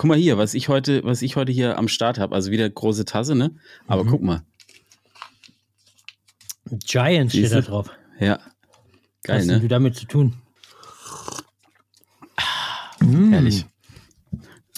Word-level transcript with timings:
Guck 0.00 0.08
mal 0.08 0.16
hier, 0.16 0.38
was 0.38 0.54
ich 0.54 0.70
heute, 0.70 1.04
was 1.04 1.20
ich 1.20 1.36
heute 1.36 1.52
hier 1.52 1.76
am 1.76 1.86
Start 1.86 2.18
habe. 2.18 2.34
Also 2.34 2.50
wieder 2.50 2.70
große 2.70 3.04
Tasse, 3.04 3.34
ne? 3.34 3.50
Aber 3.86 4.04
Mhm. 4.04 4.08
guck 4.08 4.22
mal. 4.22 4.42
Giant 6.86 7.32
steht 7.32 7.52
da 7.52 7.60
drauf. 7.60 7.90
Ja. 8.18 8.38
Geil, 9.24 9.40
Was 9.40 9.40
hast 9.40 9.48
du 9.48 9.58
ne? 9.58 9.68
damit 9.68 9.96
zu 9.96 10.06
tun? 10.06 10.40
Herrlich. 13.30 13.66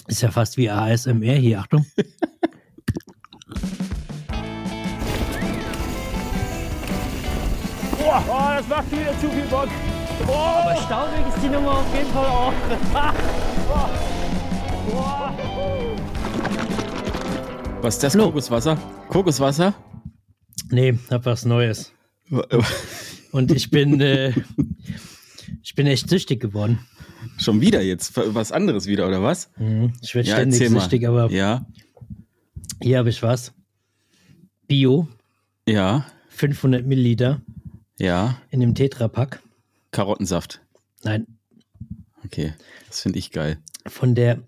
Ist 0.07 0.21
ja 0.21 0.29
fast 0.29 0.57
wie 0.57 0.69
ASMR 0.69 1.35
hier, 1.35 1.61
Achtung. 1.61 1.85
Boah, 7.97 8.23
oh, 8.27 8.57
das 8.57 8.67
macht 8.67 8.91
wieder 8.91 9.17
zu 9.21 9.29
viel 9.29 9.45
Bock. 9.49 9.69
Aber 10.27 10.75
staubig 10.81 11.25
ist 11.33 11.41
die 11.41 11.47
Nummer 11.47 11.77
auf 11.77 11.95
jeden 11.95 12.11
Fall 12.11 12.25
auch. 12.27 12.53
Was 17.83 17.95
ist 17.95 18.03
das? 18.03 18.13
Flo. 18.13 18.27
Kokoswasser? 18.27 18.77
Kokoswasser? 19.09 19.73
Nee, 20.69 20.97
hab 21.11 21.25
was 21.25 21.43
Neues. 21.43 21.91
Und 23.33 23.51
ich 23.51 23.69
bin, 23.71 23.99
äh, 23.99 24.33
ich 25.61 25.75
bin 25.75 25.85
echt 25.87 26.09
süchtig 26.09 26.39
geworden. 26.39 26.79
Schon 27.37 27.59
wieder 27.59 27.81
jetzt? 27.81 28.15
Was 28.15 28.53
anderes 28.53 28.85
wieder, 28.85 29.05
oder 29.05 29.21
was? 29.21 29.49
Mhm. 29.57 29.91
Ich 30.01 30.15
werde 30.15 30.29
ständig 30.29 30.61
erzähl 30.61 30.69
mal. 30.73 30.79
süchtig, 30.79 31.05
aber 31.05 31.29
Ja, 31.29 31.65
hier 32.81 32.99
habe 32.99 33.09
ich 33.09 33.21
was. 33.21 33.51
Bio, 34.65 35.09
ja, 35.67 36.05
500 36.29 36.85
Milliliter 36.85 37.41
ja. 37.99 38.37
in 38.49 38.61
dem 38.61 38.75
Tetrapack. 38.75 39.43
Karottensaft. 39.91 40.61
Nein, 41.03 41.27
Okay, 42.23 42.53
das 42.87 43.01
finde 43.01 43.19
ich 43.19 43.31
geil. 43.31 43.57
von 43.87 44.15
der 44.15 44.39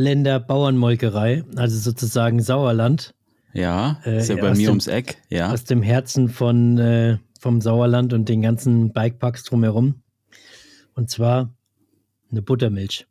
Uppländer 0.00 0.38
Bauernmolkerei, 0.40 1.42
also 1.56 1.78
sozusagen 1.78 2.42
Sauerland, 2.42 3.14
Ja, 3.54 3.98
Äh, 4.04 4.18
ist 4.18 4.28
ja 4.28 4.36
ja, 4.36 4.42
bei 4.42 4.50
mir 4.50 4.66
dem- 4.66 4.68
ums 4.68 4.86
Eck. 4.88 5.16
Ja, 5.30 5.50
aus 5.50 5.64
dem 5.64 5.80
Herzen 5.82 6.28
von, 6.28 6.76
äh, 6.76 7.16
vom 7.40 7.62
Sauerland 7.62 8.12
und 8.12 8.28
den 8.28 8.42
ganzen 8.42 8.92
Bikeparks 8.92 9.44
drumherum. 9.44 10.02
Und 10.94 11.08
zwar 11.08 11.54
eine 12.30 12.42
Buttermilch. 12.42 13.06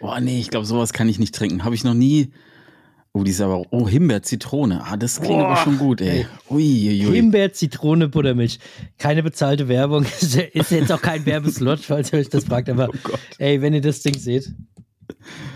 Oh 0.00 0.12
nee, 0.20 0.40
ich 0.40 0.50
glaube, 0.50 0.66
sowas 0.66 0.92
kann 0.92 1.08
ich 1.08 1.20
nicht 1.20 1.32
trinken. 1.32 1.62
Habe 1.64 1.76
ich 1.76 1.84
noch 1.84 1.94
nie. 1.94 2.32
Oh, 3.12 3.22
die 3.22 3.30
ist 3.30 3.40
aber. 3.40 3.62
Oh, 3.70 3.88
Himbeer, 3.88 4.22
Zitrone. 4.24 4.82
Ah, 4.84 4.96
das 4.96 5.20
klingt 5.20 5.38
aber 5.40 5.54
Boah, 5.54 5.56
schon 5.62 5.78
gut, 5.78 6.00
ey. 6.00 6.26
Ui, 6.50 6.88
ui, 6.88 7.06
ui. 7.06 7.14
Himbeer, 7.14 7.52
Zitrone, 7.52 8.08
Buttermilch. 8.08 8.58
Keine 8.98 9.22
bezahlte 9.22 9.68
Werbung. 9.68 10.04
Ist 10.20 10.34
jetzt 10.72 10.90
auch 10.90 11.00
kein 11.00 11.24
Werbeslot, 11.24 11.78
falls 11.78 12.12
ihr 12.12 12.18
euch 12.18 12.28
das 12.28 12.46
fragt. 12.46 12.68
Aber 12.68 12.88
Oh 12.90 13.16
ey, 13.38 13.62
wenn 13.62 13.72
ihr 13.72 13.80
das 13.80 14.00
Ding 14.02 14.18
seht, 14.18 14.52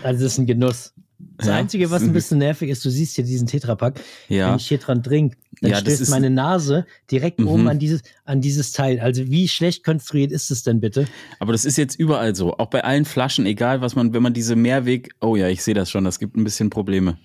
also 0.03 0.23
das 0.23 0.33
ist 0.33 0.37
ein 0.39 0.45
Genuss. 0.45 0.93
Das 1.37 1.47
Ja, 1.47 1.55
Einzige, 1.55 1.91
was 1.91 2.03
ein 2.03 2.13
bisschen 2.13 2.37
nervig 2.37 2.69
ist, 2.69 2.83
du 2.85 2.89
siehst 2.89 3.15
hier 3.15 3.25
diesen 3.25 3.45
Tetrapack. 3.47 3.99
Ja. 4.29 4.49
Wenn 4.49 4.55
ich 4.57 4.67
hier 4.67 4.77
dran 4.77 5.03
trinke, 5.03 5.37
dann 5.61 5.71
Ja, 5.71 5.77
stößt 5.77 6.09
meine 6.09 6.29
Nase 6.29 6.85
direkt 7.11 7.39
Mhm. 7.39 7.47
oben 7.47 7.67
an 7.67 7.77
dieses, 7.79 8.01
an 8.23 8.39
dieses 8.41 8.71
Teil. 8.71 8.99
Also 9.01 9.27
wie 9.29 9.47
schlecht 9.49 9.83
konstruiert 9.83 10.31
ist 10.31 10.49
es 10.49 10.63
denn 10.63 10.79
bitte? 10.79 11.05
Aber 11.39 11.51
das 11.51 11.65
ist 11.65 11.77
jetzt 11.77 11.95
überall 11.99 12.35
so. 12.35 12.53
Auch 12.57 12.67
bei 12.67 12.83
allen 12.85 13.03
Flaschen, 13.05 13.45
egal 13.45 13.81
was 13.81 13.95
man, 13.95 14.13
wenn 14.13 14.23
man 14.23 14.33
diese 14.33 14.55
Mehrweg. 14.55 15.13
Oh 15.19 15.35
ja, 15.35 15.49
ich 15.49 15.61
sehe 15.63 15.73
das 15.73 15.91
schon, 15.91 16.05
das 16.05 16.19
gibt 16.19 16.37
ein 16.37 16.43
bisschen 16.45 16.69
Probleme. 16.69 17.17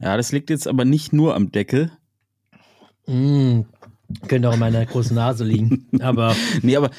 Ja, 0.00 0.16
das 0.16 0.30
liegt 0.32 0.50
jetzt 0.50 0.68
aber 0.68 0.84
nicht 0.84 1.12
nur 1.12 1.34
am 1.34 1.50
Deckel. 1.50 1.90
Mm, 3.06 3.62
könnte 4.28 4.48
auch 4.48 4.54
in 4.54 4.58
meiner 4.60 4.84
großen 4.86 5.14
Nase 5.14 5.44
liegen. 5.44 5.86
Aber 6.00 6.34
Nee, 6.62 6.76
aber 6.76 6.90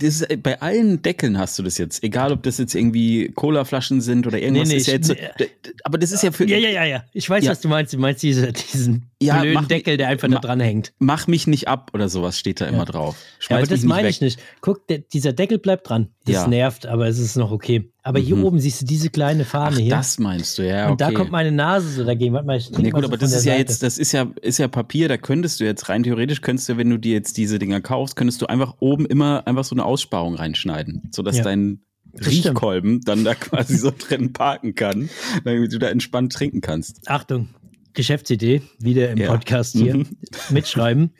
das 0.00 0.20
ist, 0.22 0.42
bei 0.42 0.60
allen 0.60 1.02
Deckeln 1.02 1.38
hast 1.38 1.58
du 1.58 1.62
das 1.62 1.78
jetzt. 1.78 2.02
Egal, 2.02 2.32
ob 2.32 2.42
das 2.42 2.58
jetzt 2.58 2.74
irgendwie 2.74 3.28
Colaflaschen 3.34 4.00
sind 4.00 4.26
oder 4.26 4.38
irgendwas. 4.38 4.68
Nee, 4.68 4.74
nee, 4.74 4.80
ist 4.80 4.86
ja 4.86 4.94
jetzt 4.94 5.06
so, 5.08 5.14
d- 5.14 5.48
aber 5.84 5.98
das 5.98 6.12
ist 6.12 6.22
ja 6.22 6.30
für. 6.32 6.46
ja, 6.46 6.56
ja, 6.56 6.68
ja, 6.70 6.84
ja. 6.84 7.04
Ich 7.12 7.28
weiß, 7.28 7.44
Ja. 7.44 7.50
was 7.50 7.60
du 7.60 7.68
meinst. 7.68 7.92
Du 7.92 7.98
meinst 7.98 8.22
diese, 8.22 8.52
diesen 8.52 9.10
Ja, 9.20 9.40
blöden 9.40 9.54
mach 9.54 9.66
Deckel, 9.68 9.96
der 9.96 10.08
einfach 10.08 10.28
da 10.28 10.38
dran 10.38 10.60
hängt. 10.60 10.92
Mach 10.98 11.26
mich 11.26 11.46
nicht 11.46 11.68
ab 11.68 11.90
oder 11.94 12.08
sowas 12.08 12.38
steht 12.38 12.60
da 12.60 12.66
immer 12.66 12.84
drauf. 12.84 13.16
Ja, 13.48 13.56
aber 13.58 13.66
das 13.66 13.82
meine 13.82 14.08
ich 14.08 14.20
nicht. 14.20 14.38
Guck, 14.60 14.86
der, 14.88 14.98
dieser 14.98 15.32
Deckel 15.32 15.58
bleibt 15.58 15.88
dran. 15.88 16.08
Das 16.24 16.36
Ja. 16.36 16.46
nervt, 16.48 16.86
aber 16.86 17.06
es 17.08 17.18
ist 17.18 17.36
noch 17.36 17.50
okay. 17.50 17.90
Aber 18.06 18.18
hier 18.18 18.36
Mhm. 18.36 18.44
oben 18.44 18.60
siehst 18.60 18.82
du 18.82 18.84
diese 18.84 19.08
kleine 19.08 19.46
Fahne 19.46 19.76
Ach, 19.76 19.80
hier. 19.80 19.90
das 19.90 20.18
meinst 20.18 20.58
du, 20.58 20.68
ja. 20.68 20.82
Okay. 20.84 20.92
Und 20.92 21.00
da 21.00 21.10
kommt 21.12 21.30
meine 21.30 21.50
Nase 21.50 21.88
so 21.88 22.04
dagegen. 22.04 22.34
Warte 22.34 22.46
mal, 22.46 22.58
ich 22.58 22.70
Nee, 22.70 22.90
gut, 22.90 23.00
so 23.00 23.06
aber 23.08 23.16
das 23.16 23.32
ist 23.32 23.46
ja 23.46 23.52
Seite. 23.54 23.60
jetzt, 23.60 23.82
das 23.82 23.96
ist 23.96 24.12
ja, 24.12 24.30
ist 24.42 24.58
ja 24.58 24.68
Papier, 24.68 25.08
da 25.08 25.16
könntest 25.16 25.58
du 25.58 25.64
jetzt 25.64 25.88
rein 25.88 26.02
theoretisch, 26.02 26.42
könntest 26.42 26.68
du, 26.68 26.76
wenn 26.76 26.90
du 26.90 26.98
dir 26.98 27.14
jetzt 27.14 27.38
diese 27.38 27.58
Dinger 27.58 27.80
kaufst, 27.80 28.14
könntest 28.16 28.42
du 28.42 28.46
einfach 28.46 28.74
oben 28.80 29.06
immer 29.06 29.46
einfach 29.46 29.64
so 29.64 29.74
eine 29.74 29.84
Aussparung 29.86 30.34
reinschneiden, 30.34 31.08
sodass 31.12 31.38
Ja. 31.38 31.44
dein. 31.44 31.80
Riechkolben 32.24 33.00
dann 33.00 33.24
da 33.24 33.34
quasi 33.34 33.76
so 33.76 33.90
drin 33.90 34.32
parken 34.32 34.76
kann, 34.76 35.08
damit 35.44 35.72
du 35.72 35.78
da 35.80 35.88
entspannt 35.88 36.32
trinken 36.32 36.60
kannst. 36.60 37.00
Achtung, 37.10 37.48
Geschäftsidee, 37.92 38.62
wieder 38.78 39.10
im 39.10 39.18
Ja. 39.18 39.32
Podcast 39.32 39.72
hier, 39.72 39.96
Mhm. 39.96 40.06
mitschreiben. 40.50 41.10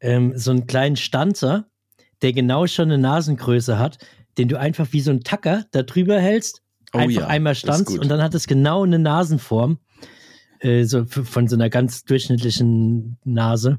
Ähm, 0.00 0.32
so 0.36 0.50
einen 0.50 0.66
kleinen 0.66 0.96
Stanzer, 0.96 1.66
der 2.22 2.32
genau 2.32 2.66
schon 2.66 2.90
eine 2.90 2.98
Nasengröße 2.98 3.78
hat, 3.78 3.98
den 4.38 4.48
du 4.48 4.58
einfach 4.58 4.88
wie 4.92 5.00
so 5.00 5.10
ein 5.10 5.22
Tacker 5.22 5.64
da 5.72 5.82
drüber 5.82 6.18
hältst, 6.18 6.62
Oh 6.92 6.98
einfach 6.98 7.22
ja, 7.22 7.26
einmal 7.26 7.56
gut. 7.84 7.98
und 7.98 8.08
dann 8.08 8.22
hat 8.22 8.34
es 8.34 8.46
genau 8.46 8.84
eine 8.84 9.00
Nasenform. 9.00 9.78
Äh, 10.60 10.84
so 10.84 11.04
von 11.04 11.48
so 11.48 11.56
einer 11.56 11.68
ganz 11.68 12.04
durchschnittlichen 12.04 13.18
Nase. 13.24 13.78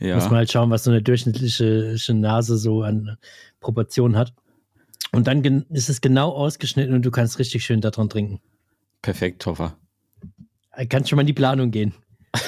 Ja. 0.00 0.16
Muss 0.16 0.24
man 0.24 0.36
halt 0.36 0.52
schauen, 0.52 0.70
was 0.70 0.84
so 0.84 0.90
eine 0.90 1.00
durchschnittliche 1.00 1.96
Nase 2.10 2.58
so 2.58 2.82
an 2.82 3.16
Proportionen 3.60 4.16
hat. 4.16 4.34
Und 5.12 5.28
dann 5.28 5.64
ist 5.70 5.88
es 5.88 6.00
genau 6.00 6.30
ausgeschnitten 6.32 6.94
und 6.94 7.02
du 7.06 7.10
kannst 7.10 7.38
richtig 7.38 7.64
schön 7.64 7.80
daran 7.80 8.10
trinken. 8.10 8.40
Perfekt, 9.00 9.42
Toffer. 9.42 9.78
Kannst 10.90 11.08
schon 11.08 11.16
mal 11.16 11.22
in 11.22 11.28
die 11.28 11.32
Planung 11.32 11.70
gehen. 11.70 11.94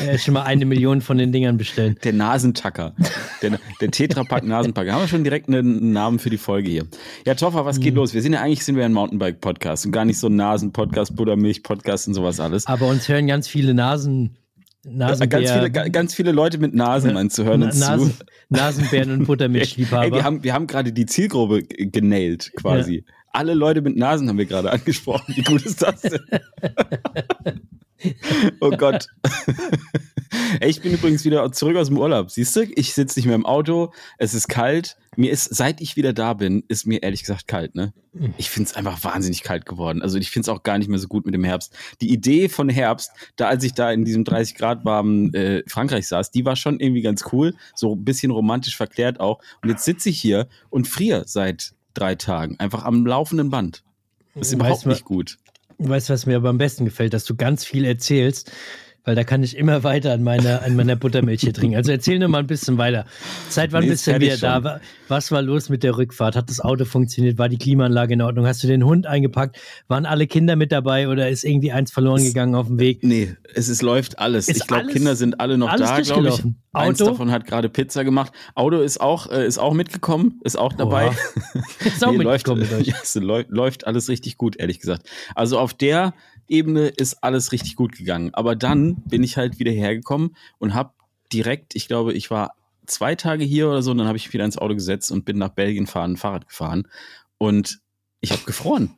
Äh, 0.01 0.19
schon 0.19 0.35
mal 0.35 0.43
eine 0.43 0.65
Million 0.65 1.01
von 1.01 1.19
den 1.19 1.33
Dingern 1.33 1.57
bestellen. 1.57 1.97
Der 2.05 2.13
Nasentacker. 2.13 2.95
Der, 3.43 3.59
der 3.81 3.91
Tetrapack 3.91 4.45
Nasenpacker. 4.45 4.93
Haben 4.93 5.03
wir 5.03 5.09
schon 5.09 5.25
direkt 5.25 5.49
einen 5.49 5.93
Namen 5.93 6.19
für 6.19 6.31
die 6.31 6.39
Folge 6.39 6.71
hier. 6.71 6.87
Ja, 7.27 7.35
Toffer, 7.35 7.65
was 7.65 7.79
Mhm. 7.79 7.83
geht 7.83 7.95
los? 7.95 8.15
Wir 8.15 8.23
sind 8.23 8.33
ja 8.33 8.41
eigentlich 8.41 8.65
sind 8.65 8.77
wir 8.77 8.85
ein 8.85 8.93
Mountainbike-Podcast 8.93 9.87
und 9.87 9.93
gar 9.93 10.05
nicht 10.05 10.19
so 10.19 10.29
ein 10.29 10.37
Nasen-Podcast, 10.37 11.17
Buttermilch-Podcast 11.17 12.09
und 12.09 12.15
sowas 12.15 12.41
alles. 12.41 12.67
Aber 12.67 12.87
uns 12.89 13.09
hören 13.09 13.27
ganz 13.27 13.49
viele 13.49 13.75
Nasen. 13.75 14.37
Nasenbär, 14.85 15.27
Äh, 15.41 15.43
Ganz 15.45 15.53
viele, 15.53 15.71
ga- 15.71 15.89
ganz 15.89 16.15
viele 16.15 16.33
Leute 16.33 16.59
mit 16.59 16.73
Nasen, 16.75 17.13
meinst 17.13 17.37
du, 17.37 17.45
hören 17.45 17.63
uns 17.65 17.79
Nasen, 17.79 18.11
zu. 18.13 18.25
Nasenbären 18.49 19.11
und 19.13 19.27
Buttermilchliebhaber. 19.27 20.05
Ey, 20.07 20.13
wir 20.13 20.25
haben, 20.25 20.43
wir 20.45 20.55
haben 20.55 20.67
gerade 20.67 20.93
die 20.93 21.05
Zielgruppe 21.05 21.63
genailt, 21.65 22.53
quasi. 22.57 23.05
Alle 23.33 23.55
Leute 23.55 23.83
mit 23.83 23.97
Nasen 23.97 24.29
haben 24.29 24.39
wir 24.39 24.47
gerade 24.47 24.71
angesprochen. 24.73 25.35
Wie 25.37 25.43
gut 25.43 25.63
ist 25.67 25.83
das 25.83 26.01
denn? 26.01 26.21
oh 28.61 28.71
Gott. 28.71 29.09
Ey, 30.61 30.71
ich 30.71 30.81
bin 30.81 30.93
übrigens 30.93 31.25
wieder 31.25 31.51
zurück 31.53 31.77
aus 31.77 31.89
dem 31.89 31.99
Urlaub. 31.99 32.31
Siehst 32.31 32.55
du, 32.57 32.63
ich 32.63 32.95
sitze 32.95 33.19
nicht 33.19 33.27
mehr 33.27 33.35
im 33.35 33.47
Auto. 33.47 33.93
Es 34.19 34.35
ist 34.35 34.49
kalt. 34.49 34.97
Mir 35.17 35.33
ist, 35.33 35.45
seit 35.45 35.81
ich 35.81 35.97
wieder 35.97 36.13
da 36.13 36.35
bin, 36.35 36.63
ist 36.69 36.87
mir 36.87 37.03
ehrlich 37.03 37.23
gesagt 37.23 37.49
kalt, 37.49 37.75
ne? 37.75 37.93
Ich 38.37 38.51
finde 38.51 38.69
es 38.69 38.77
einfach 38.77 39.03
wahnsinnig 39.05 39.43
kalt 39.43 39.67
geworden. 39.67 40.03
Also 40.03 40.19
ich 40.19 40.31
finde 40.31 40.45
es 40.45 40.49
auch 40.49 40.63
gar 40.63 40.79
nicht 40.79 40.89
mehr 40.89 40.99
so 40.99 41.09
gut 41.09 41.25
mit 41.25 41.35
dem 41.35 41.45
Herbst. 41.45 41.75
Die 42.01 42.13
Idee 42.13 42.49
von 42.49 42.69
Herbst, 42.69 43.11
da 43.37 43.49
als 43.49 43.65
ich 43.65 43.75
da 43.75 43.91
in 43.91 44.05
diesem 44.05 44.25
30 44.25 44.55
Grad 44.55 44.85
warmen 44.85 45.35
äh, 45.35 45.63
Frankreich 45.67 46.07
saß, 46.07 46.31
die 46.31 46.45
war 46.45 46.57
schon 46.57 46.79
irgendwie 46.81 47.03
ganz 47.03 47.25
cool. 47.33 47.55
So 47.75 47.95
ein 47.95 48.05
bisschen 48.05 48.31
romantisch 48.31 48.77
verklärt 48.77 49.21
auch. 49.21 49.41
Und 49.63 49.71
jetzt 49.71 49.85
sitze 49.85 50.09
ich 50.09 50.21
hier 50.21 50.49
und 50.71 50.87
friere 50.87 51.25
seit 51.27 51.75
drei 51.95 52.15
Tagen. 52.15 52.59
Einfach 52.59 52.85
am 52.85 53.07
laufenden 53.07 53.51
Band. 53.51 53.83
Das 54.35 54.49
ist 54.49 54.53
Weißt 54.55 54.61
überhaupt 54.61 54.85
du, 54.85 54.89
nicht 54.91 55.05
gut. 55.05 55.39
Weißt 55.79 56.09
du, 56.09 56.13
was 56.13 56.27
mir 56.27 56.37
aber 56.37 56.49
am 56.49 56.59
besten 56.59 56.85
gefällt, 56.85 57.15
dass 57.15 57.25
du 57.25 57.37
ganz 57.37 57.65
viel 57.65 57.85
erzählst, 57.85 58.51
weil 59.09 59.15
da 59.15 59.25
kann 59.25 59.43
ich 59.43 59.57
immer 59.57 59.83
weiter 59.85 60.13
an 60.13 60.23
meiner, 60.23 60.63
an 60.63 60.77
meiner 60.77 60.95
Buttermilch 60.95 61.41
hier 61.41 61.55
trinken. 61.55 61.77
Also 61.77 61.91
erzähl 61.91 62.19
nur 62.19 62.29
mal 62.29 62.41
ein 62.41 62.47
bisschen 62.47 62.77
weiter. 62.77 63.07
Seit 63.49 63.73
wann 63.73 63.85
Nee, 63.85 63.91
bist 63.91 64.07
ist 64.07 64.15
du 64.15 64.21
wieder 64.21 64.37
da? 64.37 64.81
Was 65.09 65.33
war 65.33 65.41
los 65.41 65.71
mit 65.71 65.83
der 65.83 65.97
Rückfahrt? 65.97 66.37
Hat 66.37 66.51
das 66.51 66.61
Auto 66.61 66.85
funktioniert? 66.85 67.39
War 67.39 67.49
die 67.49 67.57
Klimaanlage 67.57 68.13
in 68.13 68.21
Ordnung? 68.21 68.47
Hast 68.47 68.63
du 68.63 68.67
den 68.67 68.85
Hund 68.85 69.07
eingepackt? 69.07 69.57
Waren 69.89 70.05
alle 70.05 70.27
Kinder 70.27 70.57
mit 70.57 70.73
dabei 70.73 71.09
oder 71.09 71.31
ist 71.31 71.43
irgendwie 71.43 71.73
eins 71.73 71.91
verloren 71.91 72.23
gegangen 72.23 72.55
auf 72.55 72.67
dem 72.67 72.79
Weg? 72.79 73.03
Nee, 73.03 73.35
es 73.55 73.71
ist, 73.71 73.81
läuft 73.81 74.19
alles. 74.19 74.49
Ist 74.49 74.59
ich 74.59 74.67
glaube, 74.67 74.89
Kinder 74.89 75.17
sind 75.17 75.41
alle 75.41 75.57
noch 75.57 75.71
da, 75.71 75.77
glaube 75.77 76.01
ich. 76.03 76.09
durchgelaufen. 76.09 76.63
Eins 76.75 77.01
Auto? 77.01 77.13
davon 77.13 77.31
hat 77.31 77.47
gerade 77.47 77.71
Pizza 77.71 78.05
gemacht. 78.05 78.33
Auto 78.55 78.81
ist 78.81 79.01
auch, 79.01 79.31
äh, 79.31 79.47
ist 79.47 79.57
auch 79.57 79.73
mitgekommen, 79.73 80.39
ist 80.45 80.59
auch 80.59 80.75
dabei. 80.75 81.11
Ist 81.85 82.05
auch 82.05 82.13
Nee, 82.13 82.19
läuft, 82.19 82.47
mitgekommen 82.47 82.61
mit 82.61 82.73
euch. 82.73 82.87
ja, 82.89 82.97
es 83.03 83.15
läuft, 83.15 83.51
läuft 83.51 83.87
alles 83.87 84.09
richtig 84.09 84.37
gut, 84.37 84.57
ehrlich 84.57 84.81
gesagt. 84.81 85.09
Also 85.35 85.59
auf 85.59 85.73
der 85.73 86.13
Ebene 86.49 86.89
ist 86.89 87.23
alles 87.23 87.53
richtig 87.53 87.77
gut 87.77 87.97
gegangen. 87.97 88.35
Aber 88.35 88.57
dann 88.57 88.97
bin 89.03 89.23
ich 89.23 89.37
halt 89.37 89.59
wieder 89.59 89.73
hergekommen 89.73 90.37
und 90.59 90.75
habe 90.75 90.93
direkt, 91.33 91.75
ich 91.77 91.89
glaube, 91.89 92.15
ich 92.15 92.31
war 92.31 92.55
zwei 92.87 93.15
Tage 93.15 93.45
hier 93.45 93.69
oder 93.69 93.83
so, 93.83 93.91
und 93.91 93.99
dann 93.99 94.07
habe 94.07 94.17
ich 94.17 94.33
wieder 94.33 94.45
ins 94.45 94.59
Auto 94.59 94.75
gesetzt 94.75 95.13
und 95.13 95.25
bin 95.25 95.39
nach 95.39 95.51
Belgien 95.51 95.87
fahren, 95.87 96.17
Fahrrad 96.17 96.49
gefahren. 96.49 96.89
Und 97.37 97.81
ich 98.21 98.33
habe 98.33 98.43
gefroren. 98.45 98.95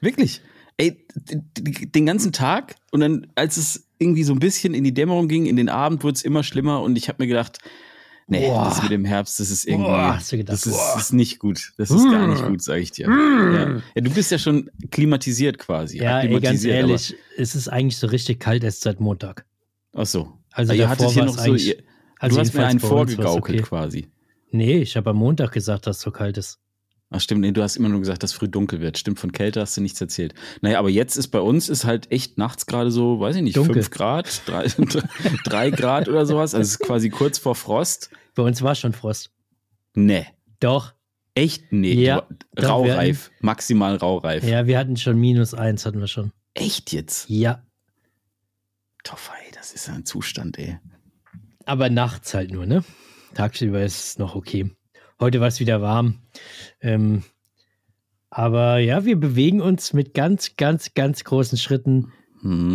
Wirklich. 0.00 0.42
Ey, 0.76 1.06
den 1.12 2.06
ganzen 2.06 2.32
Tag 2.32 2.76
und 2.90 3.00
dann, 3.00 3.26
als 3.34 3.56
es 3.56 3.86
irgendwie 3.98 4.24
so 4.24 4.32
ein 4.32 4.38
bisschen 4.38 4.72
in 4.72 4.84
die 4.84 4.94
Dämmerung 4.94 5.28
ging, 5.28 5.44
in 5.44 5.56
den 5.56 5.68
Abend 5.68 6.02
wurde 6.02 6.14
es 6.14 6.22
immer 6.22 6.42
schlimmer 6.42 6.80
und 6.80 6.96
ich 6.96 7.08
habe 7.08 7.22
mir 7.22 7.26
gedacht, 7.26 7.58
Nee, 8.30 8.46
Boah. 8.46 8.66
das 8.66 8.80
mit 8.82 8.92
dem 8.92 9.04
Herbst, 9.04 9.40
das 9.40 9.50
ist 9.50 9.66
irgendwie, 9.66 9.88
Boah, 9.88 10.14
hast 10.14 10.30
du 10.30 10.36
gedacht, 10.36 10.54
das 10.54 10.64
ist, 10.64 10.96
ist 10.96 11.12
nicht 11.12 11.40
gut. 11.40 11.72
Das 11.76 11.90
ist 11.90 12.04
gar 12.04 12.28
nicht 12.28 12.46
gut, 12.46 12.62
sage 12.62 12.80
ich 12.80 12.92
dir. 12.92 13.08
Ja. 13.08 13.80
ja, 13.94 14.00
du 14.00 14.10
bist 14.10 14.30
ja 14.30 14.38
schon 14.38 14.70
klimatisiert 14.90 15.58
quasi. 15.58 15.98
Ja, 15.98 16.20
ey, 16.20 16.38
ganz 16.40 16.64
ehrlich, 16.64 17.16
es 17.36 17.54
ist 17.56 17.68
eigentlich 17.68 17.96
so 17.96 18.06
richtig 18.06 18.38
kalt 18.38 18.62
erst 18.62 18.82
seit 18.82 19.00
Montag. 19.00 19.46
Ach 19.94 20.06
so. 20.06 20.32
Also 20.52 20.72
Ah, 20.72 20.74
ihr 20.76 20.82
davor 20.86 21.06
hattet 21.06 21.10
hier 21.10 21.24
noch 21.24 21.38
so, 21.38 21.54
ihr, 21.54 21.76
Also 22.20 22.36
du 22.36 22.40
hast 22.40 22.54
mir 22.54 22.66
einen 22.66 22.80
vorgegaukelt 22.80 23.60
okay. 23.60 23.68
quasi. 23.68 24.08
Nee, 24.52 24.78
ich 24.78 24.96
habe 24.96 25.10
am 25.10 25.16
Montag 25.16 25.52
gesagt, 25.52 25.86
dass 25.86 25.96
es 25.98 26.02
so 26.02 26.12
kalt 26.12 26.38
ist. 26.38 26.58
Ach 27.12 27.20
stimmt, 27.20 27.40
nee, 27.40 27.50
du 27.50 27.60
hast 27.60 27.74
immer 27.74 27.88
nur 27.88 27.98
gesagt, 27.98 28.22
dass 28.22 28.32
früh 28.32 28.46
dunkel 28.46 28.80
wird. 28.80 28.96
Stimmt, 28.96 29.18
von 29.18 29.32
Kälte 29.32 29.60
hast 29.60 29.76
du 29.76 29.80
nichts 29.80 30.00
erzählt. 30.00 30.32
Naja, 30.60 30.78
aber 30.78 30.90
jetzt 30.90 31.16
ist 31.16 31.28
bei 31.28 31.40
uns 31.40 31.68
ist 31.68 31.84
halt 31.84 32.12
echt 32.12 32.38
nachts 32.38 32.66
gerade 32.66 32.92
so, 32.92 33.18
weiß 33.18 33.34
ich 33.34 33.42
nicht, 33.42 33.56
Dunkel. 33.56 33.74
fünf 33.74 33.90
Grad, 33.90 34.42
drei, 34.46 34.66
drei 35.44 35.70
Grad 35.70 36.08
oder 36.08 36.24
sowas. 36.24 36.54
Also 36.54 36.62
es 36.62 36.70
ist 36.72 36.78
quasi 36.78 37.10
kurz 37.10 37.38
vor 37.38 37.56
Frost. 37.56 38.10
Bei 38.34 38.42
uns 38.42 38.62
war 38.62 38.74
schon 38.74 38.92
Frost. 38.92 39.30
Nee. 39.94 40.26
Doch. 40.60 40.94
Echt? 41.34 41.72
Nee. 41.72 41.94
Ja, 41.94 42.26
Du- 42.54 42.66
raureif. 42.66 43.30
Maximal 43.40 43.96
raureif. 43.96 44.44
Ja, 44.44 44.66
wir 44.66 44.78
hatten 44.78 44.96
schon 44.96 45.18
minus 45.18 45.54
eins, 45.54 45.86
hatten 45.86 46.00
wir 46.00 46.08
schon. 46.08 46.32
Echt 46.54 46.92
jetzt? 46.92 47.28
Ja. 47.30 47.62
Toffer, 49.04 49.32
ey, 49.46 49.52
das 49.54 49.72
ist 49.72 49.86
ja 49.88 49.94
ein 49.94 50.04
Zustand, 50.04 50.58
ey. 50.58 50.78
Aber 51.64 51.88
nachts 51.88 52.34
halt 52.34 52.50
nur, 52.52 52.66
ne? 52.66 52.84
Tagsüber 53.34 53.82
ist 53.82 54.04
es 54.04 54.18
noch 54.18 54.34
okay. 54.34 54.70
Heute 55.20 55.40
war 55.40 55.48
es 55.48 55.60
wieder 55.60 55.80
warm. 55.80 56.20
Ähm, 56.80 57.22
aber 58.28 58.78
ja, 58.78 59.04
wir 59.04 59.18
bewegen 59.18 59.60
uns 59.60 59.92
mit 59.92 60.14
ganz, 60.14 60.56
ganz, 60.56 60.94
ganz 60.94 61.24
großen 61.24 61.58
Schritten 61.58 62.12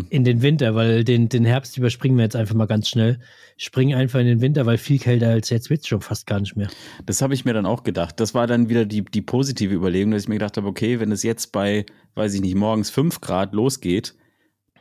In 0.10 0.24
den 0.24 0.42
Winter, 0.42 0.76
weil 0.76 1.04
den, 1.04 1.30
den 1.30 1.46
Herbst 1.46 1.78
überspringen 1.78 2.18
wir 2.18 2.24
jetzt 2.24 2.36
einfach 2.36 2.56
mal 2.56 2.68
ganz 2.68 2.88
schnell. 2.88 3.20
Springen 3.58 3.98
einfach 3.98 4.20
in 4.20 4.28
den 4.28 4.42
Winter, 4.42 4.66
weil 4.66 4.78
viel 4.78 5.00
kälter 5.00 5.30
als 5.30 5.50
jetzt 5.50 5.70
wird 5.70 5.82
es 5.82 5.88
schon 5.88 6.02
fast 6.02 6.28
gar 6.28 6.40
nicht 6.40 6.56
mehr. 6.56 6.68
Das 7.06 7.22
habe 7.22 7.34
ich 7.34 7.46
mir 7.46 7.54
dann 7.54 7.66
auch 7.66 7.84
gedacht. 7.84 8.20
Das 8.20 8.34
war 8.36 8.48
dann 8.48 8.70
wieder 8.70 8.86
die, 8.86 9.04
die 9.04 9.22
positive 9.22 9.74
Überlegung, 9.74 10.12
dass 10.12 10.24
ich 10.24 10.28
mir 10.28 10.36
gedacht 10.36 10.58
habe, 10.58 10.68
okay, 10.68 11.00
wenn 11.00 11.12
es 11.12 11.24
jetzt 11.24 11.52
bei, 11.52 11.86
weiß 12.14 12.36
ich 12.36 12.42
nicht, 12.42 12.56
morgens 12.56 12.90
5 12.90 13.22
Grad 13.22 13.54
losgeht, 13.54 14.16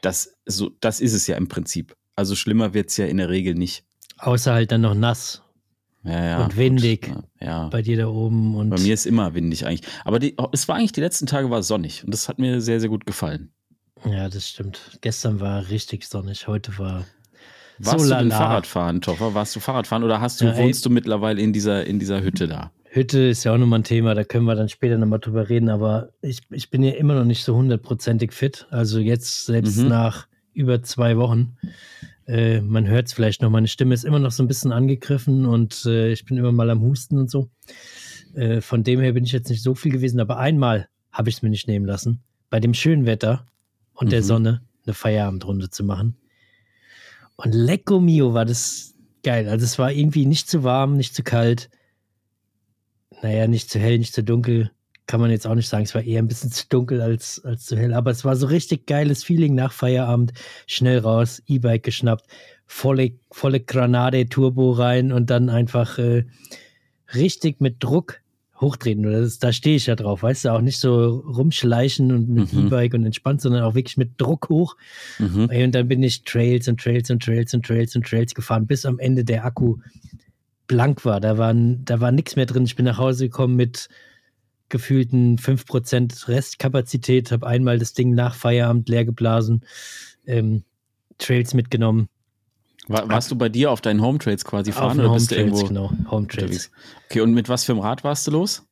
das, 0.02 0.36
so, 0.44 0.70
das 0.80 1.00
ist 1.00 1.14
es 1.14 1.26
ja 1.26 1.36
im 1.36 1.48
Prinzip. 1.48 1.96
Also 2.16 2.34
schlimmer 2.34 2.74
wird 2.74 2.90
es 2.90 2.96
ja 2.96 3.06
in 3.06 3.16
der 3.16 3.30
Regel 3.30 3.54
nicht. 3.54 3.84
Außer 4.18 4.52
halt 4.52 4.70
dann 4.70 4.82
noch 4.82 4.94
nass 4.94 5.42
Ja, 6.04 6.24
ja, 6.24 6.44
Und 6.44 6.56
windig. 6.56 7.12
Gut, 7.12 7.24
ja. 7.40 7.68
bei 7.68 7.82
dir 7.82 7.96
da 7.96 8.08
oben. 8.08 8.54
Und 8.54 8.70
Bei 8.70 8.80
mir 8.80 8.94
ist 8.94 9.06
immer 9.06 9.34
windig 9.34 9.66
eigentlich. 9.66 9.88
Aber 10.04 10.18
die, 10.18 10.36
es 10.52 10.68
war 10.68 10.76
eigentlich 10.76 10.92
die 10.92 11.00
letzten 11.00 11.26
Tage 11.26 11.50
war 11.50 11.62
sonnig 11.62 12.04
und 12.04 12.12
das 12.12 12.28
hat 12.28 12.38
mir 12.38 12.60
sehr, 12.60 12.80
sehr 12.80 12.90
gut 12.90 13.06
gefallen. 13.06 13.52
Ja, 14.06 14.28
das 14.28 14.48
stimmt. 14.48 14.98
Gestern 15.00 15.40
war 15.40 15.68
richtig 15.70 16.04
sonnig, 16.04 16.46
heute 16.46 16.76
war 16.78 17.04
Warst 17.78 18.04
so 18.04 18.10
du 18.12 18.18
denn 18.20 18.28
lala. 18.28 18.36
Fahrradfahren, 18.44 19.00
Toffer? 19.00 19.34
Warst 19.34 19.56
du 19.56 19.60
Fahrradfahren 19.60 20.04
oder 20.04 20.20
hast 20.20 20.40
du, 20.40 20.44
Ja, 20.44 20.52
ey. 20.52 20.62
wohnst 20.64 20.84
du 20.86 20.90
mittlerweile 20.90 21.40
in 21.40 21.52
dieser, 21.52 21.84
in 21.86 21.98
dieser 21.98 22.22
Hütte 22.22 22.46
da? 22.46 22.70
Hütte 22.84 23.18
ist 23.20 23.42
ja 23.42 23.52
auch 23.52 23.58
nochmal 23.58 23.80
ein 23.80 23.84
Thema, 23.84 24.14
da 24.14 24.22
können 24.22 24.44
wir 24.44 24.54
dann 24.54 24.68
später 24.68 24.96
nochmal 24.98 25.18
drüber 25.18 25.48
reden, 25.48 25.68
aber 25.68 26.10
ich, 26.22 26.42
ich 26.50 26.70
bin 26.70 26.84
ja 26.84 26.92
immer 26.92 27.14
noch 27.14 27.24
nicht 27.24 27.42
so 27.42 27.56
hundertprozentig 27.56 28.32
fit. 28.32 28.68
Also 28.70 29.00
jetzt 29.00 29.46
selbst 29.46 29.78
Mhm. 29.78 29.88
nach 29.88 30.28
über 30.52 30.82
zwei 30.84 31.16
Wochen. 31.16 31.56
Äh, 32.28 32.60
man 32.60 32.86
hört 32.86 33.08
es 33.08 33.12
vielleicht 33.12 33.42
noch, 33.42 33.50
meine 33.50 33.66
Stimme 33.66 33.92
ist 33.94 34.04
immer 34.04 34.20
noch 34.20 34.30
so 34.30 34.44
ein 34.44 34.48
bisschen 34.48 34.70
angegriffen 34.70 35.44
und 35.44 35.84
äh, 35.86 36.12
ich 36.12 36.24
bin 36.24 36.36
immer 36.38 36.52
mal 36.52 36.70
am 36.70 36.80
Husten 36.82 37.18
und 37.18 37.28
so. 37.28 37.50
Äh, 38.34 38.60
von 38.60 38.84
dem 38.84 39.00
her 39.00 39.12
bin 39.12 39.24
ich 39.24 39.32
jetzt 39.32 39.50
nicht 39.50 39.62
so 39.62 39.74
viel 39.74 39.90
gewesen, 39.90 40.20
aber 40.20 40.38
einmal 40.38 40.88
habe 41.10 41.28
ich 41.28 41.36
es 41.36 41.42
mir 41.42 41.50
nicht 41.50 41.66
nehmen 41.66 41.84
lassen, 41.86 42.22
bei 42.50 42.60
dem 42.60 42.72
schönen 42.74 43.04
Wetter 43.06 43.46
und 43.94 44.12
der 44.12 44.20
Mhm. 44.20 44.24
Sonne 44.24 44.62
eine 44.84 44.94
Feierabendrunde 44.94 45.70
zu 45.70 45.84
machen. 45.84 46.16
Und 47.36 47.52
lecco 47.52 48.00
mio 48.00 48.34
war 48.34 48.44
das 48.44 48.94
geil. 49.22 49.48
Also 49.48 49.64
es 49.64 49.78
war 49.78 49.90
irgendwie 49.90 50.26
nicht 50.26 50.48
zu 50.48 50.62
warm, 50.62 50.96
nicht 50.96 51.14
zu 51.14 51.22
kalt 51.22 51.70
naja, 53.24 53.46
nicht 53.46 53.70
zu 53.70 53.78
hell, 53.78 53.98
nicht 53.98 54.14
zu 54.14 54.22
dunkel, 54.22 54.70
kann 55.06 55.20
man 55.20 55.30
jetzt 55.30 55.46
auch 55.46 55.54
nicht 55.54 55.68
sagen. 55.68 55.84
Es 55.84 55.94
war 55.94 56.02
eher 56.02 56.20
ein 56.22 56.28
bisschen 56.28 56.52
zu 56.52 56.66
dunkel 56.68 57.00
als, 57.00 57.42
als 57.44 57.64
zu 57.64 57.76
hell. 57.76 57.94
Aber 57.94 58.10
es 58.10 58.24
war 58.24 58.36
so 58.36 58.46
richtig 58.46 58.86
geiles 58.86 59.24
Feeling 59.24 59.54
nach 59.54 59.72
Feierabend. 59.72 60.32
Schnell 60.66 60.98
raus, 60.98 61.42
E-Bike 61.46 61.82
geschnappt, 61.84 62.26
volle, 62.66 63.12
volle 63.30 63.60
Granate, 63.60 64.26
Turbo 64.28 64.72
rein 64.72 65.10
und 65.10 65.30
dann 65.30 65.48
einfach 65.48 65.98
äh, 65.98 66.24
richtig 67.14 67.60
mit 67.60 67.82
Druck 67.82 68.20
hochtreten. 68.64 69.06
Oder 69.06 69.20
das, 69.20 69.38
da 69.38 69.52
stehe 69.52 69.76
ich 69.76 69.86
ja 69.86 69.94
drauf, 69.94 70.22
weißt 70.22 70.46
du, 70.46 70.48
auch 70.50 70.60
nicht 70.60 70.80
so 70.80 71.18
rumschleichen 71.18 72.10
und 72.10 72.28
mit 72.28 72.52
Mhm. 72.52 72.66
E-Bike 72.66 72.94
und 72.94 73.04
entspannt, 73.04 73.40
sondern 73.40 73.62
auch 73.62 73.74
wirklich 73.74 73.96
mit 73.96 74.20
Druck 74.20 74.48
hoch. 74.48 74.76
Mhm. 75.18 75.50
Und 75.50 75.72
dann 75.72 75.88
bin 75.88 76.02
ich 76.02 76.24
Trails 76.24 76.66
und 76.68 76.80
Trails 76.80 77.10
und 77.10 77.22
Trails 77.22 77.54
und 77.54 77.64
Trails 77.64 77.94
und 77.94 78.06
Trails 78.06 78.34
gefahren, 78.34 78.66
bis 78.66 78.84
am 78.84 78.98
Ende 78.98 79.24
der 79.24 79.44
Akku 79.44 79.76
blank 80.66 81.04
war. 81.04 81.20
Da, 81.20 81.38
waren, 81.38 81.84
da 81.84 82.00
war 82.00 82.10
nichts 82.10 82.36
mehr 82.36 82.46
drin. 82.46 82.64
Ich 82.64 82.76
bin 82.76 82.86
nach 82.86 82.98
Hause 82.98 83.26
gekommen 83.26 83.56
mit 83.56 83.88
gefühlten 84.68 85.38
5% 85.38 86.28
Restkapazität, 86.28 87.30
habe 87.30 87.46
einmal 87.46 87.78
das 87.78 87.92
Ding 87.92 88.14
nach 88.14 88.34
Feierabend 88.34 88.88
leer 88.88 89.04
geblasen, 89.04 89.64
ähm, 90.26 90.64
Trails 91.18 91.54
mitgenommen. 91.54 92.08
War, 92.86 93.08
warst 93.08 93.30
du 93.30 93.36
bei 93.36 93.48
dir 93.48 93.70
auf 93.70 93.80
deinen 93.80 94.02
Home 94.02 94.18
Trails 94.18 94.44
quasi 94.44 94.72
fahren 94.72 95.00
oder 95.00 95.14
bist 95.14 95.30
du 95.30 95.36
Home 95.36 95.44
irgendwo 95.46 95.66
genau. 95.66 95.90
Home 96.10 96.26
Trails. 96.26 96.70
Okay, 97.06 97.20
und 97.20 97.32
mit 97.32 97.48
was 97.48 97.64
für 97.64 97.72
einem 97.72 97.80
Rad 97.80 98.04
warst 98.04 98.26
du 98.26 98.32
los? 98.32 98.66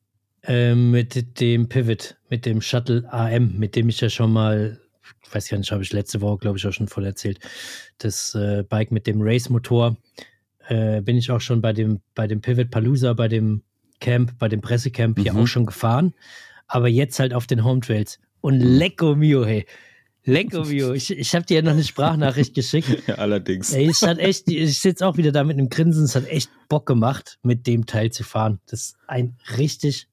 Ähm, 0.45 0.91
mit 0.91 1.41
dem 1.41 1.69
Pivot, 1.69 2.17
mit 2.29 2.45
dem 2.47 2.61
Shuttle 2.61 3.05
AM, 3.13 3.59
mit 3.59 3.77
dem 3.77 3.89
ich 3.89 4.01
ja 4.01 4.11
schon 4.11 4.33
mal, 4.33 4.81
ich 5.25 5.35
weiß 5.35 5.49
gar 5.49 5.59
nicht, 5.59 5.71
habe 5.71 5.83
ich 5.83 5.93
letzte 5.93 6.21
Woche, 6.21 6.39
glaube 6.39 6.59
ich, 6.59 6.67
auch 6.67 6.73
schon 6.73 6.89
voll 6.89 7.05
erzählt, 7.07 7.39
das 7.99 8.35
äh, 8.35 8.65
Bike 8.69 8.91
mit 8.91 9.07
dem 9.07 9.23
Race-Motor, 9.23 9.97
äh, 10.69 11.01
bin 11.01 11.17
ich 11.17 11.31
auch 11.31 11.41
schon 11.41 11.63
bei 11.63 11.73
dem, 11.73 12.01
bei 12.15 12.27
dem 12.27 12.41
Pivot 12.41 12.71
Palooza, 12.71 13.13
bei 13.15 13.29
dem 13.29 13.63
Camp, 14.01 14.37
bei 14.39 14.49
dem 14.49 14.61
Pressecamp 14.61 15.19
hier 15.21 15.33
Mhm. 15.33 15.39
auch 15.39 15.47
schon 15.47 15.65
gefahren, 15.67 16.13
aber 16.67 16.89
jetzt 16.89 17.19
halt 17.21 17.33
auf 17.33 17.47
den 17.47 17.65
Home 17.65 17.81
Trails. 17.81 18.19
Und 18.41 18.59
lecco 18.59 19.15
mio, 19.15 19.45
hey. 19.47 19.65
Lecco 20.25 20.65
mio. 20.65 20.93
Ich, 20.93 21.11
ich 21.11 21.35
habe 21.35 21.45
dir 21.45 21.57
ja 21.57 21.63
noch 21.63 21.73
eine 21.73 21.83
Sprachnachricht 21.85 22.55
geschickt. 22.55 22.89
Ja, 23.09 23.17
allerdings. 23.17 23.73
Ey, 23.73 23.87
es 23.89 24.03
hat 24.03 24.19
echt, 24.19 24.49
ich 24.49 24.79
sitze 24.79 25.07
auch 25.07 25.17
wieder 25.17 25.33
da 25.33 25.43
mit 25.43 25.59
einem 25.59 25.69
Grinsen, 25.69 26.05
es 26.05 26.15
hat 26.15 26.27
echt 26.29 26.51
Bock 26.69 26.87
gemacht, 26.87 27.39
mit 27.43 27.67
dem 27.67 27.87
Teil 27.87 28.11
zu 28.11 28.23
fahren. 28.23 28.61
Das 28.67 28.81
ist 28.81 28.97
ein 29.09 29.37
richtig 29.59 30.09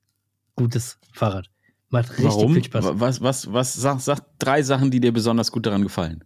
gutes 0.56 0.97
Fahrrad. 1.13 1.50
Macht 1.89 2.09
richtig 2.11 2.25
Warum? 2.25 2.53
viel 2.53 2.63
Spaß. 2.63 2.85
Was, 2.94 3.21
was, 3.21 3.53
was, 3.53 3.73
sag, 3.73 4.00
sag 4.01 4.21
drei 4.39 4.61
Sachen, 4.63 4.89
die 4.91 5.00
dir 5.00 5.11
besonders 5.11 5.51
gut 5.51 5.65
daran 5.65 5.83
gefallen. 5.83 6.23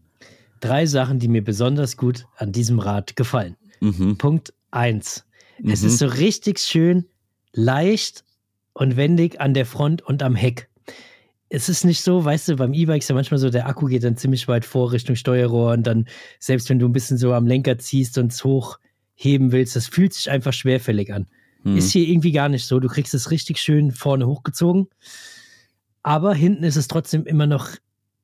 Drei 0.62 0.86
Sachen, 0.86 1.20
die 1.20 1.28
mir 1.28 1.44
besonders 1.44 1.98
gut 1.98 2.26
an 2.38 2.52
diesem 2.54 2.80
Rad 2.80 3.16
gefallen. 3.18 3.58
Mhm. 3.82 4.18
Punkt 4.18 4.54
eins. 4.72 5.26
Es 5.66 5.82
Mhm. 5.82 5.88
ist 5.88 5.98
so 6.00 6.08
richtig 6.08 6.60
schön 6.60 7.06
leicht 7.52 8.24
und 8.74 8.96
wendig 8.96 9.40
an 9.42 9.54
der 9.54 9.66
Front 9.66 10.02
und 10.02 10.24
am 10.24 10.36
Heck. 10.36 10.70
Es 11.56 11.70
ist 11.70 11.84
nicht 11.86 12.02
so, 12.02 12.26
weißt 12.26 12.48
du, 12.50 12.56
beim 12.56 12.74
E-Bike 12.74 13.04
ist 13.04 13.10
ja 13.10 13.16
manchmal 13.16 13.38
so, 13.38 13.52
der 13.52 13.68
Akku 13.68 13.86
geht 13.86 14.04
dann 14.04 14.18
ziemlich 14.18 14.48
weit 14.48 14.66
vor 14.66 14.92
Richtung 14.92 15.16
Steuerrohr 15.16 15.74
und 15.74 15.86
dann, 15.86 16.08
selbst 16.40 16.68
wenn 16.70 16.80
du 16.80 16.88
ein 16.88 16.94
bisschen 16.94 17.20
so 17.20 17.32
am 17.32 17.46
Lenker 17.46 17.78
ziehst 17.78 18.18
und 18.18 18.32
es 18.32 18.44
hochheben 18.44 19.52
willst, 19.52 19.76
das 19.76 19.86
fühlt 19.86 20.14
sich 20.14 20.32
einfach 20.32 20.52
schwerfällig 20.52 21.14
an. 21.14 21.28
Mhm. 21.64 21.78
Ist 21.78 21.92
hier 21.92 22.08
irgendwie 22.08 22.32
gar 22.32 22.50
nicht 22.50 22.66
so. 22.66 22.80
Du 22.80 22.88
kriegst 22.88 23.14
es 23.14 23.30
richtig 23.30 23.60
schön 23.60 23.92
vorne 23.92 24.26
hochgezogen. 24.26 24.88
Aber 26.02 26.34
hinten 26.34 26.64
ist 26.64 26.76
es 26.76 26.88
trotzdem 26.88 27.26
immer 27.28 27.46
noch 27.46 27.70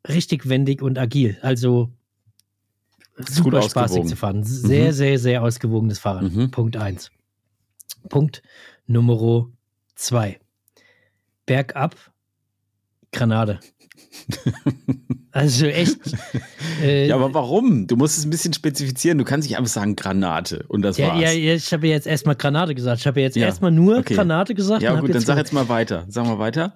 richtig 0.07 0.49
wendig 0.49 0.81
und 0.81 0.97
agil. 0.97 1.37
Also 1.43 1.89
super 3.15 3.61
spaßig 3.61 4.05
zu 4.05 4.15
fahren. 4.15 4.43
Sehr, 4.43 4.87
Mhm. 4.87 4.91
sehr, 4.93 5.19
sehr 5.19 5.43
ausgewogenes 5.43 5.99
Fahrrad. 5.99 6.23
Mhm. 6.33 6.49
Punkt 6.49 6.77
eins. 6.77 7.11
Punkt 8.09 8.41
Nummer 8.87 9.47
zwei. 9.93 10.39
Bergab, 11.45 11.95
Granate. 13.11 13.59
Also 15.31 15.65
echt. 15.67 15.97
Äh, 16.81 17.07
Ja, 17.07 17.15
aber 17.15 17.33
warum? 17.33 17.87
Du 17.87 17.95
musst 17.95 18.17
es 18.17 18.25
ein 18.25 18.29
bisschen 18.29 18.53
spezifizieren. 18.53 19.17
Du 19.17 19.23
kannst 19.23 19.47
nicht 19.47 19.57
einfach 19.57 19.71
sagen 19.71 19.95
Granate 19.95 20.65
und 20.67 20.81
das 20.81 20.97
ja, 20.97 21.09
war's. 21.09 21.21
ja, 21.21 21.31
ja, 21.31 21.53
ich 21.55 21.71
habe 21.73 21.87
ja 21.87 21.93
jetzt 21.93 22.07
erstmal 22.07 22.35
Granate 22.35 22.75
gesagt. 22.75 23.01
Ich 23.01 23.07
habe 23.07 23.19
ja 23.19 23.25
jetzt 23.27 23.35
Ja, 23.35 23.45
erstmal 23.45 23.71
nur 23.71 23.99
okay. 23.99 24.15
Granate 24.15 24.55
gesagt. 24.55 24.81
Ja, 24.81 24.99
gut, 24.99 25.13
dann 25.13 25.21
sag 25.21 25.37
jetzt 25.37 25.53
mal 25.53 25.69
weiter. 25.69 26.05
Sag 26.09 26.25
mal 26.25 26.39
weiter. 26.39 26.73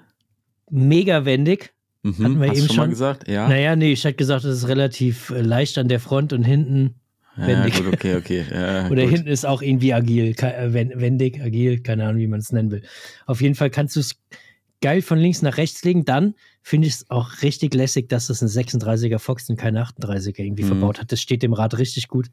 mega 0.69 1.25
wendig. 1.25 1.73
Mhm. 2.03 2.23
Hatten 2.23 2.41
wir 2.41 2.49
Hast 2.49 2.57
eben 2.57 2.67
du 2.67 2.73
schon 2.73 2.77
mal 2.77 2.83
schon. 2.83 2.89
gesagt? 2.91 3.27
Ja. 3.29 3.47
Naja, 3.47 3.75
nee, 3.75 3.93
ich 3.93 4.03
hätte 4.03 4.15
gesagt, 4.15 4.43
es 4.43 4.57
ist 4.57 4.67
relativ 4.67 5.29
äh, 5.29 5.41
leicht 5.41 5.77
an 5.77 5.87
der 5.87 5.99
Front 6.01 6.33
und 6.33 6.43
hinten. 6.43 6.95
ja, 7.37 7.47
wendig. 7.47 7.75
gut, 7.75 7.93
okay, 7.93 8.15
okay. 8.17 8.45
Ja, 8.53 8.87
Oder 8.89 9.03
gut. 9.03 9.11
hinten 9.13 9.27
ist 9.29 9.45
auch 9.45 9.61
irgendwie 9.61 9.93
agil, 9.93 10.35
äh, 10.37 10.73
wen- 10.73 10.91
wendig, 10.95 11.41
agil, 11.41 11.79
keine 11.81 12.05
Ahnung, 12.05 12.19
wie 12.19 12.27
man 12.27 12.41
es 12.41 12.51
nennen 12.51 12.71
will. 12.71 12.83
Auf 13.25 13.41
jeden 13.41 13.55
Fall 13.55 13.69
kannst 13.69 13.95
du 13.95 14.01
es 14.01 14.15
geil 14.83 15.01
von 15.01 15.17
links 15.17 15.41
nach 15.41 15.55
rechts 15.55 15.85
legen. 15.85 16.03
Dann 16.03 16.35
finde 16.61 16.89
ich 16.89 16.95
es 16.95 17.09
auch 17.09 17.41
richtig 17.41 17.73
lässig, 17.73 18.09
dass 18.09 18.27
das 18.27 18.41
ein 18.41 18.49
36er 18.49 19.17
Fox 19.17 19.49
und 19.49 19.55
keine 19.55 19.81
38er 19.81 20.43
irgendwie 20.43 20.63
Mhm. 20.63 20.67
verbaut 20.67 20.99
hat. 20.99 21.09
Das 21.13 21.21
steht 21.21 21.41
dem 21.41 21.53
Rad 21.53 21.77
richtig 21.77 22.09
gut. 22.09 22.29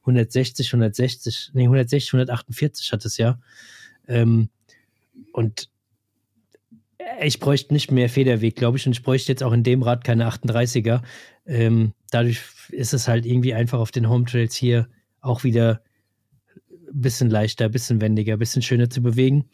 160, 0.00 0.72
160, 0.72 1.50
nee, 1.54 1.62
160, 1.68 2.12
148 2.12 2.90
hat 2.90 3.04
es 3.04 3.18
ja. 3.18 3.38
Ähm, 4.08 4.48
und 5.32 5.68
ich 7.22 7.38
bräuchte 7.38 7.72
nicht 7.72 7.92
mehr 7.92 8.08
Federweg, 8.08 8.56
glaube 8.56 8.78
ich. 8.78 8.86
Und 8.86 8.92
ich 8.92 9.02
bräuchte 9.04 9.30
jetzt 9.30 9.44
auch 9.44 9.52
in 9.52 9.62
dem 9.62 9.82
Rad 9.82 10.02
keine 10.02 10.26
38er. 10.26 11.02
Ähm, 11.46 11.92
dadurch 12.10 12.40
ist 12.70 12.94
es 12.94 13.06
halt 13.06 13.26
irgendwie 13.26 13.54
einfach 13.54 13.78
auf 13.78 13.92
den 13.92 14.08
Home 14.08 14.24
Trails 14.24 14.56
hier 14.56 14.88
auch 15.20 15.44
wieder 15.44 15.82
bisschen 16.92 17.30
leichter, 17.30 17.68
bisschen 17.68 18.00
wendiger, 18.00 18.36
bisschen 18.36 18.60
schöner 18.62 18.90
zu 18.90 19.02
bewegen. 19.02 19.44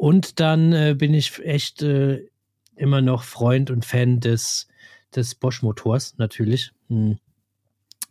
Und 0.00 0.40
dann 0.40 0.72
äh, 0.72 0.94
bin 0.96 1.12
ich 1.12 1.44
echt 1.44 1.82
äh, 1.82 2.26
immer 2.74 3.02
noch 3.02 3.22
Freund 3.22 3.70
und 3.70 3.84
Fan 3.84 4.18
des, 4.18 4.66
des 5.14 5.34
Bosch-Motors, 5.34 6.14
natürlich. 6.16 6.72
Hm. 6.88 7.18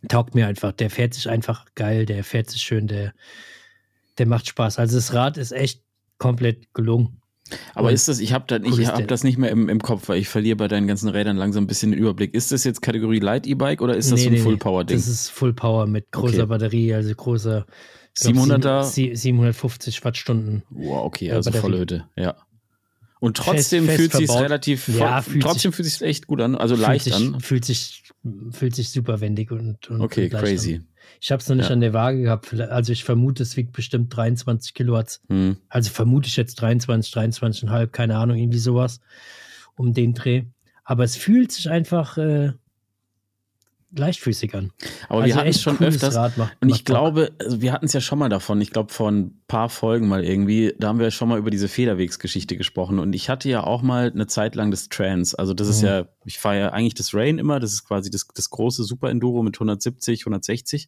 Taugt 0.06 0.36
mir 0.36 0.46
einfach. 0.46 0.70
Der 0.70 0.88
fährt 0.88 1.14
sich 1.14 1.28
einfach 1.28 1.64
geil, 1.74 2.06
der 2.06 2.22
fährt 2.22 2.48
sich 2.48 2.62
schön, 2.62 2.86
der, 2.86 3.12
der 4.18 4.26
macht 4.26 4.46
Spaß. 4.46 4.78
Also 4.78 4.98
das 4.98 5.14
Rad 5.14 5.36
ist 5.36 5.50
echt 5.50 5.82
komplett 6.18 6.72
gelungen. 6.74 7.20
Aber 7.74 7.88
Und 7.88 7.94
ist 7.94 8.06
das, 8.06 8.20
ich 8.20 8.32
habe 8.32 8.44
da, 8.46 8.64
cool 8.64 8.86
hab 8.86 9.08
das 9.08 9.24
nicht 9.24 9.36
mehr 9.36 9.50
im, 9.50 9.68
im 9.68 9.82
Kopf, 9.82 10.08
weil 10.08 10.18
ich 10.20 10.28
verliere 10.28 10.54
bei 10.54 10.68
deinen 10.68 10.86
ganzen 10.86 11.08
Rädern 11.08 11.36
langsam 11.36 11.64
ein 11.64 11.66
bisschen 11.66 11.90
den 11.90 11.98
Überblick. 11.98 12.34
Ist 12.34 12.52
das 12.52 12.62
jetzt 12.62 12.82
Kategorie 12.82 13.18
Light 13.18 13.48
E-Bike 13.48 13.82
oder 13.82 13.96
ist 13.96 14.12
das 14.12 14.20
Nee, 14.20 14.26
so 14.26 14.30
ein 14.30 14.34
nee. 14.34 14.40
Full-Power-Ding? 14.42 14.96
Das 14.96 15.08
ist 15.08 15.28
Full 15.30 15.54
Power 15.54 15.88
mit 15.88 16.12
großer 16.12 16.44
Okay. 16.44 16.46
Batterie, 16.46 16.94
also 16.94 17.12
großer 17.12 17.66
700er? 18.16 18.84
sieben- 18.84 19.14
sie- 19.16 19.16
750 19.16 20.04
Wattstunden. 20.04 20.62
Wow, 20.70 21.04
okay, 21.04 21.26
Ja, 21.28 21.34
also 21.34 21.50
Batterie. 21.50 21.62
volle 21.62 21.78
Hütte, 21.78 22.04
ja. 22.16 22.36
Und 23.20 23.36
trotzdem 23.36 23.84
fest 23.84 23.96
fühlt 23.98 24.12
sich 24.12 24.30
relativ, 24.30 24.88
Ja, 24.88 25.20
fühlt 25.20 25.42
trotzdem 25.42 25.72
fühlt 25.74 25.86
sich 25.88 26.00
echt 26.00 26.26
gut 26.26 26.40
an, 26.40 26.54
also 26.54 26.74
leicht 26.74 27.04
sich, 27.04 27.14
an. 27.14 27.38
Fühlt 27.40 27.66
sich, 27.66 28.02
fühlt 28.50 28.74
sich 28.74 28.88
super 28.90 29.20
wendig 29.20 29.50
und, 29.50 29.88
und 29.90 30.00
Okay, 30.00 30.24
und 30.32 30.40
crazy. 30.40 30.76
An. 30.76 30.86
Ich 31.20 31.30
habe 31.30 31.42
es 31.42 31.48
noch 31.48 31.56
nicht 31.56 31.66
Ja. 31.68 31.72
an 31.74 31.80
der 31.80 31.92
Waage 31.92 32.22
gehabt. 32.22 32.54
Also 32.54 32.92
ich 32.92 33.04
vermute, 33.04 33.42
es 33.42 33.56
wiegt 33.58 33.72
bestimmt 33.72 34.14
23 34.16 34.72
Kilowatt. 34.72 35.20
Hm. 35.28 35.58
Also 35.68 35.90
vermute 35.90 36.28
ich 36.28 36.36
jetzt 36.36 36.54
23, 36.62 37.12
23,5, 37.12 37.88
keine 37.88 38.16
Ahnung, 38.16 38.38
irgendwie 38.38 38.58
sowas 38.58 39.00
um 39.76 39.92
den 39.92 40.14
Dreh. 40.14 40.44
Aber 40.84 41.04
es 41.04 41.16
fühlt 41.16 41.52
sich 41.52 41.68
einfach 41.68 42.16
äh, 42.16 42.52
leichtfüßig 43.92 44.54
an. 44.54 44.70
Aber 45.08 45.22
also 45.22 45.26
wir 45.26 45.34
hatten 45.36 45.48
es 45.48 45.60
schon 45.60 45.78
öfters. 45.80 46.14
Rad, 46.14 46.36
macht, 46.38 46.56
Und 46.60 46.68
ich 46.68 46.84
glaube, 46.84 47.32
also 47.38 47.60
wir 47.60 47.72
hatten 47.72 47.86
es 47.86 47.92
ja 47.92 48.00
schon 48.00 48.18
mal 48.18 48.28
davon. 48.28 48.60
Ich 48.60 48.70
glaube, 48.70 48.92
vor 48.92 49.10
ein 49.10 49.40
paar 49.48 49.68
Folgen 49.68 50.06
mal 50.08 50.24
irgendwie, 50.24 50.74
da 50.78 50.88
haben 50.88 50.98
wir 51.00 51.10
schon 51.10 51.28
mal 51.28 51.38
über 51.38 51.50
diese 51.50 51.66
Federwegsgeschichte 51.68 52.56
gesprochen. 52.56 52.98
Und 52.98 53.14
ich 53.14 53.28
hatte 53.28 53.48
ja 53.48 53.64
auch 53.64 53.82
mal 53.82 54.10
eine 54.12 54.26
Zeit 54.26 54.54
lang 54.54 54.70
das 54.70 54.88
Trans. 54.88 55.34
Also 55.34 55.54
das 55.54 55.68
ist 55.68 55.82
Mhm. 55.82 55.88
ja, 55.88 56.08
ich 56.24 56.38
fahre 56.38 56.58
ja 56.58 56.68
eigentlich 56.70 56.94
das 56.94 57.14
Rain 57.14 57.38
immer. 57.38 57.58
Das 57.58 57.72
ist 57.72 57.84
quasi 57.84 58.10
das, 58.10 58.26
das 58.34 58.50
große 58.50 58.84
Super 58.84 59.10
Enduro 59.10 59.42
mit 59.42 59.56
170, 59.56 60.22
160. 60.24 60.86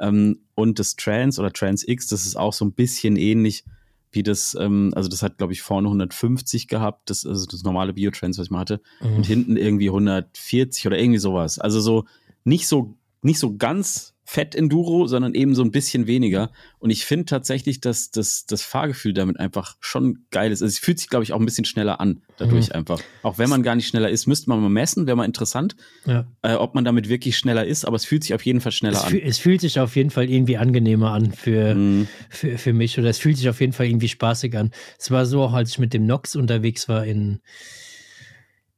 Ähm, 0.00 0.40
und 0.54 0.78
das 0.78 0.96
Trans 0.96 1.38
oder 1.38 1.52
Trans 1.52 1.86
X, 1.86 2.06
das 2.06 2.24
ist 2.26 2.36
auch 2.36 2.52
so 2.52 2.64
ein 2.64 2.72
bisschen 2.72 3.16
ähnlich 3.16 3.64
wie 4.10 4.22
das, 4.22 4.56
ähm, 4.58 4.90
also 4.96 5.10
das 5.10 5.22
hat, 5.22 5.36
glaube 5.36 5.52
ich, 5.52 5.60
vorne 5.60 5.88
150 5.88 6.66
gehabt, 6.66 7.10
das, 7.10 7.26
also 7.26 7.44
das 7.44 7.62
normale 7.62 7.92
Biotrans, 7.92 8.38
was 8.38 8.46
ich 8.46 8.50
mal 8.50 8.60
hatte, 8.60 8.80
Mhm. 9.02 9.16
und 9.16 9.26
hinten 9.26 9.56
irgendwie 9.58 9.90
140 9.90 10.86
oder 10.86 10.98
irgendwie 10.98 11.18
sowas. 11.18 11.58
Also 11.58 11.80
so 11.80 12.06
nicht 12.44 12.66
so, 12.68 12.96
nicht 13.22 13.38
so 13.38 13.56
ganz 13.56 14.14
fett 14.24 14.54
Enduro, 14.54 15.06
sondern 15.06 15.32
eben 15.34 15.54
so 15.54 15.62
ein 15.62 15.70
bisschen 15.70 16.06
weniger. 16.06 16.50
Und 16.80 16.90
ich 16.90 17.06
finde 17.06 17.24
tatsächlich, 17.24 17.80
dass 17.80 18.10
das, 18.10 18.44
das 18.44 18.60
Fahrgefühl 18.60 19.14
damit 19.14 19.40
einfach 19.40 19.76
schon 19.80 20.26
geil 20.30 20.52
ist. 20.52 20.60
Also 20.60 20.70
es 20.70 20.78
fühlt 20.78 20.98
sich, 20.98 21.08
glaube 21.08 21.24
ich, 21.24 21.32
auch 21.32 21.40
ein 21.40 21.46
bisschen 21.46 21.64
schneller 21.64 21.98
an, 21.98 22.20
dadurch 22.36 22.66
Mhm. 22.68 22.74
einfach. 22.74 23.00
Auch 23.22 23.38
wenn 23.38 23.48
man 23.48 23.62
gar 23.62 23.74
nicht 23.74 23.88
schneller 23.88 24.10
ist, 24.10 24.26
müsste 24.26 24.50
man 24.50 24.60
mal 24.60 24.68
messen, 24.68 25.06
wäre 25.06 25.16
mal 25.16 25.24
interessant, 25.24 25.76
Ja. 26.06 26.26
äh, 26.42 26.52
ob 26.56 26.74
man 26.74 26.84
damit 26.84 27.08
wirklich 27.08 27.38
schneller 27.38 27.64
ist, 27.66 27.86
aber 27.86 27.96
es 27.96 28.04
fühlt 28.04 28.22
sich 28.22 28.34
auf 28.34 28.44
jeden 28.44 28.60
Fall 28.60 28.72
schneller 28.72 28.98
Es, 28.98 29.04
an. 29.04 29.18
es 29.18 29.38
fühlt 29.38 29.62
sich 29.62 29.80
auf 29.80 29.96
jeden 29.96 30.10
Fall 30.10 30.28
irgendwie 30.28 30.58
angenehmer 30.58 31.12
an 31.12 31.32
für, 31.32 31.74
Mhm. 31.74 32.06
für, 32.28 32.58
für 32.58 32.74
mich 32.74 32.98
oder 32.98 33.08
es 33.08 33.16
fühlt 33.18 33.38
sich 33.38 33.48
auf 33.48 33.60
jeden 33.62 33.72
Fall 33.72 33.86
irgendwie 33.86 34.08
spaßig 34.08 34.54
an. 34.58 34.72
Es 34.98 35.10
war 35.10 35.24
so, 35.24 35.42
auch 35.42 35.54
als 35.54 35.70
ich 35.70 35.78
mit 35.78 35.94
dem 35.94 36.04
Nox 36.04 36.36
unterwegs 36.36 36.86
war 36.86 37.06
in, 37.06 37.40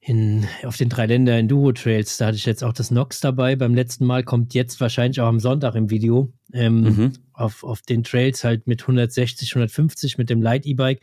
in, 0.01 0.47
auf 0.65 0.77
den 0.79 0.89
drei 0.89 1.07
Länder 1.07 1.37
Enduro 1.37 1.73
Trails, 1.73 2.17
da 2.17 2.27
hatte 2.27 2.37
ich 2.37 2.47
jetzt 2.47 2.65
auch 2.65 2.73
das 2.73 2.91
Nox 2.91 3.21
dabei. 3.21 3.55
Beim 3.57 3.75
letzten 3.75 4.07
Mal 4.07 4.23
kommt 4.25 4.55
jetzt 4.55 4.81
wahrscheinlich 4.81 5.21
auch 5.21 5.27
am 5.29 5.41
Sonntag 5.41 5.75
im 5.75 5.91
Video 5.91 6.33
ähm, 6.53 6.83
Mhm. 6.83 7.13
auf, 7.35 7.63
auf 7.65 7.83
den 7.83 8.03
Trails 8.03 8.43
halt 8.43 8.67
mit 8.67 8.83
160, 8.83 9.51
150 9.51 10.17
mit 10.17 10.31
dem 10.31 10.41
Light 10.41 10.65
E-Bike. 10.65 11.01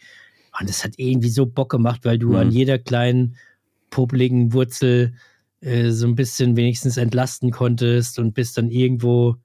Und 0.59 0.67
das 0.67 0.83
hat 0.83 0.93
irgendwie 0.97 1.29
so 1.29 1.45
Bock 1.45 1.69
gemacht, 1.69 2.01
weil 2.05 2.17
du 2.17 2.29
Mhm. 2.29 2.35
an 2.35 2.51
jeder 2.51 2.79
kleinen 2.79 3.35
popeligen 3.91 4.51
Wurzel 4.53 5.13
äh, 5.61 5.91
so 5.91 6.07
ein 6.07 6.15
bisschen 6.15 6.55
wenigstens 6.55 6.97
entlasten 6.97 7.51
konntest 7.51 8.17
und 8.17 8.33
bist 8.33 8.57
dann 8.57 8.69
irgendwo 8.69 9.35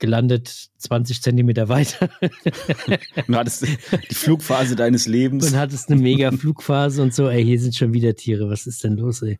gelandet 0.00 0.70
20 0.78 1.22
Zentimeter 1.22 1.68
weiter 1.68 2.08
Du 3.26 3.34
hattest 3.34 3.66
die 3.66 4.14
Flugphase 4.14 4.74
deines 4.76 5.06
Lebens. 5.06 5.46
und 5.52 5.56
hattest 5.58 5.90
eine 5.90 6.00
mega 6.00 6.32
Flugphase 6.32 7.02
und 7.02 7.14
so, 7.14 7.28
ey, 7.28 7.44
hier 7.44 7.60
sind 7.60 7.76
schon 7.76 7.92
wieder 7.92 8.14
Tiere, 8.16 8.48
was 8.50 8.66
ist 8.66 8.82
denn 8.84 8.96
los, 8.96 9.22
ey? 9.22 9.38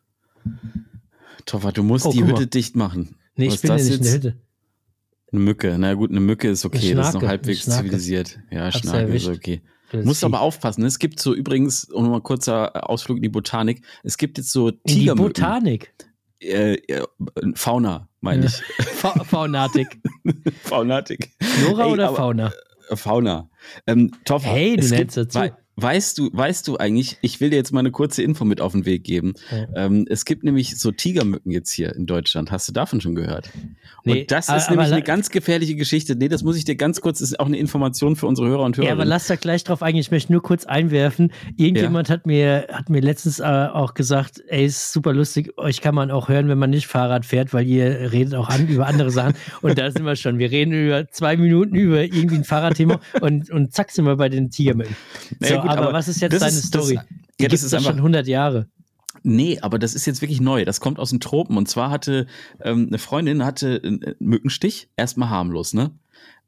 Toffer, 1.45 1.71
du 1.71 1.83
musst 1.83 2.05
Oh, 2.05 2.11
die 2.11 2.21
mal. 2.21 2.31
Hütte 2.31 2.47
dicht 2.47 2.75
machen. 2.75 3.15
Nee, 3.35 3.47
Was 3.47 3.55
ich 3.55 3.61
bin 3.61 3.71
ja 3.71 3.75
nicht 3.77 3.85
in 3.91 4.03
der 4.03 4.13
jetzt? 4.13 4.23
Hütte. 4.25 4.37
Eine 5.31 5.41
Mücke. 5.41 5.75
Na 5.79 5.93
gut, 5.93 6.09
eine 6.11 6.19
Mücke 6.19 6.49
ist 6.49 6.65
okay. 6.65 6.93
Das 6.93 7.09
ist 7.09 7.13
noch 7.15 7.23
halbwegs 7.23 7.65
zivilisiert. 7.65 8.39
Ja, 8.51 8.65
Hab's 8.65 8.83
ist 8.83 9.27
okay. 9.27 9.61
Das 9.91 10.05
Musst 10.05 10.23
aber 10.23 10.39
aufpassen. 10.41 10.85
Es 10.85 10.99
gibt 10.99 11.19
so 11.19 11.33
übrigens, 11.33 11.83
und 11.85 12.03
nochmal 12.03 12.21
kurzer 12.21 12.89
Ausflug 12.89 13.17
in 13.17 13.23
die 13.23 13.29
Botanik. 13.29 13.83
Es 14.03 14.17
gibt 14.17 14.37
jetzt 14.37 14.51
so 14.51 14.69
in 14.69 14.79
die 14.87 14.93
Tigermücken. 14.99 15.33
Botanik. 15.33 15.93
Äh, 16.41 16.73
äh, 16.87 17.05
Fauna, 17.55 18.09
meine 18.19 18.47
ich. 18.47 18.53
Fa 18.85 19.11
Faunatik. 19.23 19.99
Faunatik. 20.63 21.31
Flora 21.41 21.85
Ey, 21.85 21.91
oder 21.91 22.07
aber- 22.07 22.17
Fauna? 22.17 22.51
Äh, 22.89 22.95
Fauna. 22.95 23.49
Ähm, 23.87 24.11
Toffer, 24.25 24.47
Hey, 24.49 24.75
du 24.75 24.87
nennst 24.87 25.17
dazu. 25.17 25.39
wei- 25.39 25.53
weißt 25.77 26.17
du, 26.17 26.29
weißt 26.33 26.67
du 26.67 26.77
eigentlich, 26.77 27.17
ich 27.21 27.39
will 27.39 27.49
dir 27.49 27.55
jetzt 27.55 27.71
mal 27.71 27.79
eine 27.79 27.91
kurze 27.91 28.21
Info 28.23 28.45
mit 28.45 28.61
auf 28.61 28.73
den 28.73 28.85
Weg 28.85 29.03
geben. 29.03 29.33
Ja. 29.51 29.85
Ähm, 29.85 30.05
es 30.09 30.25
gibt 30.25 30.43
nämlich 30.43 30.77
so 30.77 30.91
Tigermücken 30.91 31.51
jetzt 31.51 31.71
hier 31.71 31.95
in 31.95 32.05
Deutschland. 32.05 32.51
Hast 32.51 32.67
du 32.67 32.73
davon 32.73 33.01
schon 33.01 33.15
gehört? 33.15 33.49
Nee, 34.03 34.21
und 34.21 34.31
das 34.31 34.49
aber- 34.49 34.57
ist 34.57 34.69
nämlich 34.69 34.87
aber 34.87 34.95
eine 34.95 35.03
ganz 35.03 35.29
gefährliche 35.29 35.75
Geschichte. 35.75 36.15
Nee, 36.15 36.27
das 36.27 36.43
muss 36.43 36.57
ich 36.57 36.65
dir 36.65 36.75
ganz 36.75 37.01
kurz, 37.01 37.19
das 37.19 37.31
ist 37.31 37.39
auch 37.39 37.45
eine 37.45 37.57
Information 37.57 38.15
für 38.15 38.27
unsere 38.27 38.47
Hörer 38.47 38.63
und 38.63 38.77
Hörer. 38.77 38.87
Ja, 38.87 38.93
aber 38.93 39.05
lass 39.05 39.27
da 39.27 39.35
gleich 39.35 39.63
drauf 39.63 39.81
eingehen. 39.81 40.01
Ich 40.01 40.11
möchte 40.11 40.31
nur 40.31 40.41
kurz 40.41 40.65
einwerfen. 40.65 41.31
Irgendjemand 41.57 42.09
hat 42.09 42.25
mir 42.25 42.67
hat 42.71 42.89
mir 42.89 43.01
letztens 43.01 43.39
äh, 43.39 43.43
auch 43.43 43.93
gesagt, 43.93 44.43
ey, 44.47 44.65
ist 44.65 44.91
super 44.91 45.13
lustig. 45.13 45.57
Euch 45.57 45.81
kann 45.81 45.95
man 45.95 46.11
auch 46.11 46.29
hören, 46.29 46.47
wenn 46.49 46.57
man 46.57 46.69
nicht 46.69 46.87
Fahrrad 46.87 47.25
fährt, 47.25 47.53
weil 47.53 47.67
ihr 47.67 48.11
redet 48.11 48.35
auch 48.35 48.49
an 48.49 48.67
über 48.67 48.87
andere 48.87 49.11
Sachen. 49.11 49.33
Und 49.61 49.77
da 49.77 49.89
sind 49.91 50.05
wir 50.05 50.15
schon. 50.15 50.39
Wir 50.39 50.51
reden 50.51 50.73
über 50.73 51.07
zwei 51.09 51.37
Minuten 51.37 51.75
über 51.75 52.03
irgendwie 52.03 52.35
ein 52.35 52.43
Fahrradthema 52.43 52.99
und 53.21 53.49
und 53.51 53.73
zack 53.73 53.91
sind 53.91 54.05
wir 54.05 54.15
bei 54.15 54.29
den 54.29 54.49
Tigermücken. 54.49 54.95
So, 55.39 55.60
gut, 55.61 55.69
aber, 55.71 55.81
aber 55.83 55.93
was 55.93 56.07
ist 56.07 56.21
jetzt 56.21 56.33
das 56.33 56.39
deine 56.41 56.51
ist- 56.53 56.73
das- 56.75 56.81
Story? 56.83 56.95
ja, 56.95 57.03
Die 57.39 57.47
das 57.47 57.63
ist 57.63 57.73
einfach- 57.73 57.89
schon 57.91 57.99
100 58.01 58.27
Jahre. 58.27 58.67
Nee, 59.23 59.59
aber 59.61 59.77
das 59.77 59.93
ist 59.93 60.05
jetzt 60.05 60.21
wirklich 60.21 60.41
neu. 60.41 60.63
Das 60.65 60.79
kommt 60.79 60.97
aus 60.97 61.09
den 61.11 61.19
Tropen. 61.19 61.57
Und 61.57 61.67
zwar 61.67 61.89
hatte 61.91 62.27
ähm, 62.63 62.87
eine 62.87 62.97
Freundin 62.97 63.43
hatte 63.45 63.81
einen 63.83 64.15
Mückenstich, 64.19 64.89
erstmal 64.97 65.29
harmlos, 65.29 65.73
ne? 65.73 65.91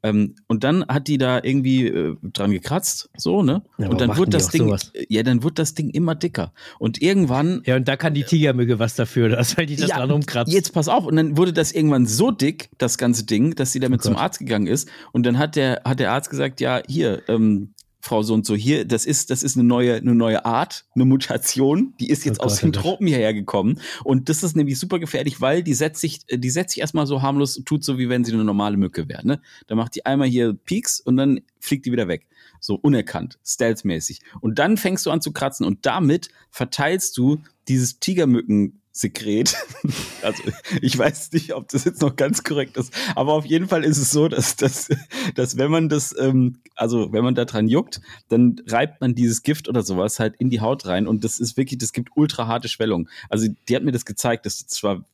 Ähm, 0.02 0.34
und 0.48 0.64
dann 0.64 0.84
hat 0.86 1.08
die 1.08 1.16
da 1.16 1.40
irgendwie 1.42 1.86
äh, 1.86 2.16
dran 2.22 2.50
gekratzt, 2.50 3.08
so, 3.16 3.42
ne? 3.42 3.62
Ja, 3.78 3.88
und 3.88 4.00
dann 4.02 4.16
wird 4.18 4.34
das 4.34 4.48
Ding, 4.48 4.64
sowas? 4.66 4.92
ja, 5.08 5.22
dann 5.22 5.42
wird 5.42 5.58
das 5.58 5.72
Ding 5.74 5.88
immer 5.90 6.14
dicker. 6.14 6.52
Und 6.78 7.00
irgendwann 7.00 7.62
Ja, 7.64 7.76
und 7.76 7.86
da 7.88 7.96
kann 7.96 8.12
die 8.12 8.24
Tigermücke 8.24 8.78
was 8.78 8.96
dafür, 8.96 9.28
dass, 9.30 9.56
weil 9.56 9.64
die 9.66 9.76
das 9.76 9.88
Ja, 9.90 9.96
dran 9.98 10.10
rumkratzt. 10.10 10.52
Jetzt 10.52 10.72
pass 10.74 10.88
auf, 10.88 11.06
und 11.06 11.16
dann 11.16 11.36
wurde 11.38 11.52
das 11.54 11.72
irgendwann 11.72 12.06
so 12.06 12.30
dick, 12.30 12.68
das 12.78 12.98
ganze 12.98 13.24
Ding, 13.24 13.54
dass 13.54 13.72
sie 13.72 13.80
damit 13.80 14.00
Oh 14.00 14.04
zum. 14.08 14.16
Arzt 14.16 14.38
gegangen 14.40 14.66
ist. 14.66 14.88
Und 15.12 15.24
dann 15.24 15.38
hat 15.38 15.56
der, 15.56 15.80
hat 15.84 16.00
der 16.00 16.12
Arzt 16.12 16.28
gesagt, 16.30 16.60
ja, 16.60 16.82
hier, 16.88 17.22
ähm, 17.28 17.73
Frau 18.04 18.22
so 18.22 18.34
und 18.34 18.44
so, 18.44 18.54
hier, 18.54 18.84
das 18.84 19.06
ist, 19.06 19.30
das 19.30 19.42
ist 19.42 19.56
eine 19.56 19.64
neue, 19.64 19.94
eine 19.94 20.14
neue 20.14 20.44
Art, 20.44 20.84
eine 20.94 21.06
Mutation, 21.06 21.94
die 21.98 22.10
ist 22.10 22.26
jetzt 22.26 22.40
Oh 22.40 22.44
aus 22.44 22.56
Gott, 22.56 22.62
den. 22.62 22.72
Tropen 22.74 23.06
hierher 23.06 23.32
gekommen. 23.32 23.80
Und 24.04 24.28
das 24.28 24.42
ist 24.42 24.56
nämlich 24.56 24.78
super 24.78 24.98
gefährlich, 24.98 25.40
weil 25.40 25.62
die 25.62 25.72
setzt 25.72 26.02
sich, 26.02 26.20
die 26.30 26.50
setzt 26.50 26.74
sich 26.74 26.82
erstmal 26.82 27.06
so 27.06 27.22
harmlos, 27.22 27.62
tut 27.64 27.82
so, 27.82 27.96
wie 27.96 28.10
wenn 28.10 28.22
sie 28.22 28.34
eine 28.34 28.44
normale 28.44 28.76
Mücke 28.76 29.08
wäre, 29.08 29.26
ne? 29.26 29.40
Da 29.68 29.74
macht 29.74 29.94
die 29.94 30.04
einmal 30.04 30.28
hier 30.28 30.52
Peaks 30.52 31.00
und 31.00 31.16
dann 31.16 31.40
fliegt 31.60 31.86
die 31.86 31.92
wieder 31.92 32.06
weg. 32.06 32.26
So 32.60 32.74
unerkannt, 32.76 33.38
stealth-mäßig. 33.44 34.20
Und 34.40 34.58
dann 34.58 34.76
fängst 34.76 35.04
du 35.06 35.10
an 35.10 35.20
zu 35.20 35.32
kratzen 35.32 35.66
und 35.66 35.86
damit 35.86 36.28
verteilst 36.50 37.16
du 37.16 37.42
dieses 37.68 37.98
Tigermücken-Sekret. 38.00 39.56
also 40.22 40.42
ich 40.80 40.96
weiß 40.96 41.32
nicht, 41.32 41.54
ob 41.54 41.68
das 41.68 41.84
jetzt 41.84 42.00
noch 42.00 42.16
ganz 42.16 42.42
korrekt 42.42 42.76
ist, 42.76 42.92
aber 43.14 43.32
auf 43.32 43.44
jeden 43.44 43.68
Fall 43.68 43.84
ist 43.84 43.98
es 43.98 44.10
so, 44.10 44.28
dass, 44.28 44.56
dass, 44.56 44.88
dass 45.34 45.56
wenn 45.56 45.70
man 45.70 45.88
das, 45.88 46.14
ähm, 46.18 46.60
also 46.74 47.12
wenn 47.12 47.24
man 47.24 47.34
da 47.34 47.44
dran 47.44 47.68
juckt, 47.68 48.00
dann 48.28 48.62
reibt 48.66 49.00
man 49.00 49.14
dieses 49.14 49.42
Gift 49.42 49.68
oder 49.68 49.82
sowas 49.82 50.20
halt 50.20 50.36
in 50.38 50.50
die 50.50 50.60
Haut 50.60 50.86
rein 50.86 51.06
und 51.06 51.24
das 51.24 51.38
ist 51.38 51.56
wirklich, 51.56 51.78
das 51.78 51.92
gibt 51.92 52.10
ultra 52.16 52.46
harte 52.46 52.68
Schwellung. 52.68 53.08
Also 53.28 53.48
die 53.68 53.76
hat 53.76 53.82
mir 53.82 53.92
das 53.92 54.04
gezeigt, 54.04 54.46
das, 54.46 54.66
das 54.66 54.82
war 54.82 55.04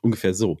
ungefähr 0.00 0.34
so. 0.34 0.58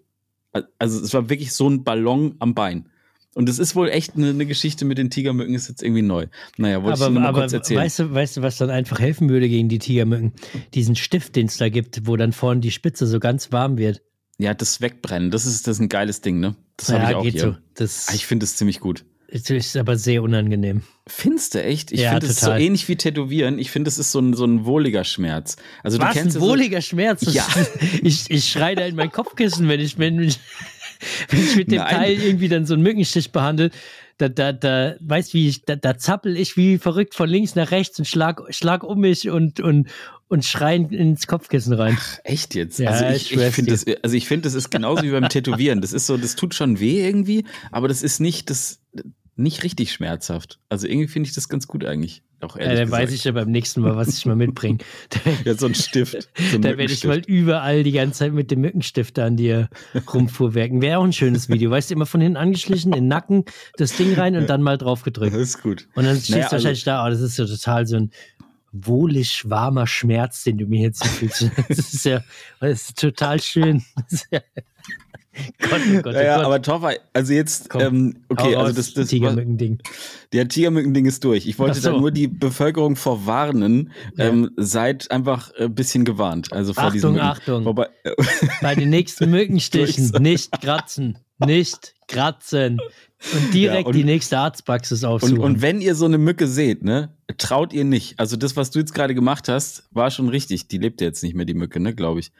Also 0.78 1.00
es 1.00 1.14
war 1.14 1.28
wirklich 1.28 1.52
so 1.52 1.68
ein 1.68 1.84
Ballon 1.84 2.34
am 2.40 2.54
Bein. 2.54 2.90
Und 3.34 3.48
es 3.48 3.58
ist 3.60 3.76
wohl 3.76 3.88
echt 3.88 4.16
eine, 4.16 4.30
eine 4.30 4.44
Geschichte 4.44 4.84
mit 4.84 4.98
den 4.98 5.08
Tigermücken, 5.10 5.54
ist 5.54 5.68
jetzt 5.68 5.82
irgendwie 5.84 6.02
neu. 6.02 6.26
Naja, 6.56 6.82
wollte 6.82 6.96
ich 6.98 7.02
aber 7.02 7.10
nur 7.12 7.22
mal 7.22 7.28
aber 7.28 7.40
kurz 7.42 7.52
erzählen. 7.52 7.80
weißt, 7.80 7.98
du, 8.00 8.12
weißt 8.14 8.36
du, 8.38 8.42
was 8.42 8.56
dann 8.58 8.70
einfach 8.70 8.98
helfen 8.98 9.28
würde 9.28 9.48
gegen 9.48 9.68
die 9.68 9.78
Tigermücken? 9.78 10.32
Diesen 10.74 10.96
Stift, 10.96 11.36
den 11.36 11.46
es 11.46 11.56
da 11.56 11.68
gibt, 11.68 12.06
wo 12.08 12.16
dann 12.16 12.32
vorne 12.32 12.60
die 12.60 12.72
Spitze 12.72 13.06
so 13.06 13.20
ganz 13.20 13.52
warm 13.52 13.78
wird. 13.78 14.02
ja, 14.38 14.52
das 14.52 14.80
Wegbrennen, 14.80 15.30
das 15.30 15.46
ist, 15.46 15.66
das 15.68 15.76
ist 15.76 15.80
ein 15.80 15.88
geiles 15.88 16.22
Ding, 16.22 16.40
ne? 16.40 16.56
Das 16.76 16.88
habe 16.88 17.02
ja, 17.04 17.10
ich 17.10 17.16
auch 17.16 17.22
geht 17.22 17.32
hier. 17.34 17.42
so. 17.42 17.56
Das 17.74 18.08
Ah, 18.08 18.14
Ich 18.14 18.26
finde 18.26 18.44
es 18.44 18.56
ziemlich 18.56 18.80
gut. 18.80 19.04
ist 19.28 19.76
aber 19.76 19.96
sehr 19.96 20.24
unangenehm. 20.24 20.82
Findest 21.06 21.54
du 21.54 21.62
echt? 21.62 21.92
Ich 21.92 22.00
Ja, 22.00 22.12
finde 22.12 22.26
es 22.26 22.40
so 22.40 22.50
ähnlich 22.50 22.88
wie 22.88 22.96
Tätowieren. 22.96 23.58
Ich 23.60 23.70
finde, 23.70 23.88
es 23.88 23.98
ist 23.98 24.10
so 24.10 24.18
ein, 24.18 24.34
so 24.34 24.44
ein 24.44 24.64
wohliger 24.64 25.04
Schmerz. 25.04 25.56
Also 25.84 25.98
du 25.98 26.04
Was, 26.04 26.14
kennst 26.14 26.36
ein 26.36 26.40
ja 26.40 26.46
so- 26.46 26.50
wohliger 26.52 26.80
Schmerz. 26.80 27.22
Ja. 27.32 27.46
Ich, 28.02 28.28
ich 28.30 28.48
schreie 28.50 28.74
da 28.74 28.86
in 28.86 28.96
mein 28.96 29.12
Kopfkissen, 29.12 29.68
wenn 29.68 29.78
ich, 29.78 29.98
wenn, 29.98 30.18
ich- 30.20 30.40
wenn 31.28 31.40
ich 31.40 31.56
mit 31.56 31.70
dem 31.70 31.78
Nein. 31.78 31.94
Teil 31.94 32.12
irgendwie 32.12 32.48
dann 32.48 32.66
so 32.66 32.74
einen 32.74 32.82
Mückenstich 32.82 33.32
behandle. 33.32 33.70
da, 34.18 34.28
da, 34.28 34.52
da, 34.52 34.94
weißt 35.00 35.34
wie 35.34 35.48
ich, 35.48 35.62
da, 35.62 35.76
da 35.76 35.96
zappel 35.96 36.36
ich 36.36 36.56
wie 36.56 36.78
verrückt 36.78 37.14
von 37.14 37.28
links 37.28 37.54
nach 37.54 37.70
rechts 37.70 37.98
und 37.98 38.04
schlag, 38.04 38.42
schlag 38.50 38.84
um 38.84 39.00
mich 39.00 39.28
und, 39.28 39.60
und, 39.60 39.88
und 40.28 40.44
schreien 40.44 40.90
ins 40.90 41.26
Kopfkissen 41.26 41.72
rein. 41.72 41.98
Echt 42.24 42.54
jetzt? 42.54 42.78
Ja, 42.78 42.90
also 42.90 43.06
ich 43.06 43.32
ich, 43.32 43.38
ich 43.38 43.54
finde 43.54 43.72
das, 43.72 43.86
also 44.02 44.16
ich 44.16 44.26
finde, 44.26 44.42
das 44.44 44.54
ist 44.54 44.70
genauso 44.70 45.02
wie 45.02 45.10
beim 45.10 45.28
Tätowieren. 45.30 45.80
Das 45.80 45.92
ist 45.92 46.06
so, 46.06 46.16
das 46.16 46.36
tut 46.36 46.54
schon 46.54 46.80
weh 46.80 47.04
irgendwie, 47.04 47.44
aber 47.70 47.88
das 47.88 48.02
ist 48.02 48.20
nicht, 48.20 48.50
das, 48.50 48.80
nicht 49.36 49.62
richtig 49.64 49.92
schmerzhaft. 49.92 50.58
Also 50.68 50.86
irgendwie 50.86 51.08
finde 51.08 51.28
ich 51.28 51.34
das 51.34 51.48
ganz 51.48 51.66
gut 51.66 51.84
eigentlich. 51.84 52.22
Auch 52.42 52.56
Ja, 52.56 52.64
dann 52.64 52.70
gesagt. 52.86 52.90
weiß 52.92 53.12
ich 53.12 53.24
ja 53.24 53.32
beim 53.32 53.50
nächsten 53.50 53.82
Mal, 53.82 53.96
was 53.96 54.08
ich 54.16 54.24
mal 54.26 54.36
mitbringe. 54.36 54.78
Ja, 55.44 55.54
so 55.54 55.66
ein 55.66 55.74
Stift. 55.74 56.28
So 56.50 56.56
ein 56.56 56.62
Da 56.62 56.76
werde 56.78 56.92
ich 56.92 57.04
mal 57.04 57.18
überall 57.26 57.82
die 57.82 57.92
ganze 57.92 58.20
Zeit 58.20 58.32
mit 58.32 58.50
dem 58.50 58.60
Mückenstift 58.62 59.18
an 59.18 59.36
dir 59.36 59.68
rumfuhrwerken. 60.12 60.80
Wäre 60.82 60.98
auch 60.98 61.04
ein 61.04 61.12
schönes 61.12 61.48
Video. 61.48 61.70
Weißt 61.70 61.90
du, 61.90 61.94
immer 61.94 62.06
von 62.06 62.20
hinten 62.20 62.36
angeschlichen, 62.36 62.92
in 62.92 63.00
den 63.00 63.08
Nacken, 63.08 63.44
das 63.76 63.96
Ding 63.96 64.14
rein 64.14 64.36
und 64.36 64.48
dann 64.48 64.62
mal 64.62 64.78
drauf 64.78 65.00
Das 65.00 65.04
gedrückt. 65.04 65.36
ist 65.36 65.62
gut. 65.62 65.88
Und 65.94 66.04
dann 66.04 66.16
stehst 66.16 66.30
Naja, 66.30 66.46
du 66.46 66.52
wahrscheinlich 66.52 66.84
da, 66.84 67.06
oh, 67.06 67.10
das 67.10 67.20
ist 67.20 67.36
so 67.36 67.46
total 67.46 67.86
so 67.86 67.96
ein 67.96 68.10
wohlig 68.72 69.48
warmer 69.50 69.86
Schmerz, 69.86 70.44
den 70.44 70.56
du 70.58 70.66
mir 70.66 70.80
jetzt 70.82 71.04
fühlst. 71.06 71.50
Das 71.68 71.78
ist 71.92 72.04
ja, 72.04 72.22
das 72.60 72.82
ist 72.90 72.98
total 72.98 73.40
schön. 73.40 73.84
Gott, 75.58 75.80
oh 75.88 76.02
Gott, 76.02 76.14
oh 76.14 76.18
Ja, 76.20 76.36
Gott. 76.36 76.44
aber 76.46 76.62
Toffer, 76.62 76.92
also 77.12 77.32
jetzt, 77.32 77.70
Komm, 77.70 77.80
ähm, 77.80 78.16
okay, 78.28 78.54
also 78.56 78.72
das, 78.74 78.94
das 78.94 79.08
Tigermücken-Ding. 79.08 79.78
der 80.32 80.48
Tigermücken-Ding 80.48 81.06
ist 81.06 81.22
durch. 81.24 81.46
Ich 81.46 81.58
wollte 81.58 81.80
so. 81.80 81.92
da 81.92 81.98
nur 81.98 82.10
die 82.10 82.28
Bevölkerung 82.28 82.96
vorwarnen, 82.96 83.92
Ja. 84.16 84.26
ähm, 84.28 84.50
seid 84.56 85.10
einfach 85.10 85.50
ein 85.58 85.74
bisschen 85.74 86.04
gewarnt. 86.04 86.52
Also 86.52 86.74
vor 86.74 86.84
Achtung. 86.84 87.18
Achtung. 87.20 87.64
Wobei, 87.64 87.88
äh, 88.04 88.12
Bei 88.62 88.74
den 88.74 88.90
nächsten 88.90 89.30
Mückenstichen 89.30 90.10
nicht 90.22 90.52
kratzen. 90.60 91.18
Nicht 91.44 91.94
kratzen. 92.08 92.78
Und 93.34 93.52
direkt 93.52 93.80
Ja, 93.82 93.86
und- 93.88 93.94
die 93.94 94.04
nächste 94.04 94.38
Arztpraxis 94.38 95.04
und, 95.04 95.10
aufsuchen. 95.10 95.38
und 95.40 95.60
wenn 95.62 95.80
ihr 95.82 95.94
so 95.94 96.06
eine 96.06 96.16
Mücke 96.18 96.46
seht, 96.46 96.82
ne, 96.82 97.10
traut 97.36 97.72
ihr 97.74 97.84
nicht. 97.84 98.18
Also 98.18 98.36
das, 98.36 98.56
was 98.56 98.70
du 98.70 98.78
jetzt 98.78 98.94
gerade 98.94 99.14
gemacht 99.14 99.48
hast, 99.48 99.84
war 99.90 100.10
schon 100.10 100.28
richtig. 100.28 100.68
Die 100.68 100.78
lebt 100.78 101.00
ja 101.02 101.06
jetzt 101.08 101.22
nicht 101.22 101.34
mehr, 101.34 101.44
die 101.44 101.54
Mücke, 101.54 101.80
ne, 101.80 101.94
glaube 101.94 102.20
ich. 102.20 102.32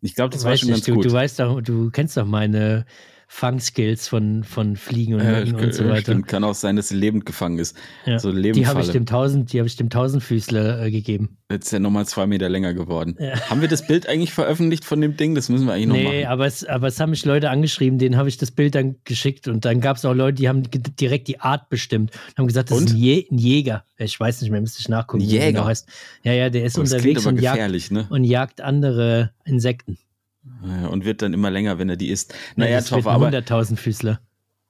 Ich 0.00 0.14
glaube, 0.14 0.30
das 0.32 0.44
war 0.44 0.52
Weiß 0.52 0.60
schon 0.60 0.68
nicht, 0.68 0.76
ganz 0.76 0.84
du, 0.86 0.94
gut. 0.94 1.04
du 1.06 1.12
weißt 1.12 1.40
doch, 1.40 1.60
du 1.60 1.90
kennst 1.90 2.16
doch 2.16 2.24
meine 2.26 2.86
Fangskills 3.30 4.08
von, 4.08 4.42
von 4.42 4.74
Fliegen 4.76 5.14
und 5.14 5.20
Ja, 5.22 5.40
und 5.42 5.74
so 5.74 5.84
ja, 5.84 5.90
weiter. 5.90 6.00
stimmt. 6.00 6.28
Kann 6.28 6.44
auch 6.44 6.54
sein, 6.54 6.76
dass 6.76 6.88
sie 6.88 6.96
lebend 6.96 7.26
gefangen 7.26 7.58
ist. 7.58 7.76
Ja. 8.06 8.18
So 8.18 8.32
Die 8.32 8.66
habe 8.66 8.80
ich 8.80 8.88
dem 8.88 9.04
tausend, 9.04 9.52
die 9.52 9.58
habe 9.58 9.68
ich 9.68 9.76
dem 9.76 9.90
Tausendfüßler 9.90 10.86
äh, 10.86 10.90
gegeben. 10.90 11.36
Jetzt 11.50 11.66
ist 11.66 11.72
er 11.74 11.80
nochmal 11.80 12.06
zwei 12.06 12.26
Meter 12.26 12.48
länger 12.48 12.72
geworden. 12.72 13.16
Ja. 13.20 13.38
Haben 13.50 13.60
wir 13.60 13.68
das 13.68 13.86
Bild 13.86 14.08
eigentlich 14.08 14.32
veröffentlicht 14.32 14.84
von 14.86 15.00
dem 15.02 15.16
Ding? 15.18 15.34
Das 15.34 15.50
müssen 15.50 15.66
wir 15.66 15.74
eigentlich 15.74 15.86
noch 15.88 15.94
Nee, 15.96 16.22
machen. 16.22 16.26
aber 16.32 16.46
es, 16.46 16.64
aber 16.64 16.86
es 16.88 16.98
haben 17.00 17.10
mich 17.10 17.24
Leute 17.26 17.50
angeschrieben, 17.50 17.98
denen 17.98 18.16
habe 18.16 18.30
ich 18.30 18.38
das 18.38 18.50
Bild 18.50 18.74
dann 18.74 18.96
geschickt 19.04 19.46
und 19.46 19.66
dann 19.66 19.82
gab 19.82 19.98
es 19.98 20.06
auch 20.06 20.14
Leute, 20.14 20.36
die 20.36 20.48
haben 20.48 20.62
direkt 20.98 21.28
die 21.28 21.38
Art 21.40 21.68
bestimmt 21.68 22.12
und 22.30 22.38
haben 22.38 22.46
gesagt, 22.46 22.70
das 22.70 22.78
Und? 22.78 22.84
ist 22.88 22.92
ein, 22.94 22.98
Je 22.98 23.26
ein 23.30 23.36
Jäger. 23.38 23.84
Ich 23.98 24.18
weiß 24.18 24.40
nicht 24.40 24.50
mehr, 24.50 24.60
müsste 24.62 24.80
ich 24.80 24.88
nachgucken. 24.88 25.22
Ein 25.22 25.28
wie 25.28 25.36
er 25.36 25.46
Jäger? 25.46 25.52
Genau 25.58 25.66
heißt. 25.66 25.86
Ja, 26.22 26.32
ja, 26.32 26.48
der 26.48 26.64
ist 26.64 26.78
Oh, 26.78 26.80
unterwegs 26.80 27.26
und 27.26 27.38
jagt, 27.40 27.90
ne? 27.92 28.06
und 28.08 28.24
jagt 28.24 28.62
andere 28.62 29.32
Insekten. 29.44 29.98
Ja, 30.64 30.86
Und 30.88 31.04
wird 31.04 31.22
dann 31.22 31.32
immer 31.34 31.50
länger, 31.50 31.78
wenn 31.78 31.88
er 31.88 31.96
die 31.96 32.08
isst. 32.08 32.34
Nee, 32.56 32.64
Naja, 32.64 32.76
wird 32.78 32.88
Toffer, 32.88 33.10
aber 33.10 33.28
100.000 33.28 33.76
Füßler. 33.76 34.20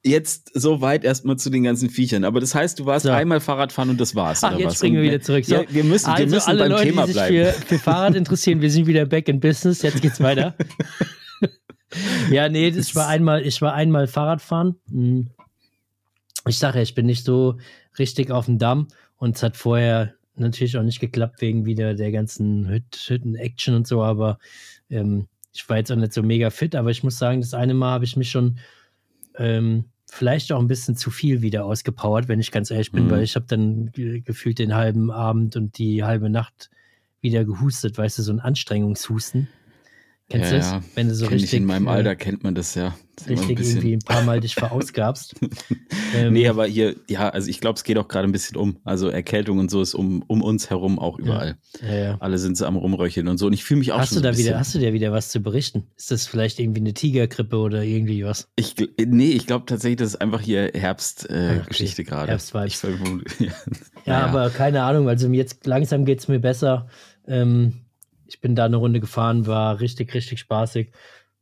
jetzt 0.05 0.51
so 0.55 0.81
weit 0.81 1.05
erstmal 1.05 1.37
zu 1.37 1.51
den 1.51 1.65
ganzen 1.65 1.91
Viechern. 1.91 2.25
Aber 2.25 2.41
das 2.41 2.55
heißt, 2.55 2.79
du 2.79 2.87
warst 2.87 3.05
So. 3.07 3.11
einmal 3.13 3.41
Fahrradfahren 3.41 3.91
und 3.91 4.01
das 4.01 4.15
war's. 4.15 4.43
Ach, 4.45 4.57
jetzt 4.57 4.67
was? 4.69 4.75
springen 4.77 4.97
wir 4.97 5.03
wieder 5.03 5.21
zurück. 5.21 5.45
So, 5.45 5.55
Ja, 5.57 5.63
wir 5.69 5.85
müssen, 5.85 6.07
wir 6.07 6.15
also 6.15 6.35
müssen 6.35 6.49
alle 6.49 6.59
beim 6.61 6.71
Leute, 6.71 6.85
Thema 6.85 7.03
die 7.03 7.13
sich 7.13 7.17
bleiben. 7.17 7.37
für, 7.37 7.67
für 7.67 7.79
Fahrrad 7.79 8.15
interessieren, 8.15 8.61
wir 8.61 8.71
sind 8.71 8.87
wieder 8.87 9.07
back 9.07 9.29
in 9.29 9.41
business. 9.41 9.83
Jetzt 9.83 10.01
geht's 10.03 10.21
weiter. 10.21 10.55
ja, 12.31 12.49
nee, 12.49 12.71
das 12.71 12.95
war 12.95 13.09
einmal, 13.09 13.47
ich 13.47 13.61
war 13.63 13.75
einmal 13.75 14.07
Fahrradfahren. 14.07 14.77
Hm. 14.91 15.29
Ich 16.47 16.59
sage 16.59 16.79
ja, 16.79 16.83
ich 16.83 16.95
bin 16.95 17.07
nicht 17.07 17.25
so 17.25 17.59
richtig 17.99 18.31
auf 18.31 18.47
dem 18.47 18.59
Damm 18.59 18.89
und 19.17 19.37
es 19.37 19.43
hat 19.43 19.57
vorher 19.57 20.15
natürlich 20.37 20.77
auch 20.79 20.83
nicht 20.83 21.01
geklappt 21.01 21.41
wegen 21.41 21.67
wieder 21.67 21.95
der 21.95 22.13
ganzen 22.13 22.69
Hüt 22.69 22.95
Hütten-Action 23.09 23.75
und 23.75 23.87
so, 23.87 24.03
aber 24.03 24.39
ähm, 24.89 25.27
ich 25.59 25.69
war 25.69 25.77
jetzt 25.77 25.91
auch 25.91 25.97
nicht 25.97 26.13
so 26.13 26.23
mega 26.23 26.51
fit, 26.51 26.77
aber 26.77 26.91
ich 26.91 27.03
muss 27.03 27.19
sagen, 27.19 27.41
das 27.41 27.53
eine 27.53 27.75
Mal 27.75 27.91
habe 27.91 28.05
ich 28.05 28.17
mich 28.17 28.31
schon 28.31 28.59
ähm, 29.37 29.87
vielleicht 30.07 30.53
auch 30.53 30.61
ein 30.61 30.69
bisschen 30.69 30.95
zu 30.97 31.11
viel 31.11 31.43
wieder 31.43 31.65
ausgepowert, 31.65 32.29
wenn 32.29 32.39
ich 32.39 32.53
ganz 32.53 32.71
ehrlich 32.71 32.93
bin, 32.93 33.07
Mhm. 33.07 33.11
weil 33.11 33.23
ich 33.25 33.35
habe 33.35 33.47
dann 33.49 33.91
ge 33.91 34.21
gefühlt 34.21 34.61
den 34.61 34.77
halben 34.77 35.11
Abend 35.11 35.57
und 35.57 35.77
die 35.79 36.05
halbe 36.05 36.31
Nacht 36.31 36.71
wieder 37.21 37.45
gehustet, 37.45 37.99
weißt 37.99 38.19
du, 38.19 38.23
so 38.23 38.33
ein 38.33 38.39
Anstrengungshusten. 38.39 39.49
Kennst 40.31 40.47
Ja, 40.47 40.51
du 40.53 40.57
das? 40.59 40.71
ja. 40.73 40.83
Wenn 40.95 41.09
du 41.09 41.15
so 41.15 41.27
Kenn 41.27 41.37
ich 41.39 41.45
richtig, 41.45 41.61
in 41.61 41.65
meinem 41.65 41.87
äh, 41.87 41.91
Alter 41.91 42.15
kennt 42.15 42.43
man 42.45 42.55
das 42.55 42.75
ja. 42.75 42.95
Das 43.17 43.27
ein 43.29 43.33
richtig 43.39 43.57
bisschen- 43.57 43.77
irgendwie 43.79 43.95
ein 43.95 43.99
paar 44.01 44.23
Mal 44.25 44.41
dich 44.41 44.55
verausgabst. 44.57 45.35
ähm, 46.15 46.35
Nee, 46.35 46.47
aber 46.49 46.67
hier, 46.67 46.97
ja, 47.09 47.31
also 47.31 47.49
ich 47.49 47.61
glaube, 47.61 47.77
es 47.79 47.83
geht 47.85 47.97
auch 47.97 48.09
gerade 48.09 48.29
ein 48.29 48.33
bisschen 48.33 48.57
um. 48.59 48.77
Also 48.85 49.09
Erkältung 49.09 49.59
und 49.59 49.71
so 49.71 49.81
ist 49.81 49.95
um, 49.95 50.23
um 50.27 50.43
uns 50.43 50.69
herum 50.69 50.99
auch 50.99 51.19
überall. 51.19 51.57
ja, 51.83 51.95
ja. 51.95 52.17
Alle 52.21 52.39
sind 52.39 52.59
so 52.59 52.67
am 52.67 52.77
Rumröcheln 52.77 53.27
und 53.27 53.39
so. 53.39 53.47
Und 53.47 53.55
ich 53.55 53.65
fühle 53.65 53.79
mich 53.79 53.91
auch 53.93 53.99
Hast 54.01 54.11
schon 54.11 54.17
du 54.17 54.21
so 54.21 54.23
da 54.25 54.29
ein 54.29 54.33
bisschen. 54.37 54.49
wieder, 54.51 54.59
hast 54.59 54.75
du 54.75 54.79
dir 54.79 54.93
wieder 54.93 55.13
was 55.13 55.31
zu 55.31 55.41
berichten? 55.41 55.85
Ist 55.97 56.11
das 56.11 56.27
vielleicht 56.27 56.59
irgendwie 56.61 56.81
eine 56.81 56.93
Tigergrippe 56.93 57.57
oder 57.57 57.83
irgendwie 57.83 58.23
was? 58.25 58.49
Ich, 58.57 58.75
nee, 59.05 59.31
ich 59.31 59.47
glaube 59.47 59.65
tatsächlich, 59.65 59.97
das 59.97 60.09
ist 60.11 60.21
einfach 60.21 60.43
hier 60.43 60.71
Herbstgeschichte 60.75 62.03
äh, 62.03 62.05
Ah, 62.05 62.21
okay. 62.21 62.27
Gerade. 62.27 62.31
Herbstvibes. 62.33 62.83
Ja, 63.39 63.53
Ja, 64.05 64.27
aber 64.27 64.51
keine 64.51 64.83
Ahnung, 64.83 65.09
also 65.09 65.29
jetzt 65.33 65.67
langsam 65.67 66.05
geht 66.05 66.21
es 66.21 66.29
mir 66.29 66.39
besser. 66.39 66.87
Ähm, 67.27 67.73
ich 68.29 68.41
bin 68.41 68.55
da 68.55 68.67
eine 68.67 68.77
Runde 68.77 69.01
gefahren, 69.01 69.47
war 69.47 69.81
richtig, 69.81 70.15
richtig 70.15 70.39
spaßig. 70.39 70.93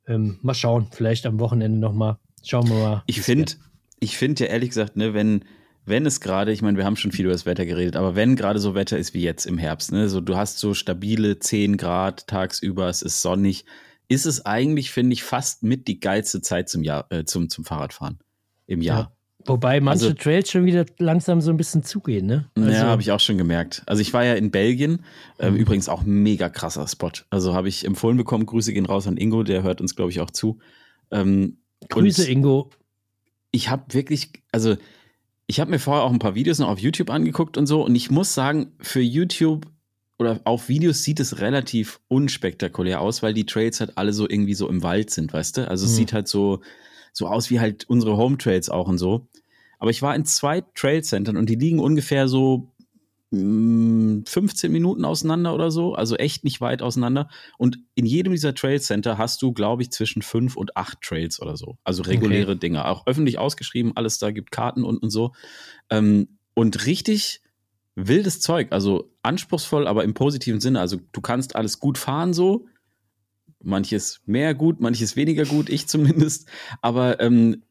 Ähm, 0.06 0.38
mal 0.42 0.54
schauen, 0.54 0.88
vielleicht 0.92 1.26
am 1.26 1.40
Wochenende 1.40 1.78
nochmal. 1.78 2.18
Schauen 2.44 2.68
wir 2.68 2.76
mal. 2.76 3.02
Ich 3.06 3.20
finde, 3.20 3.52
ich 3.98 4.16
finde 4.16 4.44
ja 4.44 4.50
ehrlich 4.50 4.70
gesagt, 4.70 4.96
ne, 4.96 5.12
wenn, 5.12 5.44
wenn 5.84 6.06
es 6.06 6.20
gerade, 6.20 6.52
ich 6.52 6.62
meine, 6.62 6.78
wir 6.78 6.84
haben 6.84 6.96
schon 6.96 7.10
viel 7.10 7.24
über 7.24 7.32
das 7.32 7.44
Wetter 7.44 7.66
geredet, 7.66 7.96
aber 7.96 8.14
wenn 8.14 8.36
gerade 8.36 8.60
so 8.60 8.76
Wetter 8.76 8.96
ist 8.96 9.14
wie 9.14 9.22
jetzt 9.22 9.46
im 9.46 9.58
Herbst, 9.58 9.90
ne, 9.90 10.08
so 10.08 10.20
du 10.20 10.36
hast 10.36 10.58
so 10.58 10.74
stabile 10.74 11.40
10 11.40 11.76
Grad 11.76 12.28
tagsüber, 12.28 12.88
es 12.88 13.02
ist 13.02 13.20
sonnig, 13.20 13.64
ist 14.06 14.24
es 14.24 14.46
eigentlich, 14.46 14.92
finde 14.92 15.14
ich, 15.14 15.24
fast 15.24 15.64
mit 15.64 15.88
die 15.88 15.98
geilste 15.98 16.40
Zeit 16.40 16.68
zum 16.68 16.84
Jahr, 16.84 17.06
äh, 17.10 17.24
zum, 17.24 17.48
zum 17.48 17.64
Fahrradfahren 17.64 18.20
im 18.66 18.80
Jahr. 18.80 19.15
Wobei 19.46 19.80
manche 19.80 20.06
also- 20.06 20.14
Trails 20.16 20.50
schon 20.50 20.64
wieder 20.66 20.84
langsam 20.98 21.40
so 21.40 21.50
ein 21.50 21.56
bisschen 21.56 21.82
zugehen, 21.82 22.26
ne? 22.26 22.50
ja, 22.56 22.86
habe 22.86 23.02
ich 23.02 23.12
auch 23.12 23.20
schon 23.20 23.38
gemerkt. 23.38 23.82
Also 23.86 24.02
ich 24.02 24.12
war 24.12 24.24
ja 24.24 24.34
in 24.34 24.50
Belgien, 24.50 25.02
ähm, 25.38 25.54
Mhm. 25.54 25.60
übrigens 25.60 25.88
auch 25.88 26.02
mega 26.04 26.48
krasser 26.48 26.86
Spot. 26.88 27.10
Also 27.30 27.54
habe 27.54 27.68
ich 27.68 27.84
empfohlen 27.84 28.16
bekommen, 28.16 28.46
Grüße 28.46 28.72
gehen 28.72 28.86
raus 28.86 29.06
an 29.06 29.16
Ingo, 29.16 29.42
der 29.42 29.62
hört 29.62 29.80
uns, 29.80 29.94
glaube 29.96 30.10
ich, 30.10 30.20
auch 30.20 30.30
zu. 30.30 30.58
Ähm, 31.10 31.58
Grüße, 31.88 32.28
Ingo. 32.30 32.70
ich 33.52 33.68
habe 33.70 33.84
wirklich, 33.94 34.32
also 34.52 34.76
ich 35.46 35.60
habe 35.60 35.70
mir 35.70 35.78
vorher 35.78 36.02
auch 36.04 36.12
ein 36.12 36.18
paar 36.18 36.34
Videos 36.34 36.58
noch 36.58 36.68
auf 36.68 36.78
YouTube 36.80 37.10
angeguckt 37.10 37.56
und 37.56 37.66
so 37.66 37.84
und 37.84 37.94
ich 37.94 38.10
muss 38.10 38.34
sagen, 38.34 38.72
für 38.80 39.00
YouTube 39.00 39.66
oder 40.18 40.40
auf 40.44 40.68
Videos 40.68 41.02
sieht 41.04 41.20
es 41.20 41.40
relativ 41.40 42.00
unspektakulär 42.08 43.00
aus, 43.00 43.22
weil 43.22 43.34
die 43.34 43.44
Trails 43.46 43.80
halt 43.80 43.96
alle 43.98 44.12
so 44.12 44.28
irgendwie 44.28 44.54
so 44.54 44.68
im 44.68 44.82
Wald 44.82 45.10
sind, 45.10 45.32
weißt 45.32 45.58
du? 45.58 45.68
Also 45.68 45.84
es 45.84 45.92
Hm. 45.92 45.96
sieht 45.98 46.12
halt 46.14 46.26
so, 46.26 46.60
so 47.16 47.28
aus 47.28 47.48
wie 47.48 47.60
halt 47.60 47.88
unsere 47.88 48.18
Home 48.18 48.36
Trails 48.36 48.68
auch 48.68 48.88
und 48.88 48.98
so. 48.98 49.26
Aber 49.78 49.90
ich 49.90 50.02
war 50.02 50.14
in 50.14 50.26
zwei 50.26 50.60
Trailcentern 50.74 51.38
und 51.38 51.48
die 51.48 51.54
liegen 51.54 51.80
ungefähr 51.80 52.28
so 52.28 52.74
mm, 53.30 54.24
15 54.26 54.70
Minuten 54.70 55.06
auseinander 55.06 55.54
oder 55.54 55.70
so, 55.70 55.94
also 55.94 56.16
echt 56.16 56.44
nicht 56.44 56.60
weit 56.60 56.82
auseinander. 56.82 57.30
Und 57.56 57.78
in 57.94 58.04
jedem 58.04 58.32
dieser 58.32 58.54
Trailcenter 58.54 59.16
hast 59.16 59.40
du, 59.40 59.52
glaube 59.52 59.82
ich, 59.82 59.90
zwischen 59.92 60.20
fünf 60.20 60.56
und 60.56 60.76
acht 60.76 61.00
Trails 61.00 61.40
oder 61.40 61.56
so. 61.56 61.78
Also 61.84 62.02
reguläre 62.02 62.54
Dinge. 62.54 62.84
Auch 62.84 63.06
öffentlich 63.06 63.38
ausgeschrieben, 63.38 63.96
alles 63.96 64.18
da 64.18 64.30
gibt 64.30 64.50
Karten 64.50 64.84
und, 64.84 64.98
und 64.98 65.08
so. 65.08 65.32
Ähm, 65.88 66.36
und 66.52 66.84
richtig 66.84 67.40
wildes 67.94 68.40
Zeug, 68.40 68.72
also 68.72 69.10
anspruchsvoll, 69.22 69.86
aber 69.86 70.04
im 70.04 70.12
positiven 70.12 70.60
Sinne. 70.60 70.80
Also 70.80 70.98
du 71.12 71.22
kannst 71.22 71.56
alles 71.56 71.80
gut 71.80 71.96
fahren 71.96 72.34
so. 72.34 72.66
Manches 73.66 74.20
mehr 74.26 74.54
gut, 74.54 74.80
manches 74.80 75.16
weniger 75.16 75.44
gut, 75.44 75.68
ich 75.68 75.86
zumindest. 75.88 76.48
Aber 76.82 77.20
ähm, 77.20 77.62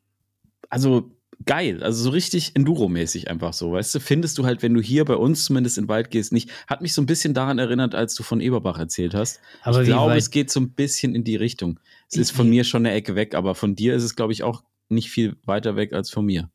also 0.70 1.12
geil, 1.46 1.84
also 1.84 2.04
so 2.04 2.10
richtig 2.12 2.56
Enduro-mäßig 2.56 3.30
einfach 3.30 3.54
so, 3.54 3.72
weißt 3.74 3.96
du, 3.96 4.00
findest 4.00 4.38
du 4.38 4.46
halt, 4.46 4.62
wenn 4.64 4.74
du 4.74 4.82
hier 4.82 5.06
bei 5.06 5.16
uns 5.16 5.46
zumindest 5.46 5.78
in 5.78 5.84
den 5.86 5.90
Wald 5.90 6.10
gehst, 6.12 6.32
nicht. 6.32 6.50
Hat 6.68 6.82
mich 6.82 6.94
so 6.94 7.02
ein 7.02 7.06
bisschen 7.06 7.34
daran 7.34 7.60
erinnert, 7.60 7.94
als 7.96 8.16
du 8.16 8.24
von 8.24 8.42
Eberbach 8.42 8.78
erzählt 8.80 9.14
hast. 9.14 9.40
Aber 9.62 9.82
ich 9.82 9.88
glaube, 9.88 10.12
weit- 10.12 10.18
es 10.20 10.30
geht 10.32 10.50
so 10.52 10.60
ein 10.60 10.72
bisschen 10.72 11.14
in 11.16 11.24
die 11.24 11.36
Richtung. 11.36 11.80
Es 12.10 12.18
ist 12.18 12.32
von 12.32 12.50
mir 12.50 12.64
schon 12.64 12.86
eine 12.86 12.96
Ecke 12.96 13.16
weg, 13.16 13.36
aber 13.36 13.56
von 13.56 13.76
dir 13.76 13.96
ist 13.96 14.04
es, 14.04 14.16
glaube 14.16 14.34
ich, 14.34 14.44
auch 14.44 14.64
nicht 14.90 15.10
viel 15.10 15.36
weiter 15.46 15.76
weg 15.76 15.94
als 15.94 16.10
von 16.10 16.26
mir. 16.26 16.50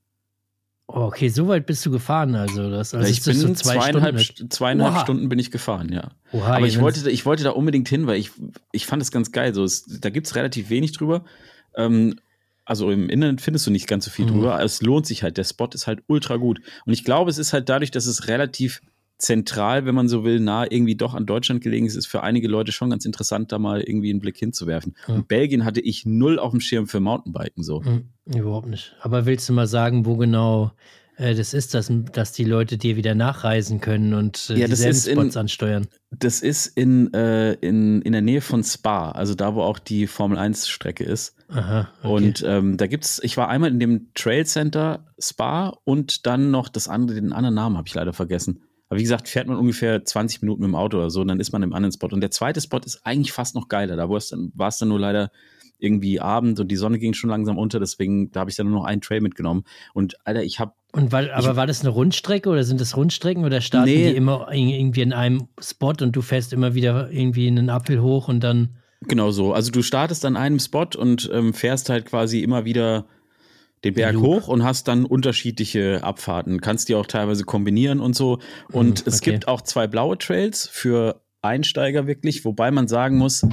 Oh, 0.93 1.03
okay, 1.07 1.29
so 1.29 1.47
weit 1.47 1.67
bist 1.67 1.87
du 1.87 1.91
gefahren, 1.93 2.35
also 2.35 2.69
das. 2.71 2.95
Also 2.95 3.09
ich 3.09 3.23
bin 3.23 3.35
so 3.37 3.53
zwei 3.55 3.75
zweieinhalb, 3.79 4.19
Stunden. 4.21 4.49
St- 4.51 4.57
zweieinhalb 4.57 4.95
Oha. 4.95 5.01
Stunden 5.03 5.29
bin 5.29 5.39
ich 5.39 5.51
gefahren, 5.53 5.93
ja. 5.93 6.11
Oha, 6.33 6.57
Aber 6.57 6.67
ich 6.67 6.81
wollte, 6.81 7.09
ich 7.11 7.25
wollte 7.27 7.45
da 7.45 7.51
unbedingt 7.51 7.89
hin, 7.89 8.07
weil 8.09 8.19
ich, 8.19 8.31
ich 8.73 8.87
fand 8.87 9.01
es 9.01 9.13
ganz 9.13 9.31
geil. 9.31 9.55
So, 9.55 9.63
es, 9.63 9.85
da 10.01 10.11
gibt 10.11 10.27
es 10.27 10.35
relativ 10.35 10.69
wenig 10.69 10.93
drüber. 10.93 11.25
Ähm, 11.77 12.19
also 12.65 12.91
im 12.91 13.09
Internet 13.09 13.41
findest 13.41 13.67
du 13.67 13.71
nicht 13.71 13.87
ganz 13.87 14.05
so 14.05 14.11
viel 14.11 14.27
Mhm. 14.27 14.31
drüber. 14.31 14.63
Es 14.63 14.83
lohnt 14.83 15.07
sich 15.07 15.23
halt. 15.23 15.37
Der 15.37 15.45
Spot 15.45 15.69
ist 15.73 15.87
halt 15.87 16.03
ultra 16.09 16.37
gut. 16.37 16.61
Und 16.87 16.93
ich 16.93 17.05
glaube, 17.05 17.31
es 17.31 17.39
ist 17.39 17.53
halt 17.53 17.69
dadurch, 17.69 17.91
dass 17.93 18.07
es 18.07 18.27
relativ 18.29 18.81
zentral, 19.21 19.85
wenn 19.87 19.95
man 19.95 20.09
so 20.09 20.25
will, 20.25 20.41
nah 20.41 20.65
irgendwie 20.69 20.97
doch 20.97 21.15
an 21.15 21.27
Deutschland 21.27 21.61
gelegen 21.63 21.87
ist, 21.87 21.95
ist 21.95 22.07
für 22.07 22.23
einige 22.23 22.49
Leute 22.49 22.73
schon 22.73 22.91
ganz 22.91 23.05
interessant, 23.05 23.53
da 23.53 23.59
mal 23.59 23.81
irgendwie 23.81 24.11
einen 24.11 24.21
Blick 24.21 24.37
hinzuwerfen. 24.39 24.95
Ja. 25.07 25.15
Und 25.15 25.29
Belgien 25.29 25.65
hatte 25.65 25.81
ich 25.81 26.07
null 26.07 26.39
auf 26.39 26.51
dem 26.53 26.61
Schirm 26.61 26.87
für 26.87 27.01
Mountainbiken 27.01 27.63
so. 27.63 27.85
Hm, 27.85 28.05
überhaupt 28.27 28.69
nicht. 28.69 28.95
Aber 29.01 29.27
willst 29.27 29.49
du 29.49 29.53
mal 29.53 29.67
sagen, 29.67 30.07
wo 30.07 30.17
genau 30.17 30.73
äh, 31.17 31.35
das 31.35 31.53
ist, 31.55 31.75
dass, 31.75 31.93
dass 32.13 32.33
die 32.33 32.45
Leute 32.45 32.79
dir 32.79 32.97
wieder 32.97 33.15
nachreisen 33.15 33.81
können 33.81 34.15
und 34.15 34.49
äh, 34.51 34.55
Ja, 34.59 34.69
das 34.69 34.79
dieselben 34.79 34.97
ist 34.97 35.07
in- 35.07 35.19
Spots 35.21 35.37
ansteuern? 35.37 35.87
Das 36.19 36.41
ist 36.41 36.67
in, 36.67 37.13
äh, 37.15 37.53
in, 37.55 38.03
in 38.03 38.13
der 38.13 38.23
Nähe 38.23 38.41
von 38.41 38.65
Spa, 38.65 39.11
also 39.13 39.35
da, 39.35 39.55
wo 39.55 39.63
auch 39.63 39.79
die 39.79 40.07
Formel 40.07 40.39
1 40.39 40.67
Strecke 40.69 41.05
ist. 41.05 41.37
Aha. 41.49 41.89
Okay. 42.03 42.13
Und 42.13 42.45
ähm, 42.47 42.77
da 42.79 42.87
gibt's, 42.87 43.21
ich 43.23 43.37
war 43.37 43.49
einmal 43.49 43.71
in 43.71 43.79
dem 43.81 44.09
Trail 44.15 44.47
Center 44.47 45.05
Spa 45.21 45.77
und 45.85 46.27
dann 46.27 46.51
noch 46.51 46.69
das 46.69 46.89
andere, 46.89 47.21
den 47.21 47.33
anderen 47.33 47.55
Namen 47.55 47.77
habe 47.77 47.87
ich 47.87 47.95
leider 47.95 48.13
vergessen. 48.13 48.63
Aber 48.91 48.99
wie 48.99 49.05
gesagt, 49.05 49.29
fährt 49.29 49.47
man 49.49 49.57
ungefähr 49.57 50.05
20 50.05 50.43
Minuten 50.43 50.61
mit 50.63 50.69
dem 50.69 50.75
Auto 50.75 50.99
oder 50.99 51.09
so, 51.11 51.23
und 51.23 51.29
dann 51.29 51.41
ist 51.41 51.53
man 51.53 51.63
im 51.63 51.73
anderen 51.73 51.93
Spot. 51.93 52.09
Und 52.11 52.21
der 52.21 52.31
zweite 52.31 52.61
Spot 52.61 52.81
ist 52.85 53.01
eigentlich 53.07 53.33
fast 53.33 53.55
noch 53.55 53.69
geiler. 53.69 53.97
Da 53.97 54.11
war 54.11 54.17
es 54.19 54.29
dann, 54.29 54.53
war 54.55 54.69
es 54.69 54.77
dann 54.79 54.89
nur 54.89 55.01
leider 55.01 55.31
irgendwie 55.79 56.21
Abend 56.21 56.61
und 56.61 56.69
die 56.69 56.77
Sonne 56.77 56.99
ging 56.99 57.15
schon 57.15 57.31
langsam 57.31 57.57
unter, 57.57 57.81
deswegen, 57.81 58.31
da 58.33 58.41
habe 58.41 58.51
ich 58.51 58.57
dann 58.57 58.67
nur 58.69 58.81
noch 58.81 58.85
einen 58.85 59.01
Trail 59.01 59.23
mitgenommen. 59.23 59.65
Und 59.95 60.15
Alter, 60.27 60.43
ich 60.43 60.59
habe 60.61 60.73
Und 60.93 61.11
weil, 61.11 61.31
aber 61.31 61.57
war 61.57 61.67
das 61.67 61.81
eine 61.81 61.89
Rundstrecke 61.89 62.51
oder 62.51 62.65
sind 62.65 62.83
das 62.83 62.99
Rundstrecken 62.99 63.47
oder 63.47 63.63
starten 63.63 63.89
Nee. 63.89 64.11
die 64.11 64.17
immer 64.17 64.53
in- 64.53 64.69
irgendwie 64.69 65.01
in 65.01 65.15
einem 65.15 65.49
Spot 65.59 65.95
und 66.03 66.13
du 66.15 66.21
fährst 66.21 66.53
immer 66.53 66.75
wieder 66.75 67.11
irgendwie 67.11 67.47
einen 67.47 67.71
Uphill 67.71 68.03
hoch 68.03 68.29
und 68.29 68.41
dann. 68.45 68.77
Genau 69.09 69.31
so. 69.31 69.55
Also 69.55 69.71
du 69.71 69.81
startest 69.81 70.27
an 70.27 70.37
einem 70.37 70.59
Spot 70.59 70.87
und 70.99 71.31
ähm, 71.33 71.55
fährst 71.55 71.89
halt 71.89 72.05
quasi 72.05 72.41
immer 72.43 72.67
wieder 72.67 73.07
den 73.85 73.95
Berg 73.95 74.15
Loop. 74.15 74.25
hoch 74.25 74.49
und 74.49 74.63
hast 74.65 74.89
dann 74.89 75.05
unterschiedliche 75.07 76.03
Abfahrten. 76.05 76.61
Kannst 76.61 76.89
die 76.89 76.95
auch 76.95 77.07
teilweise 77.07 77.45
kombinieren 77.45 78.01
und 78.01 78.15
so. 78.15 78.39
Und 78.73 79.01
Hm, 79.01 79.05
es 79.07 79.21
okay. 79.21 79.33
gibt 79.33 79.49
auch 79.49 79.63
zwei 79.63 79.87
blaue 79.87 80.19
Trails 80.19 80.69
für 80.71 81.23
Einsteiger 81.43 82.07
wirklich, 82.07 82.45
wobei 82.45 82.71
man 82.71 82.89
sagen 82.89 83.17
muss, 83.17 83.47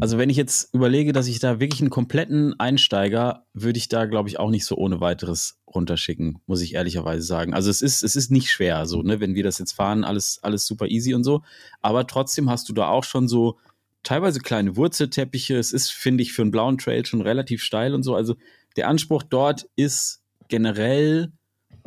also 0.00 0.16
wenn 0.16 0.30
ich 0.30 0.36
jetzt 0.36 0.72
überlege, 0.72 1.12
dass 1.12 1.26
ich 1.26 1.40
da 1.40 1.58
wirklich 1.60 1.80
einen 1.80 1.90
kompletten 1.90 2.58
Einsteiger, 2.58 3.44
würde 3.52 3.78
ich 3.78 3.88
da, 3.88 4.06
glaube 4.06 4.28
ich, 4.28 4.38
auch 4.38 4.48
nicht 4.50 4.64
so 4.64 4.76
ohne 4.76 5.00
weiteres 5.00 5.58
runterschicken, 5.66 6.38
muss 6.46 6.62
ich 6.62 6.74
ehrlicherweise 6.74 7.22
sagen. 7.24 7.52
Also 7.52 7.68
es 7.68 7.82
ist, 7.82 8.02
es 8.04 8.14
ist 8.14 8.30
nicht 8.30 8.48
schwer, 8.50 8.86
so, 8.86 9.02
ne, 9.02 9.18
wenn 9.20 9.34
wir 9.34 9.42
das 9.42 9.58
jetzt 9.58 9.72
fahren, 9.72 10.04
alles, 10.04 10.38
alles 10.42 10.66
super 10.66 10.86
easy 10.86 11.14
und 11.14 11.24
so. 11.24 11.42
Aber 11.82 12.06
trotzdem 12.06 12.48
hast 12.48 12.68
du 12.68 12.72
da 12.72 12.88
auch 12.88 13.02
schon 13.04 13.26
so 13.28 13.58
teilweise 14.04 14.38
kleine 14.40 14.76
Wurzelteppiche. 14.76 15.56
Es 15.58 15.72
ist, 15.72 15.90
finde 15.90 16.22
ich, 16.22 16.32
für 16.32 16.42
einen 16.42 16.52
blauen 16.52 16.78
Trail 16.78 17.04
schon 17.04 17.20
relativ 17.20 17.62
steil 17.62 17.92
und 17.92 18.04
so. 18.04 18.14
Also 18.14 18.36
der 18.78 18.88
Anspruch 18.88 19.24
dort 19.24 19.66
ist 19.76 20.22
generell, 20.48 21.32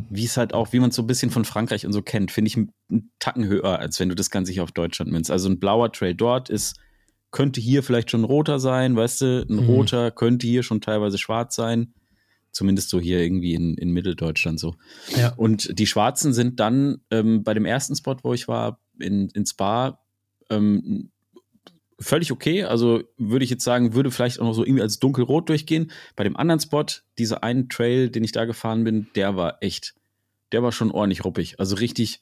wie 0.10 0.26
es 0.26 0.36
halt 0.36 0.54
auch, 0.54 0.74
wie 0.74 0.80
man 0.80 0.90
es 0.90 0.96
so 0.98 1.04
ein 1.04 1.08
bisschen 1.08 1.32
von 1.32 1.46
Frankreich 1.46 1.86
und 1.86 1.94
so 1.94 2.02
kennt, 2.02 2.32
finde 2.32 2.50
ich 2.50 2.58
einen 2.58 3.12
Tacken 3.20 3.46
höher, 3.48 3.80
als 3.80 4.00
wenn 4.00 4.10
du 4.10 4.16
das 4.16 4.30
Ganze 4.30 4.52
hier 4.52 4.64
auf 4.64 4.74
Deutschland 4.74 5.10
münzt. 5.12 5.32
Also 5.32 5.48
ein 5.50 5.60
blauer 5.60 5.92
Trail 5.92 6.14
dort 6.14 6.50
ist, 6.50 6.76
könnte 7.32 7.62
hier 7.62 7.82
vielleicht 7.82 8.12
schon 8.12 8.22
ein 8.22 8.26
roter 8.26 8.60
sein, 8.60 8.96
weißt 8.96 9.22
du, 9.22 9.46
ein 9.50 9.56
Mhm. 9.56 9.60
roter 9.60 10.12
könnte 10.12 10.46
hier 10.48 10.64
schon 10.64 10.82
teilweise 10.82 11.18
schwarz 11.18 11.56
sein. 11.56 11.94
Zumindest 12.52 12.90
so 12.90 13.00
hier 13.00 13.20
irgendwie 13.22 13.54
in, 13.54 13.76
in 13.76 13.92
Mitteldeutschland 13.92 14.60
so. 14.60 14.76
Ja. 15.16 15.34
Und 15.36 15.80
die 15.80 15.88
Schwarzen 15.88 16.34
sind 16.34 16.60
dann 16.60 17.00
ähm, 17.10 17.44
bei 17.46 17.54
dem 17.54 17.64
ersten 17.64 17.96
Spot, 17.96 18.18
wo 18.24 18.34
ich 18.34 18.50
war, 18.50 18.82
in, 19.00 19.30
in 19.30 19.46
Spa, 19.46 20.02
ähm, 20.50 21.10
völlig 22.02 22.32
okay. 22.32 22.64
Also 22.64 23.04
würde 23.18 23.46
ich 23.46 23.52
jetzt 23.52 23.64
sagen, 23.64 23.94
würde 23.94 24.12
vielleicht 24.12 24.40
auch 24.40 24.46
noch 24.46 24.54
so 24.54 24.66
irgendwie 24.66 24.82
als 24.82 25.00
dunkelrot 25.00 25.50
durchgehen. 25.50 25.92
Bei 26.16 26.24
dem 26.24 26.36
anderen 26.36 26.60
Spot, 26.60 26.86
dieser 27.18 27.44
einen 27.44 27.70
Trail, 27.70 28.10
den 28.10 28.24
ich 28.24 28.32
da 28.32 28.46
gefahren 28.46 28.84
bin, 28.84 29.08
der 29.16 29.36
war 29.36 29.58
echt, 29.62 29.94
der 30.52 30.64
war 30.64 30.72
schon 30.72 30.92
ordentlich 30.92 31.24
ruppig. 31.24 31.60
Also 31.60 31.76
richtig 31.76 32.22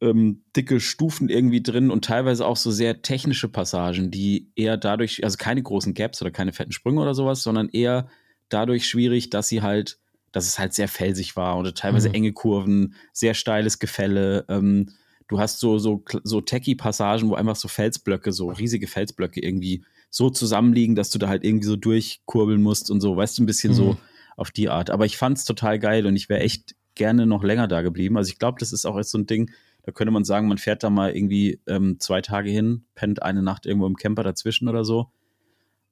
ähm, 0.00 0.42
dicke 0.56 0.80
Stufen 0.80 1.28
irgendwie 1.28 1.62
drin 1.62 1.90
und 1.90 2.04
teilweise 2.04 2.46
auch 2.46 2.56
so 2.56 2.70
sehr 2.70 3.02
technische 3.02 3.48
Passagen, 3.48 4.10
die 4.10 4.50
eher 4.56 4.76
dadurch, 4.76 5.24
also 5.24 5.36
keine 5.36 5.62
großen 5.62 5.94
Gaps 5.94 6.20
oder 6.20 6.30
keine 6.30 6.52
fetten 6.52 6.72
Sprünge 6.72 7.00
oder 7.00 7.14
sowas, 7.14 7.42
sondern 7.42 7.68
eher 7.68 8.08
dadurch 8.48 8.86
schwierig, 8.88 9.30
dass 9.30 9.48
sie 9.48 9.62
halt, 9.62 9.98
dass 10.32 10.46
es 10.46 10.58
halt 10.58 10.74
sehr 10.74 10.88
felsig 10.88 11.36
war 11.36 11.58
oder 11.58 11.74
teilweise 11.74 12.08
Mhm. 12.08 12.14
enge 12.14 12.32
Kurven, 12.32 12.94
sehr 13.12 13.34
steiles 13.34 13.78
Gefälle. 13.78 14.44
Ähm, 14.48 14.90
du 15.28 15.38
hast 15.38 15.60
so, 15.60 15.78
so, 15.78 16.02
so 16.22 16.40
Techie-Passagen, 16.40 17.28
wo 17.28 17.34
einfach 17.34 17.56
so 17.56 17.68
Felsblöcke, 17.68 18.32
so 18.32 18.48
riesige 18.48 18.86
Felsblöcke 18.86 19.40
irgendwie 19.40 19.84
so 20.10 20.30
zusammenliegen, 20.30 20.94
dass 20.94 21.10
du 21.10 21.18
da 21.18 21.28
halt 21.28 21.44
irgendwie 21.44 21.66
so 21.66 21.76
durchkurbeln 21.76 22.62
musst 22.62 22.90
und 22.90 23.00
so, 23.00 23.16
weißt 23.16 23.38
du, 23.38 23.42
ein 23.42 23.46
bisschen 23.46 23.72
Mhm. 23.72 23.76
so 23.76 23.96
auf 24.36 24.50
die 24.50 24.68
Art. 24.68 24.90
Aber 24.90 25.06
ich 25.06 25.16
fand's 25.16 25.44
total 25.44 25.78
geil 25.78 26.06
und 26.06 26.16
ich 26.16 26.28
wäre 26.28 26.40
echt 26.40 26.74
gerne 26.94 27.26
noch 27.26 27.42
länger 27.42 27.66
da 27.66 27.82
geblieben. 27.82 28.16
Also 28.16 28.30
ich 28.30 28.38
glaube, 28.38 28.58
das 28.60 28.72
ist 28.72 28.84
auch 28.86 28.96
jetzt 28.96 29.10
so 29.10 29.18
ein 29.18 29.26
Ding, 29.26 29.50
da 29.82 29.92
könnte 29.92 30.12
man 30.12 30.24
sagen, 30.24 30.48
man 30.48 30.58
fährt 30.58 30.82
da 30.82 30.90
mal 30.90 31.14
irgendwie 31.14 31.60
ähm, 31.66 31.98
zwei 32.00 32.20
Tage 32.22 32.50
hin, 32.50 32.84
pennt 32.94 33.22
eine 33.22 33.42
Nacht 33.42 33.66
irgendwo 33.66 33.86
im 33.86 33.96
Camper 33.96 34.22
dazwischen 34.22 34.68
oder 34.68 34.84
so. 34.84 35.08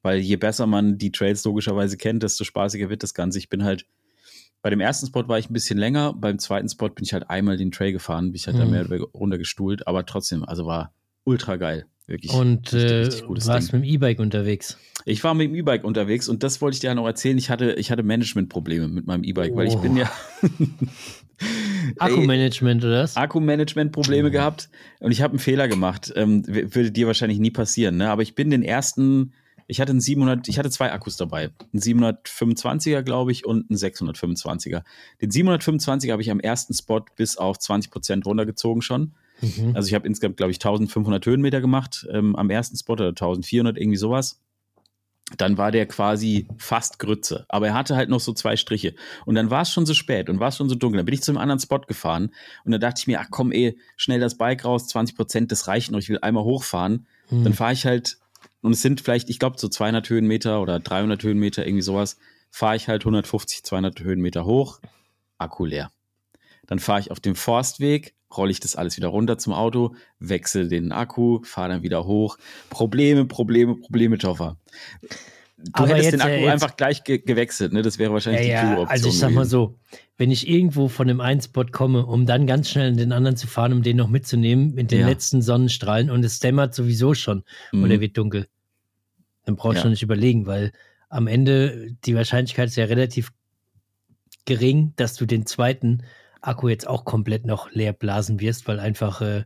Weil 0.03 0.19
je 0.19 0.37
besser 0.37 0.67
man 0.67 0.99
die 0.99 1.13
Trails 1.13 1.45
logischerweise 1.45 1.97
kennt, 1.97 2.23
desto 2.23 2.45
spaßiger 2.45 2.91
wird 2.91 3.03
das 3.03 3.15
Ganze. 3.15 3.39
Ich 3.39 3.49
bin 3.49 3.65
halt, 3.65 3.87
bei 4.63 4.71
dem 4.71 4.81
ersten 4.81 5.07
Spot 5.09 5.27
war 5.29 5.39
ich 5.39 5.51
ein 5.51 5.53
bisschen 5.53 5.79
länger, 5.79 6.15
beim 6.15 6.39
zweiten 6.39 6.69
Spot 6.69 6.89
bin 6.89 7.05
ich 7.05 7.13
halt 7.13 7.29
einmal 7.29 7.57
den 7.57 7.73
Trail 7.73 7.93
gefahren, 7.93 8.27
bin 8.27 8.37
ich 8.37 8.47
halt 8.47 8.59
da 8.59 8.65
Mhm. 8.65 8.71
mehr 8.71 8.81
oder 8.83 8.91
weniger 8.91 9.11
runtergestuhlt, 9.13 9.87
aber 9.87 10.07
trotzdem, 10.07 10.45
also 10.45 10.67
war 10.67 10.95
ultra 11.25 11.57
geil. 11.57 11.87
Wirklich. 12.07 12.33
Und 12.33 12.73
richtig, 12.73 12.83
äh, 12.91 12.97
richtig 12.97 13.47
warst 13.47 13.73
Ding. 13.73 13.81
mit 13.81 13.89
dem 13.89 13.95
E-Bike 13.95 14.19
unterwegs. 14.19 14.77
Ich 15.05 15.23
war 15.23 15.35
mit 15.35 15.49
dem 15.49 15.55
E-Bike 15.55 15.85
unterwegs 15.85 16.29
und 16.29 16.43
das 16.43 16.61
wollte 16.61 16.75
ich 16.75 16.81
dir 16.81 16.89
ja 16.89 16.95
noch 16.95 17.07
erzählen. 17.07 17.39
Ich 17.39 17.49
hatte, 17.49 17.73
ich 17.75 17.91
hatte 17.93 18.03
Managementprobleme 18.03 18.89
mit 18.89 19.07
meinem 19.07 19.23
E-Bike, 19.25 19.55
weil 19.57 19.69
ich 19.69 19.75
Oh. 19.77 19.81
bin 19.81 19.97
ja. 19.97 20.11
Akkumanagement 21.99 22.85
oder 22.85 23.03
was? 23.03 23.17
Akkumanagement-Probleme 23.17 24.29
Mhm. 24.29 24.33
gehabt 24.33 24.69
und 25.01 25.13
ich 25.13 25.23
habe 25.23 25.33
einen 25.33 25.39
Fehler 25.41 25.69
gemacht. 25.69 26.13
Ähm, 26.17 26.45
würde 26.47 26.91
dir 26.93 27.07
wahrscheinlich 27.07 27.39
nie 27.39 27.51
passieren, 27.51 27.97
ne? 27.97 28.11
Aber 28.11 28.23
ich 28.23 28.35
bin 28.35 28.51
den 28.51 28.63
ersten, 28.63 29.33
ich 29.67 29.81
hatte 29.81 29.91
einen 29.91 30.01
700, 30.01 30.49
ich 30.49 30.59
hatte 30.59 30.71
zwei 30.71 30.93
Akkus 30.93 31.17
dabei. 31.17 31.51
Einen 31.73 31.83
725er, 31.83 33.03
glaube 33.03 33.33
ich, 33.33 33.45
und 33.47 33.71
einen 33.71 33.79
625er. 33.79 34.83
Den 35.21 35.31
725er 35.31 36.13
habe 36.13 36.23
ich 36.23 36.31
am 36.31 36.41
ersten 36.41 36.75
Spot 36.75 37.05
bis 37.17 37.37
auf 37.37 37.59
20 37.59 37.91
Prozent 37.91 38.27
runtergezogen 38.27 38.83
schon. 38.83 39.15
Mhm. 39.41 39.73
Also 39.75 39.89
ich 39.89 39.95
habe 39.95 40.07
insgesamt, 40.07 40.37
glaube 40.37 40.53
ich, 40.53 40.57
1500 40.57 41.25
Höhenmeter 41.27 41.61
gemacht 41.61 42.07
ähm, 42.11 42.37
am 42.37 42.51
ersten 42.51 42.77
Spot 42.77 42.95
oder 42.95 43.09
1400, 43.09 43.77
irgendwie 43.77 43.97
sowas. 43.97 44.41
Dann 45.39 45.57
war 45.57 45.71
der 45.71 45.87
quasi 45.87 46.47
fast 46.59 46.99
Grütze. 46.99 47.47
Aber 47.49 47.69
er 47.69 47.75
hatte 47.75 47.97
halt 47.97 48.11
noch 48.11 48.21
so 48.21 48.33
zwei 48.33 48.57
Striche. 48.57 48.95
Und 49.25 49.35
dann 49.35 49.51
war 49.51 49.63
es 49.63 49.71
schon 49.71 49.87
so 49.87 49.95
spät 49.95 50.29
und 50.29 50.41
war 50.41 50.49
es 50.49 50.57
schon 50.57 50.69
so 50.69 50.75
dunkel. 50.75 50.99
Dann 50.99 51.07
bin 51.07 51.15
ich 51.15 51.23
zu 51.23 51.31
einem 51.31 51.39
anderen 51.39 51.61
Spot 51.61 51.81
gefahren 51.81 52.31
und 52.65 52.73
dann 52.73 52.81
dachte 52.81 53.01
ich 53.01 53.07
mir, 53.07 53.21
ach 53.21 53.29
komm, 53.31 53.51
ey, 53.53 53.79
schnell 53.97 54.21
das 54.21 54.37
Bike 54.37 54.65
raus, 54.65 54.89
20 54.89 55.17
Prozent, 55.17 55.53
das 55.53 55.69
reicht 55.69 55.91
noch. 55.91 55.99
Ich 55.99 56.09
will 56.09 56.19
einmal 56.21 56.45
hochfahren. 56.45 57.07
Hm. 57.29 57.45
Dann 57.45 57.55
fahre 57.55 57.73
ich 57.73 57.87
halt, 57.87 58.19
und 58.63 58.73
es 58.73 58.83
sind 58.83 59.01
vielleicht, 59.01 59.29
ich 59.29 59.39
glaube, 59.39 59.59
so 59.59 59.69
200 59.69 60.09
Höhenmeter 60.09 60.63
oder 60.63 60.81
300 60.81 61.23
Höhenmeter, 61.23 61.67
irgendwie 61.67 61.83
sowas, 61.83 62.17
fahre 62.51 62.77
ich 62.77 62.89
halt 62.89 63.03
150, 63.03 63.65
200 63.65 64.01
Höhenmeter 64.01 64.45
hoch, 64.45 64.81
Akku 65.39 65.65
leer. 65.65 65.91
Dann 66.67 66.79
fahre 66.79 67.01
ich 67.01 67.11
auf 67.11 67.21
dem 67.21 67.35
Forstweg, 67.35 68.15
rolle 68.35 68.53
ich 68.53 68.61
das 68.61 68.77
alles 68.77 68.97
wieder 68.97 69.09
runter 69.09 69.37
zum 69.37 69.53
Auto, 69.53 69.95
wechsle 70.21 70.69
den 70.69 70.93
Akku, 70.93 71.43
fahre 71.43 71.71
dann 71.71 71.83
wieder 71.83 72.07
hoch. 72.07 72.39
Probleme, 72.71 73.25
Probleme, 73.27 73.77
Probleme, 73.77 74.17
Toffer. 74.17 74.57
Du 75.65 75.71
Aber 75.75 75.89
hättest 75.89 76.05
jetzt, 76.05 76.13
den 76.15 76.21
Akku 76.23 76.33
äh, 76.33 76.41
jetzt- 76.43 76.53
einfach 76.53 76.77
gleich 76.77 77.05
ge 77.05 77.19
gewechselt, 77.19 77.73
ne? 77.73 77.83
Das 77.83 77.99
wäre 77.99 78.13
wahrscheinlich 78.13 78.47
Ja, 78.49 78.49
die 78.49 78.53
ja, 78.53 78.63
Crew-Option. 78.75 78.89
also 78.89 79.09
ich 79.09 79.19
sag 79.19 79.31
mal 79.33 79.45
so, 79.45 79.79
wenn 80.19 80.31
ich 80.31 80.49
irgendwo 80.49 80.89
von 80.89 81.07
dem 81.07 81.21
einen 81.21 81.41
Spot 81.41 81.65
komme, 81.67 82.05
um 82.05 82.27
dann 82.27 82.47
ganz 82.47 82.69
schnell 82.71 82.89
in 82.91 82.97
den 82.97 83.13
anderen 83.13 83.37
zu 83.37 83.47
fahren, 83.47 83.73
um 83.73 83.83
den 83.83 83.97
noch 83.97 84.09
mitzunehmen, 84.09 84.75
mit 84.75 84.91
den 84.91 85.01
Ja. 85.01 85.09
letzten 85.09 85.41
Sonnenstrahlen 85.41 86.11
und 86.11 86.25
es 86.25 86.41
dämmert 86.41 86.75
sowieso 86.75 87.15
schon 87.15 87.45
Mhm. 87.73 87.85
oder 87.85 88.01
wird 88.01 88.19
dunkel, 88.19 88.49
dann 89.45 89.57
brauchst 89.57 89.79
Ja. 89.79 89.83
du 89.85 89.91
nicht 89.91 90.03
überlegen, 90.03 90.47
weil 90.47 90.73
am 91.09 91.27
Ende 91.29 91.95
die 92.05 92.15
Wahrscheinlichkeit 92.17 92.69
ist 92.69 92.77
ja 92.77 92.87
relativ 92.87 93.33
gering, 94.45 94.93
dass 94.97 95.15
du 95.15 95.27
den 95.27 95.47
zweiten 95.47 96.03
Akku 96.41 96.69
jetzt 96.69 96.87
auch 96.89 97.05
komplett 97.05 97.47
noch 97.47 97.71
leer 97.71 97.93
blasen 97.93 98.41
wirst, 98.41 98.67
weil 98.67 98.81
einfach 98.81 99.21
äh, 99.21 99.45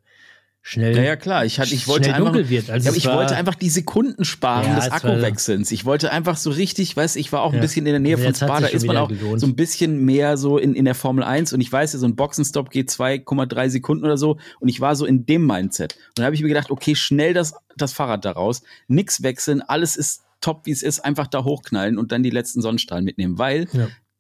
schnell, 0.69 0.97
Ja, 0.97 1.03
ja, 1.03 1.17
klar. 1.17 1.45
Ich, 1.45 1.61
hatte, 1.61 1.73
ich 1.73 1.87
wollte 1.87 2.13
einfach, 2.13 2.35
wird. 2.35 2.71
Also 2.71 2.91
ja, 2.91 2.97
ich 2.97 3.05
war, 3.07 3.19
wollte 3.19 3.37
einfach 3.37 3.55
die 3.55 3.71
Sekunden 3.71 4.25
sparen 4.25 4.67
Ja, 4.67 4.75
des 4.77 4.91
Akkuwechselns. 4.91 5.71
Ich 5.71 5.85
wollte 5.85 6.11
einfach 6.11 6.37
so 6.37 6.51
richtig, 6.51 6.97
weißt 6.97 7.17
ich 7.17 7.33
war 7.33 7.43
auch 7.43 7.51
ein 7.53 7.57
Ja. 7.57 7.61
bisschen 7.61 7.87
in 7.87 7.93
der 7.93 8.01
Nähe 8.01 8.19
von 8.19 8.35
Spa, 8.35 8.61
da 8.61 8.67
ist 8.67 8.85
man 8.85 8.97
auch 8.97 9.09
gelohnt. 9.09 9.41
so 9.41 9.47
ein 9.47 9.55
bisschen 9.55 10.05
mehr 10.05 10.37
so 10.37 10.59
in, 10.59 10.75
in 10.75 10.85
der 10.85 10.97
Formel 10.97 11.23
1 11.23 11.53
und 11.53 11.61
ich 11.61 11.71
weiß 11.71 11.93
ja, 11.93 11.99
so 12.01 12.07
ein 12.07 12.17
Boxenstopp 12.17 12.71
geht 12.71 12.91
2,3 12.91 13.69
Sekunden 13.71 14.05
oder 14.05 14.19
so 14.19 14.39
und 14.61 14.69
ich 14.69 14.81
war 14.81 14.97
so 14.97 15.07
in 15.07 15.25
dem 15.25 15.47
Mindset. 15.47 15.95
Und 15.95 16.19
da 16.19 16.25
habe 16.25 16.35
ich 16.35 16.43
mir 16.43 16.49
gedacht, 16.49 16.71
okay, 16.71 16.95
schnell 16.97 17.33
das, 17.33 17.55
das 17.77 17.93
Fahrrad 17.93 18.25
da 18.25 18.33
raus, 18.33 18.63
nix 18.89 19.23
wechseln, 19.23 19.63
alles 19.63 19.97
ist 19.97 20.23
top, 20.41 20.67
wie 20.67 20.73
es 20.73 20.83
ist, 20.83 21.01
einfach 21.01 21.29
da 21.29 21.45
hochknallen 21.45 21.97
und 21.97 22.11
dann 22.13 22.23
die 22.23 22.31
letzten 22.31 22.61
Sonnenstrahlen 22.61 23.05
mitnehmen, 23.05 23.39
weil 23.39 23.67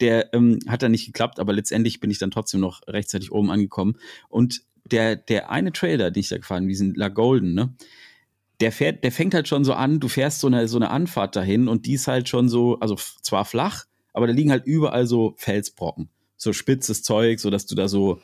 der 0.00 0.34
ähm, 0.34 0.58
hat 0.68 0.82
dann 0.82 0.90
nicht 0.90 1.06
geklappt, 1.06 1.40
aber 1.40 1.52
letztendlich 1.54 2.00
bin 2.00 2.10
ich 2.10 2.18
dann 2.18 2.30
trotzdem 2.30 2.60
noch 2.60 2.82
rechtzeitig 2.86 3.32
oben 3.32 3.50
angekommen. 3.50 3.96
Und 4.28 4.62
der, 4.90 5.16
der 5.16 5.50
eine 5.50 5.72
Trailer, 5.72 6.10
den 6.10 6.20
ich 6.20 6.28
da 6.28 6.36
gefahren 6.36 6.62
bin, 6.62 6.68
diesen 6.68 6.94
La 6.94 7.08
Golden, 7.08 7.54
ne? 7.54 7.74
Der 8.60 8.72
fährt, 8.72 9.04
der 9.04 9.12
fängt 9.12 9.34
halt 9.34 9.48
schon 9.48 9.64
so 9.64 9.74
an, 9.74 10.00
du 10.00 10.08
fährst 10.08 10.40
so 10.40 10.46
eine, 10.46 10.66
so 10.66 10.78
eine 10.78 10.88
Anfahrt 10.88 11.36
dahin 11.36 11.68
und 11.68 11.84
die 11.84 11.92
ist 11.92 12.08
halt 12.08 12.28
schon 12.28 12.48
so, 12.48 12.78
also 12.80 12.96
zwar 13.20 13.44
flach, 13.44 13.84
aber 14.14 14.26
da 14.26 14.32
liegen 14.32 14.50
halt 14.50 14.64
überall 14.64 15.06
so 15.06 15.34
Felsbrocken. 15.36 16.08
So 16.38 16.54
spitzes 16.54 17.02
Zeug, 17.02 17.38
so 17.38 17.50
dass 17.50 17.66
du 17.66 17.74
da 17.74 17.86
so, 17.88 18.20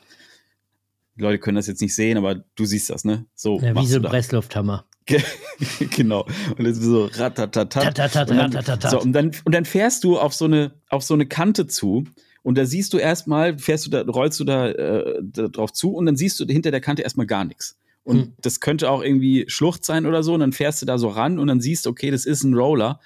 Die 1.15 1.21
Leute 1.21 1.37
können 1.37 1.55
das 1.55 1.67
jetzt 1.67 1.81
nicht 1.81 1.93
sehen, 1.93 2.17
aber 2.17 2.43
du 2.55 2.65
siehst 2.65 2.89
das, 2.89 3.05
ne? 3.05 3.25
So. 3.35 3.59
Ja, 3.59 3.75
wie 3.75 3.85
so 3.85 3.97
ein. 3.97 4.03
Presslufthammer. 4.03 4.85
genau. 5.95 6.25
Und 6.57 6.65
ist 6.65 6.81
so 6.81 7.05
ratatatat. 7.05 7.97
Dann, 7.97 8.39
ratatatat. 8.39 8.91
so, 8.91 9.01
und 9.01 9.13
dann, 9.13 9.31
und 9.43 9.53
dann 9.53 9.65
fährst 9.65 10.03
du 10.03 10.17
auf 10.17 10.33
so 10.33 10.45
eine, 10.45 10.73
auf 10.89 11.03
so 11.03 11.13
eine 11.13 11.25
Kante 11.25 11.67
zu. 11.67 12.05
Und 12.43 12.57
da 12.57 12.65
siehst 12.65 12.93
du 12.93 12.97
erstmal, 12.97 13.57
fährst 13.57 13.85
du 13.85 13.89
da, 13.89 14.01
rollst 14.01 14.39
du 14.39 14.43
da, 14.43 14.69
äh, 14.69 15.21
da 15.21 15.47
drauf 15.47 15.71
zu 15.71 15.93
und 15.95 16.05
dann 16.05 16.17
siehst 16.17 16.39
du 16.39 16.45
hinter 16.45 16.71
der 16.71 16.81
Kante 16.81 17.01
erstmal 17.01 17.25
gar 17.25 17.45
nichts. 17.45 17.77
Und 18.03 18.17
Hm. 18.17 18.33
das 18.41 18.59
könnte 18.59 18.89
auch 18.89 19.01
irgendwie 19.01 19.45
Schlucht 19.47 19.85
sein 19.85 20.05
oder 20.05 20.23
so. 20.23 20.33
Und 20.33 20.41
dann 20.41 20.51
fährst 20.51 20.81
du 20.81 20.85
da 20.85 20.97
so 20.97 21.07
ran 21.07 21.39
und 21.39 21.47
dann 21.47 21.61
siehst, 21.61 21.87
okay, 21.87 22.11
das 22.11 22.25
ist 22.25 22.43
ein 22.43 22.53
Roller. 22.53 22.99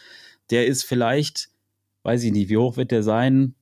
Der 0.50 0.65
ist 0.65 0.84
vielleicht, 0.84 1.50
weiß 2.04 2.23
ich 2.23 2.32
nicht, 2.32 2.50
wie 2.50 2.58
hoch 2.58 2.78
wird 2.78 2.89
der 2.91 3.04
sein? 3.04 3.54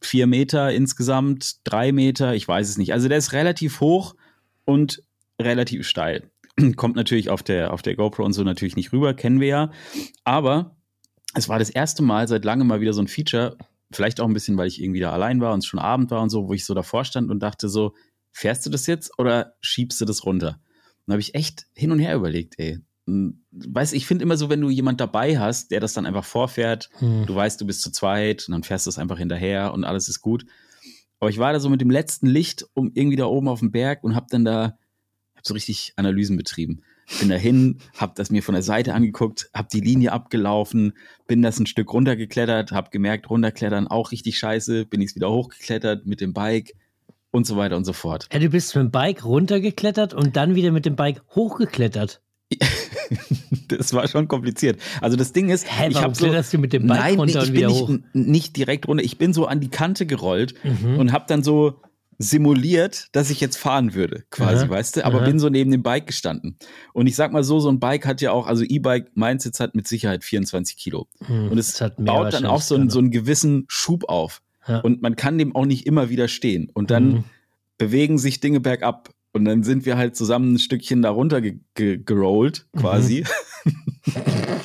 Vier 0.00 0.26
Meter 0.26 0.72
insgesamt, 0.72 1.56
drei 1.64 1.92
Meter, 1.92 2.34
ich 2.34 2.48
weiß 2.48 2.68
es 2.68 2.78
nicht. 2.78 2.92
Also 2.92 3.08
der 3.08 3.18
ist 3.18 3.32
relativ 3.32 3.80
hoch 3.80 4.14
und 4.64 5.02
relativ 5.40 5.86
steil. 5.86 6.30
Kommt 6.76 6.96
natürlich 6.96 7.28
auf 7.28 7.42
der, 7.42 7.72
auf 7.72 7.82
der 7.82 7.96
GoPro 7.96 8.24
und 8.24 8.32
so 8.32 8.44
natürlich 8.44 8.76
nicht 8.76 8.92
rüber, 8.92 9.12
kennen 9.12 9.40
wir 9.40 9.48
ja. 9.48 9.72
Aber 10.24 10.74
es 11.34 11.48
war 11.50 11.58
das 11.58 11.68
erste 11.70 12.02
Mal 12.02 12.28
seit 12.28 12.44
langem 12.44 12.66
mal 12.66 12.80
wieder 12.80 12.92
so 12.92 13.02
ein 13.02 13.08
Feature, 13.08 13.56
vielleicht 13.92 14.20
auch 14.20 14.26
ein 14.26 14.34
bisschen, 14.34 14.56
weil 14.56 14.68
ich 14.68 14.82
irgendwie 14.82 15.00
da 15.00 15.12
allein 15.12 15.40
war 15.40 15.52
und 15.52 15.60
es 15.60 15.66
schon 15.66 15.80
Abend 15.80 16.10
war 16.10 16.22
und 16.22 16.30
so, 16.30 16.48
wo 16.48 16.52
ich 16.54 16.64
so 16.64 16.74
davor 16.74 17.04
stand 17.04 17.30
und 17.30 17.40
dachte 17.40 17.68
so, 17.68 17.94
fährst 18.32 18.64
du 18.66 18.70
das 18.70 18.86
jetzt 18.86 19.18
oder 19.18 19.54
schiebst 19.60 20.00
du 20.00 20.04
das 20.04 20.24
runter? 20.24 20.58
Und 20.58 21.08
da 21.08 21.12
habe 21.12 21.20
ich 21.20 21.34
echt 21.34 21.66
hin 21.74 21.90
und 21.92 21.98
her 21.98 22.14
überlegt, 22.16 22.54
ey. 22.58 22.80
Hm, 23.06 23.44
Weißt 23.50 23.92
ich 23.92 24.06
finde 24.06 24.22
immer 24.24 24.36
so, 24.36 24.48
wenn 24.48 24.60
du 24.62 24.70
jemand 24.70 25.00
dabei 25.00 25.38
hast, 25.38 25.70
der 25.70 25.80
das 25.80 25.92
dann 25.92 26.06
einfach 26.06 26.24
vorfährt, 26.24 26.88
Hm. 26.98 27.26
du 27.26 27.34
weißt, 27.34 27.60
du 27.60 27.66
bist 27.66 27.82
zu 27.82 27.92
zweit 27.92 28.48
und 28.48 28.52
dann 28.52 28.62
fährst 28.62 28.86
du 28.86 28.90
es 28.90 28.98
einfach 28.98 29.18
hinterher 29.18 29.72
und 29.74 29.84
alles 29.84 30.08
ist 30.08 30.20
gut. 30.20 30.46
Aber 31.20 31.30
ich 31.30 31.38
war 31.38 31.52
da 31.52 31.60
so 31.60 31.68
mit 31.70 31.80
dem 31.80 31.90
letzten 31.90 32.26
Licht 32.26 32.66
um 32.74 32.90
irgendwie 32.94 33.16
da 33.16 33.26
oben 33.26 33.48
auf 33.48 33.60
dem 33.60 33.70
Berg 33.70 34.02
und 34.04 34.14
hab 34.14 34.28
dann 34.28 34.44
da 34.44 34.76
hab 35.36 35.46
so 35.46 35.54
richtig 35.54 35.92
Analysen 35.96 36.36
betrieben. 36.36 36.82
Bin 37.20 37.28
dahin, 37.28 37.78
hab 37.96 38.14
das 38.14 38.30
mir 38.30 38.42
von 38.42 38.54
der 38.54 38.62
Seite 38.62 38.94
angeguckt, 38.94 39.50
hab 39.52 39.68
die 39.68 39.80
Linie 39.80 40.12
abgelaufen, 40.12 40.94
bin 41.26 41.42
das 41.42 41.58
ein 41.60 41.66
Stück 41.66 41.92
runtergeklettert, 41.92 42.72
hab 42.72 42.90
gemerkt, 42.90 43.28
runterklettern 43.30 43.86
auch 43.88 44.10
richtig 44.12 44.38
scheiße, 44.38 44.86
bin 44.86 45.00
ich 45.02 45.14
wieder 45.14 45.30
hochgeklettert 45.30 46.06
mit 46.06 46.20
dem 46.20 46.32
Bike 46.32 46.74
und 47.30 47.46
so 47.46 47.56
weiter 47.56 47.76
und 47.76 47.84
so 47.84 47.92
fort. 47.92 48.28
Ja, 48.32 48.38
du 48.38 48.48
bist 48.48 48.74
mit 48.74 48.84
dem 48.84 48.90
Bike 48.90 49.24
runtergeklettert 49.24 50.14
und 50.14 50.36
dann 50.36 50.54
wieder 50.54 50.70
mit 50.72 50.86
dem 50.86 50.96
Bike 50.96 51.22
hochgeklettert. 51.34 52.20
Das 53.68 53.92
war 53.92 54.06
schon 54.08 54.28
kompliziert. 54.28 54.78
Also 55.00 55.16
das 55.16 55.32
Ding 55.32 55.48
ist, 55.48 55.66
Hä, 55.70 55.88
ich 55.88 55.96
habe 56.02 56.14
so 56.14 56.26
du 56.26 56.58
mit 56.58 56.72
dem 56.72 56.86
Bike 56.86 56.98
Nein, 56.98 57.18
runter 57.18 57.42
ich 57.42 57.48
und 57.48 57.52
bin 57.54 57.56
wieder 57.56 57.68
nicht, 57.68 57.80
hoch? 57.80 57.98
nicht 58.12 58.56
direkt 58.56 58.88
runter. 58.88 59.02
Ich 59.04 59.18
bin 59.18 59.32
so 59.32 59.46
an 59.46 59.60
die 59.60 59.68
Kante 59.68 60.06
gerollt 60.06 60.54
Mhm. 60.64 60.98
und 60.98 61.12
habe 61.12 61.24
dann 61.28 61.42
so 61.42 61.80
simuliert, 62.18 63.08
dass 63.12 63.30
ich 63.30 63.40
jetzt 63.40 63.56
fahren 63.56 63.94
würde, 63.94 64.24
quasi, 64.30 64.64
Aha. 64.64 64.70
weißt 64.70 64.96
du? 64.96 65.04
Aber 65.04 65.18
Aha. 65.18 65.26
bin 65.26 65.38
so 65.38 65.48
neben 65.48 65.70
dem 65.70 65.82
Bike 65.82 66.06
gestanden. 66.06 66.56
Und 66.92 67.06
ich 67.06 67.16
sag 67.16 67.32
mal 67.32 67.44
so, 67.44 67.60
so 67.60 67.68
ein 67.70 67.80
Bike 67.80 68.06
hat 68.06 68.20
ja 68.20 68.32
auch, 68.32 68.46
also 68.46 68.62
E-Bike, 68.64 69.12
meins 69.14 69.44
jetzt 69.44 69.60
hat 69.60 69.74
mit 69.74 69.86
Sicherheit 69.88 70.24
24 70.24 70.76
Kilo. 70.76 71.06
Hm, 71.26 71.48
Und 71.50 71.58
es 71.58 71.78
baut 71.98 72.32
dann 72.32 72.46
auch 72.46 72.60
so, 72.62 72.74
einen- 72.74 72.90
so 72.90 72.98
einen 72.98 73.10
gewissen 73.10 73.64
Schub 73.68 74.08
auf. 74.08 74.42
Ja. 74.66 74.78
Und 74.80 75.02
man 75.02 75.16
kann 75.16 75.36
dem 75.38 75.54
auch 75.54 75.66
nicht 75.66 75.86
immer 75.86 76.08
widerstehen. 76.10 76.70
Und 76.72 76.90
dann 76.90 77.08
Mhm. 77.08 77.24
bewegen 77.78 78.18
sich 78.18 78.40
Dinge 78.40 78.60
bergab. 78.60 79.10
Und 79.32 79.44
dann 79.46 79.62
sind 79.64 79.84
wir 79.84 79.96
halt 79.96 80.14
zusammen 80.16 80.54
ein 80.54 80.58
Stückchen 80.58 81.02
da 81.02 81.10
runter 81.10 81.40
ge 81.40 81.58
ge 81.74 81.98
gerollt, 81.98 82.66
Mhm. 82.72 82.78
quasi. 82.80 83.24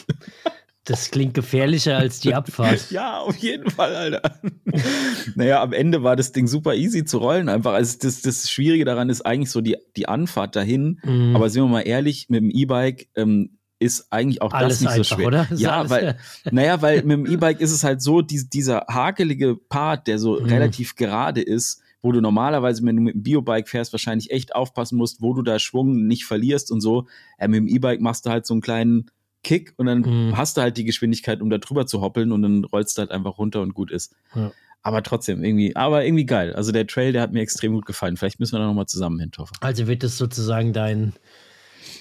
Das 0.86 1.12
klingt 1.12 1.36
gefährlicher 1.36 1.98
als 1.98 2.20
die 2.20 2.34
Abfahrt. 2.34 2.90
Ja, 2.90 3.20
auf 3.20 3.36
jeden 3.38 3.70
Fall, 3.70 3.96
Alter. 3.96 4.40
naja, 5.36 5.62
am 5.62 5.74
Ende 5.74 6.04
war 6.04 6.16
das 6.16 6.32
Ding 6.32 6.48
super 6.48 6.76
easy 6.76 7.06
zu 7.06 7.18
rollen. 7.18 7.50
Einfach, 7.50 7.74
also 7.74 7.98
das, 8.02 8.22
das 8.22 8.50
Schwierige 8.50 8.86
daran 8.86 9.10
ist 9.10 9.22
eigentlich 9.26 9.52
so 9.52 9.62
die, 9.62 9.78
die 9.96 10.08
Anfahrt 10.08 10.56
dahin. 10.56 11.00
Mhm. 11.04 11.36
Aber 11.36 11.50
sind 11.50 11.64
wir 11.64 11.68
mal 11.70 11.82
ehrlich, 11.82 12.28
mit 12.30 12.42
dem 12.42 12.50
E-Bike 12.50 13.08
ähm, 13.16 13.58
ist 13.80 14.12
eigentlich 14.12 14.42
auch 14.42 14.52
Alles 14.52 14.76
das 14.76 14.82
nicht 14.82 14.90
einfach, 14.92 15.06
so 15.06 15.16
schwer. 15.16 15.28
oder? 15.28 15.48
Das 15.50 15.60
Ja, 15.60 15.90
weil, 15.90 16.18
naja, 16.52 16.82
weil 16.82 17.04
mit 17.04 17.12
dem 17.12 17.26
E-Bike 17.26 17.62
ist 17.62 17.72
es 17.72 17.84
halt 17.84 18.02
so, 18.02 18.22
die, 18.22 18.50
dieser 18.50 18.86
hakelige 18.90 19.56
Part, 19.56 20.08
der 20.08 20.20
so 20.20 20.40
Mhm. 20.40 20.46
relativ 20.48 20.96
gerade 20.96 21.42
ist, 21.42 21.82
wo 22.02 22.12
du 22.14 22.22
normalerweise, 22.22 22.82
wenn 22.86 22.96
du 22.96 23.02
mit 23.02 23.14
dem 23.16 23.24
Biobike 23.24 23.68
fährst, 23.70 23.92
wahrscheinlich 23.94 24.32
echt 24.32 24.56
aufpassen 24.56 24.98
musst, 24.98 25.22
wo 25.22 25.34
du 25.34 25.42
da 25.42 25.60
Schwung 25.60 26.08
nicht 26.08 26.26
verlierst 26.26 26.72
und 26.72 26.80
so. 26.82 27.08
Äh, 27.38 27.48
mit 27.50 27.58
dem 27.58 27.68
E-Bike 27.68 28.00
machst 28.02 28.26
du 28.26 28.30
halt 28.30 28.46
so 28.46 28.54
einen 28.54 28.62
kleinen 28.62 29.12
Kick 29.44 29.74
und 29.78 29.86
dann 29.86 30.02
Mhm. 30.02 30.38
hast 30.38 30.58
du 30.58 30.62
halt 30.62 30.78
die 30.78 30.84
Geschwindigkeit, 30.84 31.42
um 31.42 31.50
da 31.50 31.58
drüber 31.58 31.86
zu 31.86 32.02
hoppeln 32.02 32.32
und 32.32 32.42
dann 32.42 32.64
rollst 32.66 32.98
du 32.98 33.02
halt 33.02 33.12
einfach 33.12 33.38
runter 33.38 33.62
und 33.62 33.74
gut 33.74 33.92
ist. 33.92 34.14
Ja. 34.36 34.52
Aber 34.82 35.04
trotzdem, 35.04 35.44
irgendwie, 35.44 35.76
aber 35.76 36.06
irgendwie 36.06 36.26
geil. 36.26 36.54
Also 36.54 36.72
der 36.72 36.88
Trail, 36.88 37.12
der 37.12 37.22
hat 37.22 37.34
mir 37.34 37.42
extrem 37.42 37.74
gut 37.74 37.86
gefallen. 37.86 38.16
Vielleicht 38.18 38.40
müssen 38.40 38.54
wir 38.56 38.60
da 38.60 38.66
nochmal 38.68 38.86
zusammen 38.86 39.20
hin, 39.20 39.32
Toffer. 39.32 39.54
Also 39.60 39.88
wird 39.88 40.04
das 40.04 40.18
sozusagen 40.18 40.72
dein, 40.72 41.14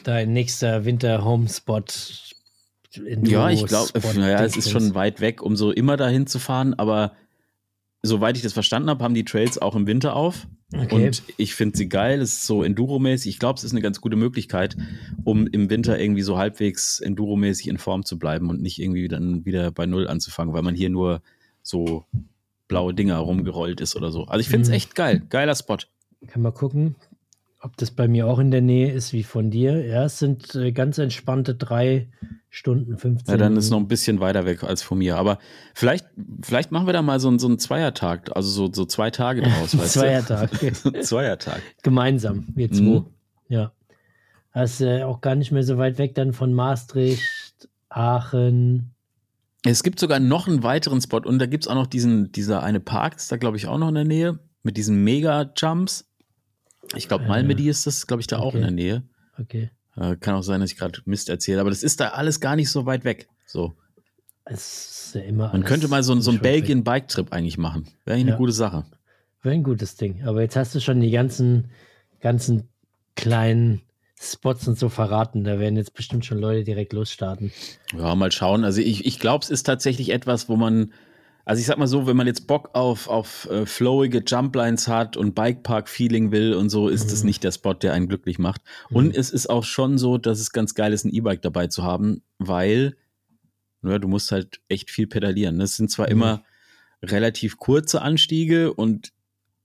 dein 0.05 0.33
nächster 0.33 0.85
Winter-Home-Spot? 0.85 1.83
Ja, 3.22 3.51
ich 3.51 3.66
glaube, 3.66 3.90
naja, 4.16 4.44
es 4.44 4.57
ist 4.57 4.70
schon 4.70 4.94
weit 4.94 5.20
weg, 5.20 5.42
um 5.42 5.57
so 5.57 5.70
immer 5.72 5.96
dahin 5.96 6.27
zu 6.27 6.38
fahren, 6.38 6.74
aber 6.74 7.12
soweit 8.09 8.37
ich 8.37 8.42
das 8.42 8.53
verstanden 8.53 8.90
habe, 8.90 9.05
haben 9.05 9.14
die 9.14 9.25
Trails 9.25 9.59
auch 9.61 9.77
im 9.77 9.87
Winter 9.87 10.16
auf. 10.16 10.47
Okay. 10.75 11.07
Und 11.07 11.23
ich 11.38 11.55
finde 11.55 11.77
sie 11.79 11.88
geil. 11.88 12.21
Es 12.21 12.33
ist 12.35 12.47
so 12.47 12.62
Enduro-mäßig. 12.62 13.29
Ich 13.29 13.38
glaube, 13.38 13.57
es 13.59 13.64
ist 13.64 13.73
eine 13.73 13.81
ganz 13.81 14.01
gute 14.01 14.16
Möglichkeit, 14.16 14.77
um 15.25 15.47
im 15.47 15.71
Winter 15.71 15.99
irgendwie 15.99 16.23
so 16.23 16.37
halbwegs 16.37 17.01
Enduro-mäßig 17.01 17.68
in 17.68 17.79
Form 17.79 18.05
zu 18.05 18.18
bleiben 18.18 18.51
und 18.51 18.61
nicht 18.61 18.79
irgendwie 18.79 19.09
dann 19.09 19.44
wieder 19.47 19.71
bei 19.71 19.87
Null 19.87 20.09
anzufangen, 20.09 20.53
weil 20.53 20.62
man 20.62 20.75
hier 20.75 20.90
nur 20.90 21.23
so 21.62 22.05
blaue 22.66 22.92
Dinger 22.92 23.16
rumgerollt 23.18 23.81
ist 23.81 23.97
oder 23.97 24.11
so. 24.11 24.25
Also 24.25 24.40
ich 24.40 24.49
finde 24.49 24.62
es 24.64 24.68
Mhm. 24.68 24.75
echt 24.75 24.94
geil. 24.94 25.23
Geiler 25.31 25.55
Spot. 25.55 25.79
Kann 26.27 26.42
mal 26.42 26.51
gucken, 26.53 26.97
ob 27.61 27.77
das 27.77 27.90
bei 27.90 28.07
mir 28.09 28.27
auch 28.27 28.38
in 28.38 28.51
der 28.51 28.61
Nähe 28.62 28.92
ist 28.92 29.12
wie 29.12 29.23
von 29.25 29.51
dir. 29.51 29.85
Ja, 29.85 30.05
es 30.05 30.18
sind 30.18 30.55
äh, 30.55 30.73
ganz 30.73 30.99
entspannte 30.99 31.55
drei 31.55 32.09
Stunden 32.51 32.97
15. 32.97 33.33
Ja, 33.33 33.37
dann 33.37 33.57
ist 33.57 33.71
noch 33.71 33.79
ein 33.79 33.88
bisschen 33.88 34.21
weiter 34.21 34.47
weg 34.47 34.62
als 34.62 34.83
von 34.83 34.99
mir. 34.99 35.16
Aber 35.16 35.38
vielleicht, 35.75 36.07
vielleicht 36.42 36.71
machen 36.73 36.87
wir 36.87 36.92
da 36.92 37.03
mal 37.03 37.18
so, 37.21 37.29
einen- 37.29 37.38
so 37.38 37.47
einen 37.49 37.59
Zweiertag, 37.59 38.35
also 38.37 38.49
so, 38.49 38.73
so 38.73 38.85
zwei 38.85 39.11
Tage 39.11 39.42
draus, 39.42 39.77
weißt? 39.79 39.92
Zweiertag. 39.94 40.51
Zweiertag. 41.03 41.61
Gemeinsam, 41.83 42.47
wir 42.55 42.71
zwei. 42.71 42.83
Mhm. 42.83 43.07
Ja. 43.49 43.73
Das 44.55 44.75
ist 44.75 44.81
äh, 44.81 45.03
auch 45.03 45.21
gar 45.21 45.35
nicht 45.35 45.53
mehr 45.53 45.62
so 45.62 45.79
weit 45.79 45.99
weg 45.99 46.14
dann 46.14 46.33
von 46.33 46.53
Maastricht, 46.53 47.68
Aachen. 47.90 48.94
Es 49.64 49.83
gibt 49.83 49.99
sogar 50.01 50.21
noch 50.21 50.47
einen 50.49 50.62
weiteren 50.62 51.01
Spot 51.01 51.18
und 51.18 51.38
da 51.38 51.47
gibt 51.47 51.64
es 51.64 51.68
auch 51.68 51.75
noch 51.75 51.87
diesen, 51.87 52.31
dieser 52.33 52.62
eine 52.62 52.81
Park, 52.81 53.16
ist 53.16 53.31
da 53.33 53.37
glaube 53.37 53.57
ich 53.57 53.66
auch 53.66 53.79
noch 53.79 53.88
in 53.88 53.94
der 53.97 54.05
Nähe, 54.05 54.38
mit 54.62 54.77
diesen 54.77 55.03
Mega-Jumps. 55.05 56.08
Ich 56.96 57.09
glaube, 57.09 57.24
Äh, 57.24 57.29
Malmedy 57.29 57.68
ist 57.68 57.87
das, 57.87 58.07
glaube 58.07 58.20
ich, 58.20 58.27
da 58.27 58.38
auch 58.38 58.55
in 58.55 58.61
okay. 58.61 58.66
der 58.66 58.70
Nähe. 58.70 59.03
Okay. 59.38 59.70
Äh, 59.96 60.16
kann 60.16 60.35
auch 60.35 60.42
sein, 60.42 60.61
dass 60.61 60.70
ich 60.72 60.77
gerade 60.79 61.01
Mist 61.05 61.29
erzähle, 61.29 61.61
aber 61.61 61.70
das 61.70 61.83
ist 61.83 62.01
da 62.01 62.09
alles 62.11 62.40
gar 62.40 62.57
nicht 62.57 62.70
so 62.70 62.87
weit 62.87 63.05
weg. 63.05 63.29
So. 63.46 63.74
Es 64.44 65.07
ist 65.07 65.14
ja 65.14 65.20
immer 65.22 65.53
Man 65.53 65.64
könnte 65.64 65.88
mal 65.88 66.03
so, 66.03 66.18
so 66.20 66.31
einen. 66.31 66.40
Belgien-Bike-Trip 66.40 67.33
eigentlich 67.33 67.59
machen. 67.59 67.85
Wäre 68.05 68.14
eigentlich 68.14 68.22
eine 68.24 68.31
Ja. 68.33 68.37
gute 68.37 68.53
Sache. 68.53 68.85
Wäre 69.42 69.55
ein 69.55 69.62
gutes 69.62 69.96
Ding. 69.96 70.22
Aber 70.24 70.40
jetzt 70.42 70.57
hast 70.57 70.74
du 70.74 70.81
schon 70.81 71.01
die 71.01 71.11
ganzen, 71.11 71.70
ganzen 72.20 72.68
kleinen 73.14 73.83
Spots 74.20 74.66
und 74.66 74.79
so 74.79 74.88
verraten. 74.88 75.44
Da 75.44 75.59
werden 75.61 75.77
jetzt 75.77 75.94
bestimmt 75.94 76.24
schon 76.24 76.38
Leute 76.38 76.64
direkt 76.64 76.92
losstarten. 76.92 77.53
Ja, 77.96 78.14
mal 78.14 78.33
schauen. 78.33 78.64
Also 78.64 78.81
ich, 78.81 79.05
ich 79.07 79.18
glaube, 79.20 79.44
es 79.44 79.51
ist 79.51 79.64
tatsächlich 79.64 80.11
etwas, 80.11 80.48
wo 80.48 80.57
man, 80.57 80.92
also 81.48 81.61
ich 81.61 81.66
sag 81.66 81.78
mal 81.78 81.87
so, 81.87 82.06
wenn 82.06 82.16
man 82.16 82.26
jetzt 82.26 82.46
Bock 82.46 82.70
auf, 82.74 83.08
auf 83.08 83.48
äh, 83.50 83.64
flowige 83.66 84.18
Jumplines 84.24 84.87
hat 84.87 85.16
und 85.16 85.34
Bikepark-Feeling 85.34 86.30
will 86.30 86.52
und 86.54 86.68
so, 86.70 86.88
ist 86.88 87.11
es 87.11 87.22
Mhm. 87.22 87.26
nicht 87.26 87.42
der 87.44 87.52
Spot, 87.52 87.72
der 87.74 87.94
einen 87.94 88.06
glücklich 88.08 88.38
macht. 88.38 88.61
Und 88.90 89.16
es 89.16 89.30
ist 89.30 89.48
auch 89.48 89.64
schon 89.64 89.96
so, 89.98 90.18
dass 90.18 90.40
es 90.40 90.52
ganz 90.52 90.74
geil 90.74 90.92
ist, 90.92 91.04
ein 91.04 91.12
E-Bike 91.14 91.40
dabei 91.42 91.66
zu 91.68 91.82
haben, 91.82 92.22
weil 92.38 92.96
ja, 93.82 93.98
du 93.98 94.08
musst 94.08 94.30
halt 94.32 94.61
echt 94.68 94.90
viel 94.90 95.06
pedalieren. 95.06 95.58
Das 95.58 95.76
sind 95.76 95.90
zwar 95.90 96.06
Mhm. 96.06 96.12
immer 96.12 96.42
relativ 97.02 97.56
kurze 97.58 98.02
Anstiege 98.02 98.74
und 98.74 99.12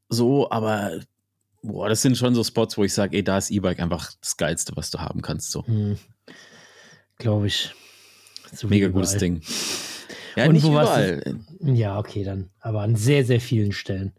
so, 0.07 0.49
aber 0.51 0.99
boah, 1.63 1.89
das 1.89 2.01
sind 2.01 2.17
schon 2.17 2.35
so 2.35 2.43
Spots, 2.43 2.77
wo 2.77 2.83
ich 2.83 2.93
sage, 2.93 3.17
ey, 3.17 3.23
da 3.23 3.37
ist 3.37 3.49
E-Bike 3.49 3.79
einfach 3.79 4.11
das 4.21 4.37
Geilste, 4.37 4.73
was 4.75 4.91
du 4.91 4.99
haben 4.99 5.21
kannst. 5.21 5.51
So. 5.51 5.65
Hm. 5.65 5.97
Glaube 7.17 7.47
ich. 7.47 7.73
So 8.53 8.67
Mega 8.67 8.87
gutes 8.89 9.17
Ding. 9.17 9.41
Ja, 10.35 10.45
Und 10.47 10.53
nicht 10.53 10.65
überall. 10.65 11.39
Ja, 11.61 11.99
okay, 11.99 12.23
dann. 12.23 12.49
Aber 12.59 12.81
an 12.81 12.95
sehr, 12.95 13.23
sehr 13.25 13.39
vielen 13.39 13.71
Stellen. 13.71 14.11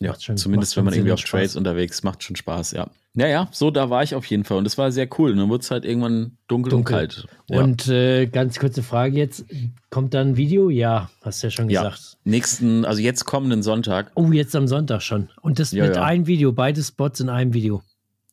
Ja, 0.00 0.10
Macht 0.10 0.24
schon- 0.24 0.36
zumindest 0.36 0.72
macht 0.72 0.76
wenn 0.78 0.84
man 0.86 0.94
irgendwie 0.94 1.12
auf 1.12 1.20
und 1.20 1.26
Trails 1.28 1.52
Spaß. 1.52 1.56
unterwegs 1.56 1.96
ist, 1.96 2.02
macht 2.04 2.22
schon 2.22 2.36
Spaß, 2.36 2.72
ja. 2.72 2.88
Ja, 3.16 3.28
ja, 3.28 3.48
so 3.52 3.70
da 3.70 3.90
war 3.90 4.02
ich 4.02 4.16
auf 4.16 4.26
jeden 4.26 4.42
Fall 4.42 4.58
und 4.58 4.66
es 4.66 4.76
war 4.76 4.90
sehr 4.90 5.08
cool. 5.18 5.30
Und 5.30 5.36
dann 5.38 5.48
wurde 5.48 5.62
es 5.62 5.70
halt 5.70 5.84
irgendwann 5.84 6.36
dunkel, 6.48 6.72
und 6.74 6.78
Dunkel. 6.80 6.96
kalt. 6.96 7.26
Ja. 7.48 7.60
Und 7.62 7.86
äh, 7.86 8.26
ganz 8.26 8.58
kurze 8.58 8.82
Frage 8.82 9.16
jetzt. 9.16 9.44
Kommt 9.90 10.14
da 10.14 10.20
ein 10.20 10.36
Video? 10.36 10.68
Ja, 10.68 11.10
hast 11.22 11.42
ja 11.42 11.50
schon 11.50 11.70
ja, 11.70 11.84
gesagt. 11.84 12.16
nächsten, 12.24 12.84
also 12.84 13.00
jetzt 13.00 13.24
kommenden 13.24 13.62
Sonntag. 13.62 14.10
Oh, 14.16 14.32
jetzt 14.32 14.56
am 14.56 14.66
Sonntag 14.66 15.00
schon. 15.02 15.28
Und 15.42 15.60
das 15.60 15.70
Ja, 15.70 15.86
mit 15.86 15.94
ja. 15.94 16.02
einem 16.02 16.26
Video, 16.26 16.50
beide 16.50 16.82
Spots 16.82 17.20
in 17.20 17.28
einem 17.28 17.54
Video. 17.54 17.82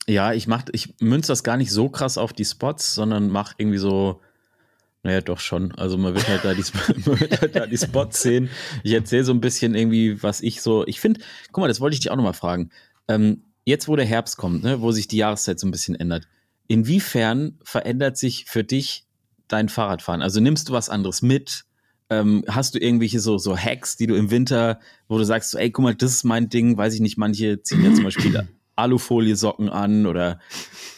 Ja, 0.07 0.33
ich 0.33 0.47
mach, 0.47 0.63
ich 0.71 0.95
münze 0.99 1.27
das 1.27 1.43
gar 1.43 1.57
nicht 1.57 1.71
so 1.71 1.87
krass 1.87 2.17
auf 2.17 2.33
die 2.33 2.43
Spots, 2.45 2.95
sondern 2.95 3.29
mach 3.29 3.53
irgendwie 3.59 3.77
so, 3.77 4.19
naja, 5.03 5.21
doch 5.21 5.39
schon. 5.39 5.73
Also 5.75 5.97
man 5.97 6.13
wird 6.13 6.27
halt 6.27 6.45
da 6.45 6.53
die, 6.53 6.63
halt 7.41 7.55
da 7.55 7.65
die 7.65 7.77
Spots 7.77 8.21
sehen. 8.21 8.49
Ich 8.83 8.93
erzähle 8.93 9.23
so 9.23 9.33
ein 9.33 9.41
bisschen 9.41 9.73
irgendwie, 9.73 10.21
was 10.21 10.41
ich 10.41 10.61
so, 10.61 10.85
ich 10.85 10.99
finde, 10.99 11.21
guck 11.51 11.61
mal, 11.61 11.67
das 11.67 11.81
wollte 11.81 11.95
ich 11.95 12.01
dich 12.01 12.11
auch 12.11 12.15
nochmal 12.15 12.33
fragen. 12.33 12.69
Ähm, 13.07 13.43
jetzt 13.65 13.87
wo 13.87 13.95
der 13.95 14.05
Herbst 14.05 14.37
kommt, 14.37 14.63
ne, 14.63 14.81
wo 14.81 14.91
sich 14.91 15.07
die 15.07 15.17
Jahreszeit 15.17 15.59
so 15.59 15.67
ein 15.67 15.71
bisschen 15.71 15.95
ändert, 15.95 16.27
inwiefern 16.67 17.57
verändert 17.63 18.17
sich 18.17 18.45
für 18.45 18.63
dich 18.63 19.05
dein 19.47 19.69
Fahrradfahren? 19.69 20.21
Also 20.21 20.39
nimmst 20.39 20.69
du 20.69 20.73
was 20.73 20.89
anderes 20.89 21.21
mit? 21.21 21.65
Ähm, 22.09 22.43
hast 22.47 22.75
du 22.75 22.79
irgendwelche 22.79 23.19
so, 23.19 23.37
so 23.37 23.57
Hacks, 23.57 23.97
die 23.97 24.05
du 24.05 24.15
im 24.15 24.31
Winter, 24.31 24.79
wo 25.07 25.17
du 25.17 25.23
sagst, 25.23 25.51
so, 25.51 25.57
ey, 25.57 25.71
guck 25.71 25.83
mal, 25.83 25.95
das 25.95 26.11
ist 26.11 26.23
mein 26.25 26.49
Ding, 26.49 26.77
weiß 26.77 26.93
ich 26.93 26.99
nicht, 26.99 27.17
manche 27.17 27.61
ziehen 27.63 27.83
ja 27.83 27.93
zum 27.93 28.03
Beispiel 28.03 28.47
Alufolie-Socken 28.75 29.69
an 29.69 30.05
oder 30.05 30.39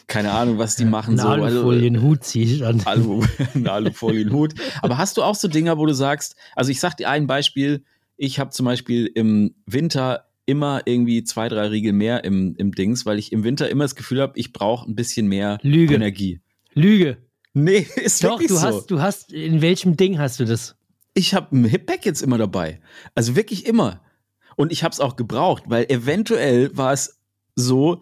keine 0.08 0.32
Ahnung, 0.32 0.58
was 0.58 0.76
die 0.76 0.86
machen. 0.86 1.20
Einen 1.20 1.20
so. 1.20 1.28
Alufolien-Hut 1.28 2.24
ziehe 2.24 2.46
ich 2.46 2.66
an. 2.66 2.82
Alu, 2.86 3.24
einen 3.54 3.68
Alufolien-Hut. 3.68 4.54
Aber 4.82 4.98
hast 4.98 5.18
du 5.18 5.24
auch 5.24 5.36
so 5.36 5.48
Dinger, 5.48 5.78
wo 5.78 5.86
du 5.86 5.94
sagst, 5.94 6.36
also 6.56 6.72
ich 6.72 6.80
sag 6.80 6.98
dir 6.98 7.10
ein 7.10 7.28
Beispiel, 7.28 7.84
ich 8.18 8.40
habe 8.40 8.52
zum 8.52 8.66
Beispiel 8.66 9.08
im 9.08 9.56
Winter 9.66 10.26
immer 10.46 10.82
irgendwie 10.86 11.24
zwei, 11.24 11.48
drei 11.48 11.68
Riegel 11.68 11.94
mehr 11.94 12.24
im, 12.26 12.56
im 12.58 12.74
Dings, 12.74 13.06
weil 13.06 13.18
ich 13.18 13.32
im 13.32 13.44
Winter 13.44 13.70
immer 13.70 13.86
das 13.86 13.96
Gefühl 13.96 14.22
habe, 14.22 14.34
ich 14.38 14.52
brauche 14.54 14.90
ein 14.90 14.96
bisschen 14.96 15.28
mehr 15.28 15.58
Lüge. 15.62 15.96
Energie. 15.96 16.42
Lüge. 16.74 17.18
Nee, 17.54 17.88
ist 17.96 18.24
Doch, 18.24 18.32
wirklich 18.32 18.50
du 18.50 18.56
so. 18.56 18.62
hast, 18.62 18.88
du 18.88 19.02
hast, 19.02 19.32
in 19.32 19.62
welchem 19.62 19.96
Ding 19.96 20.20
hast 20.20 20.40
du 20.40 20.46
das? 20.46 20.76
ich 21.14 21.34
habe 21.34 21.56
ein 21.56 21.66
Hippack 21.66 22.06
jetzt 22.06 22.22
immer 22.22 22.38
dabei. 22.38 22.80
Also 23.16 23.36
wirklich 23.36 23.66
immer. 23.66 24.02
Und 24.56 24.72
ich 24.72 24.84
habe 24.84 24.92
es 24.92 25.00
auch 25.00 25.16
gebraucht, 25.16 25.64
weil 25.68 25.86
eventuell 25.90 26.76
war 26.76 26.94
es 26.94 27.20
so, 27.56 28.02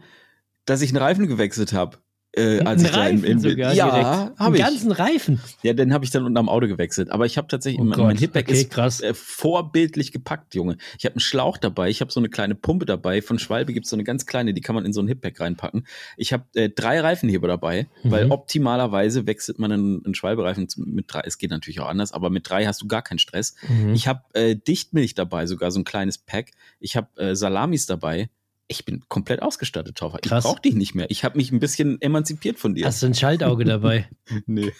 dass 0.66 0.82
ich 0.82 0.90
einen 0.92 0.98
Reifen 0.98 1.28
gewechselt 1.28 1.74
habe. 1.74 1.98
Äh, 2.34 2.62
als 2.62 2.82
Einen 2.82 2.86
ich 2.86 2.92
da 2.92 3.08
in, 3.08 3.16
Reifen 3.18 3.26
in, 3.26 3.40
sogar 3.40 3.74
ja, 3.74 4.32
habe 4.38 4.56
ich. 4.56 4.64
ganzen 4.64 4.94
Reifen. 4.94 5.42
Ja, 5.64 5.74
den 5.74 5.94
habe 5.94 6.06
ich 6.06 6.12
dann 6.12 6.24
unterm 6.24 6.48
Auto 6.48 6.66
gewechselt. 6.66 7.12
Aber 7.12 7.26
ich 7.26 7.38
habe 7.38 7.50
tatsächlich, 7.50 7.82
Oh 7.82 7.84
mein, 7.84 8.00
mein 8.00 8.18
Hippack 8.18 8.48
okay, 8.48 8.54
ist 8.62 8.70
krass. 8.72 9.02
äh, 9.02 9.14
vorbildlich 9.14 10.14
gepackt, 10.14 10.56
Junge. 10.56 10.78
Ich 10.98 11.04
habe 11.04 11.16
einen 11.16 11.20
Schlauch 11.20 11.58
dabei, 11.58 11.90
ich 11.90 12.00
habe 12.00 12.10
so 12.10 12.22
eine 12.22 12.30
kleine 12.30 12.56
Pumpe 12.56 12.86
dabei. 12.86 13.22
Von 13.22 13.38
Schwalbe 13.38 13.74
gibt's 13.74 13.90
so 13.90 13.98
eine 13.98 14.06
ganz 14.06 14.26
kleine, 14.26 14.54
die 14.54 14.62
kann 14.62 14.76
man 14.76 14.86
in 14.86 14.94
so 14.94 15.02
ein 15.02 15.10
Hippack 15.10 15.42
reinpacken. 15.42 15.86
Ich 16.16 16.32
habe 16.32 16.46
äh, 16.54 16.70
drei 16.70 17.02
Reifenheber 17.02 17.50
dabei, 17.50 17.88
weil 18.06 18.28
Mhm. 18.28 18.32
optimalerweise 18.32 19.28
wechselt 19.28 19.60
man 19.60 19.74
einen, 19.74 20.06
einen 20.06 20.16
Schwalbereifen 20.16 20.70
mit 20.78 21.12
drei. 21.14 21.24
Es 21.26 21.38
geht 21.38 21.50
natürlich 21.52 21.82
auch 21.82 21.90
anders, 21.90 22.14
aber 22.14 22.30
mit 22.30 22.50
drei 22.50 22.66
hast 22.66 22.82
du 22.82 22.88
gar 22.88 23.02
keinen 23.02 23.20
Stress. 23.20 23.56
Mhm. 23.68 23.94
Ich 23.94 24.08
habe 24.08 24.22
äh, 24.36 24.56
Dichtmilch 24.56 25.16
dabei, 25.16 25.48
sogar 25.48 25.70
so 25.72 25.82
ein 25.82 25.84
kleines 25.84 26.18
Pack. 26.18 26.52
Ich 26.80 26.96
habe 26.96 27.10
äh, 27.22 27.36
Salamis 27.36 27.88
dabei. 27.88 28.30
Ich 28.72 28.86
bin 28.86 29.04
komplett 29.10 29.42
ausgestattet, 29.42 29.98
Taufer. 29.98 30.20
Ich 30.24 30.30
brauche 30.30 30.62
dich 30.62 30.74
nicht 30.76 30.96
mehr. 30.96 31.10
Ich 31.12 31.24
habe 31.24 31.38
mich 31.38 31.52
ein 31.52 31.60
bisschen 31.60 32.02
emanzipiert 32.02 32.58
von 32.60 32.74
dir. 32.74 32.86
Hast 32.86 33.02
du 33.04 33.08
ein 33.08 33.14
Schaltauge 33.14 33.66
dabei? 33.66 34.10
Nee. 34.46 34.72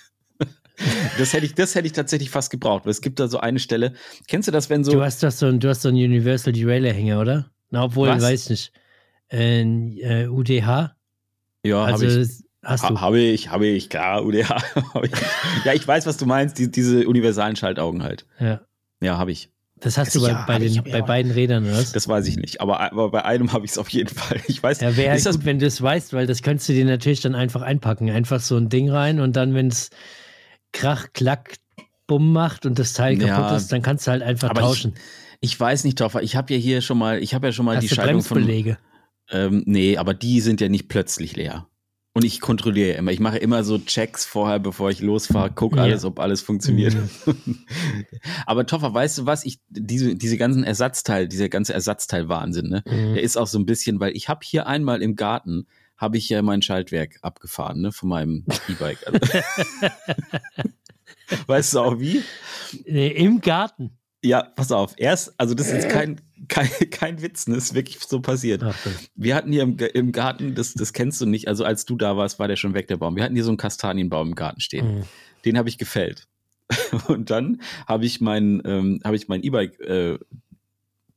Das 1.20 1.34
hätte 1.34 1.46
ich, 1.46 1.54
das 1.54 1.76
hätte 1.76 1.86
ich 1.86 1.94
tatsächlich 1.94 2.32
fast 2.32 2.50
gebraucht, 2.50 2.86
weil 2.86 2.92
es 2.92 3.02
gibt 3.02 3.20
da 3.20 3.28
so 3.28 3.40
eine 3.40 3.60
Stelle. 3.60 3.94
Kennst 4.28 4.48
du 4.48 4.52
das, 4.52 4.70
wenn 4.72 4.84
so. 4.84 4.94
Du 4.94 5.02
hast 5.04 5.22
doch 5.22 5.30
so 5.30 5.46
ein, 5.46 5.60
du 5.60 5.70
hast 5.70 5.84
so 5.84 5.90
einen 5.90 5.98
Universal 5.98 6.54
Derailleur-Hänger, 6.54 7.20
oder? 7.20 7.52
Na, 7.70 7.84
obwohl, 7.84 8.08
Was? 8.08 8.24
weiß 8.24 8.50
nicht. 8.50 8.72
Äh, 9.32 9.62
äh, 9.62 10.28
UDH? 10.28 10.96
ja, 11.64 11.84
Also, 11.84 12.08
habe 12.08 12.22
ich. 12.24 12.30
hast 12.64 12.84
du. 12.90 12.96
Ha, 12.96 13.02
habe 13.02 13.20
ich, 13.20 13.50
habe 13.50 13.68
ich, 13.68 13.90
klar, 13.90 14.26
UDH. 14.26 14.58
ich. 15.04 15.12
Ja, 15.66 15.74
ich 15.74 15.88
weiß, 15.88 16.08
was 16.08 16.18
du 16.18 16.26
meinst, 16.26 16.58
die, 16.58 16.72
diese 16.72 17.08
universalen 17.08 17.56
Schaltaugen 17.56 18.02
halt. 18.02 18.26
ja. 18.40 18.62
Ja, 19.04 19.18
habe 19.18 19.32
ich. 19.32 19.50
Das 19.82 19.98
hast 19.98 20.16
du 20.16 20.22
bei, 20.22 20.28
Ja, 20.30 20.44
bei, 20.48 20.60
den, 20.60 20.82
bei 20.84 21.02
beiden 21.02 21.32
Rädern, 21.32 21.66
oder? 21.66 21.84
Das 21.94 22.08
weiß 22.08 22.28
ich 22.28 22.38
nicht. 22.38 22.62
Aber, 22.62 22.80
aber 22.80 23.10
bei 23.10 23.26
einem 23.26 23.52
habe 23.52 23.66
ich 23.66 23.72
es 23.72 23.78
auf 23.78 23.90
jeden 23.90 24.14
Fall. 24.16 24.40
Ich 24.48 24.62
weiß, 24.62 24.80
Ja, 24.82 24.96
wäre 24.96 25.10
halt 25.10 25.18
ist 25.18 25.26
das 25.26 25.38
gut, 25.38 25.46
wenn 25.46 25.60
du 25.60 25.66
es 25.66 25.82
weißt, 25.82 26.14
weil 26.14 26.28
das 26.28 26.44
könntest 26.44 26.70
du 26.70 26.74
dir 26.74 26.86
natürlich 26.86 27.22
dann 27.22 27.36
einfach 27.36 27.62
einpacken. 27.64 28.10
Einfach 28.12 28.40
so 28.40 28.58
ein 28.58 28.70
Ding 28.70 28.90
rein 28.90 29.20
und 29.20 29.36
dann, 29.36 29.54
wenn 29.56 29.68
es 29.68 29.90
krach, 30.72 31.08
klack, 31.14 31.56
bumm 32.08 32.32
macht 32.32 32.66
und 32.66 32.78
das 32.78 32.94
Teil 32.94 33.20
Ja, 33.22 33.28
kaputt 33.36 33.58
ist, 33.58 33.72
dann 33.72 33.82
kannst 33.82 34.06
du 34.08 34.12
halt 34.12 34.22
einfach 34.22 34.50
aber 34.52 34.62
ich- 34.62 34.68
tauschen. 34.68 34.94
Ich 35.44 35.60
weiß 35.60 35.84
nicht, 35.86 35.98
Toffer. 35.98 36.22
Ich 36.22 36.36
habe 36.36 36.54
ja 36.54 36.60
hier 36.60 36.82
schon 36.82 37.00
mal, 37.00 37.18
ich 37.24 37.34
habe 37.34 37.48
ja 37.48 37.52
schon 37.52 37.66
mal 37.66 37.76
Hast 37.76 37.84
die 37.84 37.88
du 37.88 37.96
Schaltung 37.96 38.22
von. 38.22 38.48
Ähm, 39.32 39.64
nee, 39.66 39.98
aber 39.98 40.14
die 40.14 40.40
sind 40.42 40.62
ja 40.62 40.70
nicht 40.70 40.88
plötzlich 40.88 41.36
leer. 41.36 41.68
Und 42.14 42.26
ich 42.26 42.42
kontrolliere 42.42 42.90
ja 42.90 42.96
immer. 42.96 43.12
Ich 43.12 43.22
mache 43.22 43.38
immer 43.38 43.64
so 43.64 43.78
Checks 43.80 44.26
vorher, 44.26 44.60
bevor 44.60 44.90
ich 44.90 45.00
losfahre, 45.00 45.50
guck 45.56 45.78
Ja. 45.78 45.84
alles, 45.84 46.04
ob 46.04 46.20
alles 46.20 46.42
funktioniert. 46.42 46.94
Mhm. 47.26 47.60
aber 48.46 48.66
Toffer, 48.66 48.94
weißt 48.94 49.20
du 49.20 49.26
was? 49.26 49.46
Ich, 49.46 49.60
diese, 49.70 50.16
diese 50.16 50.38
ganzen 50.38 50.66
Ersatzteil, 50.66 51.30
dieser 51.30 51.48
ganze 51.48 51.74
Ersatzteil-Wahnsinn, 51.74 52.68
ne? 52.68 52.84
Mhm. 52.86 53.14
Der 53.14 53.24
ist 53.24 53.38
auch 53.38 53.48
so 53.48 53.58
ein 53.58 53.66
bisschen, 53.66 54.02
weil 54.02 54.16
ich 54.16 54.28
habe 54.28 54.42
hier 54.44 54.68
einmal 54.68 55.02
im 55.02 55.16
Garten, 55.16 55.68
habe 55.96 56.18
ich 56.18 56.28
ja 56.28 56.42
mein 56.42 56.62
Schaltwerk 56.62 57.20
abgefahren, 57.22 57.80
ne, 57.80 57.92
von 57.94 58.10
meinem 58.10 58.46
E-Bike. 58.68 59.08
Also, 59.08 59.20
weißt 61.48 61.74
du 61.76 61.80
auch 61.80 62.00
wie? 62.00 62.24
Nee, 62.86 63.08
Im 63.10 63.40
Garten. 63.40 63.98
Ja, 64.24 64.44
pass 64.44 64.72
auf. 64.72 64.94
Erst, 64.98 65.34
also 65.40 65.56
das 65.56 65.68
ist 65.68 65.74
jetzt 65.74 65.90
kein, 65.90 66.22
kein, 66.48 66.70
kein 66.92 67.22
Witz, 67.22 67.48
ne? 67.48 67.56
Das 67.56 67.66
ist 67.66 67.74
wirklich 67.74 68.00
so 68.00 68.22
passiert. 68.22 68.62
Ach, 68.64 68.76
Wir 69.16 69.36
hatten 69.36 69.52
hier 69.52 69.64
im, 69.64 69.78
im 69.78 70.12
Garten, 70.12 70.54
das, 70.54 70.74
das 70.74 70.94
kennst 70.94 71.20
du 71.22 71.26
nicht, 71.26 71.48
also 71.48 71.64
als 71.64 71.86
du 71.86 71.96
da 71.98 72.18
warst, 72.18 72.38
war 72.38 72.48
der 72.48 72.56
schon 72.56 72.74
weg, 72.74 72.88
der 72.88 72.98
Baum. 72.98 73.16
Wir 73.16 73.24
hatten 73.24 73.36
hier 73.36 73.44
so 73.44 73.50
einen 73.50 73.58
Kastanienbaum 73.58 74.30
im 74.30 74.36
Garten 74.36 74.62
stehen. 74.62 75.00
Mhm. 75.00 75.04
Den 75.46 75.58
habe 75.58 75.70
ich 75.70 75.78
gefällt. 75.78 76.28
Und 77.08 77.30
dann 77.30 77.62
habe 77.88 78.06
ich 78.06 78.22
mein, 78.22 78.62
ähm, 78.66 79.00
habe 79.04 79.16
ich 79.16 79.28
mein 79.28 79.44
E-Bike 79.44 79.80
äh, 79.82 80.20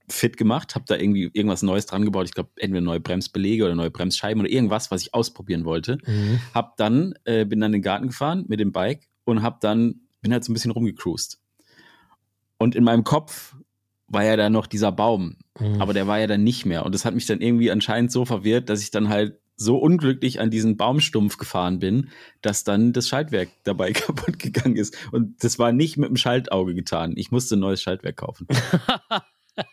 fit 0.08 0.36
gemacht, 0.36 0.74
habe 0.74 0.84
da 0.86 0.96
irgendwie 0.96 1.30
irgendwas 1.32 1.62
Neues 1.62 1.86
dran 1.86 2.04
gebaut. 2.04 2.26
Ich 2.26 2.34
glaube, 2.34 2.50
entweder 2.56 2.80
neue 2.80 3.00
Bremsbeläge 3.00 3.64
oder 3.64 3.74
neue 3.74 3.90
Bremsscheiben 3.90 4.40
oder 4.40 4.50
irgendwas, 4.50 4.90
was 4.90 5.02
ich 5.02 5.14
ausprobieren 5.14 5.64
wollte. 5.64 5.98
Mhm. 6.06 6.40
Hab 6.52 6.76
dann, 6.76 7.14
äh, 7.24 7.44
bin 7.44 7.60
dann 7.60 7.68
in 7.68 7.80
den 7.80 7.82
Garten 7.82 8.08
gefahren 8.08 8.44
mit 8.48 8.60
dem 8.60 8.72
Bike 8.72 9.08
und 9.24 9.42
hab 9.42 9.60
dann, 9.60 10.00
bin 10.20 10.32
halt 10.32 10.44
so 10.44 10.52
ein 10.52 10.54
bisschen 10.54 10.70
rumgecruised. 10.70 11.38
Und 12.64 12.74
in 12.74 12.82
meinem 12.82 13.04
Kopf 13.04 13.54
war 14.06 14.24
ja 14.24 14.36
da 14.36 14.48
noch 14.48 14.66
dieser 14.66 14.90
Baum, 14.90 15.36
Mhm. 15.60 15.82
aber 15.82 15.92
der 15.92 16.06
war 16.06 16.18
ja 16.18 16.26
dann 16.26 16.42
nicht 16.42 16.64
mehr. 16.64 16.86
Und 16.86 16.94
das 16.94 17.04
hat 17.04 17.14
mich 17.14 17.26
dann 17.26 17.42
irgendwie 17.42 17.70
anscheinend 17.70 18.10
so 18.10 18.24
verwirrt, 18.24 18.70
dass 18.70 18.80
ich 18.82 18.90
dann 18.90 19.10
halt 19.10 19.38
so 19.56 19.76
unglücklich 19.76 20.40
an 20.40 20.48
diesen 20.50 20.78
Baumstumpf 20.78 21.36
gefahren 21.36 21.78
bin, 21.78 22.08
dass 22.40 22.64
dann 22.64 22.94
das 22.94 23.06
Schaltwerk 23.06 23.50
dabei 23.64 23.92
kaputt 24.02 24.38
gegangen 24.38 24.76
ist. 24.76 24.96
Und 25.12 25.44
das 25.44 25.58
war 25.58 25.72
nicht 25.72 25.98
mit 25.98 26.08
dem 26.08 26.16
Schaltauge 26.16 26.74
getan. 26.74 27.12
Ich 27.16 27.30
musste 27.30 27.56
ein 27.56 27.60
neues 27.60 27.82
Schaltwerk 27.82 28.16
kaufen. 28.16 28.46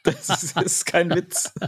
Das 0.04 0.30
ist, 0.44 0.56
das 0.58 0.66
ist 0.66 0.86
kein 0.86 1.10
Witz. 1.16 1.54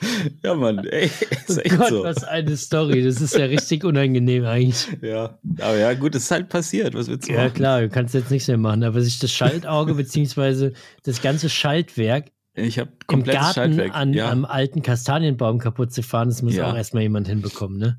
ja, 0.44 0.54
Mann, 0.54 0.78
ey, 0.86 1.04
ist 1.46 1.58
Oh 1.58 1.60
echt 1.60 1.76
Gott, 1.78 1.88
so. 1.88 2.02
was 2.04 2.24
eine 2.24 2.56
Story. 2.56 3.02
Das 3.04 3.20
ist 3.20 3.36
ja 3.36 3.46
richtig 3.46 3.84
unangenehm 3.84 4.44
eigentlich. 4.44 4.86
Ja, 5.02 5.38
aber 5.60 5.76
ja, 5.76 5.94
gut, 5.94 6.14
es 6.14 6.24
ist 6.24 6.30
halt 6.30 6.48
passiert. 6.48 6.94
Was 6.94 7.08
willst 7.08 7.28
du 7.28 7.32
Ja, 7.32 7.44
machen? 7.44 7.54
klar, 7.54 7.80
du 7.82 7.88
kannst 7.88 8.14
jetzt 8.14 8.30
nichts 8.30 8.48
mehr 8.48 8.58
machen, 8.58 8.84
aber 8.84 9.00
sich 9.02 9.18
das 9.18 9.32
Schaltauge 9.32 9.94
beziehungsweise 9.96 10.72
das 11.04 11.20
ganze 11.22 11.48
Schaltwerk 11.48 12.26
Ich 12.54 12.78
habe 12.78 12.90
im 12.92 13.06
komplettes 13.06 13.40
Garten 13.40 13.54
Schaltwerk. 13.54 13.94
an, 13.94 14.12
ja, 14.14 14.30
am 14.30 14.44
alten 14.44 14.82
Kastanienbaum 14.82 15.58
kaputt 15.58 15.92
zu 15.92 16.02
fahren, 16.02 16.28
das 16.28 16.42
muss 16.42 16.54
Ja. 16.56 16.70
auch 16.70 16.76
erstmal 16.76 17.02
jemand 17.02 17.28
hinbekommen, 17.28 17.78
ne? 17.78 17.98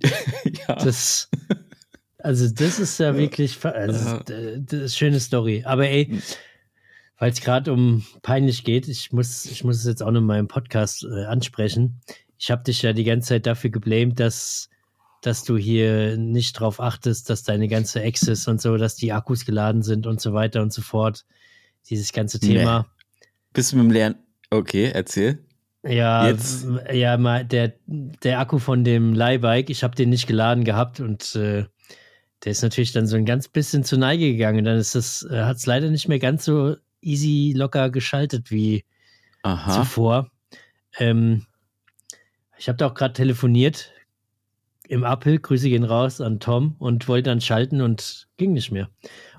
ja. 0.67 0.75
Das, 0.75 1.29
also 2.19 2.49
das 2.53 2.79
ist 2.79 2.99
ja 2.99 3.15
wirklich, 3.17 3.57
fa- 3.57 3.69
also, 3.69 4.17
das, 4.17 4.23
das 4.25 4.38
ist 4.38 4.73
eine 4.73 4.89
schöne 4.89 5.19
Story. 5.19 5.63
Aber 5.65 5.88
ey, 5.88 6.05
Hm. 6.07 6.21
Weil 7.19 7.32
es 7.32 7.41
gerade 7.41 7.71
um 7.73 8.05
peinlich 8.21 8.63
geht, 8.63 8.88
ich 8.88 9.12
muss, 9.12 9.45
ich 9.45 9.63
muss 9.63 9.77
es 9.77 9.86
jetzt 9.86 10.01
auch 10.01 10.12
noch 10.12 10.21
in 10.21 10.25
meinem 10.25 10.47
Podcast 10.47 11.03
äh, 11.03 11.25
ansprechen. 11.25 12.01
Ich 12.38 12.49
habe 12.49 12.63
dich 12.63 12.82
ja 12.82 12.93
die 12.93 13.03
ganze 13.03 13.29
Zeit 13.29 13.45
dafür 13.45 13.69
geblamed, 13.69 14.19
dass, 14.19 14.69
dass 15.21 15.43
du 15.43 15.58
hier 15.58 16.17
nicht 16.17 16.53
drauf 16.53 16.79
achtest, 16.79 17.29
dass 17.29 17.43
deine 17.43 17.67
ganze 17.67 18.01
Access 18.01 18.47
und 18.47 18.62
so, 18.62 18.77
dass 18.77 18.95
die 18.95 19.12
Akkus 19.12 19.45
geladen 19.45 19.84
sind 19.84 20.08
und 20.08 20.21
so 20.21 20.34
weiter 20.34 20.62
und 20.62 20.71
so 20.71 20.82
fort. 20.82 21.25
Dieses 21.89 22.13
ganze 22.13 22.39
Thema. 22.39 22.88
Bist 23.53 23.71
du 23.71 23.77
mit 23.77 23.86
dem 23.86 23.91
Lernen? 23.91 24.15
Okay, 24.49 24.91
erzähl. 24.93 25.43
Ja, 25.84 26.27
Jetzt- 26.27 26.67
ja, 26.91 27.17
mal 27.17 27.45
der, 27.45 27.73
der 27.88 28.39
Akku 28.39 28.60
von 28.60 28.84
dem 28.84 29.13
Leihbike, 29.13 29.69
ich 29.69 29.84
habe 29.84 29.95
den 29.95 30.10
nicht 30.10 30.27
geladen 30.27 30.63
gehabt 30.63 30.99
und 30.99 31.36
äh, 31.36 31.65
der 32.43 32.51
ist 32.51 32.62
natürlich 32.62 32.91
dann 32.91 33.08
so 33.08 33.15
ein 33.17 33.25
ganz 33.25 33.47
bisschen 33.47 33.84
zur 33.84 33.97
Neige 33.97 34.32
gegangen. 34.32 34.63
Dann 34.65 34.77
ist 34.77 34.95
das, 34.95 35.27
äh, 35.29 35.41
hat 35.43 35.58
es 35.58 35.65
leider 35.65 35.89
nicht 35.89 36.08
mehr 36.08 36.19
ganz 36.19 36.45
so 36.45 36.75
easy 37.01 37.53
locker 37.55 37.89
geschaltet 37.89 38.51
wie 38.51 38.83
Aha. 39.43 39.71
zuvor. 39.71 40.29
Ähm, 40.97 41.45
ich 42.57 42.67
habe 42.67 42.77
da 42.77 42.88
auch 42.88 42.93
gerade 42.93 43.13
telefoniert 43.13 43.91
im 44.88 45.03
Apple, 45.03 45.39
Grüße 45.39 45.69
gehen 45.69 45.83
raus 45.83 46.19
an 46.19 46.39
Tom 46.39 46.75
und 46.79 47.07
wollte 47.07 47.29
dann 47.29 47.41
schalten 47.41 47.81
und 47.81 48.27
ging 48.38 48.53
nicht 48.53 48.71
mehr. 48.71 48.89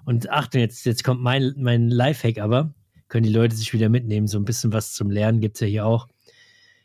Und 0.04 0.30
Achtung, 0.30 0.60
jetzt, 0.60 0.86
jetzt 0.86 1.02
kommt 1.04 1.20
mein, 1.20 1.52
mein 1.56 1.88
Lifehack 1.90 2.38
aber, 2.38 2.72
können 3.08 3.24
die 3.26 3.32
Leute 3.32 3.56
sich 3.56 3.72
wieder 3.72 3.88
mitnehmen, 3.88 4.28
so 4.28 4.38
ein 4.38 4.44
bisschen 4.44 4.72
was 4.72 4.92
zum 4.94 5.10
Lernen 5.10 5.40
gibt's 5.40 5.58
ja 5.60 5.66
hier 5.66 5.86
auch. 5.86 6.06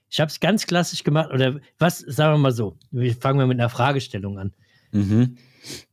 Ich 0.10 0.20
habe 0.20 0.30
es 0.30 0.40
ganz 0.40 0.66
klassisch 0.66 1.04
gemacht, 1.04 1.30
oder 1.32 1.60
was, 1.78 2.00
sagen 2.00 2.34
wir 2.34 2.38
mal 2.40 2.52
so, 2.52 2.76
wir 2.92 3.16
fangen 3.16 3.38
mal 3.38 3.48
mit 3.48 3.60
einer 3.60 3.70
Fragestellung 3.70 4.40
an. 4.40 4.54
Mhm. 4.92 5.38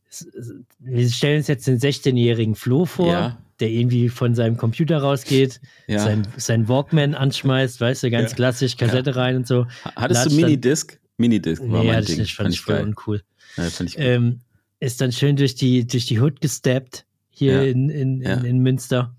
Es- 0.09 0.21
es- 0.25 0.53
Wir 0.79 1.09
stellen 1.09 1.37
uns 1.37 1.47
jetzt 1.47 1.67
den 1.67 1.79
16-jährigen 1.79 2.55
Flo 2.55 2.85
vor, 2.85 3.11
Ja. 3.11 3.42
Der 3.59 3.69
irgendwie 3.69 4.09
von 4.09 4.35
seinem 4.35 4.57
Computer 4.57 4.97
rausgeht, 4.99 5.61
Ja. 5.87 5.99
sein, 5.99 6.27
sein 6.37 6.67
Walkman 6.67 7.13
anschmeißt, 7.15 7.79
weißt 7.81 8.03
du, 8.03 8.11
ganz 8.11 8.31
Ja. 8.31 8.35
klassisch, 8.35 8.77
Kassette 8.77 9.15
rein 9.15 9.35
und 9.37 9.47
so. 9.47 9.65
Hattest 9.95 10.25
du 10.31 10.35
Minidisc? 10.35 10.99
Minidisc 11.17 11.61
war 11.61 11.81
Nee, 11.81 11.87
mein 11.87 11.95
hatte 11.97 12.01
ich 12.03 12.07
Ding. 12.11 12.19
nicht, 12.19 12.35
fand 12.35 12.49
ich 12.53 12.61
voll 12.61 12.75
geil. 12.75 12.83
uncool. 12.85 13.21
Ja, 13.57 13.63
fand 13.65 13.89
ich. 13.91 13.95
Ähm, 13.99 14.39
ist 14.79 14.99
dann 14.99 15.11
schön 15.11 15.35
durch 15.35 15.55
die, 15.55 15.85
durch 15.87 16.05
die 16.07 16.19
Hood 16.19 16.41
gesteppt 16.41 17.05
hier 17.29 17.53
Ja. 17.53 17.61
in, 17.71 17.89
in, 17.89 18.21
Ja. 18.21 18.33
in, 18.33 18.45
in 18.45 18.59
Münster. 18.59 19.15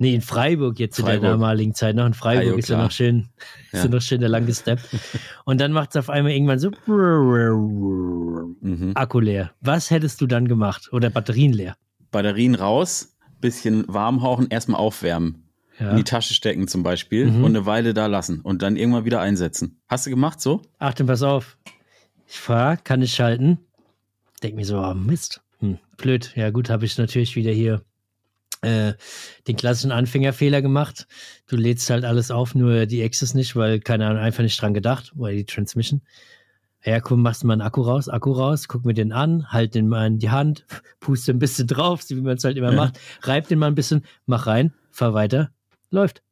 Nee, 0.00 0.14
in 0.14 0.20
Freiburg 0.20 0.78
jetzt 0.78 0.96
Freiburg. 0.96 1.14
in 1.16 1.22
der 1.22 1.30
damaligen 1.32 1.74
Zeit. 1.74 1.96
Noch 1.96 2.06
in 2.06 2.14
Freiburg 2.14 2.44
Ah, 2.46 2.50
jo, 2.50 2.56
ist 2.56 2.68
ja 2.68 2.74
klar. 2.76 2.84
noch 2.86 2.92
schön, 2.92 3.28
ist 3.72 3.78
Ja. 3.78 3.84
ja 3.84 3.88
noch 3.90 4.00
schön 4.02 4.20
der 4.20 4.28
lange 4.28 4.52
Step. 4.54 4.78
Und 5.44 5.60
dann 5.60 5.72
macht 5.72 5.90
es 5.90 5.96
auf 5.96 6.08
einmal 6.10 6.32
irgendwann 6.32 6.58
so 6.60 6.70
Mhm. 8.60 8.92
Akku 8.94 9.20
leer. 9.20 9.52
Was 9.60 9.90
hättest 9.90 10.20
du 10.20 10.26
dann 10.26 10.46
gemacht? 10.48 10.88
Oder 10.92 11.10
Batterien 11.10 11.52
leer? 11.52 11.76
Batterien 12.10 12.54
raus, 12.54 13.16
bisschen 13.40 13.84
warm 13.88 14.22
hauchen, 14.22 14.48
erstmal 14.50 14.80
aufwärmen. 14.80 15.44
Ja. 15.78 15.90
In 15.92 15.96
die 15.98 16.04
Tasche 16.04 16.34
stecken 16.34 16.66
zum 16.66 16.82
Beispiel 16.82 17.26
Mhm. 17.30 17.44
und 17.44 17.50
eine 17.56 17.64
Weile 17.66 17.94
da 17.94 18.06
lassen 18.06 18.40
und 18.40 18.62
dann 18.62 18.76
irgendwann 18.76 19.04
wieder 19.04 19.20
einsetzen. 19.20 19.80
Hast 19.88 20.06
du 20.06 20.10
gemacht 20.10 20.40
so? 20.40 20.62
Achtung, 20.78 21.06
pass 21.06 21.22
auf. 21.22 21.56
Ich 22.26 22.38
fahre, 22.38 22.78
kann 22.82 23.00
ich 23.00 23.14
schalten? 23.14 23.58
Denk 24.42 24.56
mir 24.56 24.64
so, 24.64 24.78
oh 24.80 24.94
Mist. 24.94 25.40
Hm, 25.60 25.78
blöd. 25.96 26.32
Ja, 26.36 26.50
gut, 26.50 26.68
habe 26.68 26.84
ich 26.84 26.98
natürlich 26.98 27.36
wieder 27.36 27.52
hier 27.52 27.82
äh, 28.62 28.94
den 29.46 29.56
klassischen 29.56 29.92
Anfängerfehler 29.92 30.62
gemacht. 30.62 31.06
Du 31.46 31.56
lädst 31.56 31.88
halt 31.90 32.04
alles 32.04 32.30
auf, 32.32 32.56
nur 32.56 32.86
die 32.86 33.02
Access 33.04 33.34
nicht, 33.34 33.54
weil 33.54 33.78
keine 33.78 34.06
Ahnung, 34.08 34.20
einfach 34.20 34.42
nicht 34.42 34.60
dran 34.60 34.74
gedacht, 34.74 35.12
weil 35.14 35.36
die 35.36 35.44
Transmission. 35.44 36.02
Ja, 36.84 37.00
komm, 37.00 37.22
machst 37.22 37.42
mal 37.44 37.54
einen 37.54 37.62
Akku 37.62 37.82
raus, 37.82 38.08
Akku 38.08 38.30
raus, 38.32 38.68
guck 38.68 38.84
mir 38.84 38.94
den 38.94 39.12
an, 39.12 39.50
halt 39.50 39.74
den 39.74 39.88
mal 39.88 40.06
in 40.06 40.18
die 40.18 40.30
Hand, 40.30 40.64
puste 41.00 41.32
ein 41.32 41.38
bisschen 41.38 41.66
drauf, 41.66 42.02
so 42.02 42.16
wie 42.16 42.20
man 42.20 42.36
es 42.36 42.44
halt 42.44 42.56
immer 42.56 42.70
Ja. 42.70 42.76
macht, 42.76 43.00
reib 43.22 43.48
den 43.48 43.58
mal 43.58 43.66
ein 43.66 43.74
bisschen, 43.74 44.04
mach 44.26 44.46
rein, 44.46 44.72
fahr 44.90 45.12
weiter, 45.14 45.50
läuft. 45.90 46.22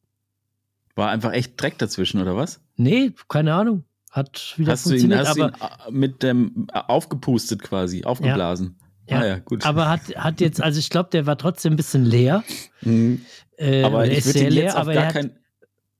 War 0.94 1.10
einfach 1.10 1.32
echt 1.32 1.60
Dreck 1.60 1.78
dazwischen 1.78 2.20
oder 2.22 2.36
was? 2.36 2.60
Nee, 2.76 3.12
keine 3.28 3.54
Ahnung. 3.54 3.84
Hat 4.10 4.54
wieder 4.56 4.72
Hast 4.72 4.86
du 4.86 4.90
ihn, 4.94 5.00
funktioniert, 5.00 5.28
hast 5.28 5.36
du 5.38 5.42
aber 5.44 5.56
ihn 5.56 5.88
äh, 5.88 5.90
mit 5.90 6.22
dem 6.22 6.68
äh, 6.72 6.78
aufgepustet 6.86 7.62
quasi, 7.62 8.04
aufgeblasen? 8.04 8.78
Ja. 9.08 9.18
Ah 9.20 9.26
ja, 9.26 9.38
gut. 9.40 9.66
Aber 9.66 9.90
hat, 9.90 10.00
hat 10.16 10.40
jetzt, 10.40 10.62
also 10.62 10.78
ich 10.78 10.88
glaube, 10.90 11.10
der 11.10 11.26
war 11.26 11.36
trotzdem 11.36 11.74
ein 11.74 11.76
bisschen 11.76 12.04
leer. 12.04 12.42
Mhm. 12.80 13.20
Äh, 13.58 13.82
aber 13.84 14.06
ich 14.06 14.18
ist 14.18 14.26
würde 14.26 14.38
sehr 14.38 14.48
ihn 14.48 14.54
leer, 14.54 14.64
jetzt 14.64 14.74
auf 14.74 14.80
aber 14.82 14.94
gar 14.94 15.02
er 15.02 15.06
hat, 15.08 15.14
kein. 15.14 15.38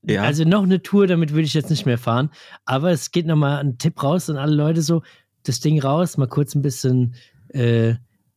Ja, 0.06 0.22
Also 0.22 0.44
noch 0.44 0.62
eine 0.62 0.82
Tour, 0.82 1.06
damit 1.06 1.32
würde 1.32 1.42
ich 1.42 1.54
jetzt 1.54 1.70
nicht 1.70 1.84
mehr 1.86 1.98
fahren. 1.98 2.30
Aber 2.64 2.90
es 2.90 3.10
geht 3.10 3.26
nochmal 3.26 3.58
ein 3.58 3.78
Tipp 3.78 4.02
raus 4.02 4.30
an 4.30 4.36
alle 4.36 4.54
Leute 4.54 4.82
so, 4.82 5.02
das 5.42 5.60
Ding 5.60 5.80
raus, 5.80 6.16
mal 6.16 6.28
kurz 6.28 6.54
ein 6.54 6.62
bisschen 6.62 7.14
äh, 7.48 7.94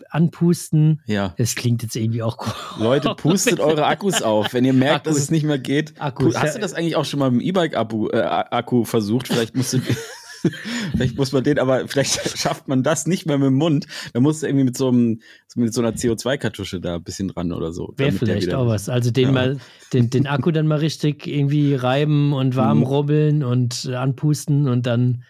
anpusten. 0.09 1.01
ja. 1.05 1.33
Das 1.37 1.55
klingt 1.55 1.83
jetzt 1.83 1.95
irgendwie 1.95 2.23
auch 2.23 2.37
Leute, 2.79 3.13
pustet 3.17 3.59
eure 3.59 3.85
Akkus 3.85 4.21
auf, 4.21 4.53
wenn 4.53 4.65
ihr 4.65 4.73
merkt, 4.73 5.05
dass 5.05 5.13
Akkus. 5.13 5.23
es 5.25 5.31
nicht 5.31 5.43
mehr 5.43 5.59
geht. 5.59 5.93
Akkus, 5.99 6.35
Hast 6.35 6.55
du 6.55 6.59
das 6.59 6.73
eigentlich 6.73 6.95
auch 6.95 7.05
schon 7.05 7.19
mal 7.19 7.29
mit 7.31 7.41
dem 7.41 7.47
E-Bike-Akku 7.47 8.81
äh, 8.81 8.85
versucht? 8.85 9.27
Vielleicht 9.27 9.55
musst 9.55 9.73
du, 9.73 9.79
vielleicht 10.95 11.17
muss 11.17 11.31
man 11.31 11.43
den, 11.43 11.59
aber 11.59 11.87
vielleicht 11.87 12.37
schafft 12.37 12.67
man 12.67 12.83
das 12.83 13.07
nicht 13.07 13.25
mehr 13.25 13.37
mit 13.37 13.47
dem 13.47 13.55
Mund. 13.55 13.87
Da 14.13 14.19
musst 14.19 14.41
du 14.43 14.47
irgendwie 14.47 14.65
mit 14.65 14.77
so 14.77 14.89
einem, 14.89 15.21
mit 15.55 15.73
so 15.73 15.81
einer 15.81 15.93
CO2-Kartusche 15.93 16.79
da 16.79 16.95
ein 16.95 17.03
bisschen 17.03 17.29
ran 17.29 17.51
oder 17.51 17.71
so. 17.71 17.93
Wäre 17.97 18.11
vielleicht 18.11 18.53
auch 18.53 18.67
was. 18.67 18.89
Also 18.89 19.11
den 19.11 19.25
Ja. 19.25 19.31
mal, 19.31 19.57
den, 19.93 20.09
den 20.09 20.27
Akku 20.27 20.51
dann 20.51 20.67
mal 20.67 20.79
richtig 20.79 21.27
irgendwie 21.27 21.75
reiben 21.75 22.33
und 22.33 22.55
warm 22.55 22.79
Mhm. 22.79 22.83
rubbeln 22.83 23.43
und 23.43 23.87
anpusten 23.87 24.67
und 24.67 24.85
dann 24.85 25.23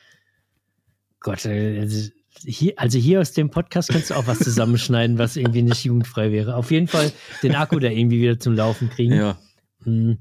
Gott, 1.22 1.46
äh, 1.46 1.80
also 1.82 2.10
hier, 2.46 2.74
also 2.78 2.98
hier 2.98 3.20
aus 3.20 3.34
dem 3.34 3.50
Podcast 3.50 3.90
kannst 3.90 4.10
du 4.10 4.14
auch 4.16 4.28
was 4.28 4.40
zusammenschneiden, 4.40 5.18
was 5.18 5.36
irgendwie 5.36 5.62
nicht 5.62 5.84
jugendfrei 5.84 6.32
wäre. 6.32 6.56
Auf 6.56 6.72
jeden 6.72 6.88
Fall 6.88 7.12
den 7.44 7.56
Akku 7.56 7.80
da 7.80 7.90
irgendwie 7.90 8.22
wieder 8.22 8.40
zum 8.40 8.54
Laufen 8.56 8.90
kriegen. 8.90 9.14
Ja. 9.14 9.38
Hm. 9.84 10.20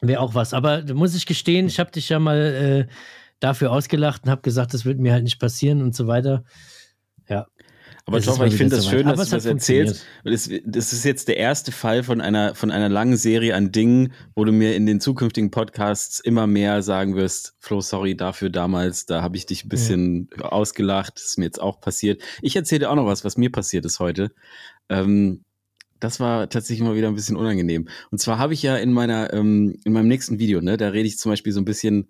Wäre 0.00 0.20
auch 0.20 0.34
was. 0.34 0.54
Aber 0.54 0.82
da 0.82 0.94
muss 0.94 1.14
ich 1.14 1.26
gestehen, 1.26 1.66
ich 1.66 1.78
habe 1.80 1.90
dich 1.90 2.08
ja 2.08 2.18
mal 2.18 2.38
äh, 2.88 2.92
dafür 3.42 3.72
ausgelacht 3.72 4.24
und 4.24 4.30
habe 4.30 4.42
gesagt, 4.42 4.74
das 4.74 4.84
wird 4.84 4.98
mir 4.98 5.12
halt 5.12 5.24
nicht 5.24 5.38
passieren 5.38 5.82
und 5.82 5.94
so 5.94 6.06
weiter. 6.06 6.44
Ja. 7.28 7.46
Aber 8.04 8.20
Toffer, 8.20 8.46
ich 8.46 8.56
finde 8.56 8.76
das 8.76 8.84
soweit. 8.84 8.98
schön, 8.98 9.06
dass 9.06 9.28
du 9.28 9.36
das 9.36 9.46
erzählst. 9.46 10.04
Das, 10.24 10.50
das 10.64 10.92
ist 10.92 11.04
jetzt 11.04 11.28
der 11.28 11.36
erste 11.36 11.70
Fall 11.70 12.02
von 12.02 12.20
einer, 12.20 12.54
von 12.56 12.72
einer 12.72 12.88
langen 12.88 13.16
Serie 13.16 13.54
an 13.54 13.70
Dingen, 13.70 14.12
wo 14.34 14.44
du 14.44 14.50
mir 14.50 14.74
in 14.74 14.86
den 14.86 15.00
zukünftigen 15.00 15.52
Podcasts 15.52 16.18
immer 16.18 16.48
mehr 16.48 16.82
sagen 16.82 17.14
wirst, 17.14 17.54
Flo, 17.60 17.80
sorry 17.80 18.16
dafür 18.16 18.50
damals, 18.50 19.06
da 19.06 19.22
habe 19.22 19.36
ich 19.36 19.46
dich 19.46 19.64
ein 19.64 19.68
bisschen 19.68 20.30
ausgelacht, 20.40 21.14
das 21.16 21.26
ist 21.26 21.38
mir 21.38 21.44
jetzt 21.44 21.60
auch 21.60 21.80
passiert. 21.80 22.22
Ich 22.40 22.56
erzähle 22.56 22.80
dir 22.80 22.90
auch 22.90 22.96
noch 22.96 23.06
was, 23.06 23.24
was 23.24 23.36
mir 23.36 23.52
passiert 23.52 23.84
ist 23.84 24.00
heute. 24.00 24.32
Ähm, 24.88 25.44
das 26.00 26.18
war 26.18 26.48
tatsächlich 26.48 26.84
mal 26.84 26.96
wieder 26.96 27.06
ein 27.06 27.14
bisschen 27.14 27.36
unangenehm. 27.36 27.88
Und 28.10 28.18
zwar 28.18 28.36
habe 28.38 28.54
ich 28.54 28.62
ja 28.64 28.76
in 28.76 28.92
meiner, 28.92 29.32
ähm, 29.32 29.78
in 29.84 29.92
meinem 29.92 30.08
nächsten 30.08 30.40
Video, 30.40 30.60
ne, 30.60 30.76
da 30.76 30.88
rede 30.88 31.06
ich 31.06 31.18
zum 31.18 31.30
Beispiel 31.30 31.52
so 31.52 31.60
ein 31.60 31.64
bisschen 31.64 32.08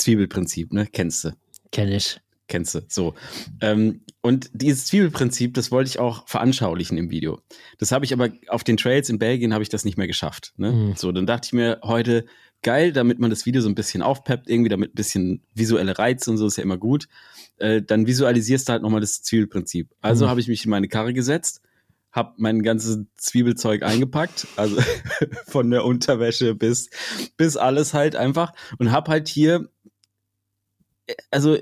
Zwiebelprinzip, 0.00 0.72
ne, 0.72 0.86
kennst 0.86 1.24
du? 1.24 1.30
Kenne 1.72 1.96
ich. 1.96 2.20
Kennst 2.48 2.74
du, 2.74 2.80
so. 2.88 3.14
Ähm, 3.60 4.00
und 4.22 4.50
dieses 4.52 4.86
Zwiebelprinzip, 4.86 5.54
das 5.54 5.70
wollte 5.70 5.88
ich 5.88 6.00
auch 6.00 6.26
veranschaulichen 6.28 6.98
im 6.98 7.08
Video. 7.10 7.40
Das 7.78 7.92
habe 7.92 8.04
ich 8.04 8.12
aber 8.12 8.30
auf 8.48 8.64
den 8.64 8.76
Trails 8.76 9.08
in 9.08 9.20
Belgien 9.20 9.52
habe 9.54 9.62
ich 9.62 9.68
das 9.68 9.84
nicht 9.84 9.96
mehr 9.96 10.08
geschafft. 10.08 10.52
Ne? 10.56 10.72
Mhm. 10.72 10.94
So, 10.96 11.12
dann 11.12 11.26
dachte 11.26 11.46
ich 11.46 11.52
mir 11.52 11.78
heute, 11.84 12.24
geil, 12.62 12.92
damit 12.92 13.20
man 13.20 13.30
das 13.30 13.46
Video 13.46 13.62
so 13.62 13.68
ein 13.68 13.76
bisschen 13.76 14.02
aufpeppt, 14.02 14.50
irgendwie 14.50 14.68
damit 14.68 14.90
ein 14.92 14.96
bisschen 14.96 15.44
visuelle 15.54 15.96
Reize 15.96 16.28
und 16.30 16.38
so 16.38 16.46
ist 16.48 16.56
ja 16.56 16.64
immer 16.64 16.76
gut. 16.76 17.06
Äh, 17.58 17.82
dann 17.82 18.08
visualisierst 18.08 18.68
du 18.68 18.72
halt 18.72 18.82
nochmal 18.82 19.00
das 19.00 19.22
Zwiebelprinzip. 19.22 19.88
Also 20.00 20.24
Mhm. 20.24 20.30
habe 20.30 20.40
ich 20.40 20.48
mich 20.48 20.64
in 20.64 20.70
meine 20.70 20.88
Karre 20.88 21.12
gesetzt, 21.14 21.62
habe 22.10 22.34
mein 22.38 22.64
ganzes 22.64 22.98
Zwiebelzeug 23.16 23.84
eingepackt, 23.84 24.48
also 24.56 24.76
von 25.46 25.70
der 25.70 25.84
Unterwäsche 25.84 26.56
bis, 26.56 26.90
bis 27.36 27.56
alles 27.56 27.94
halt 27.94 28.16
einfach 28.16 28.52
und 28.78 28.90
habe 28.90 29.08
halt 29.12 29.28
hier, 29.28 29.70
also 31.30 31.58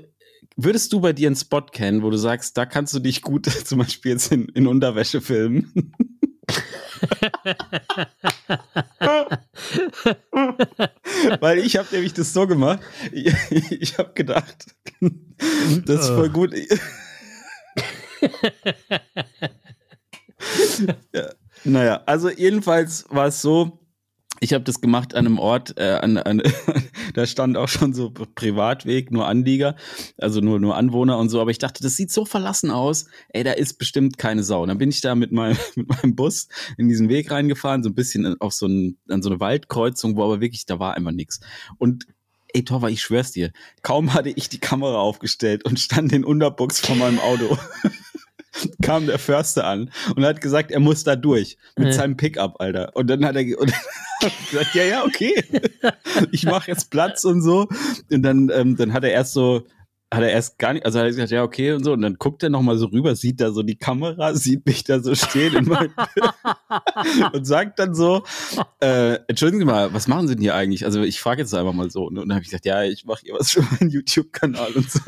würdest 0.55 0.91
du 0.93 0.99
bei 1.01 1.13
dir 1.13 1.27
einen 1.27 1.35
Spot 1.35 1.61
kennen, 1.61 2.03
wo 2.03 2.09
du 2.09 2.17
sagst, 2.17 2.57
da 2.57 2.65
kannst 2.65 2.93
du 2.93 2.99
dich 2.99 3.21
gut 3.21 3.45
zum 3.65 3.79
Beispiel 3.79 4.13
jetzt 4.13 4.31
in, 4.31 4.45
in 4.49 4.67
Unterwäsche 4.67 5.21
filmen? 5.21 5.71
Weil 11.39 11.59
ich 11.59 11.77
habe 11.77 11.87
nämlich 11.91 12.13
das 12.13 12.33
so 12.33 12.47
gemacht. 12.47 12.81
Ich, 13.11 13.71
ich 13.71 13.97
habe 13.97 14.13
gedacht, 14.13 14.75
das 15.85 16.01
ist 16.01 16.09
voll 16.09 16.29
gut. 16.29 16.53
ja, 21.13 21.29
naja, 21.63 22.03
also 22.05 22.29
jedenfalls 22.29 23.05
war 23.09 23.27
es 23.27 23.41
so, 23.41 23.78
ich 24.39 24.53
habe 24.53 24.63
das 24.63 24.81
gemacht 24.81 25.15
an 25.15 25.25
einem 25.25 25.39
Ort, 25.39 25.77
äh, 25.77 25.99
an, 26.01 26.17
an, 26.17 26.41
da 27.13 27.25
stand 27.25 27.57
auch 27.57 27.67
schon 27.67 27.93
so 27.93 28.11
Privatweg, 28.11 29.11
nur 29.11 29.27
Anlieger, 29.27 29.75
also 30.17 30.41
nur, 30.41 30.59
nur 30.59 30.75
Anwohner 30.75 31.17
und 31.17 31.29
so, 31.29 31.41
aber 31.41 31.51
ich 31.51 31.57
dachte, 31.57 31.83
das 31.83 31.95
sieht 31.95 32.11
so 32.11 32.25
verlassen 32.25 32.71
aus, 32.71 33.05
ey, 33.29 33.43
da 33.43 33.51
ist 33.51 33.77
bestimmt 33.77 34.17
keine 34.17 34.43
Sau. 34.43 34.61
Und 34.63 34.69
dann 34.69 34.77
bin 34.77 34.89
ich 34.89 35.01
da 35.01 35.15
mit 35.15 35.31
meinem, 35.31 35.57
mit 35.75 35.89
meinem 35.89 36.15
Bus 36.15 36.47
in 36.77 36.87
diesen 36.87 37.09
Weg 37.09 37.31
reingefahren, 37.31 37.83
so 37.83 37.89
ein 37.89 37.95
bisschen 37.95 38.39
auf 38.39 38.53
so, 38.53 38.67
ein, 38.67 38.97
an 39.09 39.21
so 39.21 39.29
eine 39.29 39.39
Waldkreuzung, 39.39 40.15
wo 40.15 40.23
aber 40.23 40.41
wirklich, 40.41 40.65
da 40.65 40.79
war 40.79 40.95
einfach 40.95 41.11
nichts. 41.11 41.39
Und 41.77 42.07
ey, 42.53 42.63
Torva, 42.63 42.89
ich 42.89 43.01
schwör's 43.01 43.31
dir, 43.31 43.51
kaum 43.81 44.13
hatte 44.13 44.29
ich 44.29 44.49
die 44.49 44.59
Kamera 44.59 44.99
aufgestellt 44.99 45.65
und 45.65 45.79
stand 45.79 46.11
in 46.11 46.23
Unterbuchs 46.23 46.79
vor 46.79 46.95
meinem 46.95 47.19
Auto. 47.19 47.57
kam 48.81 49.05
der 49.07 49.19
Förster 49.19 49.65
an 49.65 49.91
und 50.15 50.25
hat 50.25 50.41
gesagt, 50.41 50.71
er 50.71 50.79
muss 50.79 51.03
da 51.03 51.15
durch 51.15 51.57
mit 51.77 51.89
Äh. 51.89 51.93
seinem 51.93 52.17
Pickup, 52.17 52.59
Alter. 52.59 52.95
Und 52.95 53.07
dann 53.09 53.23
hat 53.25 53.35
er, 53.35 53.43
und 53.59 53.71
dann 53.71 54.29
hat 54.29 54.49
gesagt, 54.51 54.75
ja, 54.75 54.83
ja, 54.83 55.03
okay, 55.05 55.43
ich 56.31 56.43
mache 56.45 56.71
jetzt 56.71 56.89
Platz 56.91 57.23
und 57.23 57.41
so. 57.41 57.67
Und 58.11 58.23
dann, 58.23 58.49
ähm, 58.53 58.75
dann 58.75 58.93
hat 58.93 59.03
er 59.03 59.11
erst 59.11 59.33
so, 59.33 59.65
hat 60.11 60.23
er 60.23 60.31
erst 60.31 60.57
gar 60.57 60.73
nicht, 60.73 60.85
also 60.85 60.97
hat 60.97 61.05
er 61.05 61.09
gesagt, 61.11 61.29
ja, 61.29 61.43
okay 61.43 61.71
und 61.73 61.83
so. 61.83 61.93
Und 61.93 62.01
dann 62.01 62.15
guckt 62.15 62.41
er 62.41 62.49
nochmal 62.49 62.77
so 62.79 62.87
rüber, 62.87 63.15
sieht 63.15 63.39
da 63.39 63.51
so 63.51 63.61
die 63.61 63.77
Kamera, 63.77 64.33
sieht 64.33 64.65
mich 64.65 64.83
da 64.83 64.99
so 65.01 65.13
stehen 65.13 65.55
in 65.55 65.65
meinem 65.65 65.93
und 67.31 67.45
sagt 67.45 67.77
dann 67.77 67.93
so, 67.93 68.23
äh, 68.81 69.19
entschuldigen 69.27 69.59
Sie 69.59 69.65
mal, 69.65 69.93
was 69.93 70.07
machen 70.07 70.27
Sie 70.27 70.33
denn 70.35 70.41
hier 70.41 70.55
eigentlich? 70.55 70.83
Also 70.83 71.01
ich 71.03 71.19
frage 71.21 71.41
jetzt 71.41 71.53
einfach 71.53 71.73
mal 71.73 71.91
so. 71.91 72.07
Und 72.07 72.15
dann 72.15 72.31
habe 72.33 72.41
ich 72.41 72.47
gesagt, 72.49 72.65
ja, 72.65 72.81
ich 72.83 73.05
mache 73.05 73.21
hier 73.23 73.35
was 73.35 73.51
für 73.51 73.61
meinen 73.61 73.91
YouTube-Kanal 73.91 74.71
und 74.73 74.89
so. 74.91 75.01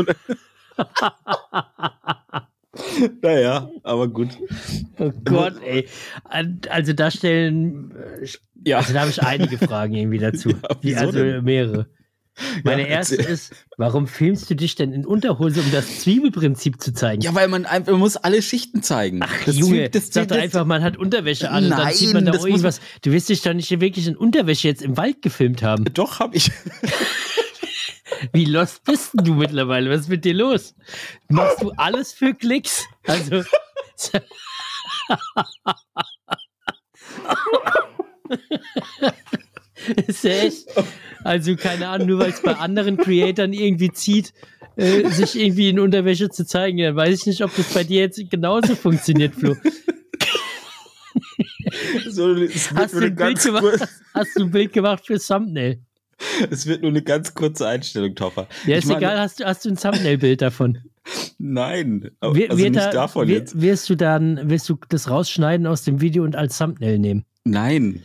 Naja, 3.21 3.69
aber 3.83 4.07
gut. 4.07 4.29
Oh 4.97 5.11
Gott, 5.25 5.55
ey. 5.65 5.87
Also 6.69 6.93
da 6.93 7.11
stellen, 7.11 7.91
äh, 8.21 8.27
Ja. 8.69 8.77
also 8.77 8.93
da 8.93 9.01
habe 9.01 9.09
ich 9.11 9.21
einige 9.21 9.57
Fragen 9.57 9.93
irgendwie 9.95 10.19
dazu. 10.19 10.49
Ja, 10.61 10.75
Die, 10.83 10.95
also 10.95 11.11
denn? 11.19 11.43
mehrere. 11.43 11.87
Meine 12.63 12.83
Ja, 12.83 12.87
erste 12.87 13.17
erzähl. 13.17 13.33
ist, 13.33 13.53
warum 13.77 14.07
filmst 14.07 14.49
du 14.49 14.55
dich 14.55 14.75
denn 14.75 14.93
in 14.93 15.05
Unterhose, 15.05 15.59
um 15.59 15.69
das 15.71 15.99
Zwiebelprinzip 15.99 16.81
zu 16.81 16.93
zeigen? 16.93 17.21
Ja, 17.21 17.35
weil 17.35 17.49
man 17.49 17.65
einfach, 17.65 17.91
man 17.91 17.99
muss 17.99 18.15
alle 18.15 18.41
Schichten 18.41 18.81
zeigen. 18.81 19.19
Ach, 19.21 19.29
Das 19.45 19.57
Junge, 19.57 19.81
Zwieb- 19.83 19.91
das 19.91 20.07
sag 20.13 20.29
doch 20.29 20.35
das- 20.37 20.43
einfach, 20.45 20.65
man 20.65 20.81
hat 20.81 20.95
Unterwäsche 20.97 21.51
an 21.51 21.65
und 21.65 21.69
dann 21.71 21.79
Nein, 21.79 21.93
sieht 21.93 22.13
man 22.13 22.25
da 22.25 22.31
das 22.31 22.45
irgendwas. 22.45 22.79
Du 23.01 23.11
wirst 23.11 23.27
dich 23.27 23.41
doch 23.41 23.53
nicht 23.53 23.69
wirklich 23.81 24.07
in 24.07 24.15
Unterwäsche 24.15 24.69
jetzt 24.69 24.81
im 24.81 24.95
Wald 24.95 25.21
gefilmt 25.21 25.61
haben. 25.61 25.83
Doch, 25.93 26.19
habe 26.19 26.37
ich. 26.37 26.49
Wie 28.33 28.45
lost 28.45 28.83
bist 28.83 29.11
du 29.13 29.33
mittlerweile? 29.33 29.89
Was 29.89 30.01
ist 30.01 30.09
mit 30.09 30.25
dir 30.25 30.33
los? 30.33 30.75
Machst 31.29 31.61
du 31.61 31.71
alles 31.71 32.13
für 32.13 32.33
Klicks? 32.33 32.85
Also. 33.07 33.43
ist 40.07 40.23
ja 40.23 40.31
echt. 40.31 40.67
Also, 41.23 41.55
keine 41.55 41.87
Ahnung, 41.87 42.07
nur 42.07 42.19
weil 42.19 42.29
es 42.31 42.41
bei 42.41 42.55
anderen 42.55 42.97
Creatoren 42.97 43.53
irgendwie 43.53 43.91
zieht, 43.91 44.33
äh, 44.75 45.09
sich 45.09 45.35
irgendwie 45.39 45.69
in 45.69 45.79
Unterwäsche 45.79 46.29
zu 46.29 46.45
zeigen, 46.45 46.79
dann 46.79 46.95
weiß 46.95 47.21
ich 47.21 47.25
nicht, 47.25 47.43
ob 47.43 47.55
das 47.55 47.73
bei 47.73 47.83
dir 47.83 48.01
jetzt 48.01 48.21
genauso 48.29 48.75
funktioniert, 48.75 49.35
Flo. 49.35 49.55
So, 52.09 52.35
Hast 52.75 52.93
du, 52.93 52.99
ein 52.99 53.15
Bild 53.15 53.41
gemacht, 53.41 53.87
hast 54.13 54.35
du 54.35 54.43
ein 54.43 54.51
Bild 54.51 54.73
gemacht 54.73 55.05
für 55.05 55.19
Thumbnail? 55.19 55.79
es 56.49 56.65
wird 56.65 56.81
nur 56.81 56.91
eine 56.91 57.01
ganz 57.01 57.33
kurze 57.33 57.67
Einstellung, 57.67 58.15
Toffer. 58.15 58.47
Ja, 58.65 58.77
ist 58.77 58.85
meine- 58.85 58.97
egal, 58.99 59.19
hast 59.19 59.39
du, 59.39 59.45
hast 59.45 59.65
du 59.65 59.69
ein 59.69 59.77
Thumbnail-Bild 59.77 60.41
davon? 60.41 60.77
Nein, 61.37 62.11
Wir- 62.21 62.51
also 62.51 62.57
wird 62.63 62.73
nicht 62.75 62.75
da- 62.75 62.91
davon 62.91 63.27
wir- 63.27 63.37
jetzt. 63.37 63.59
Wirst 63.61 63.89
du 63.89 63.95
dann, 63.95 64.49
wirst 64.49 64.69
du 64.69 64.77
das 64.89 65.09
rausschneiden 65.09 65.65
aus 65.67 65.83
dem 65.83 66.01
Video 66.01 66.23
und 66.23 66.35
als 66.35 66.57
Thumbnail 66.57 66.99
nehmen? 66.99 67.25
Nein. 67.43 68.03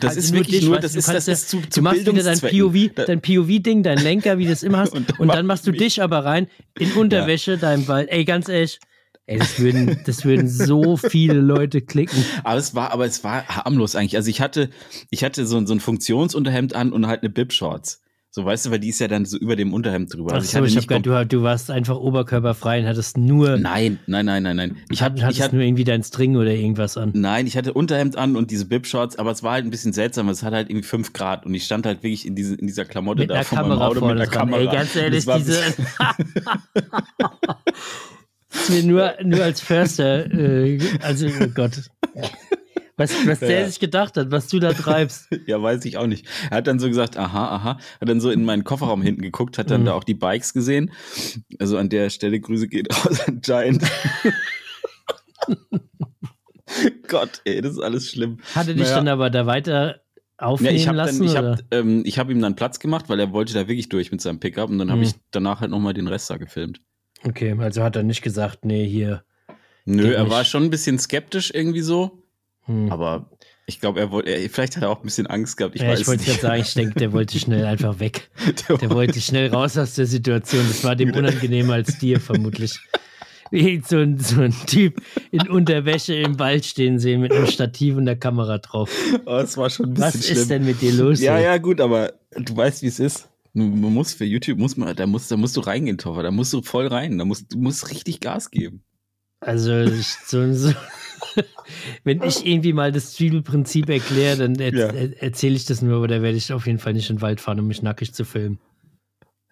Das 0.00 0.10
Also 0.10 0.20
ist 0.20 0.30
nur 0.32 0.40
wirklich 0.40 0.60
dich, 0.60 0.68
nur, 0.68 0.78
das 0.80 0.92
du, 0.92 0.98
ist, 0.98 1.08
du 1.08 1.12
das 1.12 1.28
ist 1.28 1.48
zu, 1.50 1.60
Du 1.60 1.68
zu 1.68 1.82
machst 1.82 2.00
wieder 2.06 2.22
dein. 2.22 2.38
POV, 2.40 3.04
dein 3.06 3.20
POV-Ding, 3.20 3.84
dein 3.84 3.98
Lenker, 3.98 4.38
wie 4.38 4.44
du 4.44 4.50
das 4.50 4.64
immer 4.64 4.78
hast. 4.80 4.92
Und 4.92 5.10
Und, 5.20 5.28
dann 5.28 5.36
dann 5.36 5.46
machst 5.46 5.66
du 5.66 5.70
mich. 5.70 5.78
dich 5.80 6.02
aber 6.02 6.24
rein 6.24 6.48
in 6.78 6.92
Unterwäsche, 6.92 7.58
deinem 7.58 7.86
Wald. 7.86 8.08
Ey, 8.10 8.24
ganz 8.24 8.48
ehrlich, 8.48 8.80
ey, 9.26 9.38
das 9.38 9.58
würden, 9.58 9.98
das 10.04 10.24
würden 10.24 10.48
so 10.48 10.96
viele 10.96 11.34
Leute 11.40 11.80
klicken. 11.80 12.24
Aber 12.42 12.58
es 12.58 12.74
war, 12.74 12.92
aber 12.92 13.06
es 13.06 13.24
war 13.24 13.46
harmlos 13.46 13.96
eigentlich. 13.96 14.16
Also 14.16 14.30
ich 14.30 14.40
hatte, 14.40 14.70
ich 15.10 15.24
hatte 15.24 15.46
so, 15.46 15.64
so 15.64 15.74
ein 15.74 15.80
Funktionsunterhemd 15.80 16.74
an 16.74 16.92
und 16.92 17.06
halt 17.06 17.22
eine 17.22 17.30
Bib-Shorts. 17.30 18.00
So, 18.30 18.44
weißt 18.44 18.66
du, 18.66 18.72
weil 18.72 18.80
die 18.80 18.88
ist 18.88 18.98
ja 18.98 19.06
dann 19.06 19.26
so 19.26 19.38
über 19.38 19.54
dem 19.54 19.72
Unterhemd 19.72 20.12
drüber. 20.12 20.32
Ach 20.32 20.34
Also 20.34 20.48
so, 20.48 20.58
hatte 20.58 20.66
ich 20.66 20.76
hab 20.76 21.02
du, 21.04 21.24
du 21.24 21.42
warst 21.44 21.70
einfach 21.70 21.96
oberkörperfrei 21.96 22.80
und 22.80 22.86
hattest 22.86 23.16
nur, 23.16 23.58
Nein, 23.58 24.00
nein, 24.08 24.26
nein, 24.26 24.42
nein, 24.42 24.56
nein. 24.56 24.76
Ich 24.90 25.02
hatte, 25.02 25.22
hattest 25.22 25.38
ich 25.38 25.44
hatte, 25.44 25.54
nur 25.54 25.64
irgendwie 25.64 25.84
dein 25.84 26.02
String 26.02 26.34
oder 26.34 26.50
irgendwas 26.50 26.96
an. 26.96 27.12
nein, 27.14 27.46
ich 27.46 27.56
hatte 27.56 27.72
Unterhemd 27.72 28.18
an 28.18 28.34
und 28.34 28.50
diese 28.50 28.64
Bib-Shorts, 28.64 29.20
aber 29.20 29.30
es 29.30 29.44
war 29.44 29.52
halt 29.52 29.64
ein 29.64 29.70
bisschen 29.70 29.92
seltsam, 29.92 30.26
weil 30.26 30.32
es 30.32 30.42
hat 30.42 30.52
halt 30.52 30.68
irgendwie 30.68 30.84
fünf 30.84 31.12
Grad 31.12 31.46
und 31.46 31.54
ich 31.54 31.64
stand 31.64 31.86
halt 31.86 32.02
wirklich 32.02 32.26
in, 32.26 32.34
diese, 32.34 32.56
in 32.56 32.66
dieser 32.66 32.84
Klamotte 32.84 33.20
Mit 33.20 33.30
da 33.30 33.44
vor 33.44 33.58
meinem 33.58 33.68
Kamera 33.68 33.86
Auto 33.86 34.00
mit 34.00 34.16
einer. 34.16 34.26
Kamera. 34.26 34.60
Ey, 34.62 34.66
ganz 34.66 34.96
ehrlich, 34.96 35.24
diese. 35.24 35.60
ist 38.54 38.70
mir 38.70 38.82
nur, 38.82 39.14
nur 39.22 39.42
als 39.42 39.60
Förster, 39.60 40.30
äh, 40.32 40.78
also, 41.02 41.26
oh 41.26 41.48
Gott. 41.54 41.82
Was, 42.96 43.10
was 43.26 43.40
der 43.40 43.60
Ja. 43.62 43.66
sich 43.66 43.80
gedacht 43.80 44.16
hat, 44.16 44.30
was 44.30 44.46
du 44.46 44.60
da 44.60 44.72
treibst. 44.72 45.26
Ja, 45.48 45.60
weiß 45.60 45.84
ich 45.84 45.96
auch 45.96 46.06
nicht. 46.06 46.26
Er 46.50 46.58
hat 46.58 46.68
dann 46.68 46.78
so 46.78 46.86
gesagt, 46.88 47.16
aha, 47.16 47.48
aha, 47.48 47.78
hat 48.00 48.08
dann 48.08 48.20
so 48.20 48.30
in 48.30 48.44
meinen 48.44 48.62
Kofferraum 48.62 49.02
hinten 49.02 49.22
geguckt, 49.22 49.58
hat 49.58 49.70
dann 49.70 49.80
Mhm. 49.80 49.86
da 49.86 49.92
auch 49.94 50.04
die 50.04 50.14
Bikes 50.14 50.52
gesehen. 50.54 50.92
Also 51.58 51.76
an 51.76 51.88
der 51.88 52.08
Stelle 52.10 52.38
Grüße 52.38 52.68
geht 52.68 52.88
raus 52.94 53.18
an 53.26 53.40
Giant. 53.40 53.82
Gott, 57.08 57.40
ey, 57.44 57.60
das 57.60 57.72
ist 57.72 57.80
alles 57.80 58.08
schlimm. 58.10 58.38
Hatte 58.54 58.74
dich 58.74 58.84
Naja. 58.84 58.96
dann 58.96 59.08
aber 59.08 59.30
da 59.30 59.46
weiter 59.46 59.96
Ja, 60.40 60.46
aufnehmen 60.46 60.76
ich 60.76 60.86
habe 60.88 60.96
lassen? 60.96 61.24
ich 61.24 61.30
oder? 61.32 61.52
hab, 61.52 61.60
ähm, 61.72 62.02
ich 62.06 62.18
hab 62.18 62.30
ihm 62.30 62.40
dann 62.40 62.56
Platz 62.56 62.78
gemacht, 62.80 63.08
weil 63.08 63.20
er 63.20 63.32
wollte 63.32 63.54
da 63.54 63.60
wirklich 63.68 63.88
durch 63.88 64.10
mit 64.12 64.20
seinem 64.20 64.40
Pickup 64.40 64.70
und 64.70 64.78
dann 64.78 64.90
habe 64.90 64.98
Mhm. 65.00 65.06
ich 65.06 65.14
danach 65.30 65.60
halt 65.60 65.70
nochmal 65.70 65.94
den 65.94 66.08
Rest 66.08 66.30
da 66.30 66.36
gefilmt. 66.36 66.80
Okay, 67.26 67.54
also 67.58 67.82
hat 67.82 67.96
er 67.96 68.02
nicht 68.02 68.22
gesagt, 68.22 68.64
nee, 68.64 68.86
hier. 68.86 69.24
Nö, 69.86 70.12
er 70.12 70.24
nicht. 70.24 70.32
war 70.32 70.44
schon 70.44 70.64
ein 70.64 70.70
bisschen 70.70 70.98
skeptisch 70.98 71.50
irgendwie 71.54 71.80
so, 71.82 72.22
Hm. 72.66 72.90
aber 72.90 73.28
ich 73.66 73.80
glaube, 73.80 74.00
er 74.00 74.10
wollte, 74.10 74.30
vielleicht 74.50 74.76
hat 74.76 74.82
er 74.82 74.90
auch 74.90 74.98
ein 75.00 75.04
bisschen 75.04 75.26
Angst 75.26 75.56
gehabt. 75.56 75.74
Ich 75.74 75.80
ja, 75.82 75.94
ich 75.94 76.06
wollte 76.06 76.22
nicht. 76.22 76.40
gerade 76.40 76.40
sagen, 76.42 76.60
ich 76.62 76.74
denke, 76.74 76.94
der 76.98 77.12
wollte 77.12 77.38
schnell 77.38 77.64
einfach 77.66 77.98
weg. 77.98 78.30
Der 78.68 78.76
Der 78.78 78.90
wollte 78.90 79.20
schnell 79.20 79.48
raus 79.50 79.76
aus 79.78 79.94
der 79.94 80.06
Situation. 80.06 80.64
Das 80.68 80.84
war 80.84 80.96
dem 80.96 81.14
unangenehmer 81.14 81.74
als 81.74 81.98
dir 81.98 82.20
vermutlich. 82.20 82.78
Wie 83.50 83.82
so 83.86 83.98
ein, 83.98 84.18
so 84.18 84.40
ein 84.42 84.54
Typ 84.66 85.00
in 85.30 85.48
Unterwäsche 85.48 86.14
im 86.14 86.38
Wald 86.38 86.64
stehen 86.64 86.98
sehen 86.98 87.20
mit 87.20 87.32
einem 87.32 87.46
Stativ 87.46 87.96
und 87.96 88.06
der 88.06 88.16
Kamera 88.16 88.58
drauf. 88.58 88.90
oh, 89.26 89.36
es 89.36 89.56
war 89.56 89.70
schon 89.70 89.90
ein 89.90 89.94
bisschen 89.94 90.14
Was 90.14 90.26
schlimm. 90.26 90.38
ist 90.38 90.50
denn 90.50 90.64
mit 90.64 90.80
dir 90.82 90.92
los? 90.92 91.20
Ja, 91.20 91.36
ey? 91.38 91.44
ja, 91.44 91.58
gut, 91.58 91.80
aber 91.80 92.12
du 92.36 92.56
weißt, 92.56 92.82
wie 92.82 92.86
es 92.88 92.98
ist. 92.98 93.28
Man 93.54 93.80
muss 93.94 94.12
für 94.14 94.24
YouTube, 94.24 94.58
muss 94.58 94.76
man, 94.76 94.94
da 94.96 95.06
musst, 95.06 95.30
da 95.30 95.36
musst 95.36 95.56
du 95.56 95.60
reingehen, 95.60 95.96
Toffer. 95.96 96.22
Da 96.24 96.30
musst 96.32 96.52
du 96.52 96.60
voll 96.62 96.88
rein. 96.88 97.16
Da 97.18 97.24
musst, 97.24 97.52
du 97.52 97.58
musst 97.58 97.90
richtig 97.90 98.20
Gas 98.20 98.50
geben. 98.50 98.82
Also, 99.40 99.80
ich, 99.82 100.08
so, 100.26 100.52
so, 100.54 100.72
wenn 102.04 102.22
ich 102.22 102.44
irgendwie 102.46 102.72
mal 102.72 102.90
das 102.92 103.14
Spielprinzip 103.14 103.88
erkläre, 103.90 104.36
dann 104.38 104.56
er, 104.56 104.74
Ja. 104.74 104.86
er, 104.88 105.22
erzähle 105.22 105.54
ich 105.54 105.66
das 105.66 105.82
nur, 105.82 105.96
aber 105.98 106.08
da 106.08 106.20
werde 106.22 106.36
ich 106.36 106.52
auf 106.52 106.66
jeden 106.66 106.78
Fall 106.78 106.94
nicht 106.94 107.10
in 107.10 107.16
den 107.16 107.22
Wald 107.22 107.40
fahren, 107.40 107.60
um 107.60 107.66
mich 107.68 107.82
nackig 107.82 108.12
zu 108.14 108.24
filmen. 108.24 108.58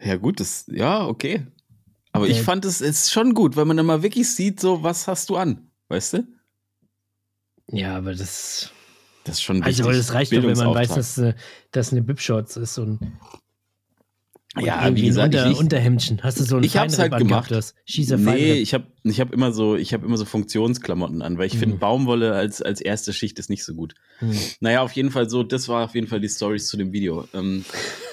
Ja, 0.01 0.17
gut, 0.17 0.41
das, 0.41 0.65
ja, 0.69 1.07
okay. 1.07 1.47
Aber 2.13 2.27
ich 2.27 2.37
Der- 2.39 2.45
fand 2.45 2.65
es 2.65 2.81
ist 2.81 3.13
schon 3.13 3.35
gut, 3.35 3.55
weil 3.57 3.67
man 3.67 3.77
dann 3.77 3.87
mal 3.87 4.03
wirklich 4.03 4.29
sieht, 4.35 4.59
so, 4.61 4.83
was 4.83 5.07
hast 5.07 5.31
du 5.31 5.37
an? 5.37 5.71
Weißt 5.89 6.15
du? 6.15 6.27
Ja, 7.69 7.97
aber 7.99 8.15
das. 8.15 8.71
Das 9.25 9.37
ist 9.37 9.43
schon 9.43 9.65
wichtig. 9.65 9.87
Also, 9.87 9.93
das 9.97 10.13
reicht 10.13 10.33
doch, 10.33 10.43
wenn 10.43 10.57
man 10.59 10.75
weiß, 10.75 10.95
dass 10.95 11.17
äh, 11.19 11.35
das 11.71 11.93
eine 11.93 12.03
Bib-Shorts 12.03 12.57
ist 12.57 12.79
und, 12.79 12.99
und 14.55 14.65
Ja, 14.65 14.95
wie 14.95 15.03
gesagt, 15.03 15.35
ein 15.35 15.41
Unter, 15.41 15.51
ich, 15.51 15.59
Unterhemdchen. 15.59 16.21
Hast 16.23 16.39
du 16.39 16.45
so 16.45 16.57
ein 16.57 16.63
ich 16.63 16.77
hab's 16.77 16.99
halt 16.99 17.13
angehabt, 17.13 17.49
gemacht. 17.49 17.51
Nee, 18.37 18.55
ich 18.55 18.75
habe 18.75 18.85
ich 19.05 19.21
hab 19.21 19.33
immer 19.33 19.53
so, 19.53 19.77
ich 19.77 19.95
habe 19.95 20.05
immer 20.07 20.17
so 20.17 20.25
Funktionsklamotten 20.25 21.23
an, 21.23 21.39
weil 21.39 21.47
ich 21.47 21.59
finde, 21.59 21.77
Mhm. 21.77 21.81
Baumwolle 21.81 22.35
als, 22.35 22.61
als 22.61 22.81
erste 22.81 23.13
Schicht 23.13 23.39
ist 23.39 23.49
nicht 23.51 23.65
so 23.65 23.75
gut. 23.75 23.95
Hm. 24.19 24.33
Naja, 24.61 24.83
auf 24.83 24.93
jeden 24.93 25.11
Fall 25.11 25.29
so, 25.31 25.43
das 25.43 25.69
war 25.69 25.85
auf 25.85 25.95
jeden 25.95 26.07
Fall 26.07 26.21
die 26.21 26.29
Stories 26.29 26.67
zu 26.67 26.77
dem 26.77 26.93
Video. 26.93 27.27
Ähm, 27.33 27.65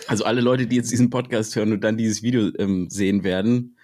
also 0.08 0.24
alle 0.24 0.42
Leute, 0.42 0.66
die 0.66 0.78
jetzt 0.78 0.92
diesen 0.92 1.10
Podcast 1.10 1.56
hören 1.56 1.74
und 1.74 1.84
dann 1.84 1.98
dieses 1.98 2.24
Video 2.24 2.50
ähm, 2.58 2.90
sehen 2.90 3.24
werden, 3.24 3.76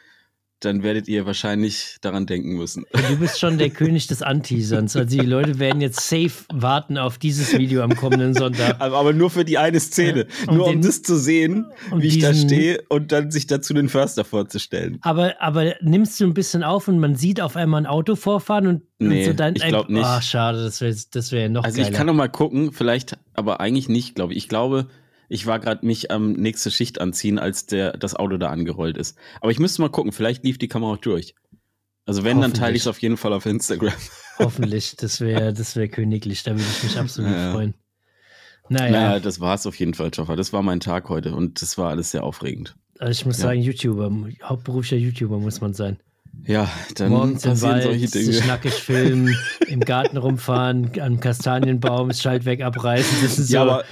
dann 0.65 0.83
werdet 0.83 1.07
ihr 1.07 1.25
wahrscheinlich 1.25 1.97
daran 2.01 2.25
denken 2.25 2.55
müssen. 2.57 2.85
Du 3.09 3.17
bist 3.17 3.39
schon 3.39 3.57
der 3.57 3.69
König 3.69 4.07
des 4.07 4.21
Anteaserns. 4.21 4.95
Also 4.95 5.07
die 5.17 5.25
Leute 5.25 5.59
werden 5.59 5.79
jetzt 5.81 6.01
safe 6.01 6.31
warten 6.53 6.97
auf 6.97 7.17
dieses 7.17 7.57
Video 7.57 7.81
am 7.83 7.95
kommenden 7.95 8.33
Sonntag. 8.33 8.75
Aber, 8.79 9.13
nur 9.13 9.29
für 9.29 9.45
die 9.45 9.57
eine 9.57 9.79
Szene. 9.79 10.25
Ja, 10.45 10.49
um 10.51 10.57
nur 10.57 10.65
um 10.67 10.71
den- 10.73 10.81
das 10.81 11.01
zu 11.03 11.15
sehen, 11.17 11.67
um 11.91 12.01
wie 12.01 12.07
ich 12.07 12.19
da 12.19 12.31
diesen- 12.31 12.49
stehe 12.49 12.83
und 12.89 13.11
dann 13.11 13.31
sich 13.31 13.47
dazu 13.47 13.73
den 13.73 13.89
Förster 13.89 14.25
vorzustellen. 14.25 14.97
Aber, 15.01 15.35
aber 15.41 15.75
nimmst 15.81 16.19
du 16.19 16.25
ein 16.25 16.33
bisschen 16.33 16.63
auf 16.63 16.87
und 16.87 16.99
man 16.99 17.15
sieht 17.15 17.39
auf 17.41 17.55
einmal 17.55 17.81
ein 17.81 17.85
Auto 17.85 18.15
vorfahren 18.15 18.67
und, 18.67 18.81
Nee, 18.99 19.19
und 19.21 19.25
so 19.25 19.33
dann. 19.33 19.55
ich 19.55 19.63
glaub 19.63 19.89
nicht. 19.89 20.03
Ach, 20.05 20.21
schade, 20.21 20.63
das 20.63 20.81
wäre 20.81 20.95
das 21.11 21.31
wär 21.31 21.49
noch 21.49 21.63
Also 21.63 21.77
geiler. 21.77 21.89
ich 21.89 21.95
kann 21.95 22.07
noch 22.07 22.13
mal 22.13 22.29
gucken, 22.29 22.71
vielleicht, 22.73 23.17
aber 23.33 23.59
eigentlich 23.59 23.89
nicht, 23.89 24.15
glaube 24.15 24.33
ich. 24.33 24.37
Ich 24.39 24.49
glaube, 24.49 24.87
ich 25.29 25.45
war 25.47 25.59
gerade 25.59 25.85
mich 25.85 26.11
am 26.11 26.33
nächste 26.33 26.71
Schicht 26.71 26.99
anziehen, 27.01 27.39
als 27.39 27.65
der 27.65 27.93
das 27.97 28.15
Auto 28.15 28.37
da 28.37 28.49
angerollt 28.49 28.97
ist. 28.97 29.17
Aber 29.41 29.51
ich 29.51 29.59
müsste 29.59 29.81
mal 29.81 29.89
gucken, 29.89 30.11
vielleicht 30.11 30.43
lief 30.43 30.57
die 30.57 30.67
Kamera 30.67 30.93
auch 30.93 30.97
durch. 30.97 31.35
Also 32.05 32.23
wenn, 32.23 32.39
dann 32.41 32.53
teile 32.53 32.75
ich 32.75 32.83
es 32.83 32.87
auf 32.87 32.99
jeden 32.99 33.17
Fall 33.17 33.33
auf 33.33 33.45
Instagram. 33.45 33.93
Hoffentlich, 34.39 34.95
das 34.97 35.21
wäre 35.21 35.53
das 35.53 35.75
wär 35.75 35.87
königlich, 35.87 36.43
da 36.43 36.51
würde 36.51 36.63
ich 36.77 36.83
mich 36.83 36.99
absolut 36.99 37.31
Ja. 37.31 37.51
freuen. 37.51 37.73
Naja, 38.69 38.91
Naja, 38.91 39.19
das 39.19 39.39
war's 39.39 39.65
auf 39.67 39.75
jeden 39.75 39.93
Fall, 39.93 40.09
Joffa. 40.13 40.35
Das 40.35 40.51
war 40.53 40.61
mein 40.63 40.79
Tag 40.79 41.09
heute 41.09 41.35
und 41.35 41.61
das 41.61 41.77
war 41.77 41.89
alles 41.91 42.11
sehr 42.11 42.23
aufregend. 42.23 42.75
also 42.99 43.11
ich 43.11 43.25
muss 43.25 43.37
ja. 43.37 43.43
sagen, 43.43 43.61
YouTuber, 43.61 44.11
hauptberuflicher 44.43 44.97
YouTuber 44.97 45.37
muss 45.39 45.61
man 45.61 45.73
sein. 45.73 45.97
Ja, 46.45 46.69
dann 46.95 47.09
Morgens 47.11 47.45
im 47.45 47.51
passieren 47.51 47.81
solche 47.81 48.01
Wald, 48.01 48.13
Dinge. 48.15 48.25
sich 48.25 48.45
nackig 48.45 48.73
filmen, 48.73 49.35
im 49.67 49.79
Garten 49.79 50.17
rumfahren, 50.17 50.91
am 50.99 51.19
Kastanienbaum, 51.19 52.09
das 52.09 52.21
Schaltwerk 52.21 52.61
abreißen. 52.61 53.17
Das 53.23 53.39
ist 53.39 53.47
so 53.47 53.53
Ja, 53.53 53.61
aber 53.61 53.83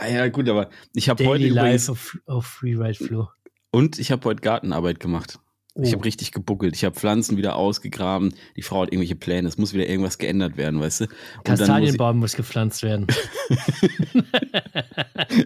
ah 0.00 0.08
ja 0.08 0.28
gut, 0.28 0.48
aber 0.48 0.70
ich 0.94 1.08
habe 1.08 1.24
heute 1.26 1.48
Life 1.48 1.90
auf, 1.92 2.18
auf 2.26 2.46
Freeride 2.46 2.94
Flow. 3.04 3.28
und 3.70 3.98
ich 3.98 4.10
habe 4.12 4.24
heute 4.24 4.40
Gartenarbeit 4.40 5.00
gemacht. 5.00 5.38
Ich 5.80 5.90
Oh. 5.90 5.98
habe 5.98 6.06
richtig 6.06 6.32
gebuckelt. 6.32 6.74
Ich 6.74 6.84
habe 6.84 6.96
Pflanzen 6.98 7.36
wieder 7.36 7.54
ausgegraben. 7.54 8.34
Die 8.56 8.62
Frau 8.62 8.82
hat 8.82 8.88
irgendwelche 8.88 9.14
Pläne. 9.14 9.46
Es 9.46 9.58
muss 9.58 9.74
wieder 9.74 9.86
irgendwas 9.88 10.18
geändert 10.18 10.56
werden, 10.56 10.80
weißt 10.80 11.02
du? 11.02 11.04
Und 11.04 11.12
dann 11.12 11.52
muss 11.52 11.60
ich, 11.60 11.66
Kastanienbaum 11.68 12.18
muss 12.18 12.34
gepflanzt 12.34 12.82
werden. 12.82 13.06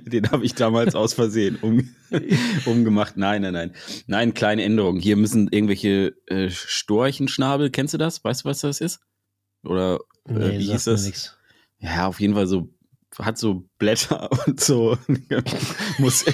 den 0.06 0.30
habe 0.30 0.44
ich 0.44 0.54
damals 0.54 0.94
aus 0.94 1.14
Versehen 1.14 1.56
um, 1.60 1.88
umgemacht. 2.64 3.16
Nein, 3.16 3.42
nein, 3.42 3.52
nein. 3.52 3.72
Nein, 4.06 4.34
kleine 4.34 4.62
Änderung. 4.64 4.98
Hier 4.98 5.16
müssen 5.16 5.48
irgendwelche 5.50 6.14
äh, 6.26 6.48
Storchenschnabel. 6.50 7.70
Kennst 7.70 7.94
du 7.94 7.98
das? 7.98 8.22
Weißt 8.24 8.44
du, 8.44 8.48
was 8.48 8.60
das 8.60 8.80
ist? 8.80 9.00
Oder 9.64 9.98
äh, 10.28 10.32
Nee, 10.32 10.58
wie 10.60 10.72
hieß 10.72 10.84
das? 10.84 11.36
Ja, 11.78 12.06
auf 12.06 12.20
jeden 12.20 12.34
Fall 12.34 12.46
so, 12.46 12.68
hat 13.18 13.38
so 13.38 13.68
Blätter 13.78 14.30
und 14.46 14.60
so. 14.60 14.96
muss, 15.98 16.24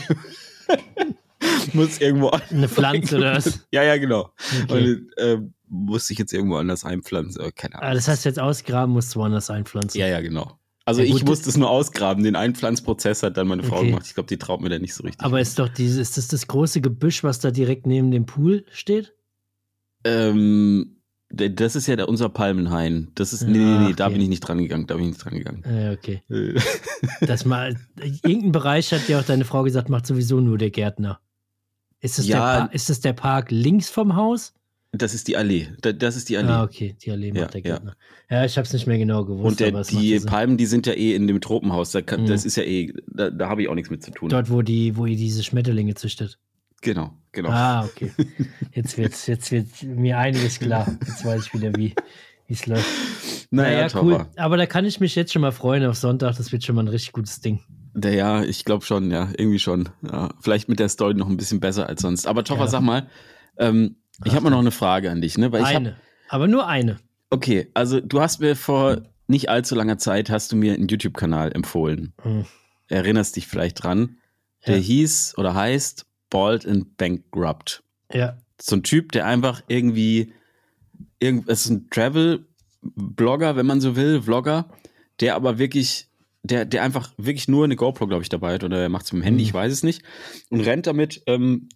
muss 1.72 1.98
irgendwo 2.00 2.30
Eine 2.50 2.68
Pflanze 2.68 3.16
oder 3.18 3.34
was? 3.34 3.60
Ja, 3.72 3.82
ja, 3.82 3.96
genau. 3.96 4.32
Okay. 4.64 4.94
Und 4.94 5.18
äh, 5.18 5.38
musste 5.68 6.12
ich 6.12 6.18
jetzt 6.18 6.32
irgendwo 6.32 6.56
anders 6.56 6.84
einpflanzen. 6.84 7.40
aber 7.40 7.52
Keine 7.52 7.76
Ahnung. 7.76 7.90
Ah, 7.90 7.94
das 7.94 8.08
heißt 8.08 8.24
jetzt 8.24 8.38
ausgraben, 8.38 8.92
musst 8.92 9.14
du 9.14 9.20
woanders 9.20 9.50
einpflanzen. 9.50 10.00
ja, 10.00 10.06
ja, 10.06 10.20
genau. 10.20 10.58
Also 10.84 11.02
Ja, 11.02 11.14
ich 11.14 11.22
musste 11.24 11.50
es 11.50 11.56
nur 11.58 11.68
ausgraben. 11.68 12.24
Den 12.24 12.34
Einpflanzprozess 12.36 13.22
hat 13.22 13.36
dann 13.36 13.46
meine 13.48 13.62
Frau 13.62 13.76
Okay. 13.78 13.90
gemacht. 13.90 14.06
Ich 14.06 14.14
glaube, 14.14 14.28
die 14.28 14.38
traut 14.38 14.62
mir 14.62 14.70
da 14.70 14.78
nicht 14.78 14.94
so 14.94 15.02
richtig. 15.02 15.22
Aber 15.22 15.38
ist 15.38 15.58
doch 15.58 15.68
dieses, 15.68 15.98
ist 15.98 16.16
das 16.16 16.28
das 16.28 16.46
große 16.46 16.80
Gebüsch, 16.80 17.22
was 17.22 17.40
da 17.40 17.50
direkt 17.50 17.86
neben 17.86 18.10
dem 18.10 18.24
Pool 18.24 18.64
steht? 18.70 19.14
ähm, 20.04 20.97
das 21.30 21.76
ist 21.76 21.86
ja 21.86 21.96
der, 21.96 22.08
unser 22.08 22.28
Palmenhain. 22.30 23.08
Das 23.14 23.32
ist, 23.32 23.42
nee, 23.42 23.58
nee, 23.58 23.64
nee, 23.64 23.86
Ah, 23.90 23.92
da 23.96 24.04
okay. 24.06 24.14
bin 24.14 24.22
ich 24.22 24.28
nicht 24.28 24.40
dran 24.40 24.58
gegangen. 24.58 24.86
Da 24.86 24.94
bin 24.94 25.04
ich 25.04 25.10
nicht 25.10 25.24
dran 25.24 25.34
gegangen. 25.34 25.62
Äh, 25.64 25.92
okay. 25.96 26.22
Das 27.20 27.44
mal, 27.44 27.76
irgendein 28.24 28.52
Bereich 28.52 28.92
hat 28.92 29.08
ja 29.08 29.20
auch 29.20 29.24
deine 29.24 29.44
Frau 29.44 29.62
gesagt, 29.62 29.88
macht 29.90 30.06
sowieso 30.06 30.40
nur 30.40 30.56
der 30.58 30.70
Gärtner. 30.70 31.20
Ist 32.00 32.18
das, 32.18 32.26
Ja. 32.26 32.66
der, 32.66 32.74
ist 32.74 32.88
das 32.90 33.00
der 33.00 33.12
Park 33.12 33.50
links 33.50 33.90
vom 33.90 34.16
Haus? 34.16 34.54
Das 34.92 35.12
ist 35.12 35.28
die 35.28 35.36
Allee. 35.36 35.68
Da- 35.82 35.92
Das 35.92 36.16
ist 36.16 36.30
die 36.30 36.38
Allee. 36.38 36.48
Ah, 36.48 36.62
okay, 36.62 36.96
die 37.04 37.10
Allee 37.10 37.30
macht 37.32 37.40
Ja, 37.40 37.46
der 37.48 37.60
ja. 37.60 37.66
Gärtner. 37.74 37.96
Ja, 38.30 38.44
ich 38.46 38.56
habe 38.56 38.66
es 38.66 38.72
nicht 38.72 38.86
mehr 38.86 38.96
genau 38.96 39.24
gewusst. 39.26 39.44
Und 39.44 39.60
der, 39.60 39.74
es 39.74 39.88
die 39.88 40.10
ja. 40.14 40.20
Palmen, 40.24 40.56
die 40.56 40.64
sind 40.64 40.86
ja 40.86 40.94
eh 40.94 41.14
in 41.14 41.26
dem 41.26 41.40
Tropenhaus. 41.42 41.90
Da 41.92 42.00
kann, 42.00 42.22
Mhm. 42.22 42.26
Das 42.28 42.46
ist 42.46 42.56
ja 42.56 42.62
eh, 42.62 42.94
da, 43.06 43.28
da 43.30 43.48
habe 43.50 43.60
ich 43.62 43.68
auch 43.68 43.74
nichts 43.74 43.90
mit 43.90 44.02
zu 44.02 44.12
tun. 44.12 44.30
Dort, 44.30 44.48
wo, 44.50 44.62
die, 44.62 44.96
wo 44.96 45.04
ihr 45.04 45.16
diese 45.16 45.42
Schmetterlinge 45.44 45.94
züchtet. 45.94 46.38
Genau, 46.80 47.12
genau. 47.32 47.50
Ah, 47.50 47.84
okay. 47.84 48.12
Jetzt 48.72 48.96
wird, 48.98 49.26
jetzt 49.26 49.50
wird 49.50 49.82
mir 49.82 50.18
einiges 50.18 50.58
klar. 50.60 50.86
Jetzt 51.06 51.24
weiß 51.24 51.46
ich 51.46 51.54
wieder, 51.54 51.74
wie, 51.76 51.94
es 52.48 52.66
läuft. 52.66 52.86
Naja, 53.50 53.86
naja, 53.88 54.00
cool. 54.02 54.26
Aber 54.36 54.56
da 54.56 54.66
kann 54.66 54.84
ich 54.84 55.00
mich 55.00 55.14
jetzt 55.14 55.32
schon 55.32 55.42
mal 55.42 55.52
freuen 55.52 55.84
auf 55.86 55.96
Sonntag. 55.96 56.36
Das 56.36 56.52
wird 56.52 56.64
schon 56.64 56.74
mal 56.76 56.82
ein 56.84 56.88
richtig 56.88 57.12
gutes 57.12 57.40
Ding. 57.40 57.60
Der, 57.94 58.12
ja, 58.14 58.42
ich 58.44 58.64
glaube 58.64 58.84
schon, 58.84 59.10
ja, 59.10 59.28
irgendwie 59.36 59.58
schon. 59.58 59.88
Ja, 60.02 60.28
vielleicht 60.40 60.68
mit 60.68 60.78
der 60.78 60.88
Story 60.88 61.14
noch 61.14 61.28
ein 61.28 61.36
bisschen 61.36 61.58
besser 61.60 61.88
als 61.88 62.02
sonst. 62.02 62.26
Aber 62.26 62.44
Toffer, 62.44 62.62
Ja. 62.62 62.68
sag 62.68 62.80
mal, 62.82 63.08
ähm, 63.58 63.96
ich 64.24 64.32
habe 64.34 64.44
mal 64.44 64.50
noch 64.50 64.58
eine 64.60 64.70
Frage 64.70 65.10
an 65.10 65.20
dich, 65.20 65.36
ne? 65.38 65.50
Weil 65.50 65.62
ich 65.62 65.68
hab, 65.68 65.76
eine. 65.76 65.96
Aber 66.28 66.46
nur 66.46 66.66
eine. 66.68 66.98
okay, 67.30 67.70
also 67.74 68.00
du 68.00 68.20
hast 68.20 68.40
mir 68.40 68.54
vor 68.54 69.02
nicht 69.26 69.48
allzu 69.50 69.74
langer 69.74 69.98
Zeit 69.98 70.30
hast 70.30 70.52
du 70.52 70.56
mir 70.56 70.74
einen 70.74 70.88
YouTube-Kanal 70.88 71.52
empfohlen. 71.52 72.12
Hm. 72.22 72.44
Erinnerst 72.88 73.36
dich 73.36 73.46
vielleicht 73.46 73.82
dran? 73.82 74.16
Der 74.66 74.76
Ja. 74.76 74.82
hieß 74.82 75.34
oder 75.38 75.54
heißt 75.54 76.06
Bald 76.30 76.66
and 76.66 76.96
Bankrupt. 76.96 77.82
Ja. 78.12 78.38
So 78.60 78.76
ein 78.76 78.82
Typ, 78.82 79.12
der 79.12 79.26
einfach 79.26 79.62
irgendwie, 79.68 80.32
irgend, 81.20 81.48
es 81.48 81.64
ist 81.64 81.70
ein 81.70 81.90
Travel-Blogger, 81.90 83.56
wenn 83.56 83.66
man 83.66 83.80
so 83.80 83.96
will, 83.96 84.22
Vlogger, 84.22 84.68
der 85.20 85.34
aber 85.36 85.58
wirklich, 85.58 86.08
der, 86.42 86.64
der 86.64 86.82
einfach 86.82 87.12
wirklich 87.16 87.48
nur 87.48 87.64
eine 87.64 87.76
GoPro, 87.76 88.06
glaube 88.06 88.22
ich, 88.22 88.28
dabei 88.28 88.54
hat 88.54 88.64
oder 88.64 88.80
er 88.80 88.88
macht 88.88 89.06
es 89.06 89.12
mit 89.12 89.22
dem 89.22 89.24
Handy, 89.24 89.42
Mhm. 89.42 89.48
ich 89.48 89.54
weiß 89.54 89.72
es 89.72 89.82
nicht, 89.82 90.02
und 90.50 90.60
rennt 90.60 90.86
damit 90.86 91.22
ähm, 91.26 91.68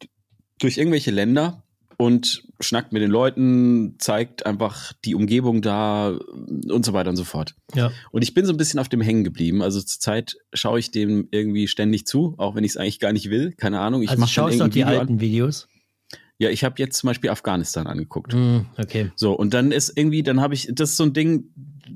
durch 0.59 0.79
irgendwelche 0.79 1.11
Länder 1.11 1.63
und 1.97 2.45
schnackt 2.61 2.93
mit 2.93 3.03
den 3.03 3.11
Leuten, 3.11 3.97
zeigt 3.99 4.47
einfach 4.47 4.93
die 5.05 5.15
Umgebung 5.15 5.63
da 5.63 6.09
und 6.09 6.85
so 6.85 6.93
weiter 6.93 7.11
und 7.11 7.17
so 7.17 7.25
fort. 7.25 7.55
Ja. 7.75 7.91
Und 8.11 8.23
ich 8.23 8.35
bin 8.35 8.47
so 8.47 8.53
ein 8.53 8.57
bisschen 8.57 8.81
auf 8.81 8.89
dem 8.89 9.01
hängen 9.01 9.25
geblieben. 9.25 9.63
Also 9.63 9.81
zurzeit 9.81 10.37
schaue 10.53 10.79
ich 10.79 10.91
dem 10.91 11.29
irgendwie 11.31 11.69
ständig 11.69 12.07
zu, 12.07 12.35
auch 12.39 12.55
wenn 12.55 12.65
ich 12.65 12.73
es 12.73 12.77
eigentlich 12.77 13.01
gar 13.01 13.13
nicht 13.13 13.31
will. 13.31 13.53
Keine 13.53 13.81
Ahnung. 13.81 14.03
Ich 14.03 14.11
also 14.11 14.21
mach 14.21 14.27
dann 14.27 14.33
schaust 14.33 14.61
du 14.61 14.69
die 14.69 14.81
Video 14.81 14.99
alten 14.99 15.21
Videos? 15.21 15.69
Ja, 16.39 16.51
ich 16.51 16.65
habe 16.65 16.75
jetzt 16.79 16.99
zum 16.99 17.07
Beispiel 17.09 17.31
Afghanistan 17.31 17.87
angeguckt. 17.87 18.33
Hm, 18.33 18.67
okay. 18.77 19.13
So, 19.15 19.33
und 19.33 19.55
dann 19.55 19.71
ist 19.71 19.93
irgendwie, 19.97 20.23
dann 20.23 20.41
habe 20.41 20.55
ich, 20.55 20.69
das 20.73 20.91
ist 20.91 20.97
so 20.97 21.05
ein 21.05 21.13
Ding, 21.13 21.51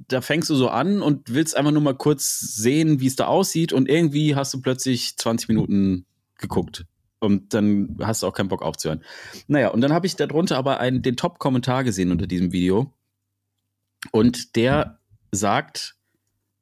da 0.08 0.20
fängst 0.20 0.48
du 0.50 0.54
so 0.54 0.68
an 0.68 1.02
und 1.02 1.34
willst 1.34 1.56
einfach 1.56 1.72
nur 1.72 1.82
mal 1.82 1.96
kurz 1.96 2.38
sehen, 2.38 3.00
wie 3.00 3.06
es 3.06 3.16
da 3.16 3.26
aussieht 3.26 3.72
und 3.72 3.88
irgendwie 3.88 4.36
hast 4.36 4.54
du 4.54 4.60
plötzlich 4.60 5.16
20 5.16 5.48
Minuten 5.48 6.06
geguckt. 6.38 6.86
Und 7.18 7.54
dann 7.54 7.96
hast 8.02 8.22
du 8.22 8.26
auch 8.26 8.34
keinen 8.34 8.48
Bock 8.48 8.62
aufzuhören. 8.62 9.02
Naja, 9.46 9.68
und 9.68 9.80
dann 9.80 9.92
habe 9.92 10.06
ich 10.06 10.16
darunter 10.16 10.56
aber 10.58 10.80
einen, 10.80 11.02
den 11.02 11.16
Top-Kommentar 11.16 11.84
gesehen 11.84 12.10
unter 12.10 12.26
diesem 12.26 12.52
Video. 12.52 12.92
Und 14.12 14.54
der 14.56 15.00
sagt, 15.32 15.96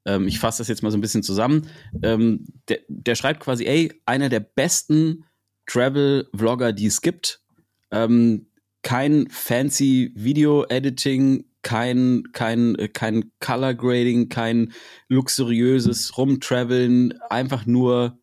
ähm, 0.06 0.28
ich 0.28 0.38
fasse 0.38 0.58
das 0.58 0.68
jetzt 0.68 0.82
mal 0.82 0.90
so 0.90 0.98
ein 0.98 1.00
bisschen 1.00 1.22
zusammen, 1.22 1.68
ähm, 2.02 2.46
der, 2.68 2.80
der 2.88 3.14
schreibt 3.14 3.40
quasi, 3.40 3.64
ey, 3.64 4.00
einer 4.06 4.28
der 4.28 4.40
besten 4.40 5.24
Travel-Vlogger, 5.66 6.72
die 6.72 6.86
es 6.86 7.00
gibt. 7.00 7.42
Ähm, 7.90 8.46
kein 8.82 9.28
fancy 9.30 10.12
Video-Editing, 10.14 11.44
kein, 11.62 12.24
kein, 12.32 12.74
äh, 12.76 12.88
kein 12.88 13.32
Color 13.40 13.74
Grading, 13.74 14.28
kein 14.28 14.72
luxuriöses 15.08 16.16
Rumtraveln, 16.18 17.18
einfach 17.30 17.66
nur 17.66 18.18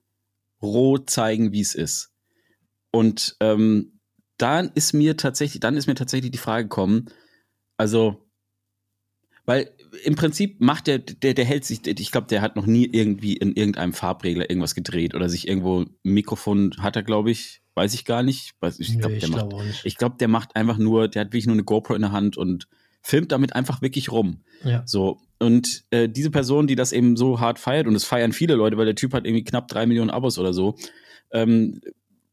roh 0.62 1.00
zeigen, 1.00 1.52
wie 1.52 1.62
es 1.62 1.74
ist. 1.74 2.11
Und 2.92 3.36
ähm, 3.40 4.00
dann 4.38 4.72
ist 4.76 4.94
mir 4.94 5.18
tatsächlich, 5.18 5.60
dann 5.60 5.78
ist 5.78 5.88
mir 5.88 5.96
tatsächlich 5.96 6.32
die 6.32 6.38
Frage 6.38 6.66
gekommen, 6.66 7.06
also, 7.78 8.28
weil 9.46 9.72
im 10.04 10.16
Prinzip 10.16 10.62
macht 10.62 10.88
der, 10.88 11.00
der, 11.00 11.34
der 11.34 11.46
hält 11.46 11.66
sich, 11.66 11.86
ich 11.86 12.12
glaube, 12.12 12.28
der 12.28 12.42
hat 12.42 12.56
noch 12.56 12.66
nie 12.66 12.86
irgendwie 12.86 13.36
in 13.38 13.54
irgendeinem 13.54 13.94
Farbregler 13.94 14.50
irgendwas 14.50 14.76
gedreht 14.76 15.16
oder 15.16 15.30
sich 15.30 15.48
irgendwo 15.48 15.82
ein 15.82 15.96
Mikrofon 16.04 16.76
hat 16.80 16.96
er, 16.96 17.04
glaube 17.04 17.32
ich, 17.32 17.62
weiß 17.76 17.94
ich 17.94 18.06
gar 18.06 18.24
nicht. 18.24 18.54
Weiß, 18.60 18.80
ich 18.80 19.00
glaube, 19.00 19.16
ich 19.16 19.30
der 19.30 19.50
ich 19.84 19.98
glaube, 19.98 20.18
der 20.18 20.28
macht 20.28 20.56
einfach 20.56 20.78
nur, 20.78 21.08
der 21.08 21.22
hat 21.22 21.28
wirklich 21.30 21.48
nur 21.48 21.56
eine 21.56 21.64
GoPro 21.64 21.94
in 21.94 22.02
der 22.02 22.12
Hand 22.12 22.38
und 22.38 22.68
filmt 23.02 23.32
damit 23.32 23.56
einfach 23.56 23.82
wirklich 23.82 24.12
rum. 24.12 24.44
Ja. 24.64 24.84
So. 24.86 25.20
Und 25.40 25.86
äh, 25.90 26.08
diese 26.08 26.30
Person, 26.30 26.68
die 26.68 26.76
das 26.76 26.92
eben 26.92 27.18
so 27.18 27.40
hart 27.40 27.60
feiert, 27.60 27.88
und 27.88 27.96
es 27.96 28.04
feiern 28.04 28.32
viele 28.32 28.56
Leute, 28.56 28.78
weil 28.78 28.86
der 28.86 28.96
Typ 28.96 29.14
hat 29.14 29.26
irgendwie 29.26 29.44
knapp 29.44 29.68
drei 29.68 29.86
Millionen 29.86 30.12
Abos 30.12 30.38
oder 30.38 30.54
so, 30.54 30.76
ähm, 31.32 31.82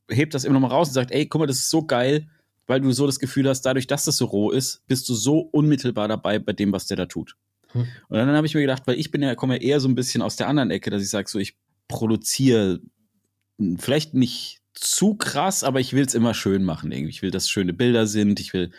hebt 0.09 0.35
das 0.35 0.45
immer 0.45 0.55
noch 0.55 0.69
mal 0.69 0.75
raus 0.75 0.89
und 0.89 0.95
sagt, 0.95 1.11
ey, 1.11 1.27
guck 1.27 1.41
mal, 1.41 1.47
das 1.47 1.59
ist 1.59 1.71
so 1.71 1.85
geil, 1.85 2.29
weil 2.67 2.81
du 2.81 2.93
so 2.93 3.07
das 3.07 3.19
Gefühl 3.19 3.49
hast, 3.49 3.63
dadurch, 3.63 3.87
dass 3.87 4.05
das 4.05 4.17
so 4.17 4.27
roh 4.27 4.51
ist, 4.51 4.87
bist 4.87 5.09
du 5.09 5.15
so 5.15 5.41
unmittelbar 5.41 6.09
dabei 6.09 6.39
bei 6.39 6.53
dem, 6.53 6.73
was 6.73 6.87
der 6.87 6.97
da 6.97 7.07
tut. 7.07 7.37
Hm. 7.73 7.87
Und 8.09 8.17
dann 8.17 8.29
habe 8.31 8.47
ich 8.47 8.55
mir 8.55 8.61
gedacht, 8.61 8.83
weil 8.87 8.99
ich 8.99 9.11
bin 9.11 9.23
ja, 9.23 9.35
komme 9.35 9.57
ja 9.57 9.63
eher 9.63 9.81
so 9.81 9.89
ein 9.89 9.95
bisschen 9.95 10.23
aus 10.23 10.37
der 10.37 10.49
anderen 10.49 10.71
Ecke, 10.71 10.91
dass 10.91 11.03
ich 11.03 11.11
sage, 11.11 11.29
so 11.29 11.39
ich 11.39 11.57
produziere 11.89 12.81
vielleicht 13.79 14.15
nicht 14.15 14.61
zu 14.75 15.15
krass, 15.15 15.65
aber 15.65 15.81
ich 15.81 15.93
will 15.93 16.05
es 16.05 16.15
immer 16.15 16.35
schön 16.35 16.63
machen 16.63 16.93
irgendwie. 16.93 17.11
Ich 17.11 17.23
will, 17.23 17.31
dass 17.31 17.51
schöne 17.51 17.73
Bilder 17.73 18.07
sind, 18.07 18.39
ich 18.39 18.53
will, 18.53 18.71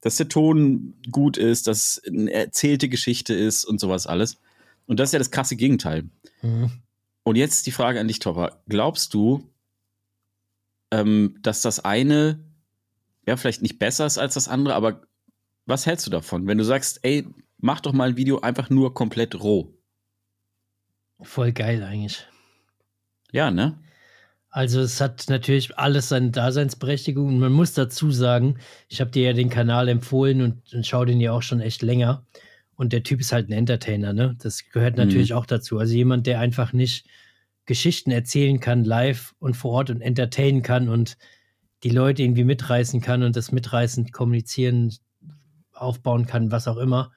dass 0.00 0.16
der 0.16 0.28
Ton 0.28 0.94
gut 1.10 1.38
ist, 1.38 1.66
dass 1.66 2.02
eine 2.06 2.32
erzählte 2.32 2.88
Geschichte 2.88 3.34
ist 3.34 3.64
und 3.64 3.80
sowas 3.80 4.06
alles. 4.06 4.38
Und 4.86 5.00
das 5.00 5.08
ist 5.08 5.12
ja 5.14 5.18
das 5.18 5.30
krasse 5.30 5.56
Gegenteil. 5.56 6.04
Hm. 6.40 6.70
Und 7.22 7.36
jetzt 7.36 7.66
die 7.66 7.72
Frage 7.72 7.98
an 7.98 8.06
dich, 8.06 8.18
Topper. 8.18 8.62
Glaubst 8.68 9.14
du, 9.14 9.50
ähm, 10.90 11.36
dass 11.42 11.62
das 11.62 11.84
eine 11.84 12.40
ja 13.26 13.36
vielleicht 13.36 13.62
nicht 13.62 13.78
besser 13.78 14.06
ist 14.06 14.18
als 14.18 14.34
das 14.34 14.48
andere, 14.48 14.74
aber 14.74 15.02
was 15.66 15.86
hältst 15.86 16.06
du 16.06 16.10
davon, 16.10 16.46
wenn 16.46 16.58
du 16.58 16.64
sagst, 16.64 17.00
ey, 17.02 17.26
mach 17.58 17.80
doch 17.80 17.92
mal 17.92 18.10
ein 18.10 18.16
Video 18.16 18.40
einfach 18.40 18.70
nur 18.70 18.94
komplett 18.94 19.34
roh? 19.40 19.74
Voll 21.20 21.52
geil 21.52 21.82
eigentlich. 21.82 22.26
Ja, 23.32 23.50
ne? 23.50 23.78
Also 24.50 24.80
es 24.80 25.00
hat 25.00 25.26
natürlich 25.28 25.76
alles 25.76 26.08
seine 26.08 26.30
Daseinsberechtigung 26.30 27.26
und 27.26 27.38
man 27.38 27.52
muss 27.52 27.74
dazu 27.74 28.10
sagen, 28.10 28.58
ich 28.88 29.00
habe 29.00 29.10
dir 29.10 29.24
ja 29.24 29.32
den 29.32 29.50
Kanal 29.50 29.88
empfohlen 29.88 30.40
und, 30.40 30.72
und 30.72 30.86
schaue 30.86 31.06
den 31.06 31.20
ja 31.20 31.32
auch 31.32 31.42
schon 31.42 31.60
echt 31.60 31.82
länger. 31.82 32.24
Und 32.76 32.92
der 32.92 33.02
Typ 33.02 33.20
ist 33.20 33.32
halt 33.32 33.48
ein 33.48 33.52
Entertainer, 33.52 34.12
ne? 34.12 34.36
Das 34.38 34.68
gehört 34.70 34.96
natürlich 34.96 35.32
auch 35.34 35.46
dazu. 35.46 35.78
Also 35.78 35.94
jemand, 35.94 36.26
der 36.26 36.40
einfach 36.40 36.72
nicht 36.72 37.06
Geschichten 37.66 38.10
erzählen 38.10 38.60
kann, 38.60 38.84
live 38.84 39.34
und 39.38 39.56
vor 39.56 39.72
Ort 39.72 39.90
und 39.90 40.00
entertainen 40.00 40.62
kann 40.62 40.88
und 40.88 41.16
die 41.82 41.90
Leute 41.90 42.22
irgendwie 42.22 42.44
mitreißen 42.44 43.00
kann 43.00 43.22
und 43.22 43.36
das 43.36 43.52
mitreißend 43.52 44.12
kommunizieren, 44.12 44.94
aufbauen 45.72 46.26
kann, 46.26 46.50
was 46.50 46.68
auch 46.68 46.78
immer, 46.78 47.12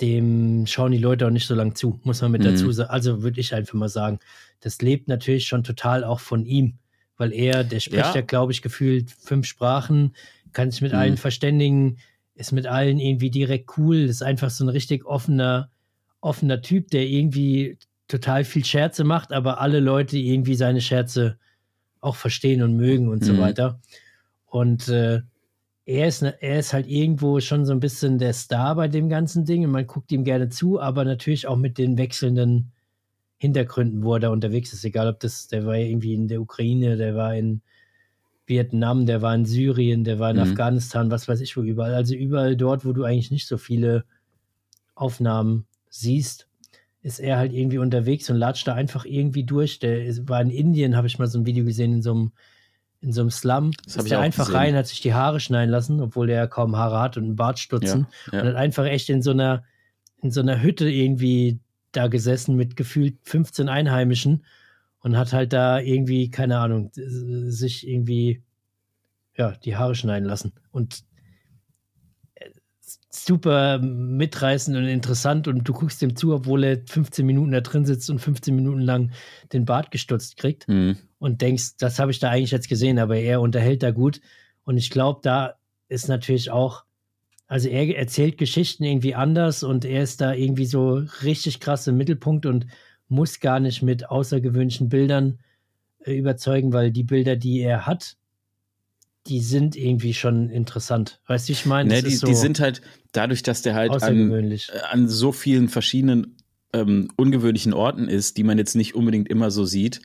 dem 0.00 0.66
schauen 0.66 0.92
die 0.92 0.98
Leute 0.98 1.26
auch 1.26 1.30
nicht 1.30 1.46
so 1.46 1.54
lang 1.54 1.74
zu, 1.74 2.00
muss 2.02 2.20
man 2.22 2.32
mit 2.32 2.42
Mhm. 2.42 2.46
dazu 2.46 2.72
sagen. 2.72 2.90
Also 2.90 3.22
würde 3.22 3.40
ich 3.40 3.54
einfach 3.54 3.74
mal 3.74 3.88
sagen, 3.88 4.18
das 4.60 4.82
lebt 4.82 5.08
natürlich 5.08 5.46
schon 5.46 5.64
total 5.64 6.04
auch 6.04 6.20
von 6.20 6.44
ihm, 6.44 6.78
weil 7.16 7.32
er, 7.32 7.64
der 7.64 7.80
spricht 7.80 8.14
Ja. 8.14 8.14
ja, 8.16 8.20
glaube 8.22 8.52
ich, 8.52 8.62
gefühlt 8.62 9.10
fünf 9.10 9.46
Sprachen, 9.46 10.14
kann 10.52 10.70
sich 10.70 10.82
mit 10.82 10.92
Mhm. 10.92 10.98
allen 10.98 11.16
verständigen, 11.16 11.98
ist 12.34 12.52
mit 12.52 12.66
allen 12.66 12.98
irgendwie 12.98 13.30
direkt 13.30 13.78
cool, 13.78 13.96
ist 13.96 14.22
einfach 14.22 14.50
so 14.50 14.64
ein 14.64 14.68
richtig 14.68 15.06
offener, 15.06 15.70
offener 16.20 16.62
Typ, 16.62 16.88
der 16.90 17.06
irgendwie 17.06 17.78
total 18.12 18.44
viel 18.44 18.64
Scherze 18.64 19.04
macht, 19.04 19.32
aber 19.32 19.60
alle 19.60 19.80
Leute 19.80 20.18
irgendwie 20.18 20.54
seine 20.54 20.80
Scherze 20.82 21.38
auch 22.00 22.16
verstehen 22.16 22.62
und 22.62 22.76
mögen 22.76 23.08
und 23.08 23.24
so 23.24 23.34
Mhm. 23.34 23.38
weiter. 23.38 23.80
Und 24.46 24.88
äh, 24.88 25.22
er 25.86 26.08
ist, 26.08 26.20
ne- 26.22 26.36
er 26.42 26.58
ist 26.58 26.72
halt 26.74 26.86
irgendwo 26.86 27.40
schon 27.40 27.64
so 27.64 27.72
ein 27.72 27.80
bisschen 27.80 28.18
der 28.18 28.34
Star 28.34 28.74
bei 28.76 28.88
dem 28.88 29.08
ganzen 29.08 29.44
Ding 29.46 29.64
und 29.64 29.70
man 29.70 29.86
guckt 29.86 30.12
ihm 30.12 30.24
gerne 30.24 30.50
zu, 30.50 30.78
aber 30.80 31.04
natürlich 31.04 31.46
auch 31.46 31.56
mit 31.56 31.78
den 31.78 31.96
wechselnden 31.96 32.72
Hintergründen, 33.38 34.04
wo 34.04 34.14
er 34.14 34.20
da 34.20 34.28
unterwegs 34.28 34.72
ist. 34.72 34.84
Egal, 34.84 35.08
ob 35.08 35.18
das, 35.20 35.48
der 35.48 35.64
war 35.64 35.76
ja 35.76 35.86
irgendwie 35.86 36.14
in 36.14 36.28
der 36.28 36.40
Ukraine, 36.40 36.96
der 36.96 37.16
war 37.16 37.34
in 37.34 37.62
Vietnam, 38.46 39.06
der 39.06 39.22
war 39.22 39.34
in 39.34 39.46
Syrien, 39.46 40.04
der 40.04 40.18
war 40.18 40.30
in 40.30 40.36
Mhm. 40.36 40.42
Afghanistan, 40.42 41.10
was 41.10 41.28
weiß 41.28 41.40
ich 41.40 41.56
wo 41.56 41.62
überall. 41.62 41.94
Also 41.94 42.14
überall 42.14 42.56
dort, 42.56 42.84
wo 42.84 42.92
du 42.92 43.04
eigentlich 43.04 43.30
nicht 43.30 43.48
so 43.48 43.56
viele 43.56 44.04
Aufnahmen 44.94 45.66
siehst, 45.88 46.46
ist 47.02 47.18
er 47.18 47.36
halt 47.36 47.52
irgendwie 47.52 47.78
unterwegs 47.78 48.30
und 48.30 48.36
latscht 48.36 48.66
da 48.68 48.74
einfach 48.74 49.04
irgendwie 49.04 49.44
durch. 49.44 49.80
Der 49.80 50.04
ist, 50.04 50.28
war 50.28 50.40
in 50.40 50.50
Indien, 50.50 50.96
habe 50.96 51.08
ich 51.08 51.18
mal 51.18 51.26
so 51.26 51.38
ein 51.38 51.46
Video 51.46 51.64
gesehen, 51.64 51.94
in 51.94 52.02
so 52.02 52.12
einem, 52.12 52.32
in 53.00 53.12
so 53.12 53.22
einem 53.22 53.30
Slum. 53.30 53.72
Das 53.84 53.96
ist 53.96 54.14
auch 54.14 54.20
einfach 54.20 54.46
gesehen. 54.46 54.56
rein, 54.56 54.76
hat 54.76 54.86
sich 54.86 55.00
die 55.00 55.12
Haare 55.12 55.40
schneiden 55.40 55.70
lassen, 55.70 56.00
obwohl 56.00 56.28
der 56.28 56.36
ja 56.36 56.46
kaum 56.46 56.76
Haare 56.76 57.00
hat 57.00 57.16
und 57.16 57.24
einen 57.24 57.36
Bart 57.36 57.58
stutzen. 57.58 58.06
Ja, 58.26 58.34
ja. 58.34 58.40
Und 58.42 58.48
hat 58.48 58.56
einfach 58.56 58.84
echt 58.84 59.10
in 59.10 59.20
so 59.20 59.32
einer, 59.32 59.64
in 60.22 60.30
so 60.30 60.40
einer 60.40 60.62
Hütte 60.62 60.88
irgendwie 60.88 61.58
da 61.90 62.06
gesessen 62.06 62.56
mit 62.56 62.76
gefühlt 62.76 63.16
15 63.24 63.68
Einheimischen 63.68 64.44
und 65.00 65.16
hat 65.16 65.32
halt 65.32 65.52
da 65.52 65.80
irgendwie, 65.80 66.30
keine 66.30 66.58
Ahnung, 66.58 66.90
sich 66.94 67.86
irgendwie, 67.86 68.42
ja, 69.36 69.52
die 69.64 69.76
Haare 69.76 69.96
schneiden 69.96 70.28
lassen. 70.28 70.52
Und 70.70 71.02
super 73.10 73.78
mitreißend 73.78 74.76
und 74.76 74.84
interessant 74.86 75.46
und 75.48 75.68
du 75.68 75.72
guckst 75.72 76.02
ihm 76.02 76.16
zu, 76.16 76.34
obwohl 76.34 76.64
er 76.64 76.80
15 76.86 77.24
Minuten 77.24 77.52
da 77.52 77.60
drin 77.60 77.84
sitzt 77.84 78.10
und 78.10 78.18
15 78.18 78.54
Minuten 78.54 78.80
lang 78.80 79.10
den 79.52 79.64
Bart 79.64 79.90
gestutzt 79.90 80.36
kriegt 80.36 80.66
Mhm. 80.68 80.96
und 81.18 81.40
denkst, 81.42 81.76
das 81.78 81.98
habe 81.98 82.10
ich 82.10 82.18
da 82.18 82.30
eigentlich 82.30 82.50
jetzt 82.50 82.68
gesehen, 82.68 82.98
aber 82.98 83.16
er 83.16 83.40
unterhält 83.40 83.82
da 83.82 83.90
gut. 83.90 84.20
Und 84.64 84.76
ich 84.76 84.90
glaube, 84.90 85.20
da 85.22 85.54
ist 85.88 86.08
natürlich 86.08 86.50
auch, 86.50 86.84
also 87.46 87.68
er 87.68 87.96
erzählt 87.96 88.38
Geschichten 88.38 88.84
irgendwie 88.84 89.14
anders 89.14 89.62
und 89.62 89.84
er 89.84 90.02
ist 90.02 90.20
da 90.20 90.32
irgendwie 90.32 90.66
so 90.66 91.02
richtig 91.22 91.60
krass 91.60 91.86
im 91.86 91.96
Mittelpunkt 91.96 92.46
und 92.46 92.66
muss 93.08 93.40
gar 93.40 93.60
nicht 93.60 93.82
mit 93.82 94.08
außergewöhnlichen 94.08 94.88
Bildern 94.88 95.38
äh, 96.04 96.14
überzeugen, 96.16 96.72
weil 96.72 96.90
die 96.90 97.04
Bilder, 97.04 97.36
die 97.36 97.60
er 97.60 97.86
hat, 97.86 98.16
die 99.26 99.40
sind 99.40 99.76
irgendwie 99.76 100.14
schon 100.14 100.50
interessant. 100.50 101.20
Weißt 101.26 101.46
du, 101.46 101.50
wie 101.50 101.52
ich 101.52 101.66
meine? 101.66 101.88
Ne, 101.88 101.94
Das 101.96 102.04
die, 102.04 102.14
ist 102.14 102.20
so 102.20 102.26
die 102.26 102.34
sind 102.34 102.60
halt 102.60 102.82
dadurch, 103.12 103.42
dass 103.42 103.62
der 103.62 103.74
halt 103.74 103.90
an, 103.90 103.96
außergewöhnlich. 103.96 104.70
an 104.90 105.08
so 105.08 105.32
vielen 105.32 105.68
verschiedenen 105.68 106.36
ähm, 106.72 107.08
ungewöhnlichen 107.16 107.72
Orten 107.72 108.08
ist, 108.08 108.36
die 108.36 108.42
man 108.44 108.58
jetzt 108.58 108.74
nicht 108.74 108.94
unbedingt 108.94 109.28
immer 109.28 109.50
so 109.50 109.64
sieht, 109.64 110.00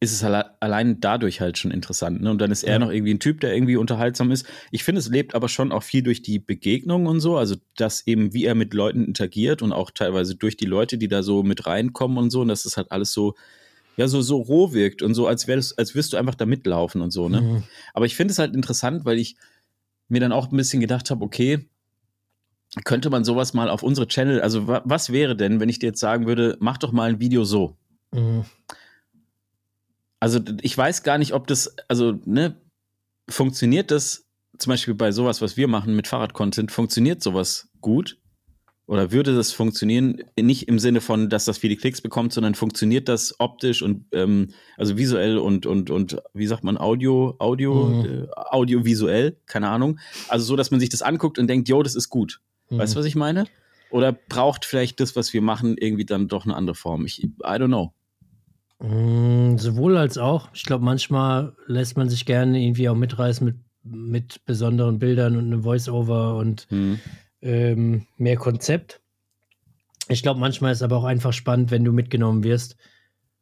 ist 0.00 0.12
es 0.12 0.24
alle, 0.24 0.60
allein 0.60 1.00
dadurch 1.00 1.40
halt 1.40 1.58
schon 1.58 1.70
interessant. 1.70 2.22
Ne? 2.22 2.30
Und 2.30 2.40
dann 2.40 2.50
ist 2.50 2.64
er 2.64 2.72
Ja. 2.74 2.78
noch 2.80 2.90
irgendwie 2.90 3.14
ein 3.14 3.20
Typ, 3.20 3.40
der 3.40 3.54
irgendwie 3.54 3.76
unterhaltsam 3.76 4.32
ist. 4.32 4.46
Ich 4.72 4.82
finde, 4.84 4.98
es 4.98 5.08
lebt 5.08 5.34
aber 5.34 5.48
schon 5.48 5.70
auch 5.70 5.84
viel 5.84 6.02
durch 6.02 6.22
die 6.22 6.40
Begegnung 6.40 7.06
und 7.06 7.20
so. 7.20 7.36
Also, 7.36 7.54
dass 7.76 8.06
eben, 8.06 8.34
wie 8.34 8.44
er 8.44 8.56
mit 8.56 8.74
Leuten 8.74 9.04
interagiert 9.04 9.62
und 9.62 9.72
auch 9.72 9.90
teilweise 9.92 10.34
durch 10.34 10.56
die 10.56 10.66
Leute, 10.66 10.98
die 10.98 11.06
da 11.08 11.22
so 11.22 11.42
mit 11.44 11.66
reinkommen 11.66 12.18
und 12.18 12.30
so. 12.30 12.40
Und 12.40 12.48
dass 12.48 12.64
es 12.64 12.76
halt 12.76 12.90
alles 12.90 13.12
so, 13.12 13.34
ja, 13.96 14.08
so, 14.08 14.22
so 14.22 14.38
roh 14.38 14.72
wirkt 14.72 15.02
und 15.02 15.14
so, 15.14 15.26
als 15.26 15.46
wärst, 15.46 15.78
als 15.78 15.94
wirst 15.94 16.12
du 16.12 16.16
einfach 16.16 16.34
da 16.34 16.46
mitlaufen 16.46 17.00
und 17.00 17.10
so, 17.10 17.28
ne? 17.28 17.40
Mhm. 17.40 17.62
Aber 17.94 18.06
ich 18.06 18.16
finde 18.16 18.32
es 18.32 18.38
halt 18.38 18.54
interessant, 18.54 19.04
weil 19.04 19.18
ich 19.18 19.36
mir 20.08 20.20
dann 20.20 20.32
auch 20.32 20.50
ein 20.50 20.56
bisschen 20.56 20.80
gedacht 20.80 21.10
habe, 21.10 21.24
okay, 21.24 21.68
könnte 22.84 23.10
man 23.10 23.24
sowas 23.24 23.52
mal 23.52 23.68
auf 23.68 23.82
unsere 23.82 24.06
Channel, 24.06 24.40
also 24.40 24.66
wa 24.66 24.82
was 24.84 25.10
wäre 25.10 25.36
denn, 25.36 25.60
wenn 25.60 25.68
ich 25.68 25.78
dir 25.78 25.88
jetzt 25.88 26.00
sagen 26.00 26.26
würde, 26.26 26.56
mach 26.60 26.78
doch 26.78 26.92
mal 26.92 27.10
ein 27.10 27.20
Video 27.20 27.44
so? 27.44 27.76
Mhm. 28.12 28.44
Also 30.20 30.40
ich 30.62 30.76
weiß 30.78 31.02
gar 31.02 31.18
nicht, 31.18 31.34
ob 31.34 31.46
das, 31.46 31.74
also, 31.88 32.18
ne, 32.24 32.56
funktioniert 33.28 33.90
das 33.90 34.24
zum 34.58 34.70
Beispiel 34.70 34.94
bei 34.94 35.10
sowas, 35.12 35.42
was 35.42 35.56
wir 35.56 35.68
machen 35.68 35.96
mit 35.96 36.06
Fahrrad-Content, 36.06 36.70
funktioniert 36.70 37.22
sowas 37.22 37.68
gut? 37.80 38.18
Oder 38.92 39.10
würde 39.10 39.34
das 39.34 39.52
funktionieren, 39.52 40.18
nicht 40.38 40.68
im 40.68 40.78
Sinne 40.78 41.00
von, 41.00 41.30
dass 41.30 41.46
das 41.46 41.56
viele 41.56 41.76
Klicks 41.76 42.02
bekommt, 42.02 42.34
sondern 42.34 42.54
funktioniert 42.54 43.08
das 43.08 43.34
optisch 43.40 43.80
und 43.80 44.04
ähm, 44.12 44.48
also 44.76 44.98
visuell 44.98 45.38
und, 45.38 45.64
und, 45.64 45.88
und 45.88 46.18
wie 46.34 46.46
sagt 46.46 46.62
man, 46.62 46.76
Audio, 46.76 47.34
Audio, 47.38 47.86
Mhm. 47.86 48.04
äh, 48.04 48.26
audiovisuell, 48.34 49.38
keine 49.46 49.70
Ahnung. 49.70 49.98
Also 50.28 50.44
so, 50.44 50.56
dass 50.56 50.70
man 50.70 50.78
sich 50.78 50.90
das 50.90 51.00
anguckt 51.00 51.38
und 51.38 51.46
denkt, 51.46 51.70
yo, 51.70 51.82
das 51.82 51.94
ist 51.94 52.10
gut. 52.10 52.42
Mhm. 52.68 52.76
Weißt 52.80 52.94
du, 52.94 52.98
was 52.98 53.06
ich 53.06 53.14
meine? 53.16 53.46
Oder 53.88 54.12
braucht 54.12 54.66
vielleicht 54.66 55.00
das, 55.00 55.16
was 55.16 55.32
wir 55.32 55.40
machen, 55.40 55.78
irgendwie 55.78 56.04
dann 56.04 56.28
doch 56.28 56.44
eine 56.44 56.54
andere 56.54 56.74
Form? 56.76 57.06
Ich, 57.06 57.22
I 57.24 57.30
don't 57.42 57.68
know. 57.68 57.94
Mm, 58.80 59.56
Sowohl 59.56 59.96
als 59.96 60.18
auch. 60.18 60.50
Ich 60.52 60.64
glaube, 60.64 60.84
manchmal 60.84 61.54
lässt 61.66 61.96
man 61.96 62.10
sich 62.10 62.26
gerne 62.26 62.60
irgendwie 62.62 62.90
auch 62.90 62.94
mitreißen 62.94 63.42
mit, 63.46 63.56
mit 63.84 64.44
besonderen 64.44 64.98
Bildern 64.98 65.36
und 65.38 65.46
einem 65.46 65.62
Voice-Over 65.62 66.36
und 66.36 66.66
Hm. 66.68 66.98
Ähm, 67.42 68.06
mehr 68.16 68.36
Konzept. 68.36 69.00
Ich 70.08 70.22
glaube, 70.22 70.40
manchmal 70.40 70.72
ist 70.72 70.82
aber 70.82 70.96
auch 70.96 71.04
einfach 71.04 71.32
spannend, 71.32 71.70
wenn 71.70 71.84
du 71.84 71.92
mitgenommen 71.92 72.44
wirst 72.44 72.76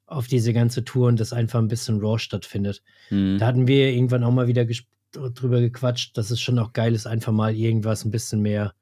auf 0.07 0.27
diese 0.27 0.53
ganze 0.53 0.85
Tour 0.85 1.07
und 1.07 1.21
das 1.21 1.33
einfach 1.33 1.61
ein 1.61 1.69
bisschen 1.69 2.01
raw 2.01 2.19
stattfindet. 2.19 2.83
Hm. 3.09 3.39
Da 3.39 3.47
hatten 3.47 3.69
wir 3.69 3.91
irgendwann 3.93 4.25
auch 4.25 4.33
mal 4.33 4.49
wieder 4.49 4.67
drüber 5.13 5.61
gequatscht, 5.61 6.19
dass 6.19 6.31
es 6.31 6.41
schon 6.41 6.59
auch 6.59 6.73
geil 6.73 6.95
ist, 6.95 7.07
einfach 7.07 7.33
mal 7.33 7.55
irgendwas 7.55 8.05
ein 8.05 8.11
bisschen 8.11 8.41
mehr 8.41 8.75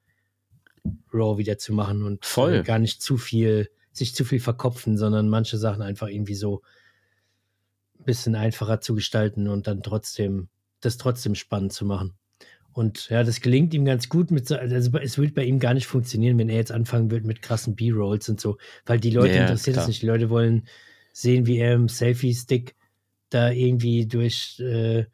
raw 1.13 1.37
wieder 1.37 1.59
zu 1.59 1.75
machen 1.75 2.03
und 2.03 2.25
Voll. 2.25 2.55
äh, 2.55 2.63
gar 2.63 2.79
nicht 2.79 3.03
zu 3.03 3.19
viel, 3.19 3.71
sich 3.93 4.15
zu 4.15 4.25
viel 4.25 4.41
verkopfen, 4.41 4.97
sondern 4.97 5.29
manche 5.29 5.59
Sachen 5.59 5.83
einfach 5.83 6.09
irgendwie 6.09 6.35
so 6.35 6.63
ein 7.99 8.05
bisschen 8.05 8.35
einfacher 8.35 8.81
zu 8.81 8.95
gestalten 8.95 9.49
und 9.49 9.67
dann 9.67 9.83
trotzdem, 9.83 10.49
das 10.81 10.97
trotzdem 10.97 11.35
spannend 11.35 11.73
zu 11.75 11.85
machen. 11.85 12.15
Und 12.73 13.09
ja, 13.09 13.25
das 13.25 13.41
gelingt 13.41 13.75
ihm 13.75 13.85
ganz 13.85 14.09
gut 14.09 14.31
mit, 14.31 14.47
so- 14.47 14.57
also 14.57 14.97
es 14.99 15.19
wird 15.19 15.35
bei 15.35 15.45
ihm 15.45 15.59
gar 15.59 15.75
nicht 15.75 15.87
funktionieren, 15.87 16.39
wenn 16.39 16.49
er 16.49 16.57
jetzt 16.57 16.71
anfangen 16.73 17.11
wird 17.11 17.25
mit 17.25 17.43
krassen 17.43 17.75
B-Rolls 17.75 18.29
und 18.29 18.41
so, 18.41 18.57
weil 18.87 19.01
die 19.01 19.11
Leute 19.11 19.35
Ja, 19.37 19.43
interessiert 19.43 19.77
es 19.77 19.83
klar. 19.83 19.89
nicht. 19.89 20.03
Die 20.03 20.07
Leute 20.07 20.31
wollen 20.31 20.69
sehen, 21.13 21.47
wie 21.47 21.59
er 21.59 21.75
im 21.75 21.89
Selfie-Stick 21.89 22.77
da 23.31 23.51
irgendwie 23.51 24.07
durch, 24.07 24.61
äh, 24.61 25.07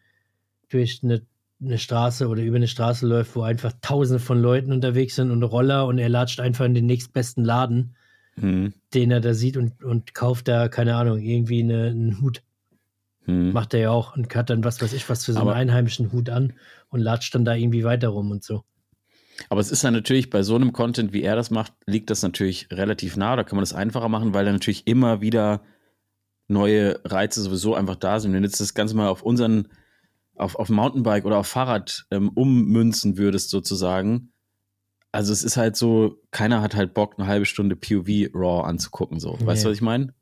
durch 0.68 1.00
eine, 1.02 1.22
eine 1.62 1.78
Straße 1.78 2.28
oder 2.28 2.42
über 2.42 2.56
eine 2.56 2.68
Straße 2.68 3.06
läuft, 3.06 3.34
wo 3.34 3.42
einfach 3.42 3.72
tausende 3.80 4.18
von 4.18 4.38
Leuten 4.40 4.70
unterwegs 4.72 5.14
sind 5.16 5.30
und 5.30 5.42
Roller 5.42 5.86
und 5.86 5.98
er 5.98 6.08
latscht 6.10 6.40
einfach 6.40 6.66
in 6.66 6.74
den 6.74 6.86
nächstbesten 6.86 7.44
Laden, 7.44 7.96
Hm. 8.38 8.74
den 8.92 9.10
er 9.10 9.20
da 9.20 9.32
sieht 9.32 9.56
und, 9.56 9.82
und 9.82 10.12
kauft 10.12 10.48
da, 10.48 10.68
keine 10.68 10.96
Ahnung, 10.96 11.20
irgendwie 11.20 11.62
eine, 11.62 11.86
einen 11.86 12.20
Hut. 12.20 12.42
Hm. 13.26 13.52
Macht 13.52 13.72
er 13.74 13.80
ja 13.80 13.90
auch 13.90 14.16
und 14.16 14.34
hat 14.34 14.50
dann 14.50 14.64
was 14.64 14.80
weiß 14.82 14.92
ich 14.92 15.08
was 15.08 15.24
für 15.24 15.32
so 15.32 15.38
einen 15.38 15.48
Aber- 15.48 15.56
einheimischen 15.56 16.12
Hut 16.12 16.28
an 16.28 16.52
und 16.90 17.00
latscht 17.00 17.34
dann 17.34 17.44
da 17.44 17.54
irgendwie 17.54 17.84
weiter 17.84 18.08
rum 18.08 18.30
und 18.30 18.44
so. 18.44 18.64
Aber 19.48 19.60
es 19.60 19.70
ist 19.70 19.82
dann 19.82 19.94
natürlich 19.94 20.30
bei 20.30 20.42
so 20.42 20.54
einem 20.54 20.72
Content, 20.72 21.12
wie 21.12 21.22
er 21.22 21.34
das 21.34 21.50
macht, 21.50 21.72
liegt 21.86 22.08
das 22.10 22.22
natürlich 22.22 22.68
relativ 22.70 23.16
nah. 23.16 23.34
Da 23.34 23.42
kann 23.42 23.56
man 23.56 23.62
das 23.62 23.72
einfacher 23.72 24.08
machen, 24.08 24.32
weil 24.34 24.44
da 24.44 24.52
natürlich 24.52 24.86
immer 24.86 25.20
wieder 25.20 25.62
neue 26.46 27.00
Reize 27.04 27.42
sowieso 27.42 27.74
einfach 27.74 27.96
da 27.96 28.20
sind. 28.20 28.32
Wenn 28.32 28.42
du 28.42 28.48
jetzt 28.48 28.60
das 28.60 28.74
Ganze 28.74 28.94
mal 28.94 29.08
auf 29.08 29.22
unseren, 29.22 29.68
auf, 30.36 30.54
auf 30.56 30.68
Mountainbike 30.68 31.24
oder 31.24 31.38
auf 31.38 31.46
Fahrrad 31.48 32.06
ähm, 32.10 32.28
ummünzen 32.28 33.16
würdest, 33.18 33.50
sozusagen. 33.50 34.30
Also 35.10 35.32
es 35.32 35.42
ist 35.42 35.56
halt 35.56 35.76
so, 35.76 36.20
keiner 36.30 36.60
hat 36.60 36.74
halt 36.74 36.92
Bock, 36.94 37.14
eine 37.18 37.26
halbe 37.26 37.46
Stunde 37.46 37.76
POV 37.76 38.30
Raw 38.34 38.64
anzugucken. 38.68 39.18
So. 39.20 39.38
Weißt 39.40 39.64
du, 39.64 39.68
Nee. 39.68 39.70
was 39.72 39.78
ich 39.78 39.82
meine? 39.82 40.14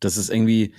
Das 0.00 0.16
ist 0.16 0.28
irgendwie, 0.30 0.74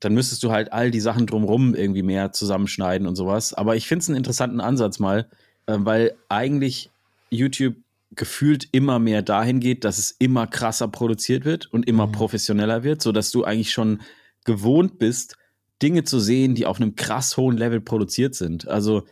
dann 0.00 0.14
müsstest 0.14 0.42
du 0.42 0.50
halt 0.52 0.72
all 0.72 0.90
die 0.90 1.00
Sachen 1.00 1.26
drumrum 1.26 1.74
irgendwie 1.74 2.02
mehr 2.02 2.32
zusammenschneiden 2.32 3.06
und 3.06 3.16
sowas. 3.16 3.54
Aber 3.54 3.76
ich 3.76 3.86
finde 3.86 4.02
es 4.02 4.08
einen 4.08 4.16
interessanten 4.18 4.60
Ansatz 4.60 4.98
mal, 4.98 5.28
äh, 5.66 5.76
weil 5.78 6.14
eigentlich 6.28 6.90
YouTube 7.30 7.76
gefühlt 8.14 8.68
immer 8.72 8.98
mehr 8.98 9.22
dahin 9.22 9.60
geht, 9.60 9.84
dass 9.84 9.98
es 9.98 10.12
immer 10.12 10.46
krasser 10.46 10.88
produziert 10.88 11.44
wird 11.44 11.66
und 11.72 11.88
immer 11.88 12.06
Mhm. 12.06 12.12
professioneller 12.12 12.84
wird, 12.84 13.02
sodass 13.02 13.30
du 13.30 13.44
eigentlich 13.44 13.72
schon 13.72 14.02
gewohnt 14.44 14.98
bist, 14.98 15.36
Dinge 15.82 16.04
zu 16.04 16.20
sehen, 16.20 16.54
die 16.54 16.66
auf 16.66 16.80
einem 16.80 16.94
krass 16.94 17.36
hohen 17.36 17.56
Level 17.56 17.80
produziert 17.80 18.34
sind. 18.34 18.68
Also, 18.68 19.04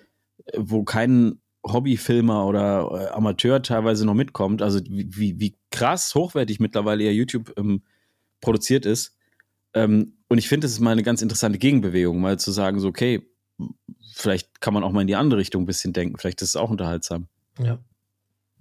äh, 0.45 0.59
wo 0.59 0.85
kein 0.85 1.41
Hobbyfilmer 1.67 2.47
oder 2.47 2.91
äh, 2.93 3.15
Amateur 3.15 3.63
teilweise 3.63 4.05
noch 4.05 4.15
mitkommt. 4.15 4.63
Also, 4.63 4.81
wie, 4.89 5.09
wie, 5.17 5.41
wie 5.41 5.55
krass 5.71 6.15
hochwertig 6.15 6.61
mittlerweile 6.61 7.05
ja 7.05 7.11
YouTube 7.11 7.53
ähm, 7.57 7.83
produziert 8.41 8.87
ist. 8.87 9.17
Ähm, 9.75 10.15
und 10.33 10.39
ich 10.39 10.49
finde, 10.49 10.65
das 10.65 10.73
ist 10.73 10.81
mal 10.81 10.91
eine 10.93 11.03
ganz 11.03 11.23
interessante 11.23 11.59
Gegenbewegung, 11.59 12.21
mal 12.21 12.39
zu 12.39 12.51
sagen, 12.53 12.81
so, 12.81 12.89
okay, 12.89 13.23
vielleicht 14.15 14.61
kann 14.61 14.75
man 14.75 14.83
auch 14.83 14.91
mal 14.93 15.03
in 15.03 15.07
die 15.07 15.15
andere 15.17 15.39
Richtung 15.41 15.63
ein 15.63 15.67
bisschen 15.67 15.93
denken. 15.93 16.19
Vielleicht 16.19 16.43
ist 16.43 16.51
es 16.51 16.57
auch 16.57 16.71
unterhaltsam. 16.71 17.27
Ja. 17.63 17.79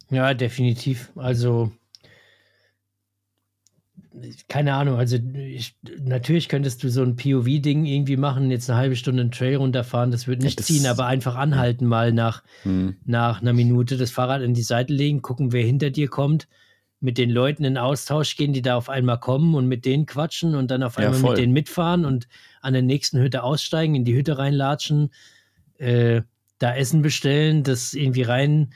Ja, 0.09 0.33
definitiv. 0.33 1.11
Also, 1.15 1.71
keine 4.49 4.73
Ahnung, 4.73 4.97
also 4.97 5.17
ich, 5.35 5.75
natürlich 6.03 6.49
könntest 6.49 6.83
du 6.83 6.89
so 6.89 7.01
ein 7.01 7.15
POV-Ding 7.15 7.85
irgendwie 7.85 8.17
machen, 8.17 8.51
jetzt 8.51 8.69
eine 8.69 8.77
halbe 8.77 8.95
Stunde 8.97 9.21
einen 9.21 9.31
Trail 9.31 9.55
runterfahren, 9.55 10.11
das 10.11 10.27
wird 10.27 10.41
nicht 10.41 10.59
das- 10.59 10.65
ziehen, 10.67 10.85
aber 10.85 11.05
einfach 11.05 11.35
anhalten 11.35 11.85
mal 11.85 12.11
nach, 12.11 12.43
Hm. 12.63 12.97
nach 13.05 13.41
einer 13.41 13.53
Minute, 13.53 13.95
das 13.97 14.11
Fahrrad 14.11 14.41
in 14.41 14.53
die 14.53 14.63
Seite 14.63 14.93
legen, 14.93 15.21
gucken, 15.21 15.53
wer 15.53 15.63
hinter 15.63 15.89
dir 15.91 16.09
kommt, 16.09 16.47
mit 17.01 17.17
den 17.17 17.29
Leuten 17.31 17.63
in 17.63 17.77
Austausch 17.77 18.35
gehen, 18.37 18.53
die 18.53 18.61
da 18.61 18.75
auf 18.77 18.87
einmal 18.89 19.19
kommen 19.19 19.55
und 19.55 19.67
mit 19.67 19.85
denen 19.85 20.05
quatschen 20.05 20.55
und 20.55 20.69
dann 20.71 20.83
auf 20.83 20.97
Ja, 20.97 21.05
einmal 21.07 21.19
voll. 21.19 21.31
mit 21.31 21.39
denen 21.39 21.53
mitfahren 21.53 22.05
und 22.05 22.27
an 22.61 22.73
der 22.73 22.83
nächsten 22.83 23.19
Hütte 23.19 23.43
aussteigen, 23.43 23.95
in 23.95 24.05
die 24.05 24.13
Hütte 24.15 24.37
reinlatschen, 24.37 25.09
äh, 25.77 26.21
da 26.59 26.75
Essen 26.75 27.01
bestellen, 27.01 27.63
das 27.63 27.93
irgendwie 27.93 28.21
rein 28.21 28.71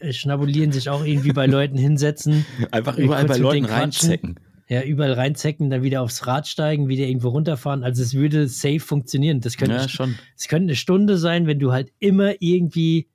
äh, 0.00 0.12
schnabulieren, 0.12 0.72
sich 0.72 0.90
auch 0.90 1.04
irgendwie 1.04 1.32
bei 1.32 1.46
Leuten 1.58 1.78
hinsetzen, 1.78 2.44
Einfach 2.72 2.98
Äh, 2.98 3.02
überall 3.04 3.26
bei 3.26 3.36
Leuten 3.36 3.64
reinzecken. 3.64 4.40
ja, 4.68 4.82
überall 4.82 5.12
reinzecken, 5.12 5.70
dann 5.70 5.82
wieder 5.84 6.02
aufs 6.02 6.26
Rad 6.26 6.48
steigen, 6.48 6.88
wieder 6.88 7.04
irgendwo 7.06 7.28
runterfahren. 7.28 7.84
Also 7.84 8.02
es 8.02 8.14
würde 8.14 8.48
safe 8.48 8.80
funktionieren. 8.80 9.40
Das 9.40 9.56
könnte, 9.56 9.76
Ja, 9.76 9.88
schon. 9.88 10.16
es 10.36 10.48
könnte 10.48 10.64
eine 10.64 10.76
Stunde 10.76 11.16
sein, 11.16 11.46
wenn 11.46 11.60
du 11.60 11.70
halt 11.72 11.92
immer 12.00 12.32
irgendwie 12.40 13.06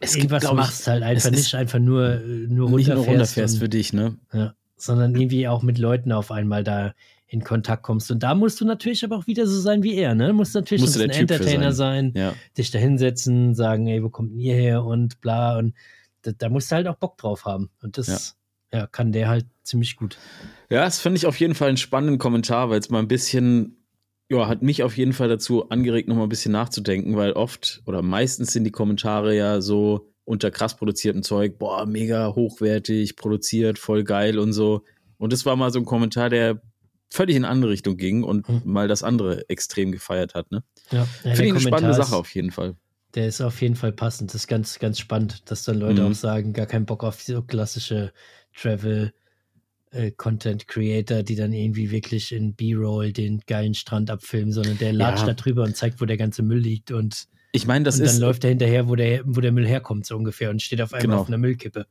Es 0.00 0.12
gibt, 0.12 0.24
irgendwas 0.24 0.44
ich, 0.44 0.52
machst, 0.52 0.86
halt 0.86 1.02
einfach 1.02 1.30
nicht 1.30 1.54
einfach 1.54 1.78
nur, 1.78 2.20
äh, 2.20 2.46
nur 2.48 2.70
nicht 2.70 2.88
runterfährst. 2.88 2.96
nur 2.96 3.06
runterfährst 3.06 3.54
und, 3.54 3.60
für 3.60 3.68
dich, 3.68 3.92
ne? 3.92 4.16
ja, 4.32 4.54
sondern 4.76 5.14
irgendwie 5.14 5.48
auch 5.48 5.62
mit 5.62 5.78
Leuten 5.78 6.12
auf 6.12 6.30
einmal 6.30 6.64
da 6.64 6.94
in 7.26 7.42
Kontakt 7.42 7.82
kommst. 7.82 8.10
Und 8.10 8.22
da 8.22 8.34
musst 8.34 8.60
du 8.60 8.64
natürlich 8.64 9.04
aber 9.04 9.16
auch 9.16 9.26
wieder 9.26 9.46
so 9.46 9.58
sein 9.60 9.82
wie 9.82 9.96
er, 9.96 10.14
ne? 10.14 10.32
Musst 10.32 10.54
natürlich 10.54 10.82
Musst 10.82 10.96
du 10.96 11.02
ein 11.02 11.10
Typ 11.10 11.30
Entertainer 11.30 11.72
sein, 11.72 12.12
Ja. 12.14 12.34
dich 12.56 12.70
da 12.70 12.78
hinsetzen, 12.78 13.54
sagen, 13.54 13.86
ey, 13.88 14.02
wo 14.02 14.08
kommt 14.08 14.32
denn 14.32 14.38
ihr 14.38 14.54
her 14.54 14.84
und 14.84 15.20
bla. 15.20 15.58
Und 15.58 15.74
da, 16.22 16.32
da 16.32 16.48
musst 16.48 16.70
du 16.70 16.76
halt 16.76 16.86
auch 16.86 16.96
Bock 16.96 17.18
drauf 17.18 17.44
haben. 17.44 17.70
Und 17.82 17.98
das 17.98 18.36
ja. 18.72 18.86
kann 18.86 19.10
der 19.10 19.28
halt 19.28 19.46
ziemlich 19.64 19.96
gut. 19.96 20.18
Ja, 20.70 20.84
das 20.84 21.00
finde 21.00 21.16
ich 21.16 21.26
auf 21.26 21.40
jeden 21.40 21.54
Fall 21.54 21.68
einen 21.68 21.76
spannenden 21.76 22.18
Kommentar, 22.18 22.70
weil 22.70 22.78
es 22.78 22.90
mal 22.90 23.00
ein 23.00 23.08
bisschen, 23.08 23.83
ja, 24.30 24.48
hat 24.48 24.62
mich 24.62 24.82
auf 24.82 24.96
jeden 24.96 25.12
Fall 25.12 25.28
dazu 25.28 25.68
angeregt, 25.68 26.08
noch 26.08 26.16
mal 26.16 26.22
ein 26.24 26.28
bisschen 26.28 26.52
nachzudenken, 26.52 27.16
weil 27.16 27.32
oft 27.32 27.82
oder 27.86 28.02
meistens 28.02 28.52
sind 28.52 28.64
die 28.64 28.70
Kommentare 28.70 29.36
ja 29.36 29.60
so 29.60 30.08
unter 30.24 30.50
krass 30.50 30.76
produziertem 30.76 31.22
Zeug, 31.22 31.58
boah, 31.58 31.84
mega 31.86 32.34
hochwertig, 32.34 33.16
produziert, 33.16 33.78
voll 33.78 34.04
geil 34.04 34.38
und 34.38 34.52
so. 34.54 34.82
Und 35.18 35.32
das 35.32 35.44
war 35.44 35.56
mal 35.56 35.70
so 35.70 35.78
ein 35.78 35.84
Kommentar, 35.84 36.30
der 36.30 36.62
völlig 37.10 37.36
in 37.36 37.44
eine 37.44 37.52
andere 37.52 37.70
Richtung 37.72 37.96
ging 37.96 38.22
und 38.24 38.48
Hm. 38.48 38.62
mal 38.64 38.88
das 38.88 39.02
andere 39.02 39.48
extrem 39.50 39.92
gefeiert 39.92 40.34
hat. 40.34 40.50
Ne? 40.50 40.64
Ja, 40.90 40.98
ja, 40.98 41.04
Finde 41.04 41.30
ich 41.32 41.38
eine 41.50 41.60
spannende 41.60 41.60
Kommentar 41.70 41.94
Sache 41.94 42.08
ist- 42.08 42.12
auf 42.20 42.34
jeden 42.34 42.50
Fall. 42.50 42.74
Der 43.14 43.28
ist 43.28 43.40
auf 43.42 43.60
jeden 43.62 43.76
Fall 43.76 43.92
passend. 43.92 44.30
Das 44.30 44.42
ist 44.42 44.48
ganz, 44.48 44.78
ganz 44.80 44.98
spannend, 44.98 45.48
dass 45.50 45.62
dann 45.62 45.78
Leute 45.78 46.02
Mhm. 46.02 46.08
auch 46.10 46.14
sagen, 46.14 46.52
gar 46.52 46.66
keinen 46.66 46.84
Bock 46.86 47.04
auf 47.04 47.22
so 47.22 47.42
klassische 47.42 48.12
Travel 48.56 49.12
äh, 49.94 50.10
Content 50.10 50.68
Creator, 50.68 51.22
die 51.22 51.36
dann 51.36 51.52
irgendwie 51.52 51.90
wirklich 51.90 52.32
in 52.32 52.54
B-Roll 52.54 53.12
den 53.12 53.40
geilen 53.46 53.74
Strand 53.74 54.10
abfilmen, 54.10 54.52
sondern 54.52 54.78
der 54.78 54.92
latscht 54.92 55.22
Ja. 55.22 55.28
da 55.28 55.34
drüber 55.34 55.62
und 55.64 55.76
zeigt, 55.76 56.00
wo 56.00 56.04
der 56.04 56.16
ganze 56.16 56.42
Müll 56.42 56.58
liegt 56.58 56.90
und 56.92 57.26
Ich 57.52 57.66
meine, 57.66 57.84
das 57.84 57.96
und 57.96 58.06
dann 58.06 58.14
ist. 58.14 58.20
läuft 58.20 58.44
er 58.44 58.50
hinterher, 58.50 58.88
wo 58.88 58.96
der, 58.96 59.22
wo 59.24 59.40
der 59.40 59.52
Müll 59.52 59.66
herkommt, 59.66 60.04
so 60.06 60.16
ungefähr, 60.16 60.50
und 60.50 60.60
steht 60.60 60.80
auf 60.82 60.92
einmal 60.92 61.02
Genau. 61.06 61.20
auf 61.20 61.28
einer 61.28 61.38
Müllkippe. 61.38 61.86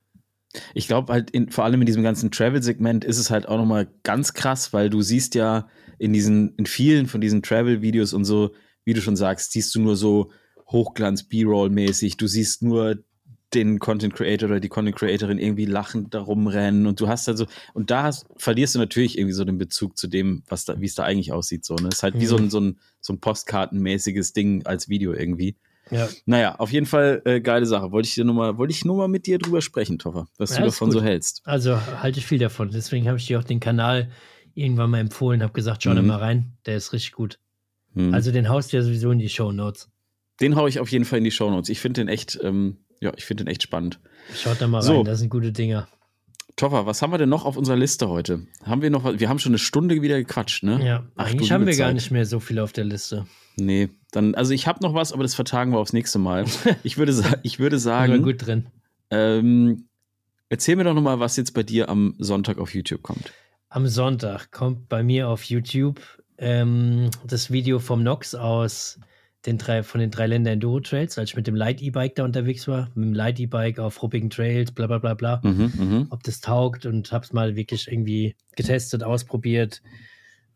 Ich 0.75 0.87
glaube 0.87 1.11
halt, 1.11 1.31
in, 1.31 1.49
vor 1.49 1.63
allem 1.63 1.81
in 1.81 1.87
diesem 1.87 2.03
ganzen 2.03 2.29
Travel-Segment 2.29 3.03
ist 3.05 3.17
es 3.17 3.31
halt 3.31 3.47
auch 3.47 3.57
nochmal 3.57 3.87
ganz 4.03 4.33
krass, 4.33 4.71
weil 4.73 4.89
du 4.89 5.01
siehst 5.01 5.33
ja 5.35 5.67
in 5.97 6.13
diesen, 6.13 6.53
in 6.57 6.65
vielen 6.67 7.07
von 7.07 7.21
diesen 7.21 7.41
Travel-Videos 7.41 8.13
und 8.13 8.25
so, 8.25 8.53
wie 8.85 8.93
du 8.93 9.01
schon 9.01 9.15
sagst, 9.15 9.51
siehst 9.53 9.73
du 9.73 9.81
nur 9.81 9.95
so 9.95 10.29
Hochglanz, 10.67 11.23
B-Roll-mäßig. 11.23 12.17
Du 12.17 12.27
siehst 12.27 12.61
nur 12.61 13.03
den 13.55 13.79
Content 13.79 14.13
Creator 14.15 14.49
oder 14.49 14.59
die 14.59 14.69
Content 14.69 14.95
Creatorin 14.95 15.37
irgendwie 15.37 15.65
lachend 15.65 16.13
da 16.13 16.19
rumrennen 16.21 16.85
und 16.87 16.99
du 16.99 17.07
hast 17.07 17.27
also, 17.29 17.45
und 17.73 17.91
da 17.91 18.03
hast, 18.03 18.25
verlierst 18.37 18.75
du 18.75 18.79
natürlich 18.79 19.17
irgendwie 19.17 19.33
so 19.33 19.45
den 19.45 19.57
Bezug 19.57 19.97
zu 19.97 20.07
dem, 20.07 20.43
was 20.47 20.65
da, 20.65 20.79
wie 20.79 20.85
es 20.85 20.95
da 20.95 21.03
eigentlich 21.03 21.31
aussieht, 21.31 21.65
so, 21.65 21.75
ne? 21.79 21.89
Ist 21.89 22.03
halt 22.03 22.15
wie 22.15 22.23
Mhm. 22.23 22.27
so 22.27 22.37
ein, 22.37 22.49
so 22.49 22.59
ein, 22.59 22.79
so 23.01 23.13
ein 23.13 23.19
Postkartenmäßiges 23.19 24.33
Ding 24.33 24.65
als 24.65 24.89
Video 24.89 25.13
irgendwie. 25.13 25.55
Ja, 25.91 26.09
Naja, 26.25 26.55
auf 26.55 26.71
jeden 26.71 26.85
Fall 26.85 27.21
äh, 27.25 27.41
geile 27.41 27.65
Sache. 27.65 27.91
Wollte 27.91 28.07
ich 28.07 28.15
dir 28.15 28.23
nur 28.23 28.35
mal, 28.35 28.57
wollte 28.57 28.71
ich 28.71 28.85
nur 28.85 28.95
mal 28.95 29.07
mit 29.09 29.27
dir 29.27 29.37
drüber 29.37 29.61
sprechen, 29.61 29.99
Toffer, 29.99 30.27
was 30.37 30.51
Ja, 30.51 30.57
du 30.59 30.63
davon 30.65 30.89
gut. 30.89 30.99
so 30.99 31.03
hältst. 31.03 31.41
also 31.45 31.75
halte 32.01 32.19
ich 32.19 32.25
viel 32.25 32.39
davon. 32.39 32.71
Deswegen 32.71 33.07
habe 33.07 33.17
ich 33.17 33.27
dir 33.27 33.37
auch 33.39 33.43
den 33.43 33.59
Kanal 33.59 34.09
irgendwann 34.55 34.89
mal 34.91 34.99
empfohlen, 34.99 35.43
habe 35.43 35.53
gesagt, 35.53 35.83
schau 35.83 35.93
da 35.93 36.01
Mhm. 36.01 36.07
mal 36.07 36.19
rein, 36.19 36.53
der 36.65 36.77
ist 36.77 36.93
richtig 36.93 37.11
gut. 37.11 37.39
Hm. 37.95 38.13
Also 38.13 38.31
den 38.31 38.49
haust 38.49 38.71
du 38.71 38.77
ja 38.77 38.83
sowieso 38.83 39.11
in 39.11 39.19
die 39.19 39.29
Show 39.29 39.51
Notes. 39.51 39.89
den 40.41 40.55
hau 40.55 40.65
ich 40.67 40.79
auf 40.79 40.89
jeden 40.89 41.05
Fall 41.05 41.19
in 41.19 41.23
die 41.25 41.31
Shownotes. 41.31 41.69
Ich 41.69 41.79
finde 41.79 42.01
den 42.01 42.07
echt, 42.07 42.39
ähm, 42.41 42.77
ja, 43.03 43.11
ich 43.17 43.25
finde 43.25 43.43
den 43.43 43.51
echt 43.51 43.63
spannend. 43.63 43.99
Schaut 44.33 44.61
da 44.61 44.67
mal 44.67 44.81
So. 44.81 44.97
rein, 44.97 45.05
das 45.05 45.19
sind 45.19 45.29
gute 45.29 45.51
Dinger. 45.51 45.87
Toffer, 46.55 46.85
was 46.85 47.01
haben 47.01 47.11
wir 47.11 47.17
denn 47.17 47.29
noch 47.29 47.45
auf 47.45 47.57
unserer 47.57 47.75
Liste 47.75 48.09
heute? 48.09 48.45
Haben 48.63 48.81
wir 48.83 48.89
noch 48.91 49.03
was? 49.03 49.19
Wir 49.19 49.27
haben 49.27 49.39
schon 49.39 49.51
eine 49.51 49.57
Stunde 49.57 50.01
wieder 50.03 50.17
gequatscht, 50.19 50.63
ne? 50.63 50.85
Ja, 50.85 51.03
Ach, 51.15 51.25
eigentlich 51.25 51.51
haben 51.51 51.65
wir 51.65 51.75
gar 51.75 51.87
Zeit. 51.87 51.95
nicht 51.95 52.11
mehr 52.11 52.25
so 52.27 52.39
viel 52.39 52.59
auf 52.59 52.71
der 52.73 52.83
Liste. 52.85 53.25
Nee, 53.57 53.89
dann, 54.11 54.35
also 54.35 54.53
ich 54.53 54.67
habe 54.67 54.79
noch 54.83 54.93
was, 54.93 55.13
aber 55.13 55.23
das 55.23 55.33
vertagen 55.35 55.71
wir 55.71 55.79
aufs 55.79 55.93
nächste 55.93 56.19
Mal. 56.19 56.45
Ich 56.83 56.97
würde, 56.97 57.11
ich 57.43 57.59
würde 57.59 57.79
Sind 57.79 57.91
wir 57.91 57.95
sagen, 57.95 58.21
gut 58.23 58.45
drin. 58.45 58.67
ähm, 59.09 59.85
erzähl 60.49 60.75
mir 60.75 60.83
doch 60.83 60.93
noch 60.93 61.01
mal, 61.01 61.19
was 61.19 61.37
jetzt 61.37 61.53
bei 61.55 61.63
dir 61.63 61.89
am 61.89 62.13
Sonntag 62.19 62.59
auf 62.59 62.73
YouTube 62.75 63.01
kommt. 63.01 63.33
Am 63.69 63.87
Sonntag 63.87 64.51
kommt 64.51 64.87
bei 64.89 65.01
mir 65.01 65.29
auf 65.29 65.43
YouTube 65.45 65.99
ähm, 66.37 67.09
das 67.25 67.51
Video 67.51 67.79
vom 67.79 68.03
Nox 68.03 68.35
aus 68.35 68.99
den 69.45 69.57
drei, 69.57 69.83
von 69.83 69.99
den 69.99 70.11
drei 70.11 70.27
Länder 70.27 70.51
Enduro 70.51 70.79
Trails, 70.79 71.17
als 71.17 71.31
ich 71.31 71.35
mit 71.35 71.47
dem 71.47 71.55
Light 71.55 71.81
E-Bike 71.81 72.15
da 72.15 72.23
unterwegs 72.23 72.67
war, 72.67 72.89
mit 72.95 73.05
dem 73.05 73.13
Light 73.13 73.39
E-Bike 73.39 73.79
auf 73.79 74.01
ruppigen 74.01 74.29
Trails, 74.29 74.71
bla 74.71 74.87
bla 74.87 74.99
bla 74.99 75.13
bla, 75.13 75.41
Mhm, 75.43 75.73
mhm. 75.77 76.07
ob 76.09 76.23
das 76.23 76.39
taugt 76.39 76.85
und 76.85 77.11
hab's 77.11 77.33
mal 77.33 77.55
wirklich 77.55 77.91
irgendwie 77.91 78.35
getestet, 78.55 79.03
ausprobiert, 79.03 79.81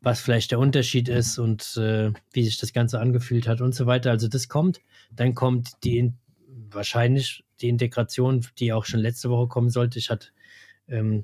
was 0.02 0.22
vielleicht 0.22 0.52
der 0.52 0.60
Unterschied 0.60 1.10
ist 1.10 1.38
und 1.38 1.76
äh, 1.78 2.12
wie 2.32 2.44
sich 2.44 2.58
das 2.58 2.72
Ganze 2.72 3.00
angefühlt 3.00 3.48
hat 3.48 3.62
und 3.62 3.76
so 3.76 3.86
weiter. 3.88 4.12
Also 4.12 4.28
das 4.28 4.48
kommt. 4.48 4.80
Dann 5.12 5.34
kommt 5.34 5.72
die 5.84 5.98
in, 5.98 6.18
wahrscheinlich 6.70 7.44
die 7.62 7.70
Integration, 7.70 8.46
die 8.60 8.72
auch 8.72 8.86
schon 8.86 9.00
letzte 9.00 9.30
Woche 9.30 9.48
kommen 9.48 9.70
sollte. 9.70 10.00
Ich 10.00 10.10
hatte 10.10 10.28
ähm, 10.88 11.24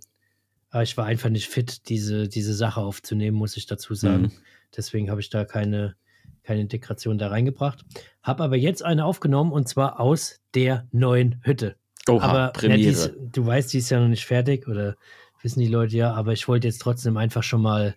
aber 0.74 0.82
ich 0.82 0.98
war 0.98 1.06
einfach 1.06 1.30
nicht 1.30 1.48
fit, 1.48 1.88
diese, 1.88 2.28
diese 2.28 2.56
Sache 2.56 2.82
aufzunehmen, 2.82 3.38
muss 3.38 3.58
ich 3.58 3.68
dazu 3.68 3.94
sagen. 3.94 4.24
Mhm. 4.24 4.32
Deswegen 4.76 5.12
habe 5.12 5.22
ich 5.22 5.30
da 5.30 5.46
keine, 5.46 5.96
keine 6.44 6.62
Integration 6.62 7.18
da 7.18 7.28
reingebracht. 7.30 7.84
Habe 8.22 8.44
aber 8.44 8.56
jetzt 8.56 8.84
eine 8.84 9.06
aufgenommen 9.06 9.52
und 9.52 9.68
zwar 9.68 10.00
aus 10.00 10.42
der 10.54 10.88
neuen 10.92 11.40
Hütte. 11.44 11.76
Oha, 12.10 12.26
aber 12.26 12.40
ja, 12.40 12.48
Premiere. 12.50 12.80
die 12.80 12.86
ist, 12.88 13.14
du 13.32 13.46
weißt, 13.46 13.72
die 13.74 13.78
ist 13.78 13.90
ja 13.90 14.00
noch 14.00 14.10
nicht 14.10 14.26
fertig 14.26 14.68
oder 14.68 14.96
wissen 15.42 15.60
die 15.62 15.68
Leute 15.68 15.96
ja, 15.98 16.14
aber 16.14 16.34
ich 16.34 16.48
wollte 16.48 16.68
jetzt 16.68 16.80
trotzdem 16.82 17.18
einfach 17.18 17.44
schon 17.44 17.62
mal 17.62 17.96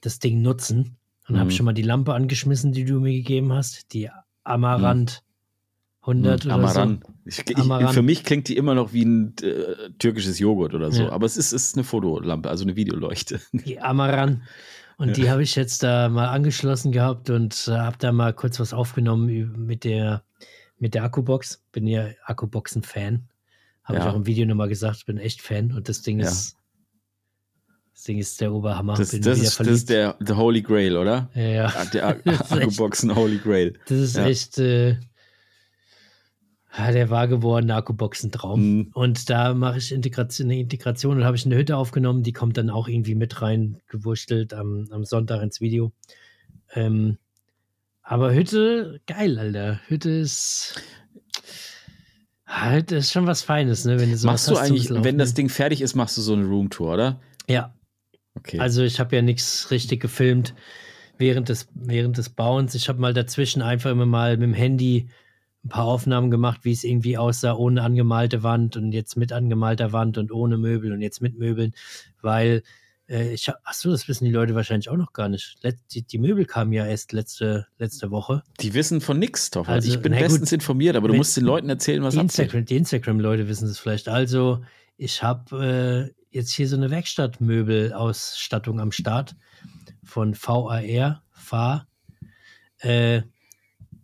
das 0.00 0.18
Ding 0.18 0.42
nutzen 0.42 0.96
und 1.28 1.36
habe 1.38 1.46
Mhm. 1.46 1.50
schon 1.54 1.66
mal 1.66 1.72
die 1.72 1.82
Lampe 1.82 2.14
angeschmissen, 2.14 2.72
die 2.72 2.84
du 2.84 3.00
mir 3.00 3.12
gegeben 3.12 3.52
hast, 3.52 3.92
die 3.92 4.10
Amarant 4.44 5.22
100 6.02 6.44
Hm, 6.44 6.50
oder 6.50 6.54
Amaran. 6.56 7.04
Ich, 7.24 7.38
ich, 7.48 7.56
Amaran. 7.56 7.94
Für 7.94 8.02
mich 8.02 8.24
klingt 8.24 8.48
die 8.48 8.56
immer 8.56 8.74
noch 8.74 8.92
wie 8.92 9.04
ein 9.04 9.34
äh, 9.40 9.90
türkisches 9.98 10.38
Joghurt 10.40 10.74
oder 10.74 10.90
so. 10.90 11.04
Ja. 11.04 11.10
Aber 11.12 11.26
es 11.26 11.36
ist, 11.36 11.52
es 11.52 11.66
ist 11.66 11.76
eine 11.76 11.84
Fotolampe, 11.84 12.48
also 12.50 12.64
eine 12.64 12.74
Videoleuchte. 12.76 13.38
so, 13.52 13.58
die 13.58 13.78
Amaran. 13.80 14.42
Und 15.02 15.08
Ja. 15.08 15.14
die 15.14 15.30
habe 15.30 15.42
ich 15.42 15.56
jetzt 15.56 15.82
da 15.82 16.08
mal 16.08 16.28
angeschlossen 16.28 16.92
gehabt 16.92 17.28
und 17.28 17.66
äh, 17.66 17.72
habe 17.72 17.96
da 17.98 18.12
mal 18.12 18.32
kurz 18.32 18.60
was 18.60 18.72
aufgenommen 18.72 19.26
mit 19.66 19.82
der, 19.82 20.22
mit 20.78 20.94
der 20.94 21.02
Akkubox. 21.02 21.60
Bin 21.72 21.88
ja 21.88 22.06
Akkuboxen-Fan. 22.24 23.24
Habe 23.82 23.98
Ja. 23.98 24.04
ich 24.04 24.10
auch 24.12 24.14
im 24.16 24.26
Video 24.26 24.46
nochmal 24.46 24.68
gesagt, 24.68 25.04
bin 25.06 25.18
echt 25.18 25.42
Fan 25.42 25.72
und 25.72 25.88
das 25.88 26.02
Ding 26.02 26.20
Ja. 26.20 26.28
ist, 26.28 26.56
das 27.92 28.04
Ding 28.04 28.18
ist 28.18 28.40
der 28.40 28.52
Oberhammer. 28.52 28.94
Das, 28.94 29.10
das, 29.10 29.38
ist, 29.40 29.58
das 29.58 29.66
ist 29.66 29.90
der 29.90 30.14
the 30.24 30.34
Holy 30.34 30.62
Grail, 30.62 30.96
oder? 30.96 31.28
ja, 31.34 31.42
ja. 31.42 31.84
Der 31.92 32.06
Akkuboxen 32.26 33.12
Holy 33.16 33.38
Grail. 33.38 33.74
Das 33.88 33.98
ist 33.98 34.16
echt 34.16 34.58
äh, 34.58 34.98
ja, 36.76 36.90
der 36.90 37.10
wahr 37.10 37.28
gewordene 37.28 37.74
Akkuboxentraum. 37.74 38.60
Mhm. 38.60 38.90
Und 38.94 39.28
da 39.28 39.54
mache 39.54 39.78
ich 39.78 39.92
Integration, 39.92 40.48
eine 40.48 40.60
Integration 40.60 41.18
und 41.18 41.24
habe 41.24 41.36
ich 41.36 41.44
eine 41.44 41.56
Hütte 41.56 41.76
aufgenommen, 41.76 42.22
die 42.22 42.32
kommt 42.32 42.56
dann 42.56 42.70
auch 42.70 42.88
irgendwie 42.88 43.14
mit 43.14 43.42
rein, 43.42 43.80
gewurstelt 43.88 44.54
am, 44.54 44.88
am 44.90 45.04
Sonntag 45.04 45.42
ins 45.42 45.60
Video. 45.60 45.92
Ähm, 46.74 47.18
aber 48.02 48.34
Hütte, 48.34 49.00
geil, 49.06 49.38
Alter. 49.38 49.80
Hütte 49.86 50.10
ist. 50.10 50.80
Hütte 52.44 52.96
ist 52.96 53.12
schon 53.12 53.26
was 53.26 53.42
Feines, 53.42 53.84
ne? 53.84 54.00
Wenn 54.00 54.10
du 54.10 54.26
Machst 54.26 54.48
du 54.48 54.52
hast 54.52 54.60
eigentlich, 54.60 54.90
wenn 54.90 55.18
das. 55.18 55.34
Ding 55.34 55.48
fertig 55.48 55.80
ist, 55.80 55.94
machst 55.94 56.16
du 56.16 56.20
so 56.20 56.34
eine 56.34 56.44
Roomtour, 56.44 56.94
oder? 56.94 57.20
Ja, 57.48 57.74
Okay. 58.34 58.58
also 58.58 58.82
ich 58.82 58.98
habe 58.98 59.14
ja 59.14 59.22
nichts 59.22 59.70
richtig 59.70 60.00
gefilmt 60.00 60.54
während 61.18 61.48
des, 61.48 61.68
während 61.74 62.16
des 62.16 62.30
Bauens. 62.30 62.74
Ich 62.74 62.88
habe 62.88 62.98
mal 63.00 63.12
dazwischen 63.12 63.62
einfach 63.62 63.90
immer 63.90 64.06
mal 64.06 64.36
mit 64.36 64.44
dem 64.44 64.54
Handy 64.54 65.08
ein 65.64 65.68
paar 65.68 65.84
Aufnahmen 65.84 66.30
gemacht, 66.30 66.60
wie 66.64 66.72
es 66.72 66.84
irgendwie 66.84 67.16
aussah, 67.16 67.54
ohne 67.54 67.82
angemalte 67.82 68.42
Wand 68.42 68.76
und 68.76 68.92
jetzt 68.92 69.16
mit 69.16 69.32
angemalter 69.32 69.92
Wand 69.92 70.18
und 70.18 70.32
ohne 70.32 70.58
Möbel 70.58 70.92
und 70.92 71.00
jetzt 71.00 71.22
mit 71.22 71.38
Möbeln, 71.38 71.74
weil 72.20 72.62
äh, 73.08 73.32
ich 73.32 73.48
hab, 73.48 73.58
ach 73.64 73.74
so, 73.74 73.90
das 73.90 74.08
wissen 74.08 74.24
die 74.24 74.30
Leute 74.30 74.54
wahrscheinlich 74.54 74.88
auch 74.88 74.96
noch 74.96 75.12
gar 75.12 75.28
nicht. 75.28 75.56
Let, 75.62 75.76
die, 75.92 76.02
die 76.02 76.18
Möbel 76.18 76.46
kamen 76.46 76.72
ja 76.72 76.86
erst 76.86 77.12
letzte, 77.12 77.66
letzte 77.78 78.10
Woche. 78.10 78.42
die 78.60 78.74
wissen 78.74 79.00
von 79.00 79.18
nix, 79.18 79.50
Toffer. 79.50 79.70
Also, 79.70 79.88
ich 79.92 80.00
bin 80.00 80.12
na 80.12 80.18
gut, 80.18 80.28
bestens 80.28 80.52
informiert, 80.52 80.96
aber 80.96 81.08
du 81.08 81.14
musst 81.14 81.36
den 81.36 81.44
Leuten 81.44 81.68
erzählen, 81.68 82.02
was. 82.02 82.14
Instagram, 82.14 82.64
die 82.64 82.76
Instagram-Leute 82.76 83.48
wissen 83.48 83.68
es 83.68 83.78
vielleicht. 83.78 84.08
Also, 84.08 84.62
ich 84.96 85.22
habe 85.22 86.12
äh, 86.12 86.36
jetzt 86.36 86.52
hier 86.52 86.68
so 86.68 86.76
eine 86.76 86.90
Werkstattmöbelausstattung 86.90 88.80
am 88.80 88.92
Start 88.92 89.36
von 90.02 90.34
VAR, 90.34 91.22
FA. 91.32 91.86
Äh, 92.78 93.22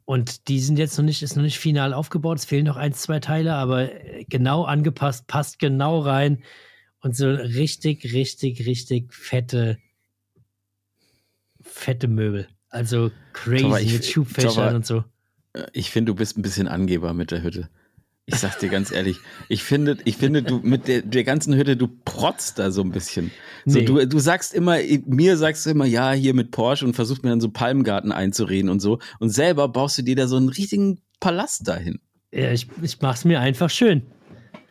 und 0.09 0.49
die 0.49 0.59
sind 0.59 0.79
jetzt 0.79 0.97
noch 0.97 1.05
nicht, 1.05 1.23
ist 1.23 1.37
noch 1.37 1.43
nicht 1.43 1.59
final 1.59 1.93
aufgebaut. 1.93 2.39
Es 2.39 2.47
fehlen 2.47 2.65
noch 2.65 2.79
ein, 2.79 2.95
zwei 2.95 3.21
Teile, 3.21 3.53
aber 3.53 3.93
äh, 3.93 4.25
genau 4.27 4.65
angepasst, 4.65 5.27
passt 5.27 5.59
genau 5.59 6.01
rein. 6.01 6.43
Und 7.01 7.15
so 7.15 7.29
richtig, 7.29 8.15
richtig, 8.15 8.65
richtig 8.65 9.13
fette, 9.13 9.77
fette 11.61 12.09
Möbel. 12.09 12.49
Also 12.71 13.11
crazy 13.35 13.85
ich- 13.85 13.93
mit 13.93 14.07
Schubfächern 14.07 14.55
Tauber, 14.55 14.77
und 14.77 14.87
so. 14.87 15.05
Ich 15.75 15.91
finde, 15.91 16.13
du 16.13 16.17
bist 16.17 16.39
ein 16.39 16.43
bisschen 16.43 16.69
Angeber 16.69 17.13
mit 17.13 17.31
der 17.31 17.43
Hütte. 17.43 17.69
Ich 18.31 18.37
sag 18.37 18.59
dir 18.59 18.69
ganz 18.69 18.93
ehrlich, 18.93 19.17
ich 19.49 19.65
finde, 19.65 19.97
ich 20.05 20.19
finde, 20.19 20.43
du 20.43 20.61
mit 20.63 20.87
der, 20.87 21.01
der 21.01 21.25
ganzen 21.25 21.55
Hütte, 21.55 21.79
du 21.79 21.89
protzt 22.05 22.59
da 22.59 22.71
so 22.71 22.83
ein 22.83 22.91
bisschen. 22.93 23.31
So, 23.65 23.79
Nee. 23.79 23.87
du, 23.87 24.07
du 24.07 24.19
sagst 24.19 24.53
immer, 24.53 24.77
mir 25.07 25.39
sagst 25.39 25.65
du 25.65 25.71
immer, 25.71 25.87
ja, 25.87 26.13
hier 26.13 26.35
mit 26.35 26.51
Porsche 26.51 26.85
und 26.85 26.95
versuchst 26.95 27.25
mir 27.25 27.31
dann 27.31 27.41
so 27.41 27.49
Palmgarten 27.51 28.13
einzureden 28.13 28.69
und 28.71 28.81
so. 28.81 28.99
Und 29.19 29.31
selber 29.31 29.69
baust 29.69 29.97
du 29.97 30.03
dir 30.03 30.15
da 30.15 30.27
so 30.27 30.37
einen 30.37 30.51
richtigen 30.51 31.01
Palast 31.21 31.67
dahin. 31.67 32.01
Ja, 32.31 32.53
ich, 32.53 32.69
ich 32.83 33.01
mach's 33.01 33.25
mir 33.25 33.41
einfach 33.41 33.71
schön. 33.71 34.03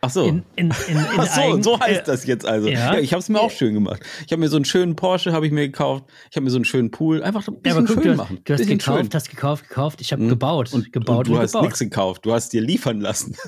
Ach 0.00 0.10
so. 0.10 0.26
In, 0.26 0.44
in, 0.54 0.66
in, 0.88 0.96
Ach 1.18 1.26
so, 1.26 1.40
eigen- 1.40 1.62
so 1.64 1.80
heißt 1.80 2.02
äh, 2.02 2.04
das 2.04 2.24
jetzt 2.24 2.46
also. 2.46 2.68
ja. 2.68 2.94
Ja, 2.94 2.98
ich 3.00 3.12
habe 3.12 3.20
es 3.20 3.28
mir 3.28 3.40
auch 3.40 3.50
schön 3.50 3.74
gemacht. 3.74 4.00
Ich 4.26 4.30
habe 4.32 4.38
mir 4.40 4.48
so 4.48 4.54
einen 4.54 4.64
schönen 4.64 4.94
Porsche 4.94 5.32
habe 5.32 5.44
ich 5.44 5.50
mir 5.52 5.62
gekauft. 5.66 6.04
Ich 6.30 6.36
habe 6.36 6.44
mir 6.44 6.50
so 6.50 6.56
einen 6.56 6.64
schönen 6.64 6.92
Pool. 6.92 7.20
Einfach 7.22 7.46
ein 7.48 7.54
Ja, 7.54 7.60
bisschen 7.60 7.78
aber 7.78 7.86
guck, 7.86 7.94
schön 7.94 8.02
du 8.04 8.10
hast, 8.10 8.16
machen. 8.18 8.40
du 8.44 8.52
hast 8.54 8.66
gekauft, 8.68 9.00
schön. 9.02 9.10
hast 9.14 9.30
gekauft, 9.30 9.68
gekauft. 9.68 10.00
Ich 10.00 10.12
habe 10.12 10.22
Hm. 10.22 10.28
gebaut, 10.28 10.72
und, 10.72 10.92
gebaut 10.92 11.18
und 11.26 11.28
du 11.28 11.32
und 11.34 11.40
hast 11.42 11.54
nichts 11.60 11.78
gekauft. 11.80 12.24
Du 12.24 12.32
hast 12.32 12.50
dir 12.52 12.60
liefern 12.60 13.00
lassen. 13.00 13.34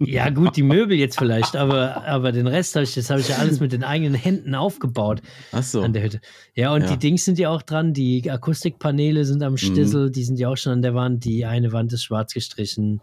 Ja, 0.00 0.30
gut, 0.30 0.56
die 0.56 0.62
Möbel 0.62 0.96
jetzt 0.96 1.18
vielleicht, 1.18 1.54
aber, 1.56 2.04
aber 2.06 2.32
den 2.32 2.46
Rest 2.46 2.74
habe 2.76 2.84
ich, 2.84 2.94
das 2.94 3.10
habe 3.10 3.20
ich 3.20 3.28
ja 3.28 3.36
alles 3.36 3.60
mit 3.60 3.72
den 3.72 3.82
eigenen 3.84 4.14
Händen 4.14 4.54
aufgebaut 4.54 5.20
Ach 5.52 5.62
so. 5.62 5.82
an 5.82 5.92
der 5.92 6.02
Hütte. 6.04 6.20
Ja, 6.54 6.72
und 6.72 6.82
Ja. 6.82 6.90
die 6.92 6.96
Dings 6.98 7.24
sind 7.24 7.38
ja 7.38 7.50
auch 7.50 7.60
dran, 7.62 7.92
die 7.92 8.30
Akustikpaneele 8.30 9.24
sind 9.24 9.42
am 9.42 9.56
Stissel, 9.56 10.10
die 10.10 10.24
sind 10.24 10.38
ja 10.38 10.48
auch 10.48 10.56
schon 10.56 10.72
an 10.72 10.82
der 10.82 10.94
Wand. 10.94 11.24
Die 11.24 11.44
eine 11.44 11.72
Wand 11.72 11.92
ist 11.92 12.04
schwarz 12.04 12.32
gestrichen, 12.32 13.00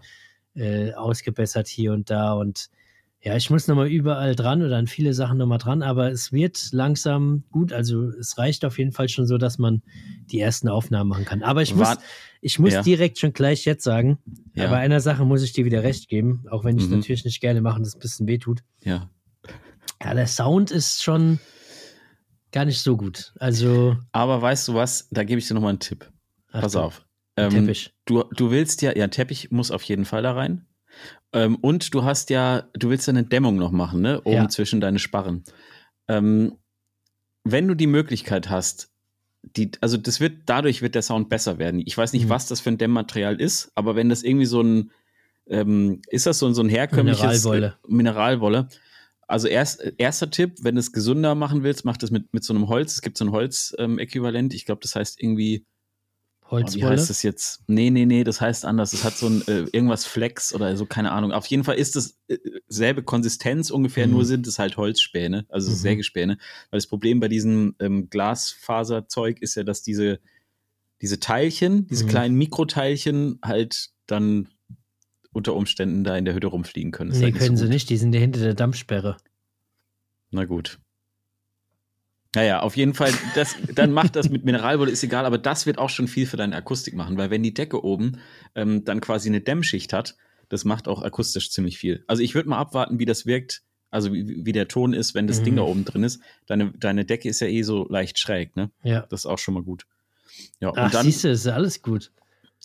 äh, 0.55 0.93
ausgebessert 0.93 1.67
hier 1.67 1.91
und 1.93 2.09
da 2.09 2.33
und 2.33 2.69
ja, 3.25 3.35
ich 3.35 3.49
muss 3.49 3.67
nochmal 3.67 3.87
überall 3.87 4.35
dran 4.35 4.61
oder 4.61 4.77
an 4.77 4.85
viele 4.87 5.13
Sachen 5.15 5.37
nochmal 5.39 5.57
dran, 5.57 5.81
aber 5.81 6.11
es 6.11 6.31
wird 6.31 6.69
langsam 6.71 7.43
gut. 7.51 7.73
Also 7.73 8.09
es 8.11 8.37
reicht 8.37 8.63
auf 8.63 8.77
jeden 8.77 8.91
Fall 8.91 9.09
schon 9.09 9.25
so, 9.25 9.37
dass 9.39 9.57
man 9.57 9.81
die 10.31 10.39
ersten 10.39 10.69
Aufnahmen 10.69 11.09
machen 11.09 11.25
kann. 11.25 11.41
Aber 11.41 11.63
ich 11.63 11.73
muss, 11.73 11.87
War- 11.87 11.97
ich 12.41 12.59
muss 12.59 12.73
Ja. 12.73 12.83
direkt 12.83 13.17
schon 13.17 13.33
gleich 13.33 13.65
jetzt 13.65 13.83
sagen, 13.83 14.19
Ja. 14.53 14.69
bei 14.69 14.77
einer 14.77 14.99
Sache 14.99 15.25
muss 15.25 15.41
ich 15.41 15.53
dir 15.53 15.65
wieder 15.65 15.81
recht 15.81 16.07
geben, 16.07 16.45
auch 16.51 16.63
wenn 16.63 16.77
ich 16.77 16.85
Mhm. 16.87 16.97
natürlich 16.97 17.25
nicht 17.25 17.41
gerne 17.41 17.61
mache 17.61 17.77
und 17.79 17.87
es 17.87 17.95
ein 17.95 17.99
bisschen 17.99 18.27
wehtut. 18.27 18.61
Ja. 18.83 19.09
Ja, 20.03 20.13
der 20.13 20.27
Sound 20.27 20.69
ist 20.69 21.01
schon 21.03 21.39
gar 22.51 22.65
nicht 22.65 22.81
so 22.81 22.95
gut. 22.95 23.33
Also, 23.39 23.97
Aber 24.11 24.41
weißt 24.41 24.67
du 24.67 24.75
was? 24.75 25.07
Da 25.09 25.23
gebe 25.23 25.39
ich 25.39 25.47
dir 25.47 25.55
nochmal 25.55 25.69
einen 25.71 25.79
Tipp. 25.79 26.11
Pass 26.51 26.75
Achtung. 26.75 26.81
auf. 26.83 27.05
Ähm, 27.37 27.49
Teppich. 27.49 27.91
Du, 28.05 28.23
du 28.35 28.51
willst 28.51 28.81
ja, 28.81 28.95
ja, 28.95 29.07
Teppich 29.07 29.49
muss 29.51 29.71
auf 29.71 29.81
jeden 29.83 30.05
Fall 30.05 30.21
da 30.21 30.33
rein. 30.33 30.65
Ähm, 31.35 31.55
und 31.57 31.93
du 31.93 32.03
hast 32.03 32.29
ja, 32.31 32.63
du 32.73 32.89
willst 32.89 33.07
ja 33.07 33.11
eine 33.11 33.23
Dämmung 33.25 33.57
noch 33.57 33.71
machen, 33.71 34.01
ne? 34.01 34.21
Oben 34.21 34.35
Ja. 34.35 34.49
zwischen 34.49 34.79
deine 34.81 34.99
Sparren. 34.99 35.43
Ähm, 36.07 36.53
wenn 37.43 37.67
du 37.67 37.75
die 37.75 37.87
Möglichkeit 37.87 38.49
hast, 38.49 38.89
die, 39.43 39.69
also 39.81 39.97
das 39.97 40.19
wird, 40.19 40.43
dadurch 40.47 40.81
wird 40.81 40.95
der 40.95 41.01
Sound 41.03 41.29
besser 41.29 41.59
werden. 41.59 41.81
Ich 41.85 41.95
weiß 41.97 42.13
nicht, 42.13 42.25
Mhm. 42.25 42.29
was 42.29 42.47
das 42.47 42.61
für 42.61 42.69
ein 42.69 42.77
Dämmmaterial 42.79 43.39
ist, 43.39 43.71
aber 43.75 43.95
wenn 43.95 44.09
das 44.09 44.23
irgendwie 44.23 44.45
so 44.47 44.61
ein, 44.61 44.91
ähm, 45.47 46.01
ist 46.09 46.25
das 46.25 46.39
so, 46.39 46.47
ein- 46.47 46.55
so 46.55 46.63
ein 46.63 46.69
herkömmliches 46.69 47.21
Mineralwolle. 47.21 47.75
äh, 47.83 47.91
Mineralwolle. 47.93 48.67
Also 49.27 49.47
erst, 49.47 49.83
erster 49.97 50.29
Tipp, 50.31 50.59
wenn 50.61 50.75
du 50.75 50.79
es 50.79 50.91
gesünder 50.91 51.35
machen 51.35 51.63
willst, 51.63 51.83
mach 51.85 51.97
das 51.97 52.11
mit, 52.11 52.33
mit 52.33 52.43
so 52.43 52.53
einem 52.53 52.67
Holz. 52.69 52.93
Es 52.93 53.01
gibt 53.01 53.17
so 53.17 53.25
ein 53.25 53.31
Holz-Äquivalent. 53.31 54.53
ich 54.53 54.65
glaube, 54.65 54.81
das 54.81 54.95
heißt 54.95 55.21
irgendwie, 55.21 55.65
Oh, 56.47 56.57
wie 56.57 56.61
Holzwolle. 56.63 56.89
heißt 56.91 57.09
das 57.09 57.23
jetzt? 57.23 57.63
Nee, 57.67 57.89
nee, 57.89 58.05
nee, 58.05 58.23
das 58.23 58.39
heißt 58.39 58.65
anders. 58.65 58.91
Das 58.91 59.03
hat 59.03 59.17
so 59.17 59.27
ein 59.27 59.41
äh, 59.47 59.65
irgendwas 59.71 60.05
Flex 60.05 60.53
oder 60.53 60.77
so, 60.77 60.85
keine 60.85 61.11
Ahnung. 61.11 61.31
Auf 61.31 61.47
jeden 61.47 61.63
Fall 61.63 61.75
ist 61.75 61.95
das 61.95 62.19
äh, 62.27 62.37
selbe 62.67 63.01
Konsistenz 63.03 63.71
ungefähr, 63.71 64.05
Mhm. 64.05 64.13
nur 64.13 64.25
sind 64.25 64.45
es 64.47 64.59
halt 64.59 64.77
Holzspäne, 64.77 65.45
also 65.49 65.71
Mhm. 65.71 65.75
Sägespäne. 65.75 66.37
Weil 66.69 66.77
das 66.77 66.87
Problem 66.87 67.19
bei 67.19 67.27
diesem 67.27 67.75
ähm, 67.79 68.09
Glasfaserzeug 68.11 69.41
ist 69.41 69.55
ja, 69.55 69.63
dass 69.63 69.81
diese, 69.81 70.19
diese 71.01 71.19
Teilchen, 71.19 71.87
diese 71.87 72.03
Mhm. 72.05 72.09
kleinen 72.09 72.35
Mikroteilchen 72.35 73.39
halt 73.43 73.89
dann 74.05 74.47
unter 75.33 75.55
Umständen 75.55 76.03
da 76.03 76.15
in 76.15 76.25
der 76.25 76.35
Hütte 76.35 76.47
rumfliegen 76.47 76.91
können. 76.91 77.09
Das 77.09 77.19
nee, 77.19 77.25
halt 77.25 77.35
können 77.37 77.57
sie 77.57 77.63
gut. 77.65 77.73
nicht. 77.73 77.89
Die 77.89 77.97
sind 77.97 78.13
ja 78.13 78.21
hinter 78.21 78.39
der 78.39 78.53
Dampfsperre. 78.53 79.17
Na 80.31 80.45
gut. 80.45 80.79
Naja, 82.35 82.59
auf 82.59 82.75
jeden 82.77 82.93
Fall, 82.93 83.13
das, 83.35 83.55
dann 83.73 83.91
macht 83.93 84.15
das 84.15 84.29
mit 84.29 84.43
Mineralwolle, 84.43 84.91
ist 84.91 85.03
egal, 85.03 85.25
aber 85.25 85.37
das 85.37 85.65
wird 85.65 85.77
auch 85.77 85.89
schon 85.89 86.07
viel 86.07 86.25
für 86.25 86.37
deine 86.37 86.55
Akustik 86.55 86.93
machen, 86.93 87.17
weil 87.17 87.29
wenn 87.29 87.43
die 87.43 87.53
Decke 87.53 87.83
oben 87.83 88.19
ähm, 88.55 88.83
dann 88.83 88.99
quasi 89.01 89.29
eine 89.29 89.41
Dämmschicht 89.41 89.93
hat, 89.93 90.15
das 90.49 90.65
macht 90.65 90.87
auch 90.87 91.01
akustisch 91.01 91.49
ziemlich 91.51 91.77
viel. 91.77 92.03
Also 92.07 92.21
ich 92.21 92.35
würde 92.35 92.49
mal 92.49 92.57
abwarten, 92.57 92.99
wie 92.99 93.05
das 93.05 93.25
wirkt, 93.25 93.63
also 93.89 94.13
wie, 94.13 94.45
wie 94.45 94.51
der 94.51 94.67
Ton 94.67 94.93
ist, 94.93 95.15
wenn 95.15 95.27
das 95.27 95.41
Ding 95.43 95.53
Mhm. 95.53 95.57
da 95.57 95.63
oben 95.63 95.85
drin 95.85 96.03
ist. 96.03 96.19
Deine, 96.45 96.71
deine 96.77 97.05
Decke 97.05 97.29
ist 97.29 97.39
ja 97.39 97.47
eh 97.47 97.61
so 97.63 97.87
leicht 97.89 98.19
schräg, 98.19 98.55
ne? 98.55 98.69
Ja. 98.83 99.05
Das 99.09 99.21
ist 99.21 99.25
auch 99.25 99.39
schon 99.39 99.53
mal 99.53 99.63
gut. 99.63 99.85
Ja, 100.59 100.73
Ach, 100.75 100.85
und 100.85 100.93
dann 100.93 101.05
siehst 101.05 101.23
du, 101.23 101.29
ist 101.29 101.47
alles 101.47 101.81
gut. 101.81 102.11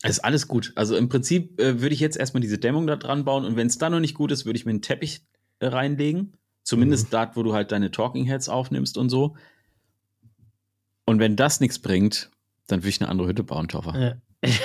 ist 0.02 0.24
alles 0.24 0.48
gut. 0.48 0.72
Also 0.74 0.96
im 0.96 1.08
Prinzip 1.08 1.60
äh, 1.60 1.80
würde 1.80 1.94
ich 1.94 2.00
jetzt 2.00 2.16
erstmal 2.16 2.40
diese 2.40 2.58
Dämmung 2.58 2.86
da 2.88 2.96
dran 2.96 3.24
bauen 3.24 3.44
und 3.44 3.56
wenn 3.56 3.68
es 3.68 3.78
dann 3.78 3.92
noch 3.92 4.00
nicht 4.00 4.14
gut 4.16 4.32
ist, 4.32 4.44
würde 4.46 4.58
ich 4.58 4.64
mir 4.66 4.70
einen 4.70 4.82
Teppich 4.82 5.22
äh, 5.60 5.66
reinlegen. 5.66 6.32
Zumindest 6.62 7.06
Mhm. 7.06 7.10
dort, 7.12 7.36
wo 7.36 7.42
du 7.42 7.54
halt 7.54 7.72
deine 7.72 7.90
Talking 7.90 8.26
Heads 8.26 8.48
aufnimmst 8.48 8.98
und 8.98 9.08
so. 9.08 9.36
Und 11.10 11.18
wenn 11.18 11.36
das 11.36 11.60
nichts 11.60 11.78
bringt, 11.78 12.30
dann 12.68 12.80
würde 12.80 12.88
ich 12.90 13.00
eine 13.00 13.10
andere 13.10 13.28
Hütte 13.28 13.42
bauen, 13.42 13.68
Toffer. 13.68 13.98
Ja. 14.00 14.14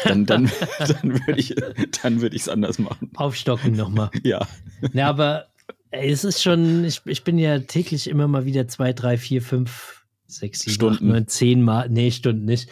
Dann, 0.06 0.26
dann, 0.26 0.50
dann 0.80 2.22
würde 2.22 2.36
ich 2.36 2.42
es 2.42 2.50
anders 2.50 2.80
machen. 2.80 3.12
Aufstocken 3.16 3.76
nochmal. 3.76 4.10
Ja. 4.24 4.48
Ja, 4.94 5.10
aber 5.10 5.48
ey, 5.92 6.10
es 6.12 6.24
ist 6.24 6.42
schon, 6.44 6.84
ich, 6.86 7.02
ich 7.06 7.24
bin 7.24 7.38
ja 7.40 7.60
täglich 7.60 8.08
immer 8.08 8.28
mal 8.28 8.46
wieder 8.46 8.68
zwei, 8.68 8.94
drei, 8.94 9.18
vier, 9.18 9.42
fünf, 9.42 10.06
sechs, 10.28 10.60
sieben, 10.62 10.74
Stunden. 10.76 10.94
acht, 10.96 11.02
neun, 11.02 11.28
zehn 11.28 11.62
Mal, 11.62 11.90
nee, 11.90 12.12
Stunden 12.12 12.46
nicht, 12.46 12.70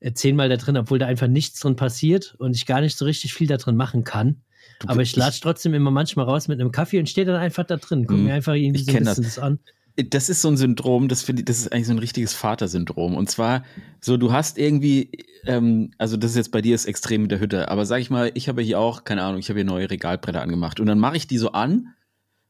äh, 0.00 0.12
zehnmal 0.12 0.48
da 0.48 0.56
drin, 0.56 0.76
obwohl 0.76 0.98
da 0.98 1.06
einfach 1.06 1.26
nichts 1.28 1.60
drin 1.60 1.76
passiert 1.76 2.34
und 2.38 2.54
ich 2.56 2.64
gar 2.66 2.80
nicht 2.80 2.96
so 2.96 3.04
richtig 3.04 3.34
viel 3.34 3.46
da 3.48 3.56
drin 3.56 3.76
machen 3.76 4.04
kann. 4.04 4.40
Du- 4.80 4.88
Aber 4.88 5.02
ich 5.02 5.16
latsch 5.16 5.40
trotzdem 5.40 5.74
immer 5.74 5.90
manchmal 5.90 6.26
raus 6.26 6.48
mit 6.48 6.60
einem 6.60 6.70
Kaffee 6.72 6.98
und 6.98 7.08
stehe 7.08 7.26
dann 7.26 7.36
einfach 7.40 7.64
da 7.64 7.76
drin. 7.76 8.06
Guck 8.06 8.18
Mhm. 8.18 8.24
mir 8.24 8.34
einfach 8.34 8.54
irgendwie 8.54 8.82
so 8.82 8.90
ein 8.90 8.94
kenn 8.96 9.04
das. 9.04 9.16
bisschen 9.16 9.24
das 9.24 9.38
an. 9.38 9.58
Das 9.96 10.28
ist 10.28 10.42
so 10.42 10.48
ein 10.48 10.56
Syndrom, 10.56 11.08
das 11.08 11.22
finde 11.22 11.40
ich, 11.40 11.46
das 11.46 11.58
ist 11.58 11.72
eigentlich 11.72 11.86
so 11.86 11.92
ein 11.92 11.98
richtiges 11.98 12.34
Vatersyndrom. 12.34 13.14
Und 13.14 13.30
zwar, 13.30 13.64
so 14.00 14.16
du 14.16 14.32
hast 14.32 14.58
irgendwie, 14.58 15.10
ähm, 15.46 15.90
also 15.98 16.16
das 16.16 16.32
ist 16.32 16.36
jetzt 16.36 16.52
bei 16.52 16.60
dir 16.60 16.74
das 16.74 16.84
Extrem 16.84 17.22
mit 17.22 17.30
der 17.30 17.40
Hütte, 17.40 17.70
aber 17.70 17.86
sag 17.86 18.00
ich 18.00 18.10
mal, 18.10 18.30
ich 18.34 18.48
habe 18.48 18.62
hier 18.62 18.78
auch, 18.78 19.04
keine 19.04 19.22
Ahnung, 19.22 19.38
ich 19.38 19.48
habe 19.48 19.58
hier 19.58 19.64
neue 19.64 19.90
Regalbretter 19.90 20.42
angemacht 20.42 20.80
und 20.80 20.86
dann 20.86 20.98
mache 20.98 21.16
ich 21.16 21.26
die 21.26 21.38
so 21.38 21.52
an 21.52 21.94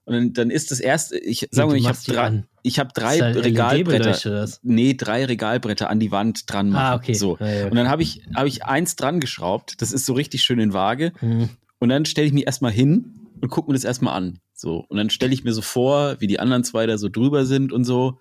und 0.06 0.14
dann, 0.14 0.32
dann 0.32 0.50
ist 0.50 0.70
das 0.70 0.80
erste, 0.80 1.18
ich 1.18 1.48
sag 1.52 1.68
mal, 1.68 1.76
ich 1.76 1.86
habe 1.86 1.98
drei, 2.04 2.44
ich 2.62 2.78
habe 2.80 2.90
drei 2.94 3.16
Ist 3.16 3.22
halt 3.22 3.44
Regalbretter, 3.44 4.48
nee, 4.62 4.94
drei 4.94 5.24
Regalbretter 5.24 5.88
an 5.88 6.00
die 6.00 6.10
Wand 6.10 6.50
dran 6.52 6.70
machen. 6.70 6.84
Ah, 6.84 6.94
okay. 6.96 7.14
So. 7.14 7.36
Ja, 7.38 7.46
ja, 7.46 7.54
okay. 7.60 7.70
Und 7.70 7.76
dann 7.76 7.88
habe 7.88 8.02
ich, 8.02 8.22
habe 8.34 8.48
ich 8.48 8.64
eins 8.64 8.96
dran 8.96 9.20
geschraubt, 9.20 9.80
das 9.82 9.92
ist 9.92 10.04
so 10.04 10.14
richtig 10.14 10.42
schön 10.42 10.58
in 10.58 10.72
Waage 10.72 11.12
Mhm. 11.20 11.48
und 11.78 11.88
dann 11.90 12.04
stelle 12.06 12.26
ich 12.26 12.32
mich 12.32 12.46
erstmal 12.46 12.72
hin 12.72 13.14
und 13.40 13.50
gucke 13.50 13.70
mir 13.70 13.74
das 13.74 13.84
erstmal 13.84 14.14
an. 14.16 14.40
So. 14.56 14.84
Und 14.88 14.96
dann 14.96 15.10
stelle 15.10 15.32
ich 15.34 15.44
mir 15.44 15.52
so 15.52 15.62
vor, 15.62 16.16
wie 16.20 16.26
die 16.26 16.40
anderen 16.40 16.64
zwei 16.64 16.86
da 16.86 16.98
so 16.98 17.08
drüber 17.08 17.44
sind 17.46 17.72
und 17.72 17.84
so. 17.84 18.18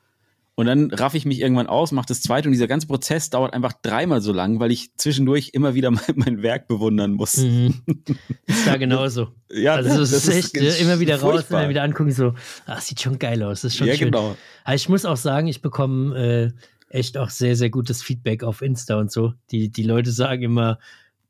Und 0.57 0.67
dann 0.67 0.89
raff 0.91 1.15
ich 1.15 1.25
mich 1.25 1.41
irgendwann 1.41 1.67
aus, 1.67 1.91
mache 1.91 2.05
das 2.07 2.21
zweite 2.21 2.47
und 2.47 2.53
dieser 2.53 2.67
ganze 2.67 2.87
Prozess 2.87 3.29
dauert 3.29 3.53
einfach 3.53 3.73
dreimal 3.81 4.21
so 4.21 4.31
lang, 4.31 4.59
weil 4.61 4.71
ich 4.71 4.95
zwischendurch 4.95 5.49
immer 5.51 5.73
wieder 5.75 5.91
mein, 5.91 6.01
mein 6.15 6.41
Werk 6.43 6.67
bewundern 6.69 7.11
muss. 7.11 7.37
Mhm. 7.37 7.81
Ist 8.45 8.65
da 8.67 8.77
genauso. 8.77 9.29
Ja, 9.51 9.75
Also 9.75 10.01
es 10.01 10.11
ist 10.13 10.29
echt 10.29 10.55
ne, 10.55 10.67
immer 10.79 10.99
wieder 11.01 11.15
raus 11.15 11.23
und 11.23 11.31
furchtbar. 11.31 11.61
dann 11.61 11.69
wieder 11.69 11.83
angucken, 11.83 12.11
so, 12.11 12.33
ach, 12.67 12.79
sieht 12.79 13.01
schon 13.01 13.19
geil 13.19 13.43
aus. 13.43 13.61
Das 13.61 13.73
ist 13.73 13.77
schon 13.77 13.87
Ja, 13.87 13.95
schön. 13.95 14.11
genau. 14.11 14.37
Aber 14.63 14.75
ich 14.75 14.87
muss 14.87 15.03
auch 15.03 15.17
sagen, 15.17 15.47
ich 15.47 15.61
bekomme 15.61 16.17
äh, 16.17 16.51
echt 16.97 17.17
auch 17.17 17.29
sehr, 17.31 17.57
sehr 17.57 17.69
gutes 17.69 18.01
Feedback 18.01 18.43
auf 18.43 18.61
Insta 18.61 18.95
und 18.97 19.11
so. 19.11 19.33
Die, 19.51 19.69
die 19.69 19.83
Leute 19.83 20.11
sagen 20.11 20.41
immer, 20.43 20.79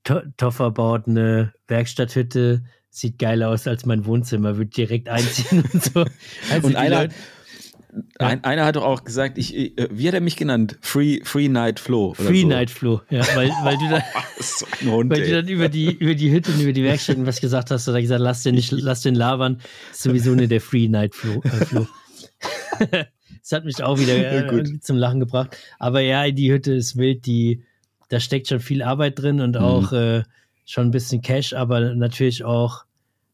To- 0.03 0.21
Toffer 0.37 0.69
baut 0.69 1.07
eine 1.07 1.51
Werkstatthütte, 1.67 2.63
sieht 2.95 3.19
geiler 3.19 3.49
aus 3.49 3.67
als 3.67 3.85
mein 3.85 4.05
Wohnzimmer, 4.05 4.57
wird 4.57 4.75
direkt 4.77 5.09
einziehen 5.09 5.63
und 5.73 5.83
so. 5.83 6.05
Also 6.51 6.67
Und 6.67 6.75
einer, 6.75 7.01
Leute- 7.03 7.15
ein, 8.19 8.43
einer 8.43 8.65
hat 8.65 8.75
doch 8.75 8.83
auch 8.83 9.03
gesagt, 9.05 9.37
ich, 9.37 9.55
äh, 9.55 9.87
wie 9.91 10.07
hat 10.07 10.13
er 10.15 10.19
mich 10.21 10.35
genannt? 10.35 10.77
Free, 10.81 11.19
Free 11.23 11.47
Night 11.47 11.79
Flo. 11.79 12.09
oder 12.09 12.15
Free 12.23 12.41
so. 12.41 12.47
Night 12.49 12.69
Flow, 12.69 13.01
ja, 13.09 13.25
weil, 13.35 13.49
weil 13.63 13.77
du 13.77 13.87
dann, 13.89 14.03
so 14.39 14.65
Hund, 14.91 15.09
weil 15.11 15.21
du 15.21 15.31
dann 15.31 15.47
über 15.47 15.69
die, 15.69 15.93
über 15.93 16.13
die 16.15 16.29
Hütte 16.31 16.51
und 16.51 16.59
über 16.59 16.73
die 16.73 16.83
Werkstätten 16.83 17.25
was 17.25 17.39
gesagt 17.39 17.71
hast, 17.71 17.87
oder 17.87 18.01
gesagt, 18.01 18.19
lass 18.21 18.43
den 18.43 18.55
nicht, 18.55 18.71
lass 18.71 19.01
den 19.01 19.15
labern, 19.15 19.59
ist 19.91 20.03
sowieso 20.03 20.35
nicht 20.35 20.51
der 20.51 20.59
Free 20.61 20.87
Night 20.89 21.15
Flow. 21.15 21.41
Äh, 21.45 21.65
Flow. 21.65 21.87
das 22.91 23.51
hat 23.51 23.65
mich 23.65 23.81
auch 23.83 23.97
wieder 23.99 24.15
Ja, 24.17 24.23
äh, 24.23 24.45
irgendwie 24.45 24.79
zum 24.79 24.97
Lachen 24.97 25.19
gebracht. 25.19 25.57
Aber 25.79 26.01
ja, 26.01 26.29
die 26.31 26.51
Hütte 26.51 26.73
ist 26.73 26.97
wild, 26.97 27.25
die, 27.25 27.63
da 28.09 28.19
steckt 28.19 28.47
schon 28.49 28.59
viel 28.59 28.81
Arbeit 28.83 29.19
drin 29.19 29.39
und 29.41 29.55
Mhm. 29.55 29.61
auch 29.61 29.91
äh, 29.93 30.23
schon 30.65 30.87
ein 30.87 30.91
bisschen 30.91 31.21
Cash, 31.21 31.53
aber 31.53 31.93
natürlich 31.95 32.43
auch 32.43 32.85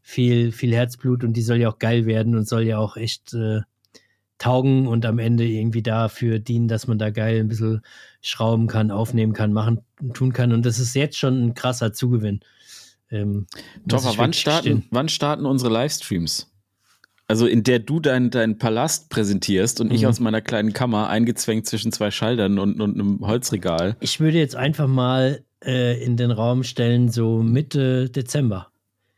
viel, 0.01 0.51
viel 0.51 0.73
Herzblut 0.73 1.23
und 1.23 1.33
die 1.33 1.41
soll 1.41 1.57
ja 1.57 1.69
auch 1.69 1.79
geil 1.79 2.05
werden 2.05 2.35
und 2.35 2.47
soll 2.47 2.63
ja 2.63 2.77
auch 2.77 2.97
echt 2.97 3.33
äh, 3.33 3.61
taugen 4.37 4.87
und 4.87 5.05
am 5.05 5.19
Ende 5.19 5.45
irgendwie 5.45 5.83
dafür 5.83 6.39
dienen, 6.39 6.67
dass 6.67 6.87
man 6.87 6.97
da 6.97 7.11
geil 7.11 7.39
ein 7.39 7.47
bisschen 7.47 7.81
schrauben 8.21 8.67
kann, 8.67 8.91
aufnehmen 8.91 9.33
kann, 9.33 9.53
machen, 9.53 9.79
tun 10.13 10.33
kann. 10.33 10.51
Und 10.51 10.65
das 10.65 10.79
ist 10.79 10.95
jetzt 10.95 11.17
schon 11.17 11.45
ein 11.45 11.53
krasser 11.53 11.93
Zugewinn. 11.93 12.41
Ähm, 13.11 13.45
Toffer, 13.87 14.11
ich 14.11 14.17
wann 14.17 14.33
starten, 14.33 14.85
wann 14.89 15.09
starten 15.09 15.45
unsere 15.45 15.71
Livestreams? 15.71 16.47
Also 17.27 17.45
in 17.45 17.63
der 17.63 17.79
du 17.79 17.99
deinen 17.99 18.29
dein 18.29 18.57
Palast 18.57 19.09
präsentierst 19.09 19.79
und 19.79 19.91
ich 19.93 20.01
Mhm. 20.01 20.07
aus 20.07 20.19
meiner 20.19 20.41
kleinen 20.41 20.73
Kammer 20.73 21.07
eingezwängt 21.07 21.65
zwischen 21.65 21.91
zwei 21.91 22.11
Schaltern 22.11 22.59
und, 22.59 22.81
und 22.81 22.95
einem 22.95 23.19
Holzregal. 23.21 23.95
Ich 24.01 24.19
würde 24.19 24.37
jetzt 24.37 24.55
einfach 24.55 24.87
mal 24.87 25.43
äh, 25.65 26.03
in 26.03 26.17
den 26.17 26.31
Raum 26.31 26.63
stellen, 26.63 27.09
so 27.09 27.37
Mitte 27.43 28.09
Dezember. 28.09 28.67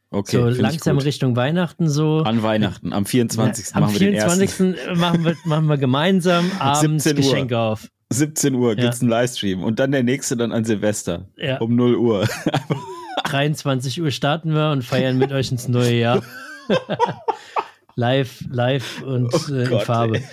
Okay, 0.09 0.37
so 0.37 0.47
langsam. 0.61 0.97
Richtung 0.99 1.35
Weihnachten 1.35 1.89
so. 1.89 2.19
An 2.19 2.43
Weihnachten, 2.43 2.93
am 2.93 3.05
24. 3.05 3.75
Am 3.75 3.81
machen 3.81 3.93
wir 3.93 3.99
den 3.99 4.13
ersten. 4.13 4.47
24. 4.47 4.95
machen 4.97 5.25
wir, 5.25 5.35
machen 5.45 5.65
wir 5.67 5.77
gemeinsam 5.77 6.51
abends 6.59 7.03
17 7.05 7.17
Uhr. 7.17 7.31
Geschenke 7.31 7.57
auf. 7.57 7.87
17 8.11 8.53
Uhr 8.53 8.75
Ja. 8.77 8.83
gibt's 8.83 9.01
einen 9.01 9.09
Livestream 9.09 9.63
und 9.63 9.79
dann 9.79 9.91
der 9.91 10.03
nächste 10.03 10.37
dann 10.37 10.51
an 10.51 10.65
Silvester 10.65 11.27
Ja. 11.37 11.57
um 11.57 11.75
0 11.75 11.95
Uhr. 11.95 12.27
23 13.25 14.01
Uhr 14.01 14.11
starten 14.11 14.53
wir 14.53 14.69
und 14.71 14.83
feiern 14.83 15.17
mit 15.17 15.31
euch 15.31 15.51
ins 15.51 15.67
neue 15.67 15.95
Jahr. 15.95 16.21
live, 17.95 18.43
live 18.49 19.01
und 19.03 19.33
Oh 19.33 19.53
äh, 19.53 19.63
in 19.63 19.69
Gott, 19.69 19.83
Farbe. 19.83 20.17
ey. 20.17 20.23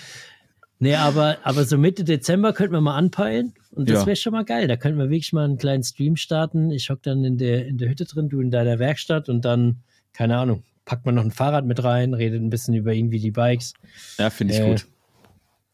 Nee, 0.83 0.95
aber, 0.95 1.37
aber 1.45 1.64
so 1.64 1.76
Mitte 1.76 2.05
Dezember 2.05 2.53
könnten 2.55 2.72
wir 2.72 2.81
mal 2.81 2.97
anpeilen. 2.97 3.53
Und 3.70 3.89
das 3.89 4.01
Ja. 4.01 4.07
wäre 4.07 4.16
schon 4.16 4.33
mal 4.33 4.45
geil. 4.47 4.66
Da 4.66 4.76
könnten 4.76 4.99
wir 4.99 5.11
wirklich 5.11 5.33
mal 5.35 5.45
einen 5.45 5.59
kleinen 5.59 5.83
Stream 5.85 6.16
starten. 6.16 6.70
Ich 6.70 6.89
hock 6.89 7.03
dann 7.03 7.22
in 7.22 7.37
der, 7.37 7.66
in 7.66 7.76
der 7.76 7.91
Hütte 7.91 8.07
drin, 8.07 8.31
du 8.31 8.41
in 8.41 8.51
deiner 8.51 8.78
Werkstatt 8.78 9.28
und 9.28 9.45
dann, 9.45 9.83
keine 10.14 10.39
Ahnung, 10.39 10.64
packt 10.87 11.05
man 11.05 11.14
noch 11.14 11.22
ein 11.24 11.31
Fahrrad 11.33 11.66
mit 11.66 11.85
rein, 11.85 12.14
redet 12.14 12.41
ein 12.43 12.49
bisschen 12.49 12.72
über 12.74 12.95
irgendwie 12.95 13.20
die 13.20 13.31
Bikes. 13.31 13.74
Ja, 14.18 14.31
finde 14.31 14.55
ich 14.55 14.61
Äh. 14.61 14.68
gut. 14.70 14.87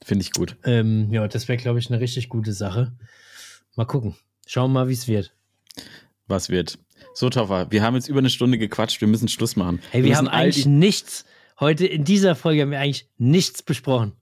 Finde 0.05 0.23
ich 0.25 0.33
gut. 0.33 0.57
Ähm, 0.65 1.09
ja, 1.13 1.27
das 1.29 1.47
wäre, 1.49 1.57
glaube 1.57 1.79
ich, 1.79 1.89
eine 1.91 2.01
richtig 2.01 2.29
gute 2.29 2.53
Sache. 2.53 2.93
Mal 3.77 3.85
gucken. 3.87 4.17
Schauen 4.47 4.73
wir 4.73 4.81
mal, 4.81 4.89
wie 4.89 4.93
es 4.93 5.07
wird. 5.09 5.33
Was 6.27 6.51
wird? 6.51 6.79
So, 7.15 7.31
Toffer, 7.31 7.71
wir 7.71 7.83
haben 7.83 7.95
jetzt 7.95 8.09
über 8.09 8.19
eine 8.19 8.31
Stunde 8.31 8.59
gequatscht, 8.59 9.01
wir 9.01 9.09
müssen 9.09 9.29
Schluss 9.29 9.55
machen. 9.57 9.81
Hey, 9.91 10.03
wir, 10.03 10.17
haben 10.17 10.25
müssen 10.25 10.35
all 10.35 10.43
eigentlich 10.45 10.67
nichts, 10.67 11.25
heute 11.61 11.87
in 11.87 12.05
dieser 12.05 12.35
Folge 12.35 12.63
haben 12.63 12.71
wir 12.73 12.81
eigentlich 12.81 13.09
nichts 13.19 13.63
besprochen. 13.63 14.13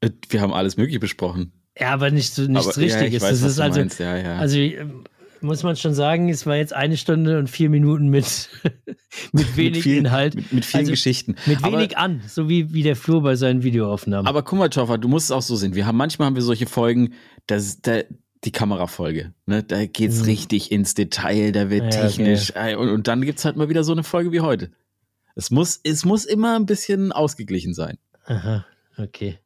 Äh, 0.00 0.10
Wir 0.28 0.40
haben 0.40 0.52
alles 0.52 0.76
Mögliche 0.76 1.00
besprochen. 1.00 1.52
Ja, 1.78 1.90
aber 1.92 2.10
nicht 2.10 2.36
nichts 2.36 2.68
Aber, 2.68 2.76
ja, 2.86 2.96
Richtiges. 2.98 3.14
ich 3.14 3.22
weiß, 3.22 3.40
das 3.40 3.52
ist 3.52 3.60
also. 3.60 3.80
Ja, 4.02 4.16
ja. 4.16 4.36
also 4.36 4.58
ähm, 4.58 5.04
muss 5.40 5.62
man 5.62 5.74
schon 5.76 5.94
sagen, 5.94 6.28
es 6.28 6.44
war 6.44 6.56
jetzt 6.56 6.74
eine 6.74 6.98
Stunde 6.98 7.38
und 7.38 7.48
vier 7.48 7.70
Minuten 7.70 8.08
mit, 8.08 8.50
mit 9.32 9.56
wenig 9.56 9.76
mit 9.76 9.82
viel, 9.84 9.96
Inhalt, 9.98 10.34
Mit, 10.34 10.52
mit 10.52 10.64
vielen 10.66 10.80
Also, 10.80 10.90
Geschichten. 10.92 11.36
mit 11.46 11.64
Aber- 11.64 11.78
wenig 11.78 11.96
an, 11.96 12.20
so 12.28 12.48
wie, 12.48 12.74
wie 12.74 12.82
der 12.82 12.96
Flo 12.96 13.20
bei 13.22 13.36
seinen 13.36 13.62
Videoaufnahmen. 13.62 14.26
Aber 14.26 14.42
guck 14.42 14.58
mal, 14.58 14.68
Toffer, 14.68 14.98
du 14.98 15.08
musst 15.08 15.26
es 15.26 15.30
auch 15.30 15.40
so 15.42 15.56
sehen. 15.56 15.74
Wir 15.74 15.86
haben 15.86 15.96
manchmal 15.96 16.26
haben 16.26 16.34
wir 16.34 16.42
solche 16.42 16.66
Folgen, 16.66 17.14
das, 17.46 17.80
da, 17.80 18.00
die 18.44 18.52
Kamerafolge. 18.52 19.32
Ne? 19.46 19.62
Da 19.62 19.86
geht's 19.86 20.18
Mhm. 20.18 20.24
richtig 20.24 20.72
ins 20.72 20.92
Detail, 20.94 21.52
da 21.52 21.70
wird 21.70 21.94
Ja, 21.94 22.02
technisch. 22.02 22.52
ey, 22.54 22.74
Und, 22.74 22.90
und 22.90 23.08
dann 23.08 23.22
gibt's 23.22 23.44
halt 23.46 23.56
mal 23.56 23.70
wieder 23.70 23.84
so 23.84 23.92
eine 23.92 24.02
Folge 24.02 24.32
wie 24.32 24.40
heute. 24.40 24.70
Es 25.36 25.50
muss, 25.50 25.80
es 25.84 26.04
muss 26.04 26.26
immer 26.26 26.56
ein 26.56 26.66
bisschen 26.66 27.12
ausgeglichen 27.12 27.72
sein. 27.72 27.96
Aha, 28.26 28.66
okay. 28.98 29.38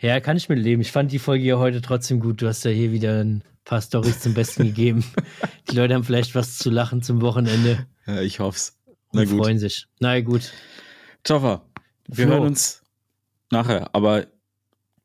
Ja, 0.00 0.20
kann 0.20 0.36
ich 0.36 0.48
mit 0.48 0.58
leben. 0.58 0.80
Ich 0.82 0.92
fand 0.92 1.12
die 1.12 1.18
Folge 1.18 1.44
ja 1.44 1.58
heute 1.58 1.80
trotzdem 1.80 2.20
gut. 2.20 2.40
Du 2.42 2.46
hast 2.48 2.64
ja 2.64 2.70
hier 2.70 2.92
wieder 2.92 3.22
ein 3.22 3.42
paar 3.64 3.80
Storys 3.80 4.20
zum 4.20 4.34
Besten 4.34 4.64
gegeben. 4.64 5.04
Die 5.70 5.76
Leute 5.76 5.94
haben 5.94 6.04
vielleicht 6.04 6.34
was 6.34 6.58
zu 6.58 6.70
lachen 6.70 7.02
zum 7.02 7.20
Wochenende 7.20 7.86
Ja, 8.06 8.20
ich 8.22 8.40
hoff's. 8.40 8.78
und 8.86 8.96
Na 9.12 9.24
gut. 9.24 9.38
freuen 9.44 9.58
sich. 9.58 9.86
Na 10.00 10.20
gut. 10.20 10.52
Toffer, 11.22 11.62
wir 12.08 12.26
Flo. 12.26 12.34
hören 12.34 12.46
uns 12.46 12.82
nachher, 13.50 13.94
aber 13.94 14.26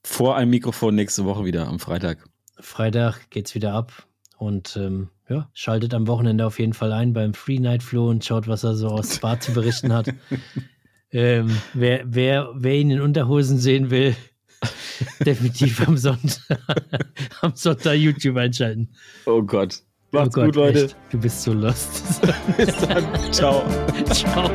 vor 0.04 0.36
einem 0.38 0.52
Mikrofon 0.52 0.96
nächste 0.96 1.26
Woche 1.26 1.46
wieder 1.46 1.68
am 1.68 1.80
Freitag. 1.80 2.24
Freitag 2.60 3.30
geht's 3.30 3.54
wieder 3.56 3.74
ab. 3.74 4.08
Und 4.38 4.76
ähm, 4.78 5.10
ja, 5.30 5.50
schaltet 5.54 5.94
am 5.94 6.08
Wochenende 6.08 6.46
auf 6.46 6.60
jeden 6.60 6.74
Fall 6.74 6.92
ein 6.94 7.14
beim 7.14 7.34
Free 7.34 7.60
Night 7.60 7.84
Flow 7.84 8.10
und 8.10 8.24
schaut, 8.26 8.48
was 8.48 8.64
er 8.64 8.76
so 8.76 8.90
aus 8.90 9.16
Spa 9.16 9.40
zu 9.40 9.54
berichten 9.54 9.94
hat. 9.94 10.08
ähm, 11.12 11.56
wer, 11.74 12.04
wer, 12.06 12.50
wer 12.54 12.76
ihn 12.76 12.92
in 12.92 13.02
Unterhosen 13.02 13.58
sehen 13.58 13.90
will, 13.92 14.16
definitiv 15.26 15.88
am 15.88 15.98
Sonntag, 15.98 16.60
am 17.42 17.54
Sonntag 17.56 17.96
YouTube 17.96 18.38
einschalten. 18.38 18.90
Oh 19.26 19.42
Gott. 19.42 19.82
Macht's 20.12 20.38
oh 20.38 20.42
Gott, 20.42 20.46
gut, 20.46 20.56
Leute. 20.56 20.86
Echt, 20.86 20.96
du 21.10 21.20
bist 21.20 21.44
so 21.44 21.54
lost. 21.54 22.22
Bis 22.58 22.76
dann. 22.78 23.34
Ciao. 23.34 23.64
Ciao. 24.12 24.50